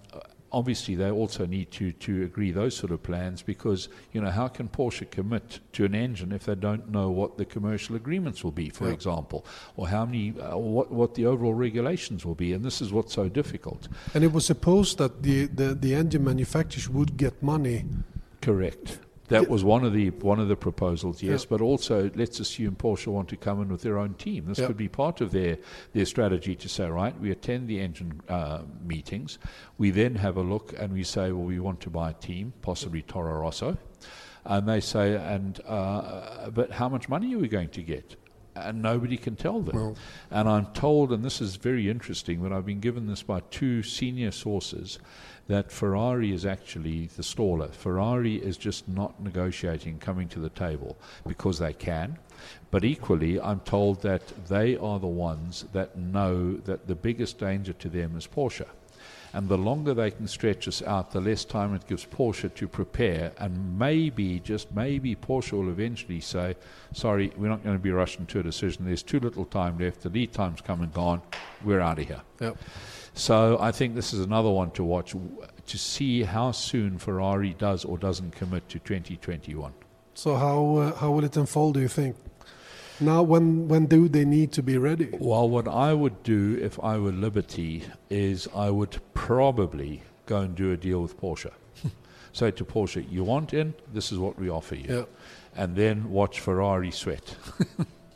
obviously 0.53 0.95
they 0.95 1.11
also 1.11 1.47
need 1.47 1.71
to, 1.73 1.93
to 1.93 2.23
agree 2.25 2.51
those 2.51 2.77
sort 2.77 2.93
of 2.93 3.03
plans 3.03 3.43
because 3.43 3.89
you 4.13 4.21
know 4.21 4.31
how 4.31 4.49
can 4.49 4.69
Porsche 4.69 5.11
commit 5.11 5.61
to 5.73 5.85
an 5.85 5.95
engine 5.95 6.33
if 6.33 6.45
they 6.45 6.55
don't 6.55 6.91
know 6.91 7.11
what 7.11 7.37
the 7.37 7.45
commercial 7.45 7.97
agreements 7.97 8.43
will 8.45 8.53
be, 8.53 8.71
for 8.71 8.91
example, 8.91 9.45
or 9.77 9.89
how 9.89 10.05
many 10.05 10.35
uh, 10.41 10.57
what 10.57 10.91
what 10.91 11.15
the 11.15 11.27
overall 11.27 11.55
regulations 11.55 12.25
will 12.25 12.35
be, 12.35 12.53
and 12.53 12.65
this 12.65 12.81
is 12.81 12.93
what's 12.93 13.15
so 13.15 13.29
difficult. 13.29 13.89
And 14.15 14.25
it 14.25 14.33
was 14.33 14.47
supposed 14.47 14.99
that 14.99 15.23
the 15.23 15.47
the, 15.47 15.75
the 15.75 15.95
engine 15.95 16.25
manufacturers 16.25 16.89
would 16.89 17.17
get 17.17 17.43
money. 17.43 17.85
Correct. 18.41 18.99
That 19.29 19.49
was 19.49 19.65
one 19.65 19.85
of 19.85 19.93
the 19.93 20.11
one 20.11 20.41
of 20.41 20.49
the 20.49 20.57
proposals, 20.57 21.23
yes. 21.23 21.43
Yeah. 21.43 21.47
But 21.51 21.61
also, 21.61 22.11
let's 22.15 22.41
assume 22.41 22.77
Porsche 22.77 23.09
want 23.09 23.29
to 23.29 23.37
come 23.37 23.61
in 23.63 23.69
with 23.69 23.83
their 23.83 23.99
own 23.99 24.15
team. 24.15 24.47
This 24.47 24.59
yeah. 24.59 24.67
could 24.67 24.77
be 24.77 24.89
part 24.89 25.21
of 25.21 25.33
their 25.33 25.59
their 25.93 26.07
strategy 26.07 26.55
to 26.57 26.69
say, 26.69 26.89
right, 26.89 27.19
we 27.21 27.31
attend 27.31 27.69
the 27.69 27.81
engine 27.81 28.21
uh, 28.29 28.63
meetings, 28.85 29.39
we 29.79 29.91
then 29.91 30.15
have 30.17 30.37
a 30.37 30.43
look 30.43 30.75
and 30.79 30.93
we 30.93 31.03
say, 31.03 31.33
well, 31.33 31.45
we 31.45 31.59
want 31.59 31.81
to 31.81 31.91
buy 31.91 32.11
a 32.11 32.15
team, 32.15 32.53
possibly 32.63 33.03
Toro 33.03 33.41
Rosso, 33.41 33.77
and 34.45 34.69
they 34.69 34.81
say, 34.81 35.17
and 35.17 35.61
uh, 35.67 36.51
but 36.51 36.71
how 36.73 36.89
much 36.89 37.09
money 37.09 37.35
are 37.35 37.39
we 37.39 37.49
going 37.49 37.71
to 37.71 37.83
get? 37.83 38.17
and 38.57 38.83
nobody 38.83 39.17
can 39.17 39.37
tell 39.37 39.61
them. 39.61 39.77
Well, 39.77 39.97
and 40.31 40.49
I'm 40.49 40.67
told, 40.67 41.13
and 41.13 41.25
this 41.25 41.41
is 41.41 41.57
very 41.57 41.91
interesting, 41.91 42.41
but 42.41 42.53
I've 42.53 42.67
been 42.67 42.81
given 42.81 43.07
this 43.07 43.23
by 43.23 43.41
two 43.51 43.83
senior 43.83 44.31
sources, 44.31 44.99
that 45.49 45.71
Ferrari 45.71 46.33
is 46.33 46.45
actually 46.45 47.07
the 47.17 47.23
staller. 47.23 47.73
Ferrari 47.73 48.37
is 48.37 48.57
just 48.57 48.89
not 48.89 49.21
negotiating, 49.23 49.99
coming 49.99 50.29
to 50.29 50.41
the 50.41 50.51
table 50.51 50.97
because 51.27 51.59
they 51.59 51.73
can. 51.73 52.19
But 52.71 52.85
equally, 52.85 53.41
I'm 53.41 53.61
told 53.61 54.03
that 54.03 54.23
they 54.49 54.77
are 54.77 54.99
the 54.99 55.07
ones 55.07 55.65
that 55.73 55.97
know 55.97 56.55
that 56.65 56.87
the 56.87 56.95
biggest 56.95 57.39
danger 57.39 57.73
to 57.75 57.89
them 57.89 58.17
is 58.17 58.27
Porsche. 58.27 58.67
And 59.33 59.49
the 59.49 59.59
longer 59.59 59.93
they 59.93 60.13
can 60.13 60.27
stretch 60.27 60.65
this 60.65 60.83
out, 60.83 61.11
the 61.11 61.21
less 61.21 61.45
time 61.45 61.75
it 61.75 61.87
gives 61.87 62.07
Porsche 62.07 62.53
to 62.55 62.67
prepare. 62.67 63.33
And 63.39 63.79
maybe, 63.79 64.41
just 64.41 64.73
maybe, 64.73 65.15
Porsche 65.15 65.53
will 65.53 65.69
eventually 65.69 66.21
say, 66.21 66.57
sorry, 66.93 67.33
we're 67.37 67.49
not 67.49 67.63
going 67.63 67.77
to 67.77 67.83
be 67.83 67.91
rushing 67.91 68.25
to 68.27 68.41
a 68.41 68.43
decision. 68.43 68.87
There's 68.87 69.03
too 69.03 69.21
little 69.21 69.45
time 69.45 69.79
left. 69.79 70.01
The 70.01 70.09
lead 70.09 70.33
time's 70.33 70.63
come 70.63 70.81
and 70.81 70.93
gone. 70.93 71.21
We're 71.65 71.81
out 71.81 71.99
of 71.99 72.07
here. 72.07 72.23
Yep. 72.41 72.57
So 73.17 73.57
I 73.59 73.73
think 73.73 73.95
this 73.95 74.13
is 74.13 74.21
another 74.21 74.51
one 74.51 74.71
to 74.73 74.85
watch 74.85 75.15
to 75.67 75.79
see 75.79 76.23
how 76.23 76.53
soon 76.53 76.99
Ferrari 76.99 77.55
does 77.55 77.85
or 77.85 77.97
doesn't 77.97 78.33
commit 78.33 78.69
to 78.69 78.79
2021. 78.79 79.73
So 80.15 80.37
how 80.37 80.77
uh, 80.77 80.95
how 80.95 81.11
will 81.11 81.25
it 81.25 81.37
unfold? 81.37 81.75
Do 81.75 81.81
you 81.81 81.89
think? 81.89 82.15
Now, 83.01 83.23
when 83.23 83.69
when 83.69 83.87
do 83.87 84.09
they 84.09 84.27
need 84.27 84.53
to 84.53 84.63
be 84.63 84.77
ready? 84.77 85.09
Well, 85.19 85.49
what 85.49 85.67
I 85.67 85.95
would 85.95 86.23
do 86.23 86.59
if 86.61 86.79
I 86.83 86.99
were 86.99 87.13
Liberty 87.13 87.85
is 88.11 88.49
I 88.55 88.71
would 88.71 88.99
probably 89.15 90.03
go 90.27 90.41
and 90.41 90.55
do 90.55 90.73
a 90.73 90.77
deal 90.77 91.01
with 91.01 91.19
Porsche. 91.19 91.53
Say 92.33 92.51
to 92.51 92.65
Porsche, 92.65 93.11
"You 93.11 93.25
want 93.25 93.55
in? 93.55 93.75
This 93.95 94.13
is 94.13 94.19
what 94.19 94.39
we 94.39 94.51
offer 94.51 94.77
you," 94.77 94.95
yeah. 94.95 95.05
and 95.63 95.75
then 95.75 96.11
watch 96.11 96.41
Ferrari 96.41 96.91
sweat. 96.91 97.37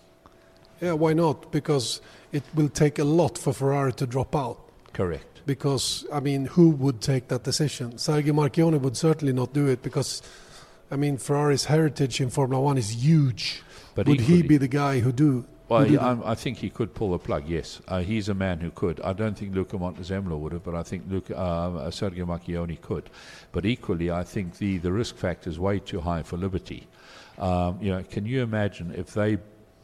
yeah, 0.80 0.92
why 0.92 1.14
not? 1.14 1.50
Because 1.52 2.02
it 2.32 2.44
will 2.54 2.68
take 2.68 2.98
a 2.98 3.04
lot 3.04 3.38
for 3.38 3.54
Ferrari 3.54 3.94
to 3.94 4.06
drop 4.06 4.36
out. 4.36 4.69
Correct. 4.92 5.42
Because, 5.46 6.06
I 6.12 6.20
mean, 6.20 6.46
who 6.46 6.70
would 6.70 7.00
take 7.00 7.28
that 7.28 7.44
decision? 7.44 7.92
Sergio 7.92 8.32
Marchionne 8.32 8.80
would 8.80 8.96
certainly 8.96 9.32
not 9.32 9.52
do 9.52 9.66
it 9.66 9.82
because, 9.82 10.22
I 10.90 10.96
mean, 10.96 11.16
Ferrari's 11.16 11.64
heritage 11.64 12.20
in 12.20 12.30
Formula 12.30 12.62
One 12.62 12.78
is 12.78 13.04
huge. 13.04 13.62
But 13.94 14.08
would 14.08 14.20
he 14.20 14.42
be 14.42 14.56
the 14.56 14.68
guy 14.68 15.00
who 15.00 15.12
do? 15.12 15.44
Well, 15.68 15.84
he, 15.84 15.96
I, 15.96 16.32
I, 16.32 16.34
think 16.34 16.58
he 16.58 16.68
could 16.68 16.94
pull 16.94 17.12
the 17.12 17.18
plug. 17.18 17.48
Yes, 17.48 17.80
uh, 17.86 18.00
he's 18.00 18.28
a 18.28 18.34
man 18.34 18.58
who 18.58 18.70
could. 18.72 19.00
I 19.02 19.12
don't 19.12 19.38
think 19.38 19.54
Luca 19.54 19.78
Montezemolo 19.78 20.36
would 20.38 20.52
have, 20.52 20.64
but 20.64 20.74
I 20.74 20.82
think 20.82 21.04
Luca, 21.08 21.36
uh, 21.36 21.90
Sergio 21.90 22.26
Marchionne 22.26 22.80
could. 22.80 23.08
But 23.52 23.64
equally, 23.64 24.10
I 24.10 24.24
think 24.24 24.58
the, 24.58 24.78
the 24.78 24.90
risk 24.90 25.16
factor 25.16 25.48
is 25.48 25.60
way 25.60 25.78
too 25.78 26.00
high 26.00 26.24
for 26.24 26.36
Liberty. 26.36 26.88
Um, 27.38 27.78
you 27.80 27.90
know, 27.90 28.02
can 28.02 28.26
you 28.26 28.42
imagine 28.42 28.92
if 28.96 29.14
they 29.14 29.38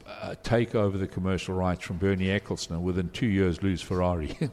uh, 0.08 0.34
take 0.42 0.74
over 0.74 0.96
the 0.98 1.06
commercial 1.06 1.54
rights 1.54 1.84
from 1.84 1.98
Bernie 1.98 2.26
Ecclestone 2.26 2.80
within 2.80 3.10
two 3.10 3.26
years 3.26 3.62
lose 3.62 3.82
Ferrari? 3.82 4.36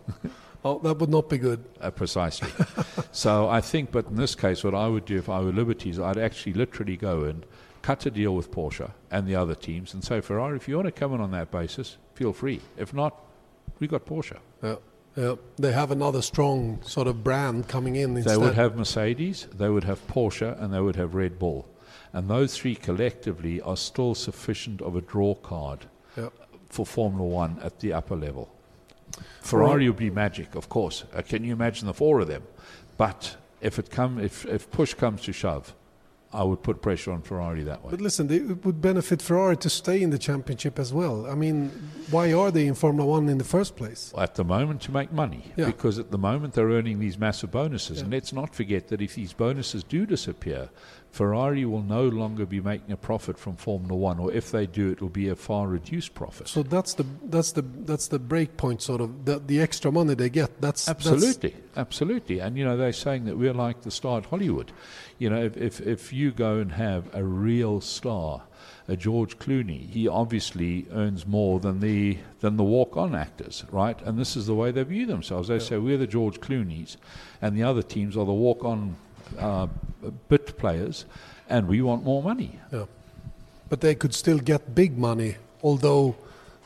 Oh, 0.65 0.79
that 0.79 0.97
would 0.99 1.09
not 1.09 1.29
be 1.29 1.37
good. 1.37 1.63
Uh, 1.81 1.91
precisely. 1.91 2.49
so 3.11 3.49
I 3.49 3.59
think, 3.59 3.91
but 3.91 4.07
in 4.07 4.15
this 4.15 4.33
case, 4.33 4.63
what 4.63 4.73
I 4.73 4.87
would 4.87 5.05
do 5.05 5.17
if 5.17 5.27
I 5.27 5.41
were 5.41 5.51
Liberties, 5.51 5.99
I'd 5.99 6.17
actually 6.17 6.53
literally 6.53 6.95
go 6.95 7.23
and 7.23 7.45
cut 7.81 8.05
a 8.05 8.11
deal 8.11 8.33
with 8.33 8.49
Porsche 8.49 8.91
and 9.11 9.27
the 9.27 9.35
other 9.35 9.55
teams 9.55 9.93
and 9.93 10.03
say, 10.03 10.21
Ferrari, 10.21 10.55
if 10.55 10.67
you 10.67 10.77
want 10.77 10.85
to 10.87 10.91
come 10.93 11.13
in 11.13 11.19
on 11.19 11.31
that 11.31 11.51
basis, 11.51 11.97
feel 12.15 12.31
free. 12.31 12.61
If 12.77 12.93
not, 12.93 13.21
we 13.79 13.87
got 13.87 14.05
Porsche. 14.05 14.37
Yeah. 14.63 14.75
Yeah, 15.15 15.35
they 15.57 15.71
have 15.73 15.91
another 15.91 16.23
strong 16.23 16.81
sort 16.81 17.05
of 17.05 17.23
brand 17.23 17.67
coming 17.67 17.97
in. 17.97 18.17
Instead. 18.17 18.33
They 18.33 18.37
would 18.37 18.55
have 18.55 18.75
Mercedes, 18.75 19.47
they 19.53 19.69
would 19.69 19.83
have 19.83 20.07
Porsche, 20.07 20.59
and 20.59 20.73
they 20.73 20.81
would 20.81 20.95
have 20.95 21.13
Red 21.13 21.37
Bull, 21.37 21.67
and 22.13 22.29
those 22.29 22.55
three 22.55 22.75
collectively 22.75 23.59
are 23.61 23.75
still 23.75 24.15
sufficient 24.15 24.81
of 24.81 24.95
a 24.95 25.01
draw 25.01 25.35
card 25.35 25.87
yeah. 26.15 26.29
for 26.69 26.85
Formula 26.85 27.25
One 27.25 27.59
at 27.61 27.79
the 27.79 27.91
upper 27.93 28.15
level. 28.15 28.53
Ferrari 29.41 29.87
would 29.87 29.97
be 29.97 30.09
magic, 30.09 30.55
of 30.55 30.69
course. 30.69 31.03
Uh, 31.13 31.21
can 31.21 31.43
you 31.43 31.53
imagine 31.53 31.87
the 31.87 31.93
four 31.93 32.19
of 32.19 32.27
them? 32.27 32.43
But 32.97 33.37
if 33.61 33.79
it 33.79 33.89
come, 33.89 34.19
if, 34.19 34.45
if 34.45 34.69
push 34.71 34.93
comes 34.93 35.21
to 35.23 35.33
shove, 35.33 35.73
I 36.31 36.43
would 36.43 36.63
put 36.63 36.81
pressure 36.81 37.11
on 37.11 37.21
Ferrari 37.21 37.61
that 37.63 37.83
way. 37.83 37.91
But 37.91 38.01
listen, 38.01 38.31
it 38.31 38.65
would 38.65 38.81
benefit 38.81 39.21
Ferrari 39.21 39.55
to 39.57 39.69
stay 39.69 40.01
in 40.01 40.09
the 40.09 40.17
championship 40.17 40.79
as 40.79 40.91
well. 40.91 41.27
I 41.27 41.35
mean, 41.35 41.69
why 42.09 42.33
are 42.33 42.49
they 42.49 42.65
in 42.65 42.73
Formula 42.73 43.07
One 43.07 43.29
in 43.29 43.37
the 43.37 43.43
first 43.43 43.75
place? 43.75 44.11
At 44.17 44.33
the 44.33 44.43
moment, 44.43 44.81
to 44.83 44.91
make 44.91 45.11
money. 45.11 45.43
Yeah. 45.55 45.67
Because 45.67 45.99
at 45.99 46.09
the 46.09 46.17
moment, 46.17 46.55
they're 46.55 46.69
earning 46.69 46.99
these 46.99 47.19
massive 47.19 47.51
bonuses. 47.51 47.97
Yeah. 47.97 48.03
And 48.05 48.13
let's 48.13 48.33
not 48.33 48.55
forget 48.55 48.87
that 48.87 48.99
if 48.99 49.13
these 49.13 49.33
bonuses 49.33 49.83
do 49.83 50.07
disappear, 50.07 50.69
Ferrari 51.13 51.63
will 51.63 51.83
no 51.83 52.07
longer 52.07 52.43
be 52.43 52.59
making 52.59 52.91
a 52.91 52.97
profit 52.97 53.37
from 53.37 53.55
Formula 53.55 53.93
One, 53.93 54.17
or 54.17 54.33
if 54.33 54.49
they 54.49 54.65
do, 54.65 54.89
it 54.89 54.99
will 54.99 55.09
be 55.09 55.29
a 55.29 55.35
far 55.35 55.67
reduced 55.67 56.15
profit. 56.15 56.47
So 56.47 56.63
that's 56.63 56.95
the 56.95 57.05
that's 57.25 57.51
the 57.51 57.61
that's 57.61 58.07
the 58.07 58.17
break 58.17 58.57
point, 58.57 58.81
sort 58.81 58.99
of 58.99 59.23
the, 59.25 59.37
the 59.37 59.61
extra 59.61 59.91
money 59.91 60.15
they 60.15 60.31
get. 60.31 60.59
That's 60.59 60.89
absolutely, 60.89 61.51
that's 61.51 61.77
absolutely. 61.77 62.39
And 62.39 62.57
you 62.57 62.65
know 62.65 62.75
they're 62.75 62.91
saying 62.91 63.25
that 63.25 63.37
we're 63.37 63.53
like 63.53 63.83
the 63.83 63.91
star 63.91 64.17
at 64.17 64.25
Hollywood. 64.25 64.71
You 65.19 65.29
know, 65.29 65.43
if 65.43 65.55
if, 65.55 65.81
if 65.81 66.11
you 66.11 66.31
go 66.31 66.57
and 66.57 66.71
have 66.71 67.13
a 67.13 67.23
real 67.23 67.79
star, 67.79 68.41
a 68.87 68.95
George 68.95 69.37
Clooney, 69.37 69.91
he 69.91 70.07
obviously 70.07 70.87
earns 70.91 71.27
more 71.27 71.59
than 71.59 71.79
the 71.79 72.17
than 72.39 72.57
the 72.57 72.63
walk-on 72.63 73.13
actors, 73.13 73.65
right? 73.71 74.01
And 74.01 74.17
this 74.17 74.35
is 74.35 74.47
the 74.47 74.55
way 74.55 74.71
they 74.71 74.81
view 74.81 75.05
themselves. 75.05 75.47
They 75.47 75.55
yeah. 75.57 75.59
say 75.59 75.77
we're 75.77 75.99
the 75.99 76.07
George 76.07 76.39
Clooney's, 76.39 76.97
and 77.39 77.55
the 77.55 77.61
other 77.61 77.83
teams 77.83 78.17
are 78.17 78.25
the 78.25 78.33
walk-on 78.33 78.95
uh, 79.37 79.67
bit 80.29 80.57
players, 80.57 81.05
and 81.49 81.67
we 81.67 81.81
want 81.81 82.03
more 82.03 82.23
money. 82.23 82.59
Yeah. 82.71 82.85
But 83.69 83.81
they 83.81 83.95
could 83.95 84.13
still 84.13 84.39
get 84.39 84.75
big 84.75 84.97
money, 84.97 85.35
although 85.61 86.15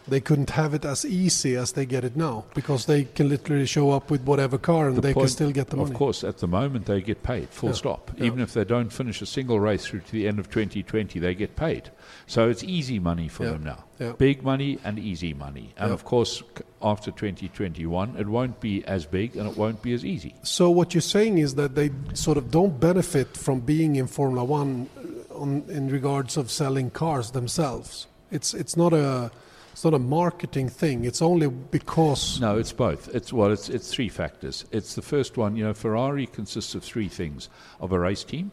they 0.08 0.20
couldn't 0.20 0.52
have 0.52 0.74
it 0.74 0.86
as 0.86 1.06
easy 1.06 1.56
as 1.56 1.74
they 1.74 1.86
get 1.86 2.04
it 2.04 2.16
now 2.16 2.46
because 2.54 2.86
they 2.86 3.04
can 3.04 3.30
literally 3.30 3.66
show 3.66 3.92
up 3.92 4.10
with 4.10 4.22
whatever 4.22 4.58
car 4.58 4.88
and 4.88 4.98
the 4.98 5.02
they 5.02 5.14
point, 5.14 5.26
can 5.26 5.32
still 5.32 5.52
get 5.52 5.68
the 5.68 5.78
money. 5.78 5.92
Of 5.92 5.98
course, 5.98 6.24
at 6.24 6.38
the 6.38 6.48
moment 6.48 6.86
they 6.86 7.02
get 7.02 7.24
paid, 7.24 7.50
full 7.50 7.70
yeah. 7.70 7.76
stop. 7.76 8.12
Yeah. 8.18 8.26
Even 8.26 8.40
if 8.40 8.54
they 8.54 8.64
don't 8.64 8.92
finish 8.92 9.22
a 9.22 9.26
single 9.26 9.60
race 9.60 9.86
through 9.86 10.02
to 10.02 10.12
the 10.12 10.28
end 10.28 10.40
of 10.40 10.50
2020, 10.50 11.20
they 11.20 11.36
get 11.36 11.56
paid. 11.56 11.90
So 12.26 12.50
it's 12.50 12.64
easy 12.64 13.00
money 13.00 13.28
for 13.28 13.44
yeah. 13.44 13.52
them 13.52 13.64
now. 13.64 13.84
Big 14.18 14.44
money 14.44 14.78
and 14.84 15.00
easy 15.00 15.34
money. 15.34 15.74
And 15.76 15.92
of 15.92 16.06
course, 16.06 16.44
after 16.82 17.10
2021, 17.12 18.16
it 18.18 18.28
won't 18.28 18.60
be 18.60 18.86
as 18.86 19.06
big 19.06 19.36
and 19.36 19.50
it 19.50 19.58
won't 19.58 19.82
be 19.82 19.94
as 19.94 20.06
easy. 20.06 20.36
So 20.44 20.70
what 20.70 20.94
you're 20.94 21.02
saying 21.02 21.40
is 21.40 21.56
that 21.56 21.76
they 21.76 21.90
sort 22.14 22.38
of 22.38 22.52
don't 22.52 22.80
benefit 22.80 23.36
from 23.36 23.62
being 23.62 23.96
in 23.96 24.06
Formula 24.08 24.44
One 24.44 24.88
uh, 24.98 25.34
on, 25.34 25.64
in 25.68 25.90
regards 25.90 26.38
of 26.38 26.52
selling 26.52 26.92
cars 26.92 27.32
themselves 27.32 28.08
It's 28.32 28.54
it's 28.54 28.76
not 28.78 28.94
a 28.94 29.32
it's 29.78 29.84
not 29.84 29.94
a 29.94 30.00
marketing 30.00 30.70
thing. 30.70 31.06
It's 31.06 31.22
only 31.22 31.50
because 31.50 32.42
No, 32.42 32.58
it's 32.58 32.74
both. 32.74 33.14
It's 33.14 33.32
well, 33.32 33.52
it's 33.52 33.70
it's 33.70 33.94
three 33.94 34.10
factors. 34.10 34.66
It's 34.72 34.96
the 34.96 35.04
first 35.04 35.38
one. 35.38 35.56
You 35.56 35.66
know, 35.66 35.76
Ferrari 35.76 36.26
consists 36.26 36.74
of 36.74 36.84
three 36.84 37.08
things: 37.08 37.48
of 37.80 37.92
a 37.92 38.00
race 38.00 38.24
team, 38.24 38.52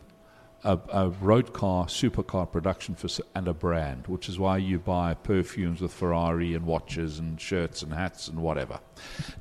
a, 0.65 0.79
a 0.93 1.09
road 1.21 1.53
car, 1.53 1.87
supercar 1.87 2.51
production 2.51 2.97
and 3.35 3.49
a 3.49 3.55
brand, 3.55 4.07
which 4.07 4.29
is 4.29 4.39
why 4.39 4.57
you 4.57 4.79
buy 4.79 5.15
perfumes 5.15 5.81
with 5.81 5.93
Ferrari 5.93 6.55
and 6.55 6.65
watches 6.67 7.19
and 7.19 7.41
shirts 7.41 7.83
and 7.83 7.93
hats 7.93 8.29
and 8.29 8.41
whatever. 8.41 8.81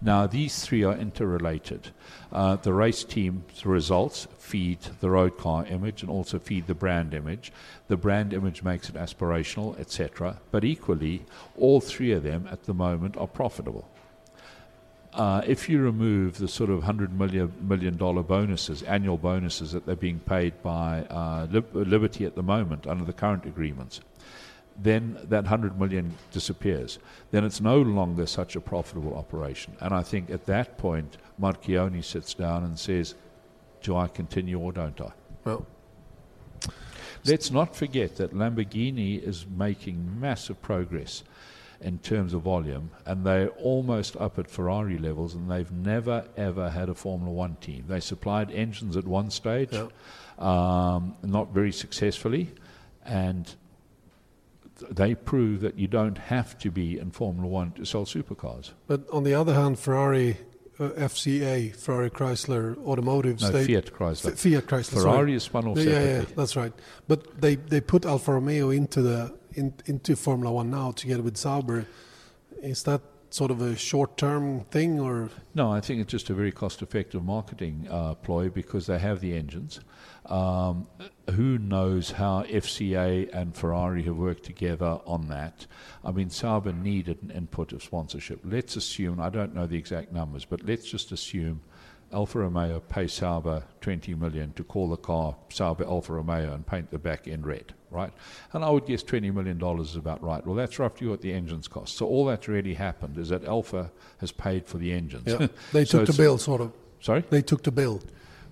Now, 0.02 0.28
these 0.28 0.66
three 0.66 0.84
are 0.84 0.96
interrelated. 0.96 1.90
Uh, 2.32 2.58
the 2.58 2.74
race 2.74 3.04
team's 3.04 3.66
results 3.66 4.28
feed 4.38 4.80
the 5.00 5.10
road 5.10 5.38
car 5.38 5.66
image 5.66 6.02
and 6.02 6.12
also 6.12 6.40
feed 6.40 6.68
the 6.68 6.76
brand 6.76 7.14
image. 7.14 7.54
The 7.88 7.98
brand 7.98 8.34
image 8.34 8.64
makes 8.64 8.90
it 8.90 8.96
aspirational, 8.96 9.80
etc. 9.80 10.42
But 10.52 10.66
equally, 10.66 11.26
all 11.58 11.80
three 11.80 12.12
of 12.12 12.24
them 12.24 12.50
at 12.52 12.64
the 12.64 12.74
moment 12.74 13.16
are 13.18 13.28
profitable. 13.28 13.88
Uh, 15.14 15.44
if 15.46 15.70
you 15.70 15.80
remove 15.80 16.40
the 16.40 16.48
sort 16.48 16.72
of 16.72 16.84
hundred 16.84 17.18
million 17.18 17.54
million 17.62 17.96
dollar 17.98 18.24
bonuses, 18.24 18.82
annual 18.84 19.18
bonuses 19.18 19.72
that 19.72 19.86
they're 19.86 19.96
being 19.96 20.20
paid 20.20 20.60
by 20.64 21.02
uh, 21.04 21.48
Lib- 21.52 21.76
Liberty 21.76 22.26
at 22.26 22.36
the 22.36 22.42
moment 22.42 22.88
under 22.88 23.06
the 23.06 23.14
current 23.14 23.46
agreements, 23.46 24.02
then 24.82 25.20
that 25.26 25.46
hundred 25.46 25.80
million 25.80 26.16
disappears. 26.32 26.98
Then 27.30 27.44
it's 27.44 27.62
no 27.62 27.80
longer 27.80 28.26
such 28.26 28.56
a 28.56 28.62
profitable 28.62 29.16
operation. 29.16 29.76
And 29.82 29.94
I 29.94 30.02
think 30.02 30.32
at 30.32 30.48
that 30.48 30.80
point, 30.80 31.18
Marchione 31.40 32.04
sits 32.04 32.34
down 32.34 32.64
and 32.64 32.80
says, 32.80 33.14
"Do 33.84 33.96
I 33.96 34.08
continue 34.08 34.58
or 34.60 34.72
don't 34.72 35.00
I?" 35.00 35.12
well, 35.46 35.68
Let's 37.26 37.52
not 37.52 37.74
forget 37.74 38.18
that 38.18 38.34
Lamborghini 38.34 39.22
is 39.22 39.46
making 39.48 40.20
massive 40.20 40.62
progress 40.62 41.24
in 41.84 42.00
terms 42.00 42.34
of 42.34 42.42
volume, 42.42 42.90
and 43.06 43.26
they're 43.26 43.50
almost 43.50 44.16
up 44.18 44.40
at 44.40 44.50
Ferrari 44.50 44.98
levels, 44.98 45.36
and 45.36 45.52
they've 45.52 45.72
never 45.72 46.26
ever 46.38 46.70
had 46.70 46.90
a 46.90 46.96
Formula 46.96 47.32
One 47.32 47.56
team. 47.62 47.86
They 47.88 48.00
supplied 48.00 48.50
engines 48.52 48.96
at 48.98 49.06
one 49.06 49.30
stage, 49.30 49.70
Yeah. 49.74 49.88
um, 50.40 51.16
not 51.24 51.54
very 51.54 51.72
successfully, 51.72 52.52
and 53.06 53.54
they 54.90 55.14
prove 55.16 55.62
that 55.62 55.78
you 55.78 55.88
don't 55.88 56.18
have 56.18 56.58
to 56.60 56.72
be 56.72 56.98
in 56.98 57.12
Formula 57.12 57.48
One 57.48 57.72
to 57.74 57.86
sell 57.86 58.06
supercars. 58.06 58.72
but 58.88 59.08
on 59.12 59.24
the 59.24 59.34
other 59.34 59.54
hand, 59.54 59.78
Ferrari, 59.80 60.38
uh, 60.80 60.90
FCA, 60.98 61.76
Ferrari 61.76 62.10
Chrysler 62.10 62.78
Automotive, 62.86 63.40
No, 63.42 63.50
they, 63.52 63.66
Fiat 63.68 63.94
Chrysler. 63.94 64.32
F- 64.32 64.40
Fiat 64.40 64.66
Chrysler. 64.66 64.84
sorry. 64.86 65.04
Ferrari 65.04 65.34
is 65.36 65.44
spun 65.44 65.68
off 65.68 65.78
yeah, 65.78 65.84
separately. 65.84 66.14
yeah, 66.30 66.36
that's 66.36 66.56
right. 66.56 66.74
But 67.08 67.40
they, 67.40 67.56
they 67.56 67.80
put 67.82 68.06
Alfa 68.06 68.34
Romeo 68.34 68.72
into 68.72 69.02
the 69.04 69.38
in, 69.56 69.74
into 69.86 70.16
Formula 70.16 70.52
One 70.52 70.70
now 70.70 70.92
together 70.92 71.24
with 71.24 71.38
Sauber. 71.38 71.86
Is 72.62 72.84
that 72.84 73.02
sort 73.34 73.50
of 73.50 73.62
a 73.62 73.76
short 73.76 74.16
term 74.16 74.62
thing, 74.66 75.00
or 75.00 75.30
No, 75.56 75.72
I 75.72 75.82
think 75.82 76.02
it's 76.02 76.12
just 76.12 76.30
a 76.30 76.34
very 76.36 76.52
cost-effective 76.52 77.24
marketing 77.24 77.88
uh, 77.90 78.14
ploy 78.14 78.50
because 78.50 78.86
they 78.86 79.00
have 79.00 79.22
the 79.22 79.36
engines. 79.36 79.80
Um, 80.28 80.88
who 81.32 81.58
knows 81.58 82.12
how 82.12 82.44
FCA 82.44 83.34
and 83.34 83.56
Ferrari 83.56 84.04
have 84.04 84.16
worked 84.16 84.44
together 84.44 85.00
on 85.06 85.30
that? 85.30 85.66
I 86.06 86.12
mean, 86.12 86.30
Sauber 86.30 86.74
needed 86.74 87.24
an 87.24 87.32
input 87.32 87.74
of 87.74 87.84
sponsorship. 87.84 88.40
Let's 88.44 88.76
assume, 88.76 89.20
I 89.20 89.30
don't 89.30 89.56
know 89.56 89.66
the 89.66 89.78
exact 89.78 90.12
numbers, 90.12 90.46
but 90.46 90.64
let's 90.64 90.90
just 90.90 91.12
assume 91.12 91.62
Alfa 92.14 92.40
Romeo 92.40 92.80
pay 92.80 93.08
Sauber 93.08 93.64
20 93.82 94.16
million 94.16 94.54
to 94.54 94.64
call 94.64 94.90
the 94.90 94.98
car 94.98 95.36
Sauber 95.50 95.86
Alfa 95.86 96.14
Romeo 96.14 96.54
and 96.54 96.66
paint 96.66 96.92
the 96.92 97.00
back 97.00 97.28
end 97.28 97.46
red, 97.46 97.74
right? 97.92 98.14
And 98.54 98.64
I 98.64 98.70
would 98.70 98.86
guess 98.86 99.04
20 99.04 99.32
million 99.32 99.58
dollars 99.58 99.92
is 99.92 99.96
about 99.96 100.24
right. 100.24 100.46
Well, 100.46 100.56
that's 100.56 100.80
roughly 100.80 101.08
what 101.08 101.22
the 101.22 101.34
engines 101.34 101.68
cost. 101.68 101.98
So 101.98 102.06
all 102.06 102.26
that's 102.26 102.48
really 102.48 102.76
happened 102.76 103.18
is 103.18 103.30
that 103.30 103.44
Alfa 103.46 103.92
has 104.20 104.32
paid 104.32 104.66
for 104.66 104.78
the 104.78 104.92
engines. 104.94 105.24
yeah, 105.28 105.48
they 105.74 105.86
So 105.86 106.06
took 106.06 106.16
the 106.16 106.22
bill, 106.24 106.38
sort 106.38 106.62
of. 106.62 106.72
Sorry? 107.00 107.24
They 107.30 107.42
took 107.42 107.64
the 107.64 107.72
bill. 107.72 108.02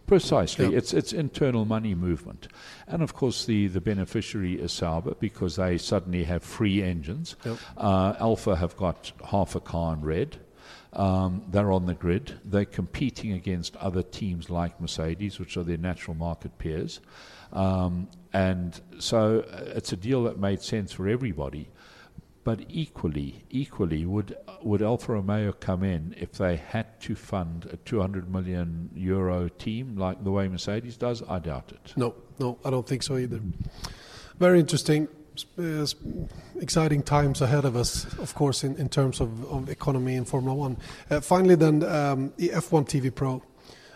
Precisely. 0.07 0.75
It's 0.75 0.93
it's 0.93 1.13
internal 1.13 1.63
money 1.63 1.95
movement. 1.95 2.49
And 2.87 3.01
of 3.01 3.13
course 3.13 3.45
the, 3.45 3.67
the 3.67 3.79
beneficiary 3.79 4.55
is 4.55 4.73
Sauber 4.73 5.13
because 5.19 5.55
they 5.55 5.77
suddenly 5.77 6.25
have 6.25 6.43
free 6.43 6.83
engines. 6.83 7.37
Yep. 7.45 7.57
Uh, 7.77 8.15
Alpha 8.19 8.57
have 8.57 8.75
got 8.75 9.13
half 9.27 9.55
a 9.55 9.61
car 9.61 9.93
in 9.93 10.01
red. 10.01 10.37
Um, 10.93 11.43
they're 11.49 11.71
on 11.71 11.85
the 11.85 11.93
grid. 11.93 12.39
They're 12.43 12.65
competing 12.65 13.31
against 13.31 13.75
other 13.77 14.03
teams 14.03 14.49
like 14.49 14.79
Mercedes, 14.81 15.39
which 15.39 15.55
are 15.55 15.63
their 15.63 15.77
natural 15.77 16.15
market 16.15 16.57
peers. 16.57 16.99
Um, 17.53 18.09
and 18.33 18.79
so 18.99 19.45
uh, 19.51 19.71
it's 19.75 19.93
a 19.93 19.97
deal 19.97 20.23
that 20.23 20.37
made 20.37 20.61
sense 20.61 20.91
for 20.91 21.07
everybody. 21.07 21.69
But 22.43 22.61
equally, 22.69 23.43
equally, 23.51 24.03
would 24.03 24.35
would 24.63 24.81
Alfa 24.81 25.13
Romeo 25.13 25.51
come 25.51 25.83
in 25.83 26.15
if 26.17 26.33
they 26.33 26.55
had 26.55 26.99
to 27.01 27.15
fund 27.15 27.69
a 27.71 27.77
200 27.77 28.31
million 28.31 28.89
euro 28.95 29.47
team 29.47 29.95
like 29.95 30.23
the 30.23 30.31
way 30.31 30.47
Mercedes 30.47 30.97
does? 30.97 31.21
I 31.29 31.37
doubt 31.37 31.71
it. 31.71 31.93
No, 31.95 32.15
no, 32.39 32.57
I 32.65 32.71
don't 32.71 32.87
think 32.87 33.03
so 33.03 33.17
either. 33.17 33.39
Very 34.39 34.59
interesting, 34.59 35.07
exciting 36.59 37.03
times 37.03 37.41
ahead 37.41 37.65
of 37.65 37.75
us, 37.75 38.05
of 38.19 38.33
course, 38.35 38.63
in, 38.63 38.75
in 38.77 38.89
terms 38.89 39.19
of, 39.19 39.45
of 39.51 39.69
economy 39.69 40.15
in 40.15 40.25
Formula 40.25 40.55
One. 40.55 40.77
Uh, 41.09 41.21
finally, 41.21 41.55
then, 41.55 41.83
um, 41.83 42.33
the 42.37 42.49
F1 42.49 42.87
TV 42.87 43.13
Pro. 43.13 43.41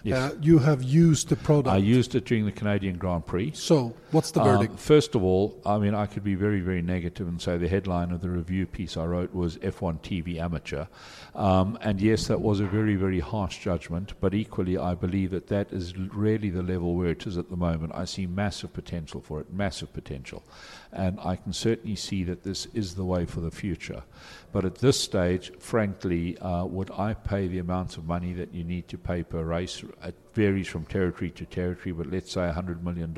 Yes. 0.03 0.33
Uh, 0.33 0.35
you 0.39 0.59
have 0.59 0.83
used 0.83 1.29
the 1.29 1.35
product. 1.35 1.73
I 1.73 1.77
used 1.77 2.13
it 2.13 2.25
during 2.25 2.45
the 2.45 2.51
Canadian 2.51 2.99
Grand 2.99 3.25
Prix. 3.25 3.53
so, 3.55 3.95
what's 4.11 4.29
the 4.29 4.39
Um, 4.39 4.59
verdict? 4.59 4.79
first 4.79 5.15
of 5.15 5.23
all, 5.23 5.59
I 5.65 5.79
mean, 5.79 5.95
I 5.95 6.05
could 6.05 6.23
be 6.23 6.35
very, 6.35 6.59
very 6.59 6.83
negative 6.83 7.27
and 7.27 7.41
say 7.41 7.57
the 7.57 7.67
headline 7.67 8.11
of 8.11 8.21
the 8.21 8.29
review 8.29 8.67
piece 8.67 8.97
I 8.97 9.05
wrote 9.05 9.33
was 9.33 9.57
F1 9.63 9.97
TV 10.03 10.39
amateur. 10.39 10.85
Um, 11.33 11.79
and 11.81 11.99
yes, 11.99 12.27
that 12.27 12.39
was 12.39 12.59
a 12.59 12.67
very, 12.67 12.95
very 12.95 13.19
harsh 13.19 13.57
judgment, 13.63 14.13
but 14.21 14.35
equally, 14.35 14.77
I 14.77 14.93
believe 14.93 15.31
that 15.31 15.47
that 15.47 15.73
is 15.73 15.97
really 15.97 16.51
the 16.51 16.61
level 16.61 16.93
where 16.93 17.09
it 17.09 17.25
is 17.25 17.35
at 17.39 17.49
the 17.49 17.57
moment. 17.57 17.91
I 17.95 18.05
see 18.05 18.27
massive 18.27 18.73
potential 18.73 19.21
for 19.21 19.41
it, 19.41 19.51
massive 19.51 19.91
potential. 19.91 20.43
And 20.91 21.19
I 21.19 21.35
can 21.35 21.53
certainly 21.53 21.95
see 21.95 22.23
that 22.23 22.43
this 22.43 22.67
is 22.73 22.95
the 22.95 23.05
way 23.05 23.25
for 23.25 23.41
the 23.41 23.51
future. 23.51 24.03
But 24.51 24.65
at 24.65 24.75
this 24.75 24.99
stage, 24.99 25.51
frankly, 25.59 26.37
uh, 26.37 26.65
would 26.65 26.89
I 26.91 27.13
pay 27.13 27.47
the 27.47 27.59
amounts 27.59 27.97
of 27.97 28.05
money 28.05 28.33
that 28.33 28.53
you 28.53 28.63
need 28.63 28.87
to 28.87 28.97
pay 28.97 29.23
per 29.23 29.43
race? 29.43 29.83
It 30.03 30.15
varies 30.33 30.67
from 30.67 30.85
territory 30.85 31.31
to 31.31 31.45
territory, 31.45 31.91
but 31.91 32.09
let's 32.09 32.31
say 32.31 32.41
$100 32.41 32.81
million. 32.81 33.13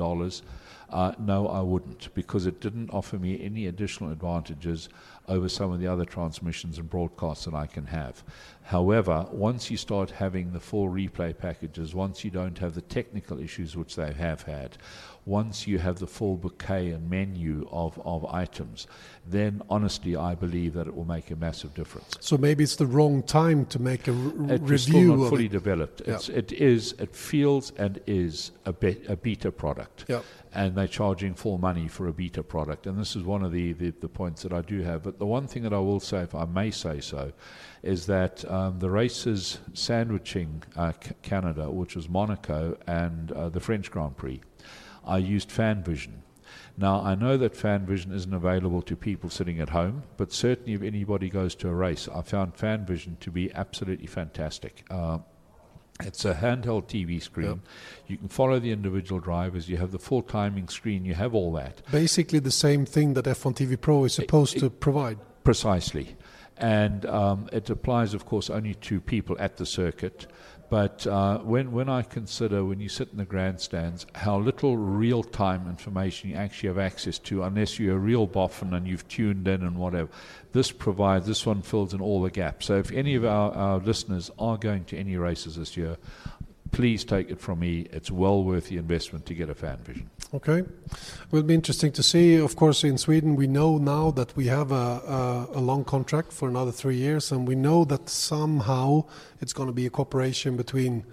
Uh, 0.90 1.12
no, 1.18 1.46
I 1.48 1.60
wouldn't, 1.60 2.12
because 2.14 2.46
it 2.46 2.60
didn't 2.60 2.90
offer 2.90 3.18
me 3.18 3.40
any 3.44 3.66
additional 3.66 4.10
advantages 4.10 4.88
over 5.28 5.48
some 5.48 5.70
of 5.70 5.80
the 5.80 5.86
other 5.86 6.06
transmissions 6.06 6.78
and 6.78 6.88
broadcasts 6.88 7.44
that 7.44 7.54
I 7.54 7.66
can 7.66 7.86
have. 7.86 8.24
However, 8.62 9.26
once 9.30 9.70
you 9.70 9.76
start 9.76 10.10
having 10.10 10.52
the 10.52 10.60
full 10.60 10.88
replay 10.88 11.36
packages, 11.36 11.94
once 11.94 12.24
you 12.24 12.30
don't 12.30 12.58
have 12.58 12.74
the 12.74 12.80
technical 12.80 13.38
issues 13.38 13.76
which 13.76 13.96
they 13.96 14.12
have 14.14 14.42
had, 14.42 14.78
once 15.28 15.66
you 15.66 15.78
have 15.78 15.98
the 15.98 16.06
full 16.06 16.36
bouquet 16.36 16.90
and 16.90 17.10
menu 17.10 17.68
of, 17.70 18.00
of 18.04 18.24
items, 18.26 18.86
then 19.26 19.60
honestly, 19.68 20.16
I 20.16 20.34
believe 20.34 20.72
that 20.72 20.86
it 20.86 20.94
will 20.96 21.04
make 21.04 21.30
a 21.30 21.36
massive 21.36 21.74
difference. 21.74 22.16
So 22.20 22.38
maybe 22.38 22.64
it's 22.64 22.76
the 22.76 22.86
wrong 22.86 23.22
time 23.22 23.66
to 23.66 23.78
make 23.78 24.08
a 24.08 24.12
r- 24.12 24.52
It 24.54 24.62
was 24.62 24.84
still 24.84 25.16
not 25.18 25.28
fully 25.28 25.44
it. 25.46 25.52
developed. 25.52 26.00
Yeah. 26.06 26.14
It's, 26.14 26.28
it 26.30 26.52
is, 26.52 26.94
it 26.98 27.14
feels 27.14 27.72
and 27.76 28.00
is 28.06 28.52
a, 28.64 28.72
be- 28.72 29.02
a 29.06 29.16
beta 29.16 29.52
product. 29.52 30.06
Yeah. 30.08 30.22
And 30.54 30.74
they're 30.74 30.88
charging 30.88 31.34
full 31.34 31.58
money 31.58 31.88
for 31.88 32.08
a 32.08 32.12
beta 32.12 32.42
product. 32.42 32.86
And 32.86 32.98
this 32.98 33.14
is 33.14 33.22
one 33.22 33.44
of 33.44 33.52
the, 33.52 33.74
the, 33.74 33.90
the 33.90 34.08
points 34.08 34.42
that 34.44 34.52
I 34.54 34.62
do 34.62 34.80
have. 34.80 35.02
But 35.02 35.18
the 35.18 35.26
one 35.26 35.46
thing 35.46 35.62
that 35.64 35.74
I 35.74 35.78
will 35.78 36.00
say, 36.00 36.20
if 36.22 36.34
I 36.34 36.46
may 36.46 36.70
say 36.70 37.00
so, 37.00 37.32
is 37.82 38.06
that 38.06 38.50
um, 38.50 38.78
the 38.78 38.90
races 38.90 39.58
sandwiching 39.74 40.62
uh, 40.74 40.92
C- 41.04 41.12
Canada, 41.20 41.70
which 41.70 41.94
was 41.94 42.08
Monaco 42.08 42.78
and 42.86 43.30
uh, 43.32 43.50
the 43.50 43.60
French 43.60 43.90
Grand 43.90 44.16
Prix, 44.16 44.40
I 45.08 45.18
used 45.18 45.48
FanVision. 45.48 46.20
Now, 46.76 47.00
I 47.00 47.16
know 47.16 47.36
that 47.36 47.54
FanVision 47.54 48.14
isn't 48.14 48.32
available 48.32 48.82
to 48.82 48.94
people 48.94 49.30
sitting 49.30 49.58
at 49.58 49.70
home, 49.70 50.04
but 50.16 50.32
certainly 50.32 50.74
if 50.74 50.82
anybody 50.82 51.28
goes 51.28 51.56
to 51.56 51.68
a 51.68 51.74
race, 51.74 52.08
I 52.14 52.22
found 52.22 52.54
FanVision 52.56 53.18
to 53.20 53.30
be 53.32 53.52
absolutely 53.52 54.06
fantastic. 54.06 54.84
Uh, 54.88 55.18
it's 56.00 56.24
a 56.24 56.34
handheld 56.34 56.86
TV 56.86 57.20
screen. 57.20 57.62
You 58.06 58.16
can 58.18 58.28
follow 58.28 58.60
the 58.60 58.70
individual 58.70 59.20
drivers. 59.20 59.68
You 59.68 59.78
have 59.78 59.90
the 59.90 59.98
full 59.98 60.22
timing 60.22 60.68
screen. 60.68 61.04
You 61.04 61.14
have 61.14 61.34
all 61.34 61.52
that. 61.54 61.82
Basically, 61.90 62.38
the 62.38 62.52
same 62.52 62.86
thing 62.86 63.14
that 63.14 63.24
F1 63.24 63.56
TV 63.56 63.80
Pro 63.80 64.04
is 64.04 64.14
supposed 64.14 64.56
it- 64.56 64.60
to 64.60 64.70
provide. 64.70 65.18
Precisely. 65.42 66.14
And 66.58 67.06
um, 67.06 67.48
it 67.52 67.70
applies, 67.70 68.14
of 68.14 68.26
course, 68.26 68.50
only 68.50 68.74
to 68.74 69.00
people 69.00 69.36
at 69.38 69.56
the 69.56 69.66
circuit. 69.66 70.26
But 70.70 71.06
uh, 71.06 71.38
when, 71.38 71.72
when 71.72 71.88
I 71.88 72.02
consider, 72.02 72.62
when 72.62 72.78
you 72.78 72.90
sit 72.90 73.08
in 73.10 73.16
the 73.16 73.24
grandstands, 73.24 74.06
how 74.14 74.38
little 74.38 74.76
real 74.76 75.22
time 75.22 75.66
information 75.66 76.28
you 76.28 76.36
actually 76.36 76.68
have 76.68 76.78
access 76.78 77.18
to, 77.20 77.42
unless 77.42 77.78
you're 77.78 77.96
a 77.96 77.98
real 77.98 78.26
boffin 78.26 78.74
and 78.74 78.86
you've 78.86 79.08
tuned 79.08 79.48
in 79.48 79.62
and 79.62 79.78
whatever, 79.78 80.10
this 80.52 80.70
provides, 80.70 81.26
this 81.26 81.46
one 81.46 81.62
fills 81.62 81.94
in 81.94 82.02
all 82.02 82.20
the 82.20 82.30
gaps. 82.30 82.66
So 82.66 82.76
if 82.76 82.92
any 82.92 83.14
of 83.14 83.24
our, 83.24 83.50
our 83.52 83.78
listeners 83.78 84.30
are 84.38 84.58
going 84.58 84.84
to 84.86 84.98
any 84.98 85.16
races 85.16 85.56
this 85.56 85.74
year, 85.74 85.96
please 86.72 87.04
take 87.04 87.30
it 87.30 87.40
from 87.40 87.60
me, 87.60 87.86
it's 87.92 88.10
well 88.10 88.42
worth 88.44 88.68
the 88.68 88.76
investment 88.76 89.26
to 89.26 89.34
get 89.34 89.48
a 89.48 89.54
fan 89.54 89.78
vision. 89.84 90.10
Okay. 90.34 90.58
It 90.58 91.32
will 91.32 91.42
be 91.42 91.54
interesting 91.54 91.92
to 91.92 92.02
see. 92.02 92.36
Of 92.36 92.56
course, 92.56 92.84
in 92.84 92.98
Sweden, 92.98 93.36
we 93.36 93.46
know 93.46 93.78
now 93.78 94.10
that 94.12 94.36
we 94.36 94.46
have 94.46 94.72
a, 94.72 94.74
a, 94.74 95.48
a 95.54 95.60
long 95.60 95.84
contract 95.84 96.32
for 96.32 96.48
another 96.48 96.72
three 96.72 96.96
years, 96.96 97.32
and 97.32 97.48
we 97.48 97.54
know 97.54 97.84
that 97.86 98.08
somehow 98.08 99.04
it's 99.40 99.52
going 99.52 99.68
to 99.68 99.72
be 99.72 99.86
a 99.86 99.90
cooperation 99.90 100.56
between. 100.56 101.04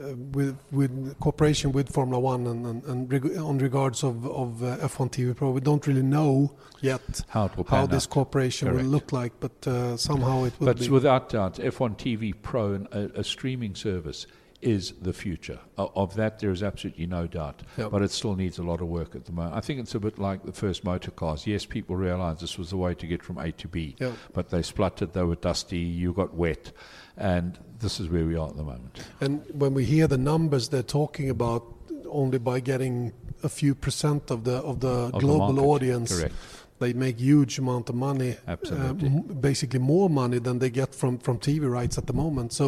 Uh, 0.00 0.14
with 0.32 0.56
with 0.70 1.18
cooperation 1.20 1.70
with 1.70 1.92
Formula 1.92 2.18
One 2.18 2.46
and, 2.46 2.66
and, 2.66 2.84
and 2.84 3.12
reg- 3.12 3.36
on 3.36 3.58
regards 3.58 4.02
of, 4.02 4.26
of 4.26 4.62
uh, 4.62 4.78
F1 4.78 5.10
TV 5.10 5.36
Pro, 5.36 5.50
we 5.50 5.60
don't 5.60 5.86
really 5.86 6.02
know 6.02 6.56
yet 6.80 7.22
How 7.28 7.44
it 7.44 7.56
will 7.58 7.64
how 7.64 7.86
this 7.86 8.06
cooperation 8.06 8.68
Correct. 8.68 8.84
will 8.84 8.90
look 8.90 9.12
like, 9.12 9.32
but 9.38 9.66
uh, 9.66 9.98
somehow 9.98 10.44
it 10.44 10.58
will 10.58 10.66
But 10.66 10.88
without 10.88 11.28
doubt, 11.28 11.56
F1 11.56 11.98
TV 11.98 12.32
Pro, 12.40 12.86
a, 12.90 13.20
a 13.20 13.22
streaming 13.22 13.74
service, 13.74 14.26
is 14.62 14.92
the 15.00 15.12
future. 15.12 15.58
Of 15.76 16.14
that, 16.14 16.38
there 16.38 16.50
is 16.50 16.62
absolutely 16.62 17.06
no 17.06 17.26
doubt. 17.26 17.62
Yep. 17.76 17.90
But 17.90 18.02
it 18.02 18.10
still 18.12 18.36
needs 18.36 18.58
a 18.58 18.62
lot 18.62 18.80
of 18.80 18.86
work 18.88 19.14
at 19.16 19.24
the 19.26 19.32
moment. 19.32 19.56
I 19.56 19.60
think 19.60 19.80
it's 19.80 19.94
a 19.94 20.00
bit 20.00 20.18
like 20.18 20.44
the 20.44 20.52
first 20.52 20.84
motor 20.84 21.10
cars. 21.10 21.46
Yes, 21.46 21.66
people 21.66 21.96
realised 21.96 22.40
this 22.40 22.56
was 22.56 22.70
the 22.70 22.76
way 22.76 22.94
to 22.94 23.06
get 23.06 23.22
from 23.22 23.38
A 23.38 23.52
to 23.52 23.68
B, 23.68 23.96
Yep. 23.98 24.12
but 24.32 24.50
they 24.50 24.62
spluttered, 24.62 25.12
they 25.12 25.24
were 25.24 25.34
dusty, 25.36 25.78
you 25.78 26.12
got 26.12 26.34
wet, 26.34 26.72
and 27.16 27.58
this 27.80 27.98
is 28.00 28.08
where 28.08 28.24
we 28.24 28.36
are 28.36 28.48
at 28.48 28.56
the 28.56 28.62
moment. 28.62 29.00
And 29.20 29.44
when 29.52 29.74
we 29.74 29.84
hear 29.84 30.06
the 30.06 30.18
numbers 30.18 30.68
they're 30.68 30.82
talking 30.82 31.28
about, 31.28 31.64
only 32.08 32.38
by 32.38 32.60
getting 32.60 33.12
a 33.42 33.48
few 33.48 33.74
percent 33.74 34.30
of 34.30 34.44
the 34.44 34.56
of 34.58 34.80
the 34.80 34.88
Of 35.12 35.20
global 35.20 35.52
market. 35.52 35.62
audience, 35.68 36.18
Correct. 36.20 36.34
They 36.82 36.92
make 36.94 37.14
huge 37.18 37.58
amount 37.60 37.88
of 37.90 37.94
money. 37.96 38.34
Absolutely. 38.46 39.08
uh, 39.08 39.34
basically 39.40 39.80
more 39.80 40.08
money 40.10 40.40
than 40.40 40.58
they 40.58 40.70
get 40.70 40.94
from 40.94 41.18
from 41.18 41.38
TV 41.38 41.64
rights 41.80 41.98
at 41.98 42.04
the 42.06 42.12
moment. 42.12 42.52
So, 42.52 42.66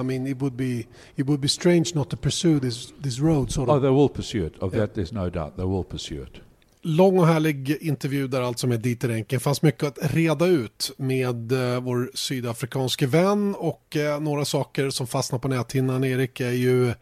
I 0.00 0.02
mean, 0.02 0.26
it 0.26 0.38
would 0.42 0.56
be 0.56 0.86
it 1.16 1.26
would 1.26 1.40
be 1.40 1.48
strange 1.48 1.94
not 1.94 2.08
to 2.10 2.16
pursue 2.16 2.60
this 2.60 2.92
this 3.02 3.18
road 3.20 3.50
sort 3.52 3.68
Oh, 3.68 3.76
of. 3.76 3.82
they 3.82 3.90
will 3.90 4.08
pursue 4.08 4.46
it. 4.46 4.54
Of 4.62 4.72
Yeah. 4.74 4.80
that, 4.86 4.94
there's 4.94 5.12
no 5.14 5.30
doubt. 5.30 5.56
They 5.56 5.66
will 5.66 5.84
pursue 5.84 6.22
it. 6.22 6.40
Lång 6.84 7.18
och 7.18 7.26
härlig 7.26 7.76
intervju 7.80 8.28
där 8.28 8.40
alltså 8.42 8.66
med 8.66 8.80
Dieter 8.80 9.08
Enken. 9.10 9.40
fanns 9.40 9.62
mycket 9.62 9.82
att 9.88 9.98
reda 10.14 10.46
ut 10.46 10.92
med 10.96 11.52
eh, 11.52 11.80
vår 11.80 12.10
sydafrikanske 12.14 13.06
vän 13.06 13.54
och 13.58 13.96
eh, 13.96 14.20
några 14.20 14.44
saker 14.44 14.90
som 14.90 15.06
fastnar 15.06 15.38
på 15.38 15.48
näthinnan 15.48 16.04
Erik 16.04 16.40
är 16.40 16.50
ju 16.50 16.92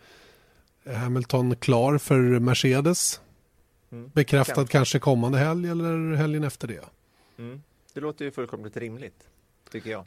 Hamilton 0.94 1.56
klar 1.56 1.98
för 1.98 2.38
Mercedes. 2.40 3.20
Mm. 3.92 4.10
Bekräftad 4.14 4.54
Kan- 4.54 4.66
kanske 4.66 4.98
kommande 4.98 5.38
helg 5.38 5.68
eller 5.68 6.14
helgen 6.14 6.44
efter 6.44 6.68
det. 6.68 6.84
Mm. 7.38 7.62
Det 7.94 8.00
låter 8.00 8.24
ju 8.24 8.30
fullkomligt 8.30 8.76
rimligt, 8.76 9.28
tycker 9.70 9.90
jag. 9.90 10.06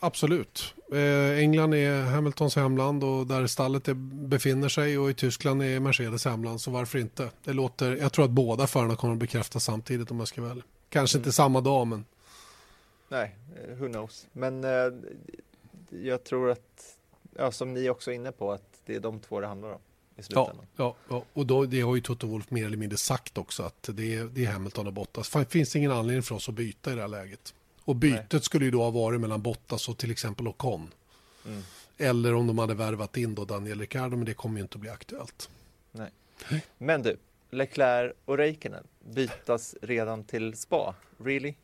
Absolut. 0.00 0.74
Eh, 0.92 1.38
England 1.38 1.74
är 1.74 2.02
Hamiltons 2.02 2.56
hemland 2.56 3.04
och 3.04 3.26
där 3.26 3.46
stallet 3.46 3.88
är, 3.88 3.94
befinner 4.28 4.68
sig 4.68 4.98
och 4.98 5.10
i 5.10 5.14
Tyskland 5.14 5.62
är 5.62 5.80
Mercedes 5.80 6.24
hemland 6.24 6.60
så 6.60 6.70
varför 6.70 6.98
inte? 6.98 7.30
Det 7.44 7.52
låter, 7.52 7.96
jag 7.96 8.12
tror 8.12 8.24
att 8.24 8.30
båda 8.30 8.66
förarna 8.66 8.96
kommer 8.96 9.14
att 9.14 9.20
bekräfta 9.20 9.60
samtidigt 9.60 10.10
om 10.10 10.18
jag 10.18 10.28
ska 10.28 10.42
väl. 10.42 10.62
Kanske 10.88 11.18
inte 11.18 11.32
samma 11.32 11.60
dag 11.60 11.86
men 11.86 12.04
Nej, 13.08 13.36
eh, 13.68 13.74
who 13.76 13.88
knows. 13.88 14.26
Men 14.32 14.64
eh, 14.64 14.92
jag 15.90 16.24
tror 16.24 16.50
att, 16.50 16.96
ja, 17.36 17.52
som 17.52 17.74
ni 17.74 17.90
också 17.90 18.10
är 18.10 18.14
inne 18.14 18.32
på, 18.32 18.52
att 18.52 18.80
det 18.86 18.94
är 18.94 19.00
de 19.00 19.20
två 19.20 19.40
det 19.40 19.46
handlar 19.46 19.72
om 19.72 19.80
i 20.16 20.22
slutändan. 20.22 20.66
ja, 20.76 20.96
ja. 21.08 21.24
och 21.32 21.46
då, 21.46 21.64
det 21.64 21.80
har 21.80 21.94
ju 21.94 22.00
Toto 22.00 22.26
Wolff 22.26 22.50
mer 22.50 22.66
eller 22.66 22.76
mindre 22.76 22.98
sagt 22.98 23.38
också 23.38 23.62
att 23.62 23.90
det 23.92 24.14
är, 24.14 24.24
det 24.24 24.44
är 24.44 24.52
Hamilton 24.52 24.86
och 24.86 24.92
Bottas. 24.92 25.30
Det 25.30 25.44
finns 25.44 25.76
ingen 25.76 25.90
anledning 25.90 26.22
för 26.22 26.34
oss 26.34 26.48
att 26.48 26.54
byta 26.54 26.92
i 26.92 26.94
det 26.94 27.00
här 27.00 27.08
läget. 27.08 27.54
Och 27.84 27.96
bytet 27.96 28.32
Nej. 28.32 28.42
skulle 28.42 28.64
ju 28.64 28.70
då 28.70 28.82
ha 28.82 28.90
varit 28.90 29.20
mellan 29.20 29.42
Bottas 29.42 29.88
och 29.88 29.98
till 29.98 30.10
exempel 30.10 30.48
Ocon. 30.48 30.90
Mm. 31.46 31.62
Eller 31.98 32.34
om 32.34 32.46
de 32.46 32.58
hade 32.58 32.74
värvat 32.74 33.16
in 33.16 33.34
då 33.34 33.44
Daniel 33.44 33.80
Ricciardo, 33.80 34.16
men 34.16 34.24
det 34.24 34.34
kommer 34.34 34.56
ju 34.56 34.62
inte 34.62 34.74
att 34.74 34.80
bli 34.80 34.90
aktuellt. 34.90 35.50
Men 36.78 37.02
du, 37.02 37.16
Leclerc 37.50 38.12
och 38.24 38.36
Räikkönen 38.36 38.84
bytas 39.14 39.74
redan 39.82 40.24
till 40.24 40.56
spa. 40.56 40.94
Really? 41.18 41.54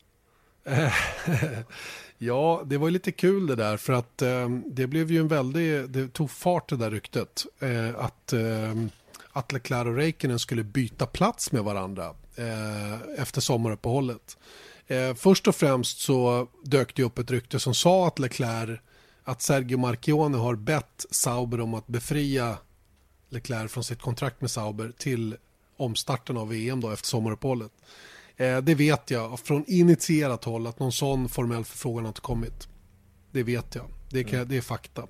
ja, 2.17 2.63
det 2.65 2.77
var 2.77 2.89
lite 2.89 3.11
kul 3.11 3.47
det 3.47 3.55
där 3.55 3.77
för 3.77 3.93
att 3.93 4.21
eh, 4.21 4.49
det 4.65 4.87
blev 4.87 5.11
ju 5.11 5.19
en 5.19 5.27
väldig, 5.27 5.89
det 5.89 6.13
tog 6.13 6.31
fart 6.31 6.69
det 6.69 6.75
där 6.75 6.91
ryktet 6.91 7.45
eh, 7.59 7.95
att, 7.97 8.33
eh, 8.33 8.75
att 9.31 9.51
Leclerc 9.51 9.87
och 9.87 9.95
Räikkönen 9.95 10.39
skulle 10.39 10.63
byta 10.63 11.05
plats 11.05 11.51
med 11.51 11.63
varandra 11.63 12.15
eh, 12.35 13.21
efter 13.21 13.41
sommaruppehållet. 13.41 14.37
Eh, 14.87 15.13
först 15.13 15.47
och 15.47 15.55
främst 15.55 15.99
så 15.99 16.47
dök 16.63 16.95
det 16.95 17.03
upp 17.03 17.19
ett 17.19 17.31
rykte 17.31 17.59
som 17.59 17.73
sa 17.73 18.07
att 18.07 18.19
Leclerc, 18.19 18.79
att 19.23 19.41
Sergio 19.41 19.77
Marchione 19.77 20.37
har 20.37 20.55
bett 20.55 21.05
Sauber 21.11 21.59
om 21.61 21.73
att 21.73 21.87
befria 21.87 22.57
Leclerc 23.29 23.71
från 23.71 23.83
sitt 23.83 24.01
kontrakt 24.01 24.41
med 24.41 24.51
Sauber 24.51 24.91
till 24.97 25.35
omstarten 25.77 26.37
av 26.37 26.49
VM 26.49 26.81
då 26.81 26.89
efter 26.89 27.07
sommaruppehållet. 27.07 27.71
Eh, 28.41 28.57
det 28.57 28.75
vet 28.75 29.11
jag 29.11 29.39
från 29.39 29.65
initierat 29.67 30.43
håll 30.43 30.67
att 30.67 30.79
någon 30.79 30.91
sån 30.91 31.29
formell 31.29 31.65
förfrågan 31.65 32.03
har 32.03 32.09
inte 32.09 32.21
kommit. 32.21 32.67
Det 33.31 33.43
vet 33.43 33.75
jag. 33.75 33.85
Det, 34.09 34.23
kan, 34.23 34.47
det 34.47 34.57
är 34.57 34.61
fakta. 34.61 35.07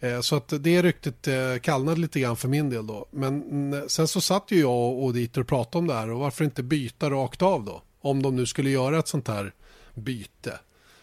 Eh, 0.00 0.20
så 0.20 0.36
att 0.36 0.52
det 0.60 0.82
ryktet 0.82 1.28
eh, 1.28 1.56
kallnade 1.62 2.00
lite 2.00 2.20
grann 2.20 2.36
för 2.36 2.48
min 2.48 2.70
del 2.70 2.86
då. 2.86 3.08
Men 3.10 3.42
mm, 3.42 3.88
sen 3.88 4.08
så 4.08 4.20
satt 4.20 4.50
ju 4.50 4.60
jag 4.60 4.98
och 4.98 5.14
Dieter 5.14 5.40
och 5.40 5.48
pratade 5.48 5.78
om 5.78 5.86
det 5.86 5.94
här 5.94 6.10
och 6.10 6.20
varför 6.20 6.44
inte 6.44 6.62
byta 6.62 7.10
rakt 7.10 7.42
av 7.42 7.64
då? 7.64 7.82
Om 8.00 8.22
de 8.22 8.36
nu 8.36 8.46
skulle 8.46 8.70
göra 8.70 8.98
ett 8.98 9.08
sånt 9.08 9.28
här 9.28 9.54
byte. 9.94 10.58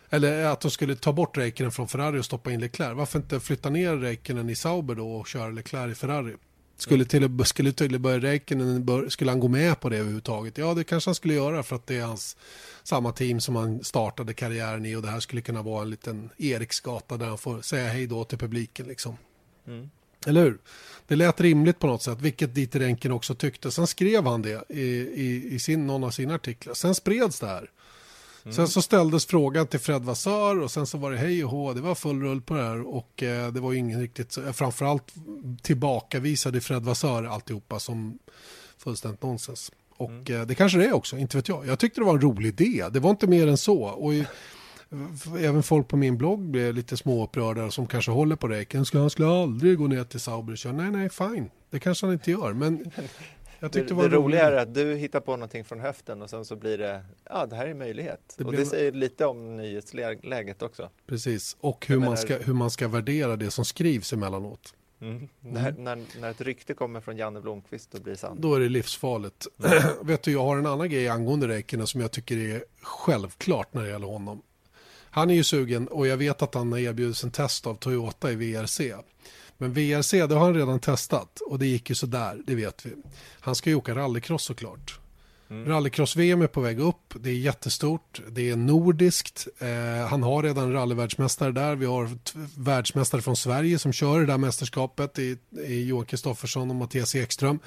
Eller 0.10 0.46
att 0.46 0.62
de 0.62 0.72
skulle 0.72 0.96
ta 0.96 1.14
bort 1.14 1.38
Räikkönen 1.38 1.72
från 1.72 1.88
Ferrari 1.88 2.20
och 2.20 2.26
stoppa 2.26 2.52
in 2.52 2.60
Leclerc. 2.60 2.98
Varför 2.98 3.20
inte 3.20 3.40
flytta 3.40 3.70
ner 3.70 3.96
Räikkönen 3.96 4.50
i 4.50 4.56
Sauber 4.56 4.96
då 4.96 5.12
och 5.12 5.28
köra 5.28 5.50
Leclerc 5.50 5.92
i 5.92 5.96
Ferrari? 5.96 6.36
Skulle, 6.78 7.06
till, 7.06 7.46
skulle 7.46 7.72
tydligen 7.72 8.02
börja 8.02 8.20
Räikkönen, 8.20 9.10
skulle 9.10 9.32
han 9.32 9.40
gå 9.40 9.48
med 9.48 9.80
på 9.80 9.90
det 9.90 9.98
överhuvudtaget? 9.98 10.58
Ja, 10.58 10.74
det 10.74 10.84
kanske 10.84 11.08
han 11.08 11.16
skulle 11.16 11.34
göra 11.34 11.64
för 11.64 11.76
att 11.76 11.88
det 11.88 11.98
är 11.98 12.06
hans 12.06 12.38
samma 12.84 13.12
team 13.12 13.40
som 13.40 13.56
han 13.56 13.84
startade 13.84 14.34
karriären 14.34 14.86
i 14.86 14.96
och 14.96 15.02
det 15.02 15.08
här 15.08 15.20
skulle 15.20 15.42
kunna 15.42 15.62
vara 15.62 15.82
en 15.82 15.90
liten 15.90 16.30
Eriksgata 16.38 17.18
där 17.18 17.26
han 17.26 17.38
får 17.38 17.62
säga 17.62 17.88
hej 17.88 18.08
då 18.08 18.24
till 18.24 18.38
publiken 18.38 18.88
liksom. 18.88 19.18
Mm. 19.68 19.90
Eller 20.26 20.44
hur? 20.44 20.58
Det 21.08 21.16
lät 21.16 21.42
rimligt 21.42 21.80
på 21.80 21.88
något 21.88 22.04
sätt, 22.04 22.22
vilket 22.22 22.56
Dieter 22.56 22.82
Enken 22.82 23.12
också 23.12 23.36
tyckte. 23.36 23.72
Sen 23.72 23.88
skrev 23.88 24.26
han 24.26 24.42
det 24.42 24.64
i, 24.70 24.82
i, 24.82 25.56
i 25.56 25.60
sin, 25.60 25.88
någon 25.88 26.04
av 26.04 26.12
sina 26.12 26.36
artiklar. 26.36 26.74
Sen 26.74 26.96
spreds 26.96 27.40
det 27.40 27.48
här. 27.48 27.70
Sen 28.52 28.68
så 28.68 28.82
ställdes 28.82 29.26
frågan 29.26 29.68
till 29.68 29.80
Fred 29.80 30.02
Vassör 30.02 30.60
och 30.60 30.72
sen 30.72 30.88
så 30.88 30.98
var 30.98 31.12
det 31.12 31.18
hej 31.18 31.46
och 31.46 31.52
hå, 31.52 31.74
det 31.74 31.82
var 31.82 31.96
full 31.96 32.22
rull 32.22 32.42
på 32.42 32.54
det 32.54 32.64
här 32.64 32.96
och 32.96 33.24
eh, 33.24 33.54
det 33.54 33.60
var 33.60 33.72
ju 33.72 33.78
ingen 33.78 34.00
riktigt, 34.00 34.38
framförallt 34.54 35.14
tillbakavisade 35.62 36.62
Fred 36.62 36.84
Vassör 36.84 37.24
alltihopa 37.24 37.80
som 37.80 38.20
fullständigt 38.78 39.24
nonsens. 39.24 39.72
Och 39.98 40.30
eh, 40.30 40.46
det 40.46 40.56
kanske 40.56 40.78
det 40.78 40.86
är 40.86 40.94
också, 40.94 41.18
inte 41.18 41.38
vet 41.38 41.48
jag. 41.48 41.68
Jag 41.68 41.80
tyckte 41.80 42.02
det 42.02 42.06
var 42.06 42.14
en 42.14 42.22
rolig 42.22 42.62
idé, 42.62 42.86
det 42.92 43.00
var 43.00 43.10
inte 43.10 43.28
mer 43.28 43.48
än 43.48 43.58
så. 43.58 43.84
Och 43.84 44.14
i, 44.14 44.26
även 45.40 45.64
folk 45.64 45.88
på 45.88 45.98
min 45.98 46.18
blogg 46.18 46.40
blev 46.40 46.74
lite 46.74 46.98
småupprörda 46.98 47.72
som 47.72 47.88
kanske 47.88 48.12
håller 48.12 48.36
på 48.36 48.48
räken. 48.48 48.86
Han 48.94 49.10
skulle 49.10 49.30
aldrig 49.30 49.78
gå 49.78 49.88
ner 49.88 50.04
till 50.04 50.20
Sauber 50.20 50.52
och 50.52 50.58
köra. 50.58 50.74
Nej, 50.74 50.92
nej, 50.92 51.10
fine. 51.10 51.50
Det 51.70 51.80
kanske 51.80 52.06
han 52.06 52.14
inte 52.14 52.32
gör, 52.32 52.54
men 52.54 52.92
jag 53.60 53.72
Det, 53.72 53.82
det, 53.82 53.96
det 53.96 54.16
roliga 54.16 54.44
är 54.48 54.52
att 54.52 54.74
du 54.74 54.96
hittar 54.96 55.20
på 55.20 55.32
någonting 55.32 55.64
från 55.66 55.80
höften 55.80 56.22
och 56.22 56.30
sen 56.30 56.46
så 56.46 56.56
blir 56.56 56.78
det, 56.78 57.06
ja 57.30 57.46
det 57.46 57.56
här 57.56 57.66
är 57.68 57.72
en 57.72 57.78
möjlighet. 57.78 58.34
Det 58.38 58.44
och 58.44 58.50
blev- 58.50 58.60
det 58.64 58.66
säger 58.70 58.92
lite 58.92 59.26
om 59.26 59.58
nyhetsläget 59.58 60.62
också. 60.62 60.90
Precis, 61.08 61.58
och 61.60 61.88
hur 61.88 61.96
Jag 61.96 62.00
man, 62.00 62.10
menar- 62.10 62.16
ska, 62.22 62.38
hur 62.38 62.54
man 62.54 62.72
ska 62.72 62.88
värdera 62.88 63.36
det 63.36 63.52
som 63.52 63.66
skrivs 63.66 64.14
emellanåt. 64.14 64.74
Mm. 65.02 65.28
När, 65.40 65.72
när, 65.72 66.00
när 66.20 66.32
ett 66.32 66.42
rykte 66.42 66.74
kommer 66.74 67.02
från 67.02 67.18
Janne 67.18 67.42
Blomqvist 67.42 67.92
då 67.92 68.00
blir 68.02 68.16
sant. 68.16 68.42
Då 68.42 68.56
är 68.56 68.60
det 68.60 68.70
livsfarligt. 68.70 69.48
Vet 70.02 70.24
du, 70.24 70.32
jag 70.32 70.44
har 70.44 70.58
en 70.58 70.66
annan 70.66 70.90
grej 70.90 71.08
angående 71.10 71.48
Räikkönen 71.48 71.88
som 71.88 72.02
jag 72.02 72.12
tycker 72.12 72.38
är 72.38 72.64
självklart 72.82 73.74
när 73.74 73.84
det 73.84 73.90
gäller 73.90 74.08
honom. 74.08 74.42
Han 75.10 75.30
är 75.30 75.34
ju 75.34 75.44
sugen 75.44 75.88
och 75.88 76.08
jag 76.08 76.18
vet 76.18 76.42
att 76.42 76.54
han 76.54 76.72
har 76.72 76.80
erbjudits 76.80 77.24
en 77.24 77.32
test 77.32 77.68
av 77.68 77.76
Toyota 77.76 78.32
i 78.32 78.36
VRC. 78.36 78.94
Men 79.58 79.74
VRC, 79.74 80.28
det 80.28 80.36
har 80.36 80.46
han 80.46 80.54
redan 80.54 80.80
testat 80.80 81.42
och 81.42 81.60
det 81.60 81.68
gick 81.68 81.90
ju 81.90 81.96
sådär, 81.96 82.42
det 82.46 82.56
vet 82.56 82.86
vi. 82.86 82.92
Han 83.40 83.56
ska 83.56 83.70
ju 83.70 83.76
åka 83.76 83.96
rallycross 83.96 84.44
såklart. 84.44 85.00
Rallycross-VM 85.50 86.42
är 86.42 86.48
på 86.48 86.62
väg 86.62 86.80
upp, 86.80 87.14
det 87.20 87.30
är 87.30 87.34
jättestort, 87.34 88.22
det 88.30 88.50
är 88.50 88.56
nordiskt, 88.56 89.48
eh, 89.60 90.08
han 90.08 90.24
har 90.24 90.44
redan 90.44 90.74
rallyvärldsmästare 90.74 91.52
där, 91.52 91.76
vi 91.76 91.86
har 91.86 92.10
världsmästare 92.60 93.22
från 93.22 93.36
Sverige 93.36 93.80
som 93.80 93.94
kör 93.94 94.20
det 94.20 94.26
där 94.26 94.38
mästerskapet 94.38 95.20
i, 95.20 95.38
i 95.68 95.84
Johan 95.84 96.06
Kristoffersson 96.06 96.70
och 96.70 96.76
Mattias 96.76 97.16
Ekström. 97.16 97.60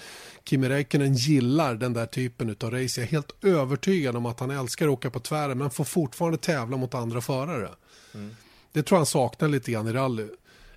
Kimi 0.44 0.68
Räikkönen 0.68 1.14
gillar 1.14 1.74
den 1.74 1.92
där 1.92 2.06
typen 2.06 2.56
av 2.60 2.70
race, 2.70 3.00
jag 3.00 3.06
är 3.06 3.10
helt 3.10 3.44
övertygad 3.44 4.16
om 4.16 4.26
att 4.26 4.40
han 4.40 4.50
älskar 4.50 4.86
att 4.86 4.92
åka 4.92 5.10
på 5.10 5.20
tvären 5.20 5.58
men 5.58 5.70
får 5.70 5.84
fortfarande 5.84 6.38
tävla 6.38 6.76
mot 6.76 6.94
andra 6.94 7.20
förare. 7.20 7.68
Det 8.72 8.82
tror 8.82 8.96
jag 8.96 9.00
han 9.00 9.06
saknar 9.06 9.48
lite 9.48 9.72
grann 9.72 9.88
i 9.88 9.92
rally. 9.92 10.26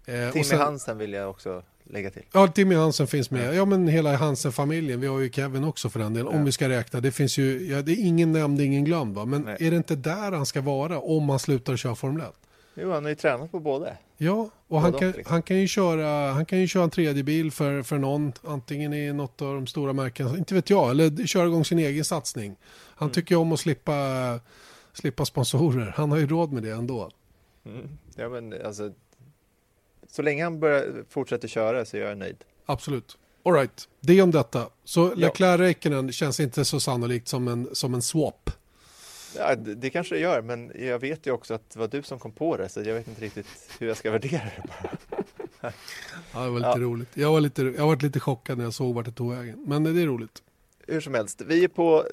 Eh, 0.05 0.31
Timmy 0.31 0.43
sen- 0.43 0.59
Hansen 0.59 0.97
vill 0.97 1.13
jag 1.13 1.29
också 1.29 1.63
lägga 1.83 2.09
till. 2.09 2.23
Ja, 2.33 2.47
Timmy 2.47 2.75
Hansen 2.75 3.07
finns 3.07 3.31
med. 3.31 3.55
Ja, 3.55 3.65
men 3.65 3.87
hela 3.87 4.15
Hansen-familjen. 4.15 4.99
Vi 5.01 5.07
har 5.07 5.19
ju 5.19 5.29
Kevin 5.31 5.63
också 5.63 5.89
för 5.89 5.99
den 5.99 6.13
delen. 6.13 6.27
Om 6.27 6.37
Ja. 6.39 6.43
vi 6.45 6.51
ska 6.51 6.69
räkna. 6.69 6.99
Det 7.01 7.11
finns 7.11 7.37
ju, 7.37 7.67
ja, 7.71 7.81
det 7.81 7.91
är 7.91 7.99
ingen 8.05 8.31
nämnd, 8.31 8.61
ingen 8.61 8.83
glömd. 8.85 9.15
Va? 9.15 9.25
Men 9.25 9.41
Nej. 9.41 9.57
är 9.59 9.71
det 9.71 9.77
inte 9.77 9.95
där 9.95 10.31
han 10.31 10.45
ska 10.45 10.61
vara 10.61 10.99
om 10.99 11.29
han 11.29 11.39
slutar 11.39 11.77
köra 11.77 11.95
Formel 11.95 12.21
1? 12.21 12.33
Jo, 12.75 12.91
han 12.91 13.03
har 13.03 13.09
ju 13.09 13.15
tränat 13.15 13.51
på 13.51 13.59
båda. 13.59 13.87
Ja, 14.17 14.49
och 14.67 14.81
han 14.81 14.91
Både 14.91 15.13
kan, 15.13 15.23
han, 15.25 15.41
kan 15.41 15.57
ju 15.57 15.67
köra, 15.67 16.31
han 16.31 16.45
kan 16.45 16.59
ju 16.59 16.67
köra 16.67 16.83
en 16.83 16.89
tredje 16.89 17.23
bil 17.23 17.51
för, 17.51 17.83
för 17.83 17.97
någon, 17.97 18.33
antingen 18.43 18.93
i 18.93 19.13
något 19.13 19.41
av 19.41 19.53
de 19.55 19.67
stora 19.67 19.93
märkena, 19.93 20.37
inte 20.37 20.53
vet 20.53 20.69
jag, 20.69 20.89
eller 20.91 21.27
köra 21.27 21.45
igång 21.47 21.65
sin 21.65 21.79
egen 21.79 22.05
satsning. 22.05 22.55
Han 22.95 23.05
Mm. 23.07 23.13
tycker 23.13 23.35
om 23.35 23.51
att 23.51 23.59
slippa, 23.59 23.93
slippa 24.93 25.25
sponsorer, 25.25 25.93
han 25.97 26.11
har 26.11 26.17
ju 26.17 26.27
råd 26.27 26.51
med 26.51 26.63
det 26.63 26.69
ändå. 26.71 27.09
Mm. 27.65 27.89
Ja, 28.15 28.29
men 28.29 28.65
alltså, 28.65 28.91
så 30.15 30.21
länge 30.21 30.43
han 30.43 30.59
börjar, 30.59 31.03
fortsätter 31.09 31.47
köra 31.47 31.85
så 31.85 31.97
är 31.97 32.01
jag 32.01 32.17
nöjd. 32.17 32.37
Absolut. 32.65 33.17
All 33.45 33.53
right, 33.53 33.89
det 33.99 34.21
om 34.21 34.31
detta. 34.31 34.69
Så 34.83 35.01
Ja. 35.07 35.13
Leclerc 35.15 35.59
Räikkönen 35.59 36.11
känns 36.11 36.39
inte 36.39 36.65
så 36.65 36.79
sannolikt 36.79 37.27
som 37.27 37.47
en, 37.47 37.69
som 37.75 37.93
en 37.93 38.01
swap. 38.01 38.49
Ja, 39.37 39.55
det, 39.55 39.75
det 39.75 39.89
kanske 39.89 40.15
det 40.15 40.21
gör, 40.21 40.41
men 40.41 40.71
jag 40.75 40.99
vet 40.99 41.27
ju 41.27 41.31
också 41.31 41.53
att 41.53 41.69
det 41.69 41.79
var 41.79 41.87
du 41.87 42.03
som 42.03 42.19
kom 42.19 42.31
på 42.31 42.57
det, 42.57 42.69
så 42.69 42.81
jag 42.81 42.93
vet 42.93 43.07
inte 43.07 43.21
riktigt 43.21 43.47
hur 43.79 43.87
jag 43.87 43.97
ska 43.97 44.11
värdera 44.11 44.41
det. 44.43 44.63
Bara. 44.67 44.91
Ja, 46.33 46.39
det 46.43 46.49
var 46.49 46.57
lite 46.59 46.69
Ja. 46.69 46.77
roligt. 46.77 47.09
Jag 47.13 47.31
var 47.31 47.39
lite, 47.41 47.61
jag 47.61 47.85
var 47.87 47.95
lite 48.03 48.19
chockad 48.19 48.57
när 48.57 48.63
jag 48.65 48.73
såg 48.73 48.95
vart 48.95 49.05
det 49.05 49.11
tog 49.11 49.31
vägen. 49.35 49.63
Men 49.67 49.83
det 49.83 50.01
är 50.01 50.05
roligt. 50.07 50.43
Hur 50.87 51.01
som 51.01 51.13
helst, 51.13 51.41
vi 51.41 51.63
är 51.63 51.67
på, 51.67 52.05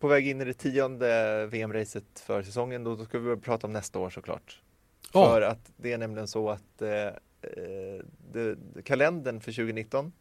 på 0.00 0.08
väg 0.08 0.28
in 0.28 0.40
i 0.40 0.44
det 0.44 0.52
tionde 0.52 1.46
VM-racet 1.46 2.04
för 2.26 2.42
säsongen. 2.42 2.84
Då, 2.84 2.96
då 2.96 3.04
ska 3.04 3.18
vi 3.18 3.36
prata 3.36 3.66
om 3.66 3.72
nästa 3.72 3.98
år 3.98 4.10
såklart. 4.10 4.60
Ja. 5.12 5.26
För 5.30 5.42
att 5.42 5.70
det 5.76 5.92
är 5.92 5.98
nämligen 5.98 6.28
så 6.28 6.50
att 6.50 6.82
eh, 6.82 6.90
eh, 6.90 7.10
det, 8.32 8.56
kalendern 8.84 9.40
för 9.40 9.52
2019 9.52 10.12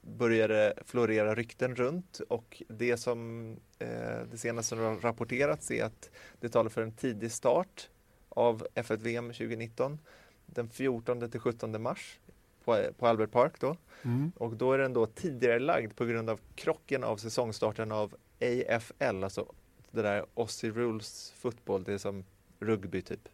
började 0.00 0.74
florera 0.86 1.34
rykten 1.34 1.76
runt 1.76 2.20
och 2.28 2.62
det 2.68 2.96
som 2.96 3.50
eh, 3.78 3.88
det 4.30 4.38
senaste 4.38 4.68
som 4.68 4.78
har 4.78 4.96
rapporterats 4.96 5.70
är 5.70 5.84
att 5.84 6.10
det 6.40 6.48
talar 6.48 6.70
för 6.70 6.82
en 6.82 6.92
tidig 6.92 7.32
start 7.32 7.88
av 8.28 8.66
F1-VM 8.74 9.26
2019 9.26 9.98
den 10.46 10.68
14 10.68 11.30
till 11.30 11.40
17 11.40 11.82
mars 11.82 12.20
på, 12.64 12.84
på 12.98 13.06
Albert 13.06 13.30
Park 13.30 13.60
då. 13.60 13.76
Mm. 14.02 14.32
Och 14.36 14.56
då 14.56 14.72
är 14.72 14.78
den 14.78 14.92
då 14.92 15.06
tidigare 15.06 15.58
lagd 15.58 15.96
på 15.96 16.04
grund 16.04 16.30
av 16.30 16.40
krocken 16.54 17.04
av 17.04 17.16
säsongstarten 17.16 17.92
av 17.92 18.14
AFL, 18.40 19.24
alltså 19.24 19.52
det 19.90 20.02
där 20.02 20.24
Aussie 20.34 20.70
Rules 20.70 21.32
Football, 21.36 21.84
det 21.84 21.92
är 21.92 21.98
som 21.98 22.24
rugby 22.60 23.02
typ. 23.02 23.28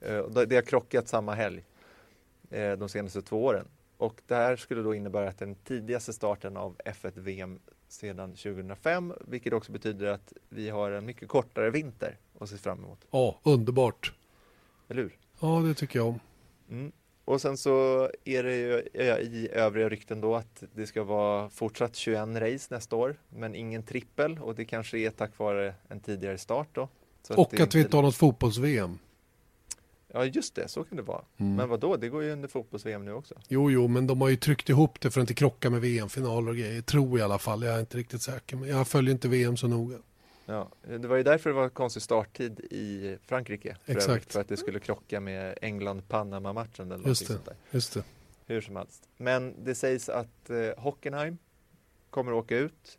Eh, 0.00 0.26
Det 0.28 0.54
har 0.54 0.62
krockat 0.62 1.08
samma 1.08 1.34
helg 1.34 1.58
eh, 1.58 1.69
de 2.50 2.88
senaste 2.88 3.22
två 3.22 3.44
åren. 3.44 3.68
Och 3.96 4.22
det 4.26 4.34
här 4.34 4.56
skulle 4.56 4.82
då 4.82 4.94
innebära 4.94 5.28
att 5.28 5.38
den 5.38 5.54
tidigaste 5.54 6.12
starten 6.12 6.56
av 6.56 6.76
F1-VM 6.84 7.60
sedan 7.88 8.30
2005, 8.30 9.14
vilket 9.20 9.52
också 9.52 9.72
betyder 9.72 10.06
att 10.06 10.32
vi 10.48 10.70
har 10.70 10.90
en 10.90 11.06
mycket 11.06 11.28
kortare 11.28 11.70
vinter 11.70 12.18
att 12.38 12.48
se 12.48 12.56
fram 12.56 12.84
emot. 12.84 13.06
Ja, 13.10 13.40
underbart. 13.42 14.12
Eller 14.88 15.02
hur? 15.02 15.18
Ja, 15.40 15.48
det 15.48 15.74
tycker 15.74 15.98
jag 15.98 16.08
om. 16.08 16.20
Mm. 16.70 16.92
Och 17.24 17.40
sen 17.40 17.56
så 17.56 18.10
är 18.24 18.42
det 18.42 18.56
ju 18.56 18.78
i 19.20 19.48
övriga 19.52 19.88
rykten 19.88 20.20
då 20.20 20.36
att 20.36 20.62
det 20.74 20.86
ska 20.86 21.04
vara 21.04 21.50
fortsatt 21.50 21.96
21 21.96 22.28
race 22.28 22.74
nästa 22.74 22.96
år, 22.96 23.16
men 23.28 23.54
ingen 23.54 23.82
trippel 23.82 24.38
och 24.38 24.54
det 24.54 24.64
kanske 24.64 24.98
är 24.98 25.10
tack 25.10 25.38
vare 25.38 25.74
en 25.88 26.00
tidigare 26.00 26.38
start 26.38 26.68
då. 26.72 26.88
Så 27.22 27.34
Och 27.34 27.48
det 27.50 27.62
att 27.62 27.74
vi 27.74 27.80
inte 27.80 27.96
har 27.96 28.02
något 28.02 28.16
fotbolls-VM. 28.16 28.98
Ja, 30.12 30.24
just 30.24 30.54
det, 30.54 30.68
så 30.68 30.84
kan 30.84 30.96
det 30.96 31.02
vara. 31.02 31.24
Mm. 31.36 31.54
Men 31.54 31.68
vad 31.68 31.80
då? 31.80 31.96
det 31.96 32.08
går 32.08 32.22
ju 32.22 32.32
under 32.32 32.48
fotbolls-VM 32.48 33.04
nu 33.04 33.12
också. 33.12 33.34
Jo, 33.48 33.70
jo, 33.70 33.88
men 33.88 34.06
de 34.06 34.20
har 34.20 34.28
ju 34.28 34.36
tryckt 34.36 34.68
ihop 34.68 35.00
det 35.00 35.10
för 35.10 35.20
att 35.20 35.22
inte 35.22 35.34
krocka 35.34 35.70
med 35.70 35.80
VM-finaler 35.80 36.50
och 36.50 36.56
grejer. 36.56 36.82
Tror 36.82 37.08
jag 37.08 37.18
i 37.18 37.22
alla 37.22 37.38
fall. 37.38 37.62
Jag 37.62 37.74
är 37.74 37.80
inte 37.80 37.98
riktigt 37.98 38.22
säker. 38.22 38.56
Men 38.56 38.68
jag 38.68 38.88
följer 38.88 39.12
inte 39.12 39.28
VM 39.28 39.56
så 39.56 39.68
noga. 39.68 39.96
Ja, 40.46 40.68
det 40.88 41.08
var 41.08 41.16
ju 41.16 41.22
därför 41.22 41.50
det 41.50 41.56
var 41.56 41.68
konstig 41.68 42.02
starttid 42.02 42.60
i 42.60 43.16
Frankrike. 43.26 43.76
För, 43.84 43.92
Exakt. 43.92 44.10
övrigt, 44.10 44.32
för 44.32 44.40
att 44.40 44.48
det 44.48 44.56
skulle 44.56 44.80
krocka 44.80 45.20
med 45.20 45.58
England-Panama-matchen 45.62 46.92
eller 46.92 47.08
Just 47.08 47.20
det. 47.28 47.32
sånt 47.34 47.44
där. 47.44 47.54
Just 47.70 47.94
det. 47.94 48.02
Hur 48.46 48.60
som 48.60 48.76
helst. 48.76 49.08
Men 49.16 49.64
det 49.64 49.74
sägs 49.74 50.08
att 50.08 50.50
eh, 50.50 50.82
Hockenheim 50.82 51.38
kommer 52.10 52.32
åka 52.32 52.56
ut 52.56 52.98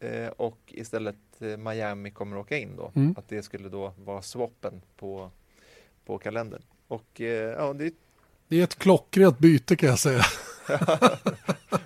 eh, 0.00 0.28
och 0.28 0.58
istället 0.66 1.16
eh, 1.38 1.56
Miami 1.56 2.10
kommer 2.10 2.36
åka 2.36 2.58
in 2.58 2.76
då. 2.76 2.92
Mm. 2.94 3.14
Att 3.18 3.28
det 3.28 3.42
skulle 3.42 3.68
då 3.68 3.94
vara 4.04 4.22
swappen 4.22 4.82
på, 4.96 5.30
på 6.08 6.18
kalendern. 6.18 6.62
Och 6.88 7.20
eh, 7.20 7.26
ja, 7.52 7.72
det 7.72 7.84
är 7.86 7.92
Det 8.48 8.60
är 8.60 8.64
ett 8.64 8.78
klockrent 8.78 9.38
byte 9.38 9.76
kan 9.76 9.88
jag 9.88 9.98
säga. 9.98 10.24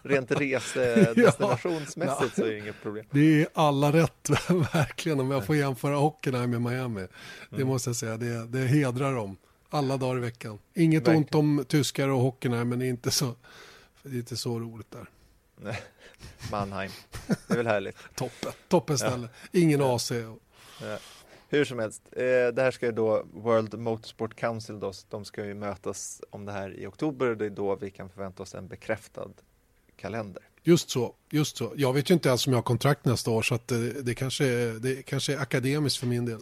rent 0.03 0.31
resedestinationsmässigt 0.31 2.35
så 2.37 2.45
är 2.45 2.51
det 2.51 2.59
inget 2.59 2.83
problem. 2.83 3.05
Det 3.11 3.43
är 3.43 3.49
alla 3.55 3.93
rätt, 3.93 4.31
verkligen, 4.75 5.21
om 5.21 5.31
jag 5.31 5.47
får 5.47 5.57
jämföra 5.57 5.97
Hockenheim 5.97 6.51
med 6.51 6.63
Miami. 6.63 7.07
Det 7.51 7.57
Mm. 7.57 7.69
måste 7.69 7.89
jag 7.91 7.97
säga, 7.97 8.17
det, 8.17 8.47
det 8.47 8.59
hedrar 8.67 9.15
dem. 9.15 9.37
Alla 9.71 9.97
dagar 9.97 10.17
i 10.17 10.21
veckan. 10.21 10.59
Inget 10.75 11.01
Verkligen. 11.03 11.19
ont 11.19 11.35
om 11.35 11.65
tyskar 11.69 12.09
och 12.09 12.21
Hockenheim, 12.21 12.69
men 12.69 12.79
det 12.79 12.87
är 12.87 12.91
inte 12.91 13.11
så, 13.11 13.35
det 14.03 14.09
är 14.11 14.15
inte 14.19 14.37
så 14.37 14.61
roligt 14.61 14.91
där. 14.91 15.07
Mannheim. 16.51 16.91
Det 17.27 17.55
är 17.55 17.57
väl 17.57 17.67
härligt. 17.67 17.97
Toppen, 18.15 18.53
toppen 18.69 18.99
ställe. 18.99 19.29
Ingen 19.53 19.83
AC. 19.83 20.11
och- 20.11 20.39
Hur 21.53 21.65
som 21.65 21.79
helst, 21.79 22.03
eh, 22.13 22.23
det 22.23 22.57
här 22.63 22.71
ska 22.71 22.87
ju 22.87 22.93
då 22.93 23.25
World 23.33 23.79
Motorsport 23.79 24.35
Council 24.37 24.81
då, 24.81 24.93
de 25.09 25.25
ska 25.25 25.45
ju 25.45 25.55
mötas 25.55 26.23
om 26.31 26.45
det 26.45 26.53
här 26.53 26.75
i 26.79 26.87
oktober 26.87 27.27
och 27.27 27.37
det 27.37 27.47
är 27.47 27.51
då 27.51 27.77
vi 27.77 27.91
kan 27.91 28.09
förvänta 28.11 28.43
oss 28.43 28.55
en 28.55 28.69
bekräftad 28.69 29.29
kalender. 29.97 30.43
Just 30.63 30.91
så, 30.91 31.15
just 31.31 31.57
så. 31.57 31.73
Jag 31.77 31.93
vet 31.93 32.11
ju 32.11 32.15
inte 32.15 32.29
ens 32.29 32.47
om 32.47 32.53
jag 32.53 32.59
har 32.59 32.63
kontrakt 32.63 33.05
nästa 33.05 33.31
år, 33.31 33.43
så 33.43 33.55
att 33.55 33.69
det, 33.69 34.03
det, 34.03 34.15
kanske, 34.15 34.45
är- 34.47 34.73
det 34.73 35.03
kanske 35.03 35.33
är 35.35 35.39
akademiskt 35.39 35.99
för 36.01 36.07
min 36.07 36.25
del. 36.25 36.41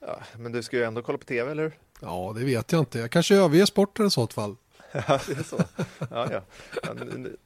Ja, 0.00 0.20
men 0.38 0.52
du 0.52 0.62
ska 0.62 0.76
ju 0.76 0.82
ändå 0.84 1.02
kolla 1.02 1.18
på 1.18 1.24
tv, 1.24 1.50
eller 1.50 1.62
hur? 1.62 1.72
Ja, 2.00 2.32
det 2.36 2.44
vet 2.44 2.72
jag 2.72 2.78
inte. 2.80 2.98
Jag 2.98 3.10
kanske 3.10 3.34
överger 3.36 3.66
sporten 3.66 4.06
i 4.06 4.10
sådant 4.10 4.32
fall. 4.32 4.56
Ja, 4.92 5.20
det 5.26 5.32
är 5.38 5.42
så. 5.42 5.60
Ja, 6.10 6.28
ja. 6.32 6.42
nu, 6.94 7.36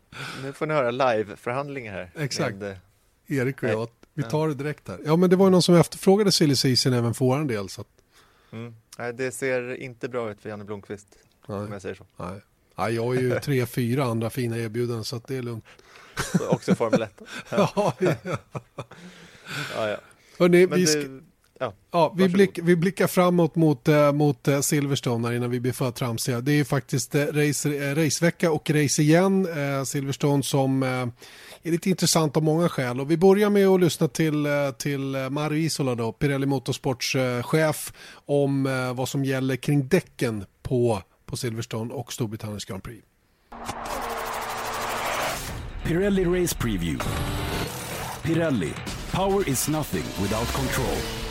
nu- 0.42 0.52
får 0.52 0.66
ni 0.66 0.74
höra 0.74 0.90
live-förhandlingar 0.90 1.92
här. 1.92 2.10
Exakt. 2.24 2.56
Med, 2.56 2.70
eh, 2.70 3.36
Erik 3.38 3.62
och 3.62 3.68
jag, 3.68 3.88
vi 4.16 4.22
tar 4.22 4.48
det 4.48 4.54
direkt 4.54 4.88
här. 4.88 4.98
Ja, 5.04 5.16
men 5.16 5.30
det 5.30 5.36
var 5.36 5.50
någon 5.50 5.62
som 5.62 5.74
efterfrågade 5.74 6.32
silly 6.32 6.56
season 6.56 6.92
även 6.92 7.14
för 7.14 7.24
vår 7.24 7.44
del. 7.44 7.68
Så 7.68 7.80
att, 7.80 7.88
mm. 8.52 8.74
Nej, 8.98 9.12
det 9.12 9.32
ser 9.32 9.74
inte 9.74 10.08
bra 10.08 10.30
ut 10.30 10.40
för 10.40 10.48
Janne 10.48 10.64
Blomqvist, 10.64 11.06
om 11.46 11.62
nej, 11.62 11.72
jag 11.72 11.82
säger 11.82 11.94
så. 11.94 12.04
nej. 12.16 12.40
nej, 12.78 12.94
jag 12.94 13.04
har 13.04 13.14
ju 13.14 13.40
tre, 13.42 13.66
fyra 13.66 14.04
andra 14.04 14.30
fina 14.30 14.58
erbjudanden 14.58 15.04
så 15.04 15.16
att 15.16 15.26
det 15.26 15.36
är 15.36 15.42
lugnt. 15.42 15.64
Också 16.48 16.74
Formel 16.74 17.02
1. 17.02 17.20
Ja, 17.50 17.94
ja. 17.98 18.14
Ja, 19.74 19.88
ja. 19.88 19.96
Hörrni, 20.38 20.66
vi, 20.66 20.84
sk- 20.84 21.22
ja, 21.58 21.72
ja, 21.90 22.14
vi, 22.16 22.28
blick, 22.28 22.58
vi 22.62 22.76
blickar 22.76 23.06
framåt 23.06 23.56
mot, 23.56 23.88
eh, 23.88 24.12
mot 24.12 24.48
eh, 24.48 24.60
Silverstone 24.60 25.28
här 25.28 25.34
innan 25.34 25.50
vi 25.50 25.60
blir 25.60 25.72
för 25.72 25.90
tramsiga. 25.90 26.40
Det 26.40 26.52
är 26.52 26.56
ju 26.56 26.64
faktiskt 26.64 27.14
eh, 27.14 27.24
race, 27.24 27.94
racevecka 27.94 28.50
och 28.50 28.70
race 28.70 29.02
igen. 29.02 29.48
Silverstone 29.86 30.42
som 30.42 30.82
är 30.82 31.70
lite 31.70 31.90
intressant 31.90 32.36
av 32.36 32.42
många 32.42 32.68
skäl. 32.68 33.00
Och 33.00 33.10
vi 33.10 33.16
börjar 33.16 33.50
med 33.50 33.66
att 33.66 33.80
lyssna 33.80 34.08
till, 34.08 34.46
till 34.78 35.16
Mario 35.30 35.58
Isola, 35.58 35.94
då, 35.94 36.12
Pirelli 36.12 36.46
Motorsports 36.46 37.16
chef, 37.42 37.92
om 38.26 38.68
vad 38.96 39.08
som 39.08 39.24
gäller 39.24 39.56
kring 39.56 39.88
däcken 39.88 40.44
på, 40.62 41.02
på 41.26 41.36
Silverstone 41.36 41.94
och 41.94 42.12
Storbritanniens 42.12 42.64
Grand 42.64 42.82
Prix. 42.82 43.04
Pirelli 45.84 46.24
Race 46.24 46.56
Preview. 46.56 47.04
Pirelli. 48.22 48.72
Power 49.12 49.48
is 49.48 49.68
nothing 49.68 50.04
without 50.22 50.52
control. 50.52 51.25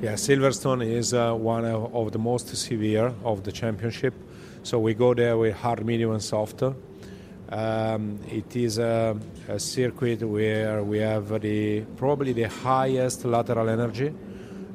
Yeah, 0.00 0.12
Silverstone 0.12 0.86
is 0.86 1.12
uh, 1.12 1.34
one 1.34 1.64
of, 1.64 2.12
the 2.12 2.20
most 2.20 2.56
severe 2.56 3.12
of 3.24 3.42
the 3.42 3.50
championship. 3.50 4.14
So 4.62 4.78
we 4.78 4.94
go 4.94 5.12
there 5.12 5.36
with 5.36 5.56
hard, 5.56 5.84
medium, 5.84 6.12
and 6.12 6.22
soft. 6.22 6.62
Um, 6.62 8.20
it 8.30 8.54
is 8.54 8.78
a, 8.78 9.18
a 9.48 9.58
circuit 9.58 10.22
where 10.22 10.84
we 10.84 10.98
have 10.98 11.40
the 11.40 11.80
probably 11.96 12.32
the 12.32 12.44
highest 12.44 13.24
lateral 13.24 13.68
energy. 13.68 14.14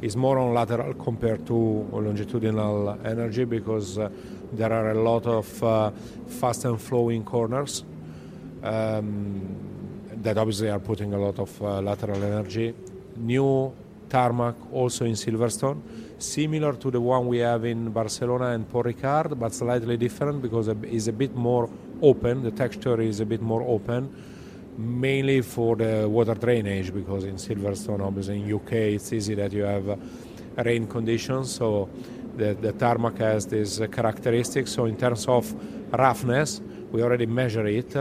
It's 0.01 0.17
more 0.17 0.37
on 0.39 0.53
lateral 0.53 0.93
compared 0.95 1.47
to 1.47 1.53
longitudinal 1.53 2.99
energy 3.05 3.45
because 3.45 3.97
uh, 3.97 4.09
there 4.51 4.73
are 4.73 4.91
a 4.91 5.01
lot 5.01 5.25
of 5.25 5.63
uh, 5.63 5.91
fast 6.27 6.65
and 6.65 6.81
flowing 6.81 7.23
corners 7.23 7.85
um, 8.61 9.55
that 10.21 10.37
obviously 10.37 10.69
are 10.69 10.79
putting 10.79 11.13
a 11.13 11.17
lot 11.17 11.39
of 11.39 11.61
uh, 11.61 11.79
lateral 11.79 12.21
energy. 12.21 12.73
New 13.15 13.73
tarmac 14.13 14.55
also 14.71 15.05
in 15.05 15.13
Silverstone, 15.13 15.81
similar 16.19 16.73
to 16.73 16.91
the 16.91 17.01
one 17.01 17.27
we 17.27 17.39
have 17.39 17.65
in 17.65 17.89
Barcelona 17.89 18.49
and 18.51 18.69
Port 18.69 18.85
Ricard, 18.85 19.39
but 19.39 19.51
slightly 19.55 19.97
different 19.97 20.39
because 20.39 20.67
it's 20.67 21.07
a 21.07 21.11
bit 21.11 21.35
more 21.35 21.67
open. 21.99 22.43
The 22.43 22.51
texture 22.51 23.01
is 23.01 23.21
a 23.21 23.25
bit 23.25 23.41
more 23.41 23.63
open, 23.63 24.01
mainly 24.77 25.41
for 25.41 25.75
the 25.75 26.07
water 26.07 26.35
drainage 26.35 26.93
because 26.93 27.23
in 27.23 27.37
Silverstone, 27.37 28.01
obviously 28.05 28.39
in 28.39 28.53
UK, 28.53 28.73
it's 28.97 29.11
easy 29.11 29.33
that 29.33 29.51
you 29.51 29.63
have 29.63 29.89
uh, 29.89 29.95
rain 30.57 30.85
conditions. 30.85 31.51
So 31.55 31.89
the, 32.37 32.53
the 32.53 32.73
tarmac 32.73 33.17
has 33.17 33.47
this 33.47 33.81
characteristic. 33.91 34.67
So 34.67 34.85
in 34.85 34.95
terms 34.95 35.27
of 35.27 35.51
roughness, 35.91 36.61
we 36.91 37.01
already 37.01 37.25
measure 37.25 37.65
it, 37.65 37.95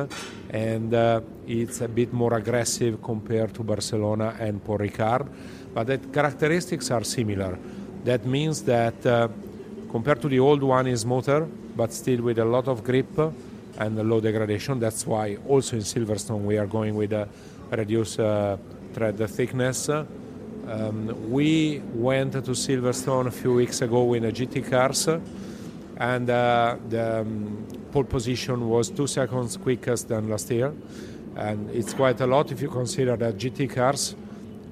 and 0.51 0.93
uh, 0.93 1.22
it's 1.47 1.80
a 1.80 1.89
bit 1.89 2.12
more 2.12 2.34
aggressive 2.34 3.02
compared 3.02 3.55
to 3.55 3.62
Barcelona 3.62 4.36
and 4.39 4.62
Port 4.62 4.82
Ricard. 4.82 5.26
But 5.74 5.86
the 5.86 5.99
characteristics 5.99 6.90
are 6.90 7.05
similar. 7.05 7.59
That 8.05 8.27
means 8.27 8.62
that 8.62 9.07
uh, 9.07 9.28
Compared 9.93 10.23
to 10.23 10.28
the 10.31 10.40
old 10.40 10.62
one 10.62 10.86
is 10.86 11.03
smoother, 11.03 11.47
but 11.77 11.93
still 11.93 12.23
with 12.23 12.39
a 12.39 12.44
lot 12.47 12.66
of 12.66 12.82
grip 12.82 13.19
and 13.77 14.09
low 14.09 14.20
degradation. 14.20 14.81
That's 14.81 15.07
why 15.07 15.36
also 15.47 15.77
in 15.77 15.82
Silverstone 15.82 16.44
we 16.44 16.57
are 16.57 16.66
going 16.66 16.94
with 16.94 17.12
a 17.12 17.28
reduced 17.70 18.19
uh, 18.19 18.57
thickness. 18.94 19.90
Um, 19.90 21.31
we 21.31 21.82
went 21.93 22.32
to 22.32 22.53
Silverstone 22.53 23.27
a 23.27 23.31
few 23.31 23.53
weeks 23.53 23.82
ago 23.82 24.15
in 24.15 24.24
a 24.24 24.32
GT 24.32 24.70
cars, 24.70 25.09
and 25.99 26.31
uh, 26.31 26.77
the 26.89 27.20
um, 27.20 27.66
pole 27.93 28.05
position 28.05 28.70
was 28.70 28.89
two 28.89 29.07
seconds 29.07 29.59
quickest 29.59 30.09
than 30.09 30.31
last 30.31 30.51
year, 30.51 30.73
and 31.36 31.69
it's 31.69 31.93
quite 31.93 32.19
a 32.23 32.27
lot 32.27 32.51
if 32.51 32.62
you 32.62 32.70
consider 32.70 33.15
that 33.16 33.36
GT 33.36 33.69
cars 33.74 34.16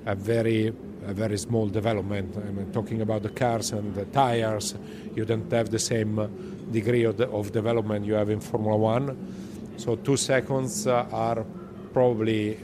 have 0.07 0.17
very 0.17 0.73
a 1.07 1.15
very 1.15 1.39
small 1.39 1.69
development. 1.69 2.37
I 2.37 2.51
mean, 2.51 2.73
talking 2.73 3.01
about 3.01 3.23
the 3.23 3.31
cars 3.31 3.73
and 3.73 3.95
the 3.95 4.05
tires, 4.07 4.75
you 5.15 5.25
don't 5.25 5.51
have 5.53 5.71
the 5.71 5.79
same 5.79 6.69
degree 6.71 7.05
of, 7.05 7.17
the, 7.17 7.29
of 7.29 7.53
development 7.53 8.07
you 8.07 8.15
have 8.15 8.31
in 8.31 8.41
Formula 8.41 8.77
One. 8.77 9.17
So 9.77 9.97
two 9.97 10.17
seconds 10.17 10.87
uh, 10.87 11.07
are 11.11 11.45
probably 11.93 12.59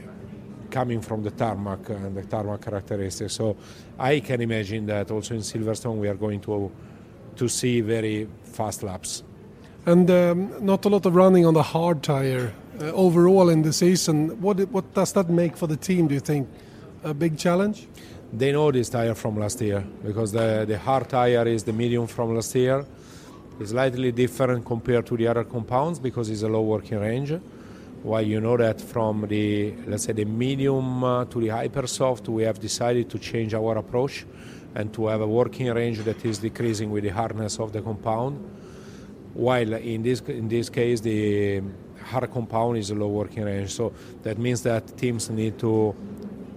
coming 0.69 1.01
from 1.01 1.23
the 1.23 1.31
tarmac 1.31 1.89
and 1.89 2.15
the 2.15 2.23
tarmac 2.23 2.61
characteristics. 2.61 3.33
So 3.33 3.57
I 3.97 4.19
can 4.19 4.41
imagine 4.41 4.85
that 4.87 5.11
also 5.11 5.33
in 5.33 5.41
Silverstone 5.41 5.97
we 5.97 6.07
are 6.07 6.15
going 6.15 6.41
to 6.41 6.71
to 7.37 7.47
see 7.47 7.81
very 7.81 8.27
fast 8.43 8.83
laps. 8.83 9.23
And 9.85 10.09
um, 10.09 10.65
not 10.65 10.85
a 10.85 10.89
lot 10.89 11.05
of 11.05 11.15
running 11.15 11.45
on 11.45 11.53
the 11.53 11.63
hard 11.63 12.03
tire 12.03 12.51
uh, 12.81 12.85
overall 12.91 13.49
in 13.49 13.61
the 13.61 13.71
season. 13.71 14.41
What 14.41 14.59
what 14.71 14.93
does 14.93 15.13
that 15.13 15.29
make 15.29 15.55
for 15.55 15.67
the 15.67 15.77
team? 15.77 16.07
Do 16.07 16.13
you 16.13 16.19
think 16.19 16.47
a 17.03 17.13
big 17.13 17.37
challenge? 17.37 17.87
They 18.33 18.51
know 18.51 18.71
this 18.71 18.89
tire 18.89 19.15
from 19.15 19.37
last 19.37 19.61
year 19.61 19.85
because 20.03 20.33
the 20.33 20.65
the 20.67 20.77
hard 20.77 21.07
tire 21.07 21.47
is 21.47 21.63
the 21.63 21.71
medium 21.71 22.07
from 22.07 22.35
last 22.35 22.53
year. 22.55 22.85
It's 23.57 23.69
slightly 23.71 24.11
different 24.11 24.65
compared 24.65 25.05
to 25.07 25.15
the 25.15 25.27
other 25.27 25.45
compounds 25.45 25.97
because 25.97 26.29
it's 26.29 26.41
a 26.41 26.47
low 26.49 26.61
working 26.61 26.99
range. 26.99 27.31
While 28.03 28.23
you 28.23 28.41
know 28.41 28.57
that 28.57 28.81
from 28.81 29.25
the 29.29 29.73
let's 29.87 30.03
say 30.03 30.13
the 30.13 30.25
medium 30.25 31.03
uh, 31.05 31.23
to 31.25 31.39
the 31.39 31.47
hypersoft 31.47 32.27
we 32.27 32.43
have 32.43 32.59
decided 32.59 33.09
to 33.11 33.17
change 33.17 33.53
our 33.53 33.77
approach 33.77 34.25
and 34.75 34.93
to 34.93 35.07
have 35.07 35.21
a 35.21 35.27
working 35.27 35.73
range 35.73 35.99
that 35.99 36.23
is 36.25 36.39
decreasing 36.39 36.91
with 36.91 37.03
the 37.05 37.09
hardness 37.09 37.59
of 37.59 37.71
the 37.71 37.81
compound. 37.81 38.37
While 39.35 39.73
in 39.73 40.03
this 40.03 40.19
in 40.27 40.49
this 40.49 40.69
case 40.69 40.99
the 40.99 41.61
hard 42.03 42.29
compound 42.31 42.77
is 42.77 42.91
a 42.91 42.95
low 42.95 43.07
working 43.07 43.45
range. 43.45 43.71
So 43.71 43.93
that 44.23 44.37
means 44.37 44.63
that 44.63 44.97
teams 44.97 45.29
need 45.29 45.57
to 45.59 45.95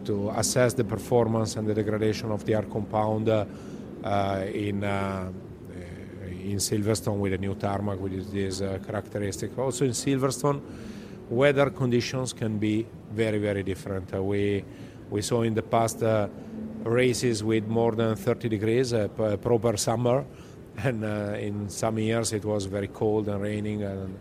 to 0.05 0.31
assess 0.31 0.74
the 0.74 0.85
performance 0.85 1.56
and 1.56 1.66
the 1.66 1.74
degradation 1.74 2.31
of 2.31 2.44
the 2.44 2.52
hard 2.55 2.70
compound 2.70 3.28
uh, 3.28 3.44
uh, 4.05 4.44
in 4.52 4.85
uh, 4.85 5.31
in 6.43 6.56
Silverstone 6.56 7.18
with 7.18 7.35
a 7.35 7.39
new 7.39 7.55
tarmac 7.55 8.01
with 8.01 8.32
this 8.32 8.60
uh, 8.60 8.78
characteristic 8.85 9.56
also 9.59 9.85
in 9.85 9.90
Silverstone 9.90 10.60
weather 11.31 11.70
conditions 11.70 12.32
can 12.32 12.59
be 12.59 12.86
very, 13.12 13.39
very 13.39 13.62
different. 13.62 14.12
Uh, 14.12 14.22
we, 14.22 14.64
we 15.10 15.22
saw 15.22 15.43
in 15.43 15.55
the 15.55 15.62
past 15.62 16.02
uh, 16.02 16.28
races 16.82 17.43
with 17.44 17.66
more 17.66 17.93
than 17.93 18.16
30 18.16 18.48
degrees, 18.48 18.93
uh, 18.93 19.09
proper 19.40 19.77
summer, 19.77 20.27
and 20.78 21.05
uh, 21.05 21.36
in 21.39 21.68
some 21.68 21.98
years 21.98 22.32
it 22.32 22.44
was 22.44 22.66
very 22.66 22.89
cold 22.89 23.28
and 23.28 23.40
raining 23.40 23.82
and 23.82 24.18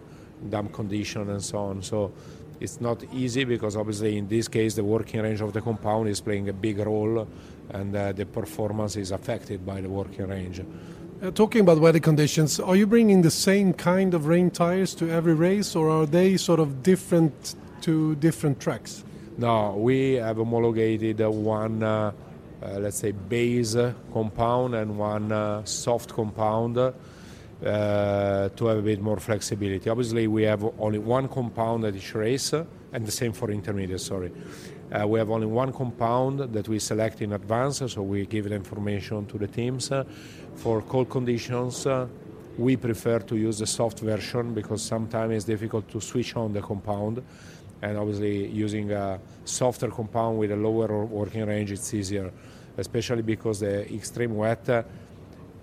damp 0.49 0.71
condition 0.71 1.29
and 1.31 1.43
so 1.43 1.57
on. 1.57 1.81
So 1.81 2.13
it's 2.59 2.81
not 2.81 3.03
easy 3.13 3.43
because 3.43 3.75
obviously 3.75 4.17
in 4.17 4.27
this 4.27 4.47
case 4.47 4.75
the 4.75 4.83
working 4.83 5.21
range 5.21 5.41
of 5.41 5.53
the 5.53 5.61
compound 5.61 6.09
is 6.09 6.19
playing 6.21 6.49
a 6.49 6.53
big 6.53 6.79
role 6.79 7.27
and 7.71 7.95
uh, 7.95 8.11
the 8.11 8.25
performance 8.25 8.95
is 8.95 9.11
affected 9.11 9.65
by 9.65 9.81
the 9.81 9.89
working 9.89 10.27
range. 10.27 10.61
Uh, 11.21 11.31
talking 11.31 11.61
about 11.61 11.79
weather 11.79 11.99
conditions, 11.99 12.59
are 12.59 12.75
you 12.75 12.87
bringing 12.87 13.21
the 13.21 13.31
same 13.31 13.73
kind 13.73 14.13
of 14.13 14.27
rain 14.27 14.49
tires 14.49 14.95
to 14.95 15.09
every 15.09 15.33
race, 15.33 15.75
or 15.75 15.89
are 15.89 16.05
they 16.05 16.37
sort 16.37 16.61
of 16.61 16.81
different 16.81 17.55
to 17.81 18.15
different 18.15 18.59
tracks? 18.59 19.03
No, 19.37 19.75
we 19.75 20.13
have 20.13 20.37
homologated 20.37 21.19
one, 21.19 21.83
uh, 21.83 22.13
uh 22.63 22.79
let's 22.79 22.99
say, 22.99 23.11
base 23.11 23.75
compound 24.13 24.75
and 24.75 24.97
one 24.97 25.31
uh, 25.31 25.63
soft 25.65 26.13
compound 26.13 26.77
to 27.61 28.65
have 28.65 28.77
a 28.77 28.81
bit 28.81 29.01
more 29.01 29.17
flexibility. 29.17 29.89
Obviously, 29.89 30.27
we 30.27 30.43
have 30.43 30.63
only 30.79 30.99
one 30.99 31.27
compound 31.27 31.83
at 31.85 31.95
each 31.95 32.15
race, 32.15 32.53
and 32.53 33.05
the 33.05 33.11
same 33.11 33.33
for 33.33 33.51
intermediate. 33.51 34.01
Sorry. 34.01 34.31
Uh, 34.91 35.07
we 35.07 35.19
have 35.19 35.29
only 35.29 35.45
one 35.45 35.71
compound 35.71 36.39
that 36.39 36.67
we 36.67 36.79
select 36.79 37.21
in 37.21 37.33
advance, 37.33 37.83
so 37.91 38.01
we 38.01 38.25
give 38.25 38.49
the 38.49 38.55
information 38.55 39.25
to 39.27 39.37
the 39.37 39.47
teams. 39.47 39.91
Uh, 39.91 40.03
for 40.55 40.81
cold 40.81 41.09
conditions, 41.09 41.85
uh, 41.85 42.07
we 42.57 42.75
prefer 42.75 43.19
to 43.19 43.37
use 43.37 43.59
the 43.59 43.67
soft 43.67 43.99
version 43.99 44.53
because 44.53 44.81
sometimes 44.81 45.33
it's 45.35 45.45
difficult 45.45 45.87
to 45.89 46.01
switch 46.01 46.35
on 46.35 46.53
the 46.53 46.61
compound. 46.61 47.21
And 47.83 47.97
obviously, 47.97 48.47
using 48.47 48.91
a 48.91 49.19
softer 49.45 49.89
compound 49.89 50.39
with 50.39 50.51
a 50.51 50.55
lower 50.55 51.05
working 51.05 51.45
range, 51.45 51.71
it's 51.71 51.93
easier, 51.93 52.31
especially 52.75 53.21
because 53.21 53.59
the 53.59 53.93
extreme 53.93 54.35
wet 54.35 54.67
uh, 54.69 54.83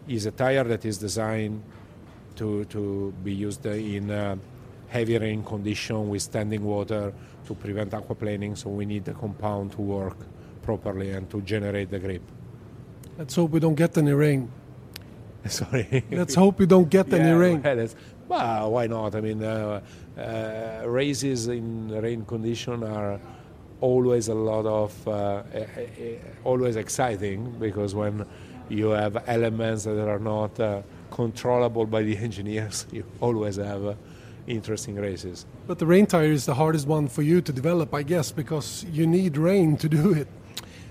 is 0.06 0.26
a 0.26 0.30
tire 0.30 0.64
that 0.64 0.84
is 0.84 0.98
designed 0.98 1.62
to, 2.36 2.64
to 2.66 3.12
be 3.24 3.32
used 3.32 3.64
in 3.66 4.10
uh, 4.10 4.36
heavy 4.88 5.18
rain 5.18 5.42
condition 5.42 6.08
with 6.08 6.22
standing 6.22 6.64
water 6.64 7.12
to 7.46 7.54
prevent 7.54 7.90
aquaplaning, 7.92 8.56
so 8.56 8.70
we 8.70 8.86
need 8.86 9.04
the 9.04 9.14
compound 9.14 9.72
to 9.72 9.80
work 9.80 10.16
properly 10.62 11.10
and 11.10 11.28
to 11.30 11.40
generate 11.42 11.90
the 11.90 11.98
grip. 11.98 12.22
Let's 13.18 13.34
hope 13.34 13.50
we 13.52 13.60
don't 13.60 13.74
get 13.74 13.96
any 13.98 14.12
rain. 14.12 14.50
Sorry. 15.48 16.04
Let's 16.10 16.34
hope 16.34 16.58
we 16.58 16.66
don't 16.66 16.88
get 16.88 17.08
yeah, 17.08 17.18
any 17.18 17.32
rain. 17.32 17.62
Well, 17.62 17.88
well, 18.28 18.70
why 18.72 18.86
not? 18.88 19.14
I 19.14 19.20
mean, 19.20 19.42
uh, 19.42 19.80
uh, 20.18 20.82
races 20.86 21.48
in 21.48 21.88
rain 21.88 22.24
condition 22.24 22.82
are 22.82 23.20
always 23.80 24.28
a 24.28 24.34
lot 24.34 24.66
of 24.66 25.08
uh, 25.08 25.42
always 26.44 26.76
exciting 26.76 27.56
because 27.58 27.94
when 27.94 28.26
you 28.68 28.88
have 28.88 29.22
elements 29.28 29.84
that 29.84 30.08
are 30.08 30.18
not 30.18 30.58
uh, 30.58 30.82
controllable 31.10 31.86
by 31.86 32.02
the 32.02 32.16
engineers, 32.28 32.86
you 32.92 33.04
always 33.20 33.56
have 33.56 33.84
uh, 33.84 33.94
interesting 34.46 34.96
races. 34.96 35.46
But 35.66 35.78
the 35.78 35.86
rain 35.86 36.06
tire 36.06 36.32
is 36.32 36.46
the 36.46 36.54
hardest 36.54 36.86
one 36.86 37.08
for 37.08 37.22
you 37.22 37.40
to 37.40 37.52
develop, 37.52 37.94
I 37.94 38.02
guess, 38.02 38.32
because 38.32 38.84
you 38.92 39.06
need 39.06 39.36
rain 39.36 39.76
to 39.78 39.88
do 39.88 40.12
it. 40.12 40.28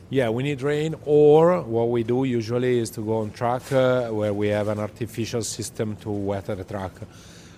Yeah, 0.10 0.30
we 0.30 0.44
need 0.44 0.62
rain, 0.62 0.96
or 1.06 1.62
what 1.62 1.90
we 1.90 2.04
do 2.04 2.26
usually 2.26 2.78
is 2.78 2.92
to 2.92 3.02
go 3.02 3.18
on 3.18 3.32
track 3.32 3.72
uh, 3.72 4.10
where 4.10 4.34
we 4.34 4.50
have 4.50 4.68
an 4.68 4.80
artificial 4.80 5.42
system 5.42 5.96
to 5.98 6.12
wet 6.12 6.46
the 6.46 6.64
track. 6.64 6.92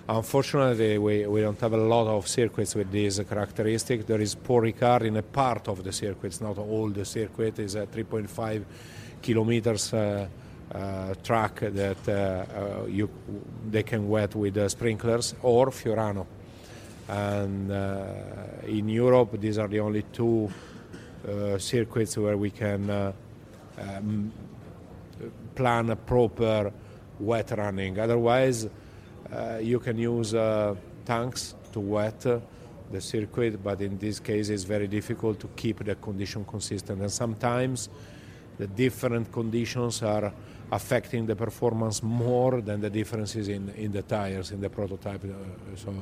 Unfortunately, 0.08 0.96
we, 0.96 1.26
we 1.26 1.42
don't 1.42 1.60
have 1.60 1.74
a 1.74 1.76
lot 1.76 2.06
of 2.06 2.26
circuits 2.26 2.74
with 2.74 2.90
this 2.90 3.20
characteristic. 3.28 4.06
There 4.06 4.20
is 4.22 4.34
Paul 4.34 4.62
Ricard 4.62 5.02
in 5.02 5.18
a 5.18 5.22
part 5.22 5.68
of 5.68 5.84
the 5.84 5.92
circuits, 5.92 6.40
not 6.40 6.56
all 6.56 6.88
the 6.88 7.04
circuit 7.04 7.58
is 7.58 7.76
at 7.76 7.92
3.5 7.92 8.64
kilometers. 9.20 9.92
Uh, 9.92 10.26
uh, 10.74 11.14
track 11.22 11.60
that 11.60 12.08
uh, 12.08 12.12
uh, 12.12 12.86
you, 12.86 13.08
they 13.70 13.82
can 13.82 14.08
wet 14.08 14.34
with 14.34 14.70
sprinklers 14.70 15.34
or 15.42 15.70
Fiorano. 15.70 16.26
And 17.08 17.70
in 18.66 18.88
Europe, 18.88 19.40
these 19.40 19.56
are 19.56 19.68
the 19.68 19.80
only 19.80 20.02
two 20.12 20.50
circuits 21.58 22.18
where 22.18 22.36
we 22.36 22.50
can 22.50 23.14
um, 23.78 24.32
plan 25.54 25.90
a 25.90 25.96
proper 25.96 26.72
wet 27.18 27.50
running. 27.56 27.98
Otherwise, 27.98 28.68
uh, 29.32 29.58
you 29.60 29.78
can 29.78 29.98
use 29.98 30.34
uh, 30.34 30.74
tanks 31.04 31.54
to 31.72 31.80
wet 31.80 32.24
uh, 32.26 32.40
the 32.90 33.00
circuit, 33.00 33.62
but 33.62 33.80
in 33.80 33.98
this 33.98 34.20
case, 34.20 34.48
it's 34.48 34.64
very 34.64 34.86
difficult 34.86 35.38
to 35.40 35.48
keep 35.56 35.84
the 35.84 35.94
condition 35.96 36.44
consistent. 36.44 37.00
And 37.00 37.12
sometimes 37.12 37.88
the 38.58 38.66
different 38.66 39.30
conditions 39.30 40.02
are 40.02 40.32
affecting 40.70 41.26
the 41.26 41.34
performance 41.34 42.04
more 42.04 42.62
than 42.62 42.80
the 42.80 42.88
differences 42.88 43.48
in, 43.48 43.70
in 43.76 43.92
the 43.92 44.02
tires, 44.02 44.52
in 44.52 44.60
the 44.60 44.68
prototype. 44.68 45.24
Uh, 45.24 45.76
so 45.76 45.94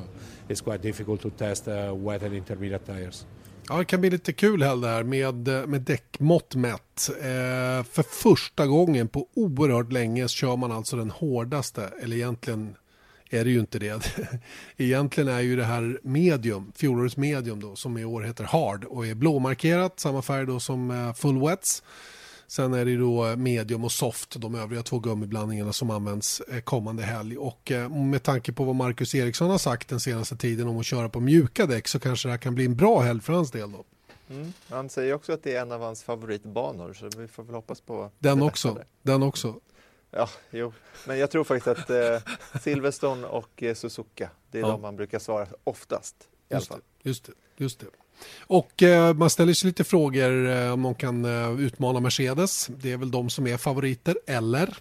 it's 0.48 0.60
quite 0.60 0.82
difficult 0.82 1.20
to 1.20 1.30
test 1.30 1.68
uh, 1.68 1.92
wet 1.94 2.22
and 2.22 2.34
intermediate 2.34 2.86
tires. 2.86 3.26
Ja, 3.68 3.78
det 3.78 3.84
kan 3.84 4.00
bli 4.00 4.10
lite 4.10 4.32
kul 4.32 4.62
här 4.62 5.02
med, 5.02 5.48
eh, 5.48 5.66
med 5.66 5.80
däckmått 5.80 6.54
mätt. 6.54 7.10
Eh, 7.20 7.84
för 7.92 8.02
första 8.02 8.66
gången 8.66 9.08
på 9.08 9.28
oerhört 9.34 9.92
länge 9.92 10.28
kör 10.28 10.56
man 10.56 10.72
alltså 10.72 10.96
den 10.96 11.10
hårdaste, 11.10 11.90
eller 12.02 12.16
egentligen 12.16 12.76
är 13.30 13.44
det 13.44 13.50
ju 13.50 13.60
inte 13.60 13.78
det. 13.78 14.18
Egentligen 14.76 15.28
är 15.28 15.40
ju 15.40 15.56
det 15.56 15.64
här 15.64 16.00
medium, 16.02 16.72
fjolårets 16.76 17.16
medium 17.16 17.60
då, 17.60 17.76
som 17.76 17.98
i 17.98 18.04
år 18.04 18.22
heter 18.22 18.44
hard 18.44 18.84
och 18.84 19.06
är 19.06 19.14
blåmarkerat, 19.14 20.00
samma 20.00 20.22
färg 20.22 20.46
då 20.46 20.60
som 20.60 20.90
eh, 20.90 21.12
full 21.14 21.40
wets. 21.40 21.82
Sen 22.48 22.74
är 22.74 22.84
det 22.84 22.96
då 22.96 23.36
medium 23.36 23.84
och 23.84 23.92
soft, 23.92 24.40
de 24.40 24.54
övriga 24.54 24.82
två 24.82 24.98
gummiblandningarna 24.98 25.72
som 25.72 25.90
används 25.90 26.40
eh, 26.40 26.60
kommande 26.60 27.02
helg. 27.02 27.38
Och 27.38 27.72
eh, 27.72 27.88
med 27.88 28.22
tanke 28.22 28.52
på 28.52 28.64
vad 28.64 28.74
Marcus 28.74 29.14
Eriksson 29.14 29.50
har 29.50 29.58
sagt 29.58 29.88
den 29.88 30.00
senaste 30.00 30.36
tiden 30.36 30.68
om 30.68 30.78
att 30.78 30.86
köra 30.86 31.08
på 31.08 31.20
mjuka 31.20 31.66
däck 31.66 31.88
så 31.88 32.00
kanske 32.00 32.28
det 32.28 32.32
här 32.32 32.38
kan 32.38 32.54
bli 32.54 32.64
en 32.64 32.76
bra 32.76 33.00
helg 33.00 33.20
för 33.20 33.32
hans 33.32 33.50
del 33.50 33.72
då. 33.72 33.84
Mm. 34.30 34.52
Han 34.68 34.88
säger 34.88 35.14
också 35.14 35.32
att 35.32 35.42
det 35.42 35.54
är 35.56 35.62
en 35.62 35.72
av 35.72 35.80
hans 35.80 36.02
favoritbanor 36.02 36.92
så 36.92 37.08
vi 37.18 37.28
får 37.28 37.42
väl 37.42 37.54
hoppas 37.54 37.80
på 37.80 38.10
den 38.18 38.42
också. 38.42 38.78
Den 39.02 39.22
också. 39.22 39.54
Ja, 40.10 40.28
jo. 40.50 40.72
Men 41.06 41.18
jag 41.18 41.30
tror 41.30 41.44
faktiskt 41.44 41.68
att 41.78 41.90
eh, 41.90 42.32
Silverstone 42.62 43.26
och 43.26 43.62
eh, 43.62 43.74
Suzuka, 43.74 44.30
det 44.50 44.58
är 44.58 44.62
Ja. 44.62 44.68
de 44.68 44.82
man 44.82 44.96
brukar 44.96 45.18
svara 45.18 45.46
oftast. 45.64 46.16
I 46.48 46.54
alla 46.54 46.58
Just 46.60 46.68
fall. 46.68 46.80
det, 47.02 47.08
just 47.08 47.24
det, 47.24 47.32
just 47.56 47.80
det. 47.80 47.86
Och 48.40 48.82
eh, 48.82 49.14
man 49.14 49.30
ställer 49.30 49.52
sig 49.52 49.66
lite 49.66 49.84
frågor 49.84 50.48
eh, 50.48 50.72
om 50.72 50.82
de 50.82 50.94
kan 50.94 51.24
eh, 51.24 51.60
utmana 51.60 52.00
Mercedes. 52.00 52.66
Det 52.66 52.92
är 52.92 52.96
väl 52.96 53.10
de 53.10 53.30
som 53.30 53.46
är 53.46 53.56
favoriter, 53.56 54.16
eller? 54.26 54.76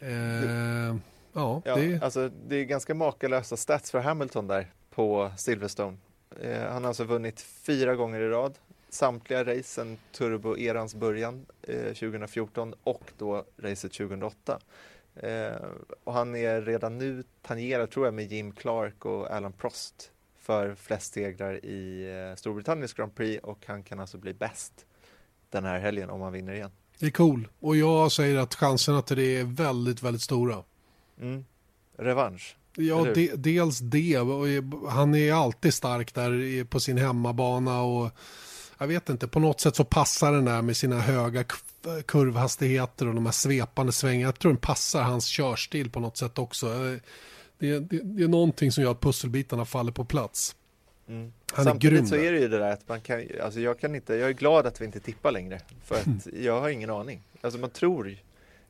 Eh, 0.00 0.96
ja, 1.32 1.62
Ja, 1.64 1.76
det, 1.76 2.02
alltså, 2.02 2.30
det 2.48 2.56
är 2.56 2.64
ganska 2.64 2.94
makalösa 2.94 3.56
stats 3.56 3.90
för 3.90 3.98
Hamilton 3.98 4.46
där 4.46 4.66
på 4.94 5.32
Silverstone. 5.36 5.96
Eh, 6.40 6.62
han 6.62 6.82
har 6.82 6.88
alltså 6.88 7.04
vunnit 7.04 7.40
fyra 7.40 7.94
gånger 7.94 8.20
i 8.20 8.28
rad. 8.28 8.58
Samtliga 8.88 9.44
race 9.44 9.62
sedan 9.62 9.98
turbo-erans 10.12 10.96
början 10.96 11.46
eh, 11.62 11.84
2014 11.84 12.74
och 12.82 13.12
då 13.18 13.44
racet 13.58 13.92
2008. 13.92 14.58
Eh, 15.16 15.52
och 16.04 16.12
han 16.12 16.36
är 16.36 16.62
redan 16.62 16.98
nu 16.98 17.24
tangerad 17.42 17.90
tror 17.90 18.06
jag 18.06 18.14
med 18.14 18.32
Jim 18.32 18.52
Clark 18.52 19.04
och 19.04 19.30
Alan 19.30 19.52
Prost 19.52 20.11
för 20.42 20.74
flest 20.74 21.14
segrar 21.14 21.64
i 21.64 22.08
eh, 22.30 22.36
Storbritanniens 22.36 22.92
Grand 22.92 23.14
Prix 23.14 23.44
och 23.44 23.64
han 23.66 23.82
kan 23.82 24.00
alltså 24.00 24.18
bli 24.18 24.34
bäst 24.34 24.72
den 25.50 25.64
här 25.64 25.78
helgen 25.78 26.10
om 26.10 26.20
han 26.20 26.32
vinner 26.32 26.52
igen. 26.52 26.70
det 26.98 27.06
är 27.06 27.10
cool. 27.10 27.48
Och 27.60 27.76
jag 27.76 28.12
säger 28.12 28.38
att 28.38 28.54
chanserna 28.54 29.02
till 29.02 29.16
det 29.16 29.36
är 29.36 29.44
väldigt, 29.44 30.02
väldigt 30.02 30.22
stora. 30.22 30.62
Mm. 31.20 31.44
Revansch. 31.98 32.56
Ja, 32.76 33.04
de, 33.14 33.30
dels 33.36 33.78
det. 33.78 34.16
Han 34.88 35.14
är 35.14 35.32
alltid 35.32 35.74
stark 35.74 36.14
där 36.14 36.64
på 36.64 36.80
sin 36.80 36.98
hemmabana. 36.98 37.82
och 37.82 38.10
Jag 38.78 38.86
vet 38.86 39.08
inte, 39.08 39.28
på 39.28 39.40
något 39.40 39.60
sätt 39.60 39.76
så 39.76 39.84
passar 39.84 40.32
den 40.32 40.44
där 40.44 40.62
med 40.62 40.76
sina 40.76 41.00
höga 41.00 41.44
kurvhastigheter 42.06 43.08
och 43.08 43.14
de 43.14 43.26
här 43.26 43.32
svepande 43.32 43.92
svängarna. 43.92 44.28
Jag 44.28 44.38
tror 44.38 44.52
den 44.52 44.60
passar 44.60 45.02
hans 45.02 45.26
körstil 45.26 45.90
på 45.90 46.00
något 46.00 46.16
sätt 46.16 46.38
också. 46.38 46.98
Det, 47.62 47.78
det, 47.78 48.00
det 48.02 48.22
är 48.24 48.28
någonting 48.28 48.72
som 48.72 48.84
gör 48.84 48.90
att 48.90 49.00
pusselbitarna 49.00 49.64
faller 49.64 49.92
på 49.92 50.04
plats. 50.04 50.56
Mm. 51.08 51.32
Han 51.52 51.66
är 51.66 51.70
Samtidigt 51.70 51.98
grym 51.98 52.06
så 52.06 52.14
är 52.16 52.32
det 52.32 52.38
ju 52.38 52.48
det 52.48 52.58
där 52.58 52.72
att 52.72 52.88
man 52.88 53.00
kan, 53.00 53.22
alltså 53.42 53.60
jag 53.60 53.78
kan 53.78 53.94
inte, 53.94 54.14
jag 54.14 54.28
är 54.28 54.32
glad 54.32 54.66
att 54.66 54.80
vi 54.80 54.84
inte 54.84 55.00
tippar 55.00 55.32
längre 55.32 55.60
för 55.84 55.94
att 55.94 56.06
Mm. 56.06 56.20
jag 56.44 56.60
har 56.60 56.68
ingen 56.68 56.90
aning. 56.90 57.22
Alltså 57.40 57.60
man 57.60 57.70
tror 57.70 58.16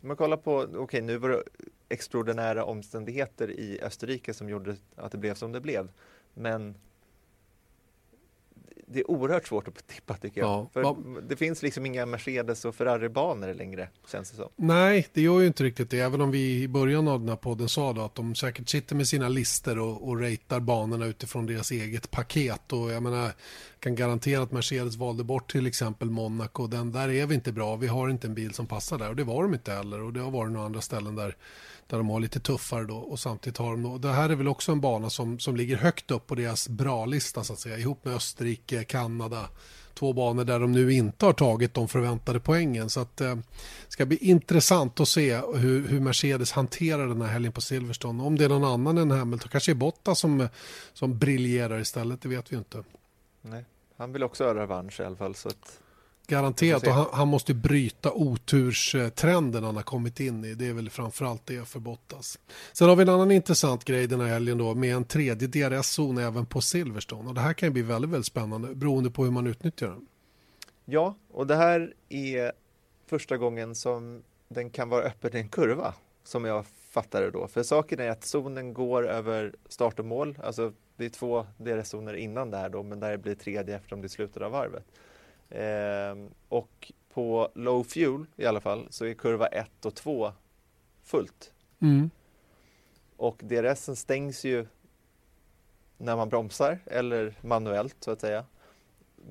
man 0.00 0.16
kollar 0.16 0.36
på, 0.36 0.66
okej 0.74 1.00
nu 1.02 1.16
var 1.16 1.28
det 1.28 1.42
extraordinära 1.88 2.64
omständigheter 2.64 3.50
i 3.50 3.80
Österrike 3.82 4.34
som 4.34 4.48
gjorde 4.48 4.76
att 4.96 5.12
det 5.12 5.18
blev 5.18 5.34
som 5.34 5.52
det 5.52 5.60
blev. 5.60 5.88
Men 6.34 6.74
det 8.92 9.00
är 9.00 9.10
oerhört 9.10 9.46
svårt 9.46 9.68
att 9.68 9.86
tippa 9.86 10.14
tycker 10.14 10.40
jag. 10.40 10.48
Ja, 10.50 10.68
För 10.72 10.82
va- 10.82 10.96
det 11.28 11.36
finns 11.36 11.62
liksom 11.62 11.86
inga 11.86 12.06
Mercedes 12.06 12.64
och 12.64 12.74
Ferrari-banor 12.74 13.54
längre 13.54 13.88
känns 14.12 14.30
det 14.30 14.36
som. 14.36 14.48
Nej, 14.56 15.06
det 15.12 15.20
gör 15.22 15.40
ju 15.40 15.46
inte 15.46 15.64
riktigt 15.64 15.90
det. 15.90 16.00
Även 16.00 16.20
om 16.20 16.30
vi 16.30 16.62
i 16.62 16.68
början 16.68 17.08
av 17.08 17.20
den 17.20 17.28
här 17.28 17.36
podden 17.36 17.68
sa 17.68 17.92
då 17.92 18.02
att 18.02 18.14
de 18.14 18.34
säkert 18.34 18.68
sitter 18.68 18.94
med 18.96 19.08
sina 19.08 19.28
lister 19.28 19.78
och, 19.78 20.08
och 20.08 20.20
ratear 20.20 20.60
banorna 20.60 21.06
utifrån 21.06 21.46
deras 21.46 21.70
eget 21.70 22.10
paket. 22.10 22.72
Och 22.72 22.90
jag 22.92 23.02
menar, 23.02 23.32
kan 23.78 23.94
garantera 23.94 24.42
att 24.42 24.52
Mercedes 24.52 24.96
valde 24.96 25.24
bort 25.24 25.52
till 25.52 25.66
exempel 25.66 26.10
Monaco. 26.10 26.66
Den 26.66 26.92
där 26.92 27.08
är 27.08 27.26
vi 27.26 27.34
inte 27.34 27.52
bra. 27.52 27.76
Vi 27.76 27.86
har 27.86 28.08
inte 28.08 28.26
en 28.26 28.34
bil 28.34 28.54
som 28.54 28.66
passar 28.66 28.98
där. 28.98 29.08
Och 29.08 29.16
det 29.16 29.24
var 29.24 29.42
de 29.42 29.54
inte 29.54 29.72
heller. 29.72 30.02
Och 30.02 30.12
det 30.12 30.20
har 30.20 30.30
varit 30.30 30.52
några 30.52 30.66
andra 30.66 30.80
ställen 30.80 31.14
där, 31.16 31.36
där 31.86 31.96
de 31.96 32.08
har 32.08 32.20
lite 32.20 32.40
tuffare 32.40 32.84
då. 32.84 32.96
Och 32.96 33.18
samtidigt 33.18 33.58
har 33.58 33.70
de 33.70 33.82
då, 33.82 33.98
det 33.98 34.12
här 34.12 34.30
är 34.30 34.34
väl 34.34 34.48
också 34.48 34.72
en 34.72 34.80
bana 34.80 35.10
som, 35.10 35.38
som 35.38 35.56
ligger 35.56 35.76
högt 35.76 36.10
upp 36.10 36.26
på 36.26 36.34
deras 36.34 36.68
bra-lista 36.68 37.44
så 37.44 37.52
att 37.52 37.58
säga. 37.58 37.78
Ihop 37.78 38.04
med 38.04 38.14
Österrike, 38.14 38.84
Kanada. 38.84 39.48
Två 39.94 40.12
banor 40.12 40.44
där 40.44 40.60
de 40.60 40.72
nu 40.72 40.92
inte 40.92 41.26
har 41.26 41.32
tagit 41.32 41.74
de 41.74 41.88
förväntade 41.88 42.40
poängen. 42.40 42.90
Så 42.90 43.00
att 43.00 43.20
eh, 43.20 43.36
ska 43.88 44.06
bli 44.06 44.16
intressant 44.16 45.00
att 45.00 45.08
se 45.08 45.36
hur, 45.36 45.88
hur 45.88 46.00
Mercedes 46.00 46.52
hanterar 46.52 47.06
den 47.06 47.22
här 47.22 47.28
helgen 47.28 47.52
på 47.52 47.60
Silverstone. 47.60 48.22
Om 48.22 48.38
det 48.38 48.44
är 48.44 48.48
någon 48.48 48.64
annan 48.64 48.98
än 48.98 49.10
Hamilton, 49.10 49.48
kanske 49.48 49.72
är 49.72 49.74
Botta 49.74 50.14
som, 50.14 50.48
som 50.92 51.18
briljerar 51.18 51.80
istället, 51.80 52.22
det 52.22 52.28
vet 52.28 52.52
vi 52.52 52.56
inte. 52.56 52.84
Nej. 53.42 53.64
Han 53.96 54.12
vill 54.12 54.22
också 54.22 54.44
ha 54.44 54.54
revansch 54.54 55.00
i 55.00 55.04
alla 55.04 55.16
fall. 55.16 55.34
Så 55.34 55.48
att, 55.48 55.80
Garanterat, 56.32 56.86
och 56.86 56.92
han, 56.92 57.06
han 57.12 57.28
måste 57.28 57.54
bryta 57.54 58.12
oturstrenden 58.12 59.64
han 59.64 59.76
har 59.76 59.82
kommit 59.82 60.20
in 60.20 60.44
i. 60.44 60.54
Det 60.54 60.68
är 60.68 60.72
väl 60.72 60.90
framförallt 60.90 61.46
det 61.46 61.68
för 61.68 61.80
Bottas. 61.80 62.38
Sen 62.72 62.88
har 62.88 62.96
vi 62.96 63.02
en 63.02 63.08
annan 63.08 63.30
intressant 63.30 63.84
grej 63.84 64.06
den 64.06 64.20
här 64.20 64.28
helgen 64.28 64.58
då 64.58 64.74
med 64.74 64.94
en 64.94 65.04
tredje 65.04 65.48
DRS-zon 65.48 66.18
även 66.18 66.46
på 66.46 66.60
Silverstone. 66.60 67.28
Och 67.28 67.34
det 67.34 67.40
här 67.40 67.52
kan 67.52 67.66
ju 67.66 67.72
bli 67.72 67.82
väldigt, 67.82 68.10
väldigt 68.10 68.26
spännande 68.26 68.74
beroende 68.74 69.10
på 69.10 69.24
hur 69.24 69.30
man 69.30 69.46
utnyttjar 69.46 69.88
den. 69.88 70.06
Ja, 70.84 71.16
och 71.30 71.46
det 71.46 71.56
här 71.56 71.94
är 72.08 72.52
första 73.06 73.36
gången 73.36 73.74
som 73.74 74.22
den 74.48 74.70
kan 74.70 74.88
vara 74.88 75.02
öppen 75.02 75.36
i 75.36 75.38
en 75.38 75.48
kurva, 75.48 75.94
som 76.24 76.44
jag 76.44 76.64
fattar 76.90 77.22
det 77.22 77.30
då. 77.30 77.48
För 77.48 77.62
saken 77.62 78.00
är 78.00 78.10
att 78.10 78.24
zonen 78.24 78.74
går 78.74 79.08
över 79.08 79.54
start 79.68 79.98
och 79.98 80.04
mål, 80.04 80.38
alltså 80.42 80.72
det 80.96 81.04
är 81.04 81.08
två 81.08 81.46
DRS-zoner 81.56 82.14
innan 82.14 82.50
det 82.50 82.56
här 82.56 82.68
då, 82.68 82.82
men 82.82 83.00
där 83.00 83.16
blir 83.16 83.34
tredje 83.34 83.76
eftersom 83.76 84.00
det 84.00 84.06
är 84.06 84.08
slutet 84.08 84.42
av 84.42 84.52
varvet. 84.52 84.84
Ehm, 85.54 86.30
och 86.48 86.92
på 87.14 87.50
low 87.54 87.84
fuel 87.84 88.26
i 88.36 88.46
alla 88.46 88.60
fall 88.60 88.86
så 88.90 89.04
är 89.04 89.14
kurva 89.14 89.46
1 89.46 89.84
och 89.84 89.94
2 89.94 90.32
fullt. 91.02 91.52
Mm. 91.80 92.10
Och 93.16 93.40
DRSen 93.44 93.96
stängs 93.96 94.44
ju 94.44 94.66
när 95.96 96.16
man 96.16 96.28
bromsar 96.28 96.78
eller 96.86 97.34
manuellt 97.40 97.96
så 98.00 98.10
att 98.10 98.20
säga. 98.20 98.44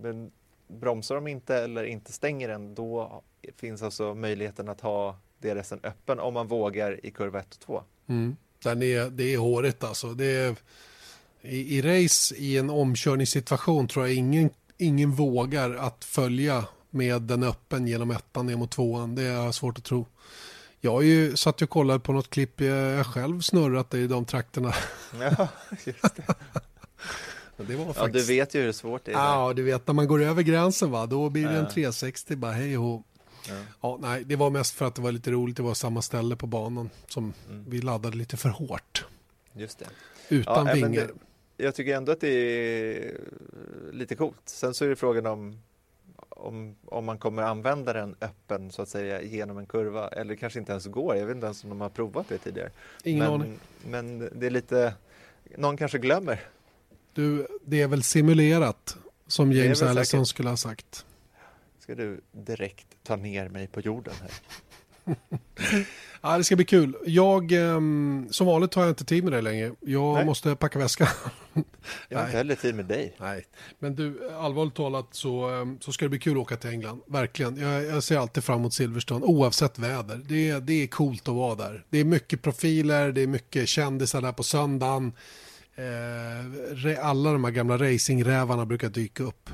Men 0.02 0.32
bromsar 0.68 1.16
de 1.16 1.28
inte 1.28 1.56
eller 1.56 1.84
inte 1.84 2.14
stänger 2.14 2.48
den 2.48 2.76
då 2.76 3.24
finns 3.56 3.82
alltså 3.82 4.16
möjligheten 4.16 4.70
att 4.70 4.82
ha 4.82 5.18
DRSen 5.40 5.80
öppen 5.84 6.20
om 6.20 6.34
man 6.34 6.48
vågar 6.48 7.06
i 7.06 7.12
kurva 7.12 7.40
1 7.40 7.54
och 7.54 7.60
2. 7.60 7.84
Mm. 8.08 8.36
Den 8.64 8.82
är, 8.82 9.10
det 9.10 9.34
är 9.34 9.38
hårigt 9.38 9.84
alltså. 9.84 10.14
Det 10.14 10.26
är, 10.26 10.56
i, 11.42 11.78
I 11.78 11.82
race 11.82 12.36
i 12.36 12.58
en 12.58 12.70
omkörningssituation 12.70 13.88
tror 13.88 14.08
jag 14.08 14.16
ingen, 14.16 14.50
ingen 14.82 15.12
vågar 15.12 15.74
att 15.76 16.04
följa 16.06 16.66
med 16.90 17.22
den 17.22 17.44
öppen 17.44 17.88
genom 17.88 18.12
ettan 18.12 18.46
ner 18.46 18.56
mot 18.56 18.72
tvåan. 18.72 19.16
Det 19.16 19.24
är 19.24 19.52
svårt 19.52 19.78
att 19.78 19.84
tro. 19.84 20.06
Jag 20.82 20.92
har 20.92 21.02
ju 21.02 21.36
satt 21.38 21.62
och 21.62 21.70
kollat 21.70 22.04
på 22.04 22.14
något 22.14 22.30
klipp 22.30 22.62
jag 22.62 23.06
själv 23.06 23.42
snurrat 23.42 23.94
i 23.94 24.08
de 24.08 24.26
trakterna. 24.26 24.74
Ja, 25.20 25.48
just 25.86 26.16
det. 26.16 26.24
Det 27.68 27.76
var 27.76 27.84
ja, 27.86 27.88
du 27.88 27.94
faktiskt... 27.94 28.30
vet 28.30 28.56
ju 28.56 28.62
hur 28.62 28.72
svårt 28.72 29.06
det 29.06 29.12
är. 29.12 29.16
där. 29.16 29.24
Ja, 29.24 29.54
du 29.54 29.64
vet 29.64 29.88
när 29.88 29.94
man 29.94 30.08
går 30.08 30.22
över 30.22 30.42
gränsen 30.44 30.92
va, 30.92 31.06
då 31.06 31.30
blir 31.30 31.44
det 31.48 31.50
en 31.58 31.64
Ja. 31.64 31.70
360 31.74 32.36
bara 32.36 32.52
hej 32.52 32.78
och. 32.78 33.04
Ja. 33.50 33.54
Ja, 33.82 33.98
nej, 34.02 34.24
det 34.24 34.36
var 34.36 34.50
mest 34.50 34.74
för 34.76 34.86
att 34.86 34.96
det 34.96 35.02
var 35.02 35.12
lite 35.12 35.32
roligt. 35.32 35.58
Det 35.58 35.64
var 35.64 35.74
samma 35.74 36.02
ställe 36.02 36.36
på 36.36 36.48
banan 36.48 36.90
som 37.08 37.34
Mm. 37.50 37.66
vi 37.68 37.82
laddade 37.82 38.18
lite 38.18 38.38
för 38.38 38.50
hårt. 38.50 39.06
Just 39.54 39.80
det. 39.80 39.86
Utan 40.30 40.66
men 40.66 40.76
vingar. 40.76 40.90
det- 40.92 41.10
Jag 41.62 41.76
tycker 41.76 41.96
ändå 41.96 42.12
att 42.12 42.20
det 42.20 42.28
är 42.28 43.18
lite 43.92 44.16
coolt. 44.16 44.42
Sen 44.46 44.74
så 44.74 44.86
är 44.86 44.90
det 44.90 44.96
frågan 44.96 45.26
om 45.26 45.62
om, 46.42 46.76
om 46.86 47.06
man 47.06 47.18
kommer 47.18 47.44
använda 47.44 47.94
den 47.94 48.16
öppen 48.22 48.72
så 48.72 48.82
att 48.82 48.90
säga 48.90 49.22
genom 49.22 49.58
en 49.58 49.66
kurva 49.66 50.08
eller 50.08 50.36
kanske 50.36 50.60
inte 50.60 50.72
ens 50.72 50.86
går. 50.86 51.16
Jag 51.16 51.26
vet 51.26 51.36
inte 51.36 51.46
ens 51.46 51.64
om 51.64 51.70
de 51.70 51.82
har 51.82 51.90
provat 51.90 52.30
det 52.30 52.38
tidigare. 52.38 52.70
Ingen 53.04 53.24
men, 53.24 53.34
aning. 53.34 53.60
men 53.86 54.20
det 54.20 54.46
är 54.46 54.50
lite, 54.50 54.94
någon 55.58 55.78
kanske 55.78 55.98
glömmer. 55.98 56.40
Du, 57.14 57.48
det 57.66 57.82
är 57.82 57.88
väl 57.88 58.04
simulerat 58.04 58.98
som 59.28 59.52
James 59.52 59.82
Allison 59.82 60.26
skulle 60.26 60.50
ha 60.50 60.58
sagt. 60.58 61.06
Ska 61.80 61.96
du 61.96 62.22
direkt 62.32 62.88
ta 63.04 63.16
ner 63.16 63.50
mig 63.50 63.68
på 63.68 63.82
jorden 63.82 64.14
här? 64.22 64.32
Ja, 66.24 66.38
det 66.38 66.44
ska 66.44 66.56
bli 66.56 66.66
kul. 66.66 66.98
Jag, 67.06 67.52
ehm, 67.52 68.28
som 68.32 68.48
vanligt 68.48 68.74
har 68.74 68.84
jag 68.84 68.92
inte 68.92 69.06
tid 69.06 69.24
med 69.24 69.34
det 69.34 69.42
längre. 69.42 69.72
Jag 69.80 70.14
Nej. 70.14 70.26
måste 70.26 70.56
packa 70.56 70.80
väskan. 70.80 71.08
Jag 72.10 72.18
har 72.18 72.26
inte 72.26 72.38
heller 72.38 72.56
tid 72.56 72.76
med 72.76 72.86
dig. 72.86 73.16
Nej, 73.20 73.46
men 73.80 73.96
du, 73.96 74.32
allvarligt 74.34 74.76
talat 74.76 75.08
så, 75.12 75.50
ehm, 75.50 75.80
så 75.80 75.92
ska 75.92 76.06
det 76.06 76.10
bli 76.10 76.20
kul 76.20 76.32
att 76.32 76.38
åka 76.38 76.58
till 76.58 76.70
England. 76.70 77.02
Verkligen. 77.08 77.58
Jag, 77.58 77.86
jag 77.86 78.04
ser 78.04 78.18
alltid 78.18 78.44
fram 78.44 78.60
emot 78.60 78.74
Silverstone, 78.74 79.26
oavsett 79.26 79.80
väder. 79.80 80.22
Det, 80.26 80.60
det 80.60 80.84
är 80.84 80.88
coolt 80.88 81.28
att 81.28 81.36
vara 81.36 81.56
där. 81.56 81.86
Det 81.90 81.98
är 82.00 82.06
mycket 82.06 82.42
profiler, 82.42 83.12
det 83.12 83.22
är 83.22 83.28
mycket 83.28 83.68
kändisar 83.68 84.22
där 84.22 84.32
på 84.32 84.44
söndagen. 84.44 85.14
Eh, 85.76 87.06
alla 87.06 87.32
de 87.32 87.44
här 87.44 87.52
gamla 87.52 87.78
racingrävarna 87.78 88.66
brukar 88.66 88.90
dyka 88.90 89.24
upp. 89.24 89.50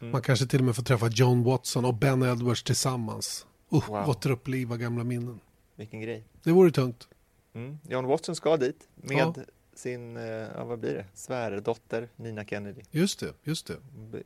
Mm. 0.00 0.12
Man 0.12 0.22
kanske 0.22 0.46
till 0.46 0.58
och 0.58 0.64
med 0.64 0.76
får 0.76 0.82
träffa 0.82 1.08
John 1.08 1.44
Watson 1.44 1.84
och 1.84 1.94
Ben 1.94 2.22
Edwards 2.22 2.62
tillsammans. 2.62 3.46
Uh, 3.72 3.88
Wow. 3.90 4.08
Återuppliva 4.08 4.76
gamla 4.76 5.04
minnen. 5.04 5.40
Vilken 5.76 6.00
grej. 6.00 6.24
Det 6.42 6.52
vore 6.52 6.70
tungt. 6.70 7.08
Mm. 7.54 7.78
John 7.88 8.06
Watson 8.06 8.36
ska 8.36 8.56
dit 8.56 8.88
med 8.94 9.16
Ja. 9.16 9.34
sin, 9.74 10.16
eh, 10.16 10.22
ja, 10.24 10.64
vad 10.64 10.78
blir 10.78 10.94
det, 10.94 11.06
svärdotter 11.14 12.08
Nina 12.16 12.44
Kennedy. 12.44 12.80
Just 12.90 13.20
det, 13.20 13.32
just 13.42 13.66
det. 13.66 13.76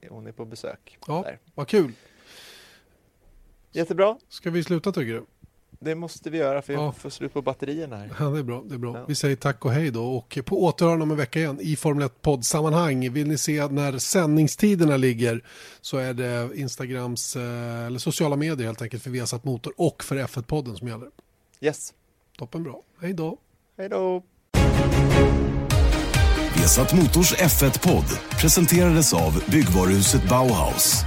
Hon 0.09 0.27
är 0.27 0.32
på 0.32 0.44
besök 0.44 0.98
Ja. 1.06 1.23
där. 1.23 1.39
Vad 1.55 1.68
kul. 1.68 1.93
Jättebra, 3.73 4.18
Ska 4.28 4.51
vi 4.51 4.62
sluta 4.64 4.93
tycker 4.93 5.12
du? 5.12 5.27
Det 5.78 5.94
måste 5.94 6.30
vi 6.30 6.38
göra 6.38 6.62
för 6.62 6.72
jag 6.72 6.82
Ja. 6.82 6.92
får 6.92 7.10
slut 7.10 7.32
på 7.32 7.42
batterierna 7.42 7.96
här. 7.96 8.10
Ja, 8.18 8.24
det 8.24 8.38
är 8.38 8.42
bra. 8.42 8.62
Det 8.68 8.74
är 8.74 8.78
bra. 8.78 8.96
Ja. 8.98 9.04
Vi 9.08 9.14
säger 9.14 9.36
tack 9.36 9.64
och 9.64 9.72
hej 9.72 9.90
då. 9.90 10.04
Och 10.16 10.38
på 10.44 10.64
återhörande 10.64 11.02
om 11.02 11.10
en 11.10 11.16
vecka 11.16 11.38
igen 11.38 11.58
i 11.60 11.76
Formel 11.76 12.06
1 12.06 12.22
poddsammanhang. 12.22 13.12
Vill 13.12 13.28
ni 13.28 13.38
se 13.38 13.66
när 13.68 13.98
sändningstiderna 13.98 14.96
ligger 14.96 15.44
så 15.80 15.96
är 15.96 16.14
det 16.14 16.50
Instagrams 16.54 17.36
eh, 17.36 17.86
eller 17.86 17.98
sociala 17.98 18.36
medier 18.36 18.66
helt 18.66 18.82
enkelt 18.82 19.02
för 19.02 19.10
Viasat 19.10 19.44
Motor 19.44 19.72
och 19.76 20.04
för 20.04 20.16
F1-podden 20.16 20.76
som 20.76 20.88
gäller. 20.88 21.08
Yes, 21.60 21.92
Toppenbra. 22.38 22.72
Hej 23.00 23.12
då. 23.12 23.38
hej 23.78 23.88
då! 23.88 24.22
Vesat 26.56 26.94
Motors 26.94 27.34
F1-podd 27.34 28.04
presenterades 28.40 29.14
av 29.14 29.42
byggvaruhuset 29.50 30.28
Bauhaus. 30.28 31.04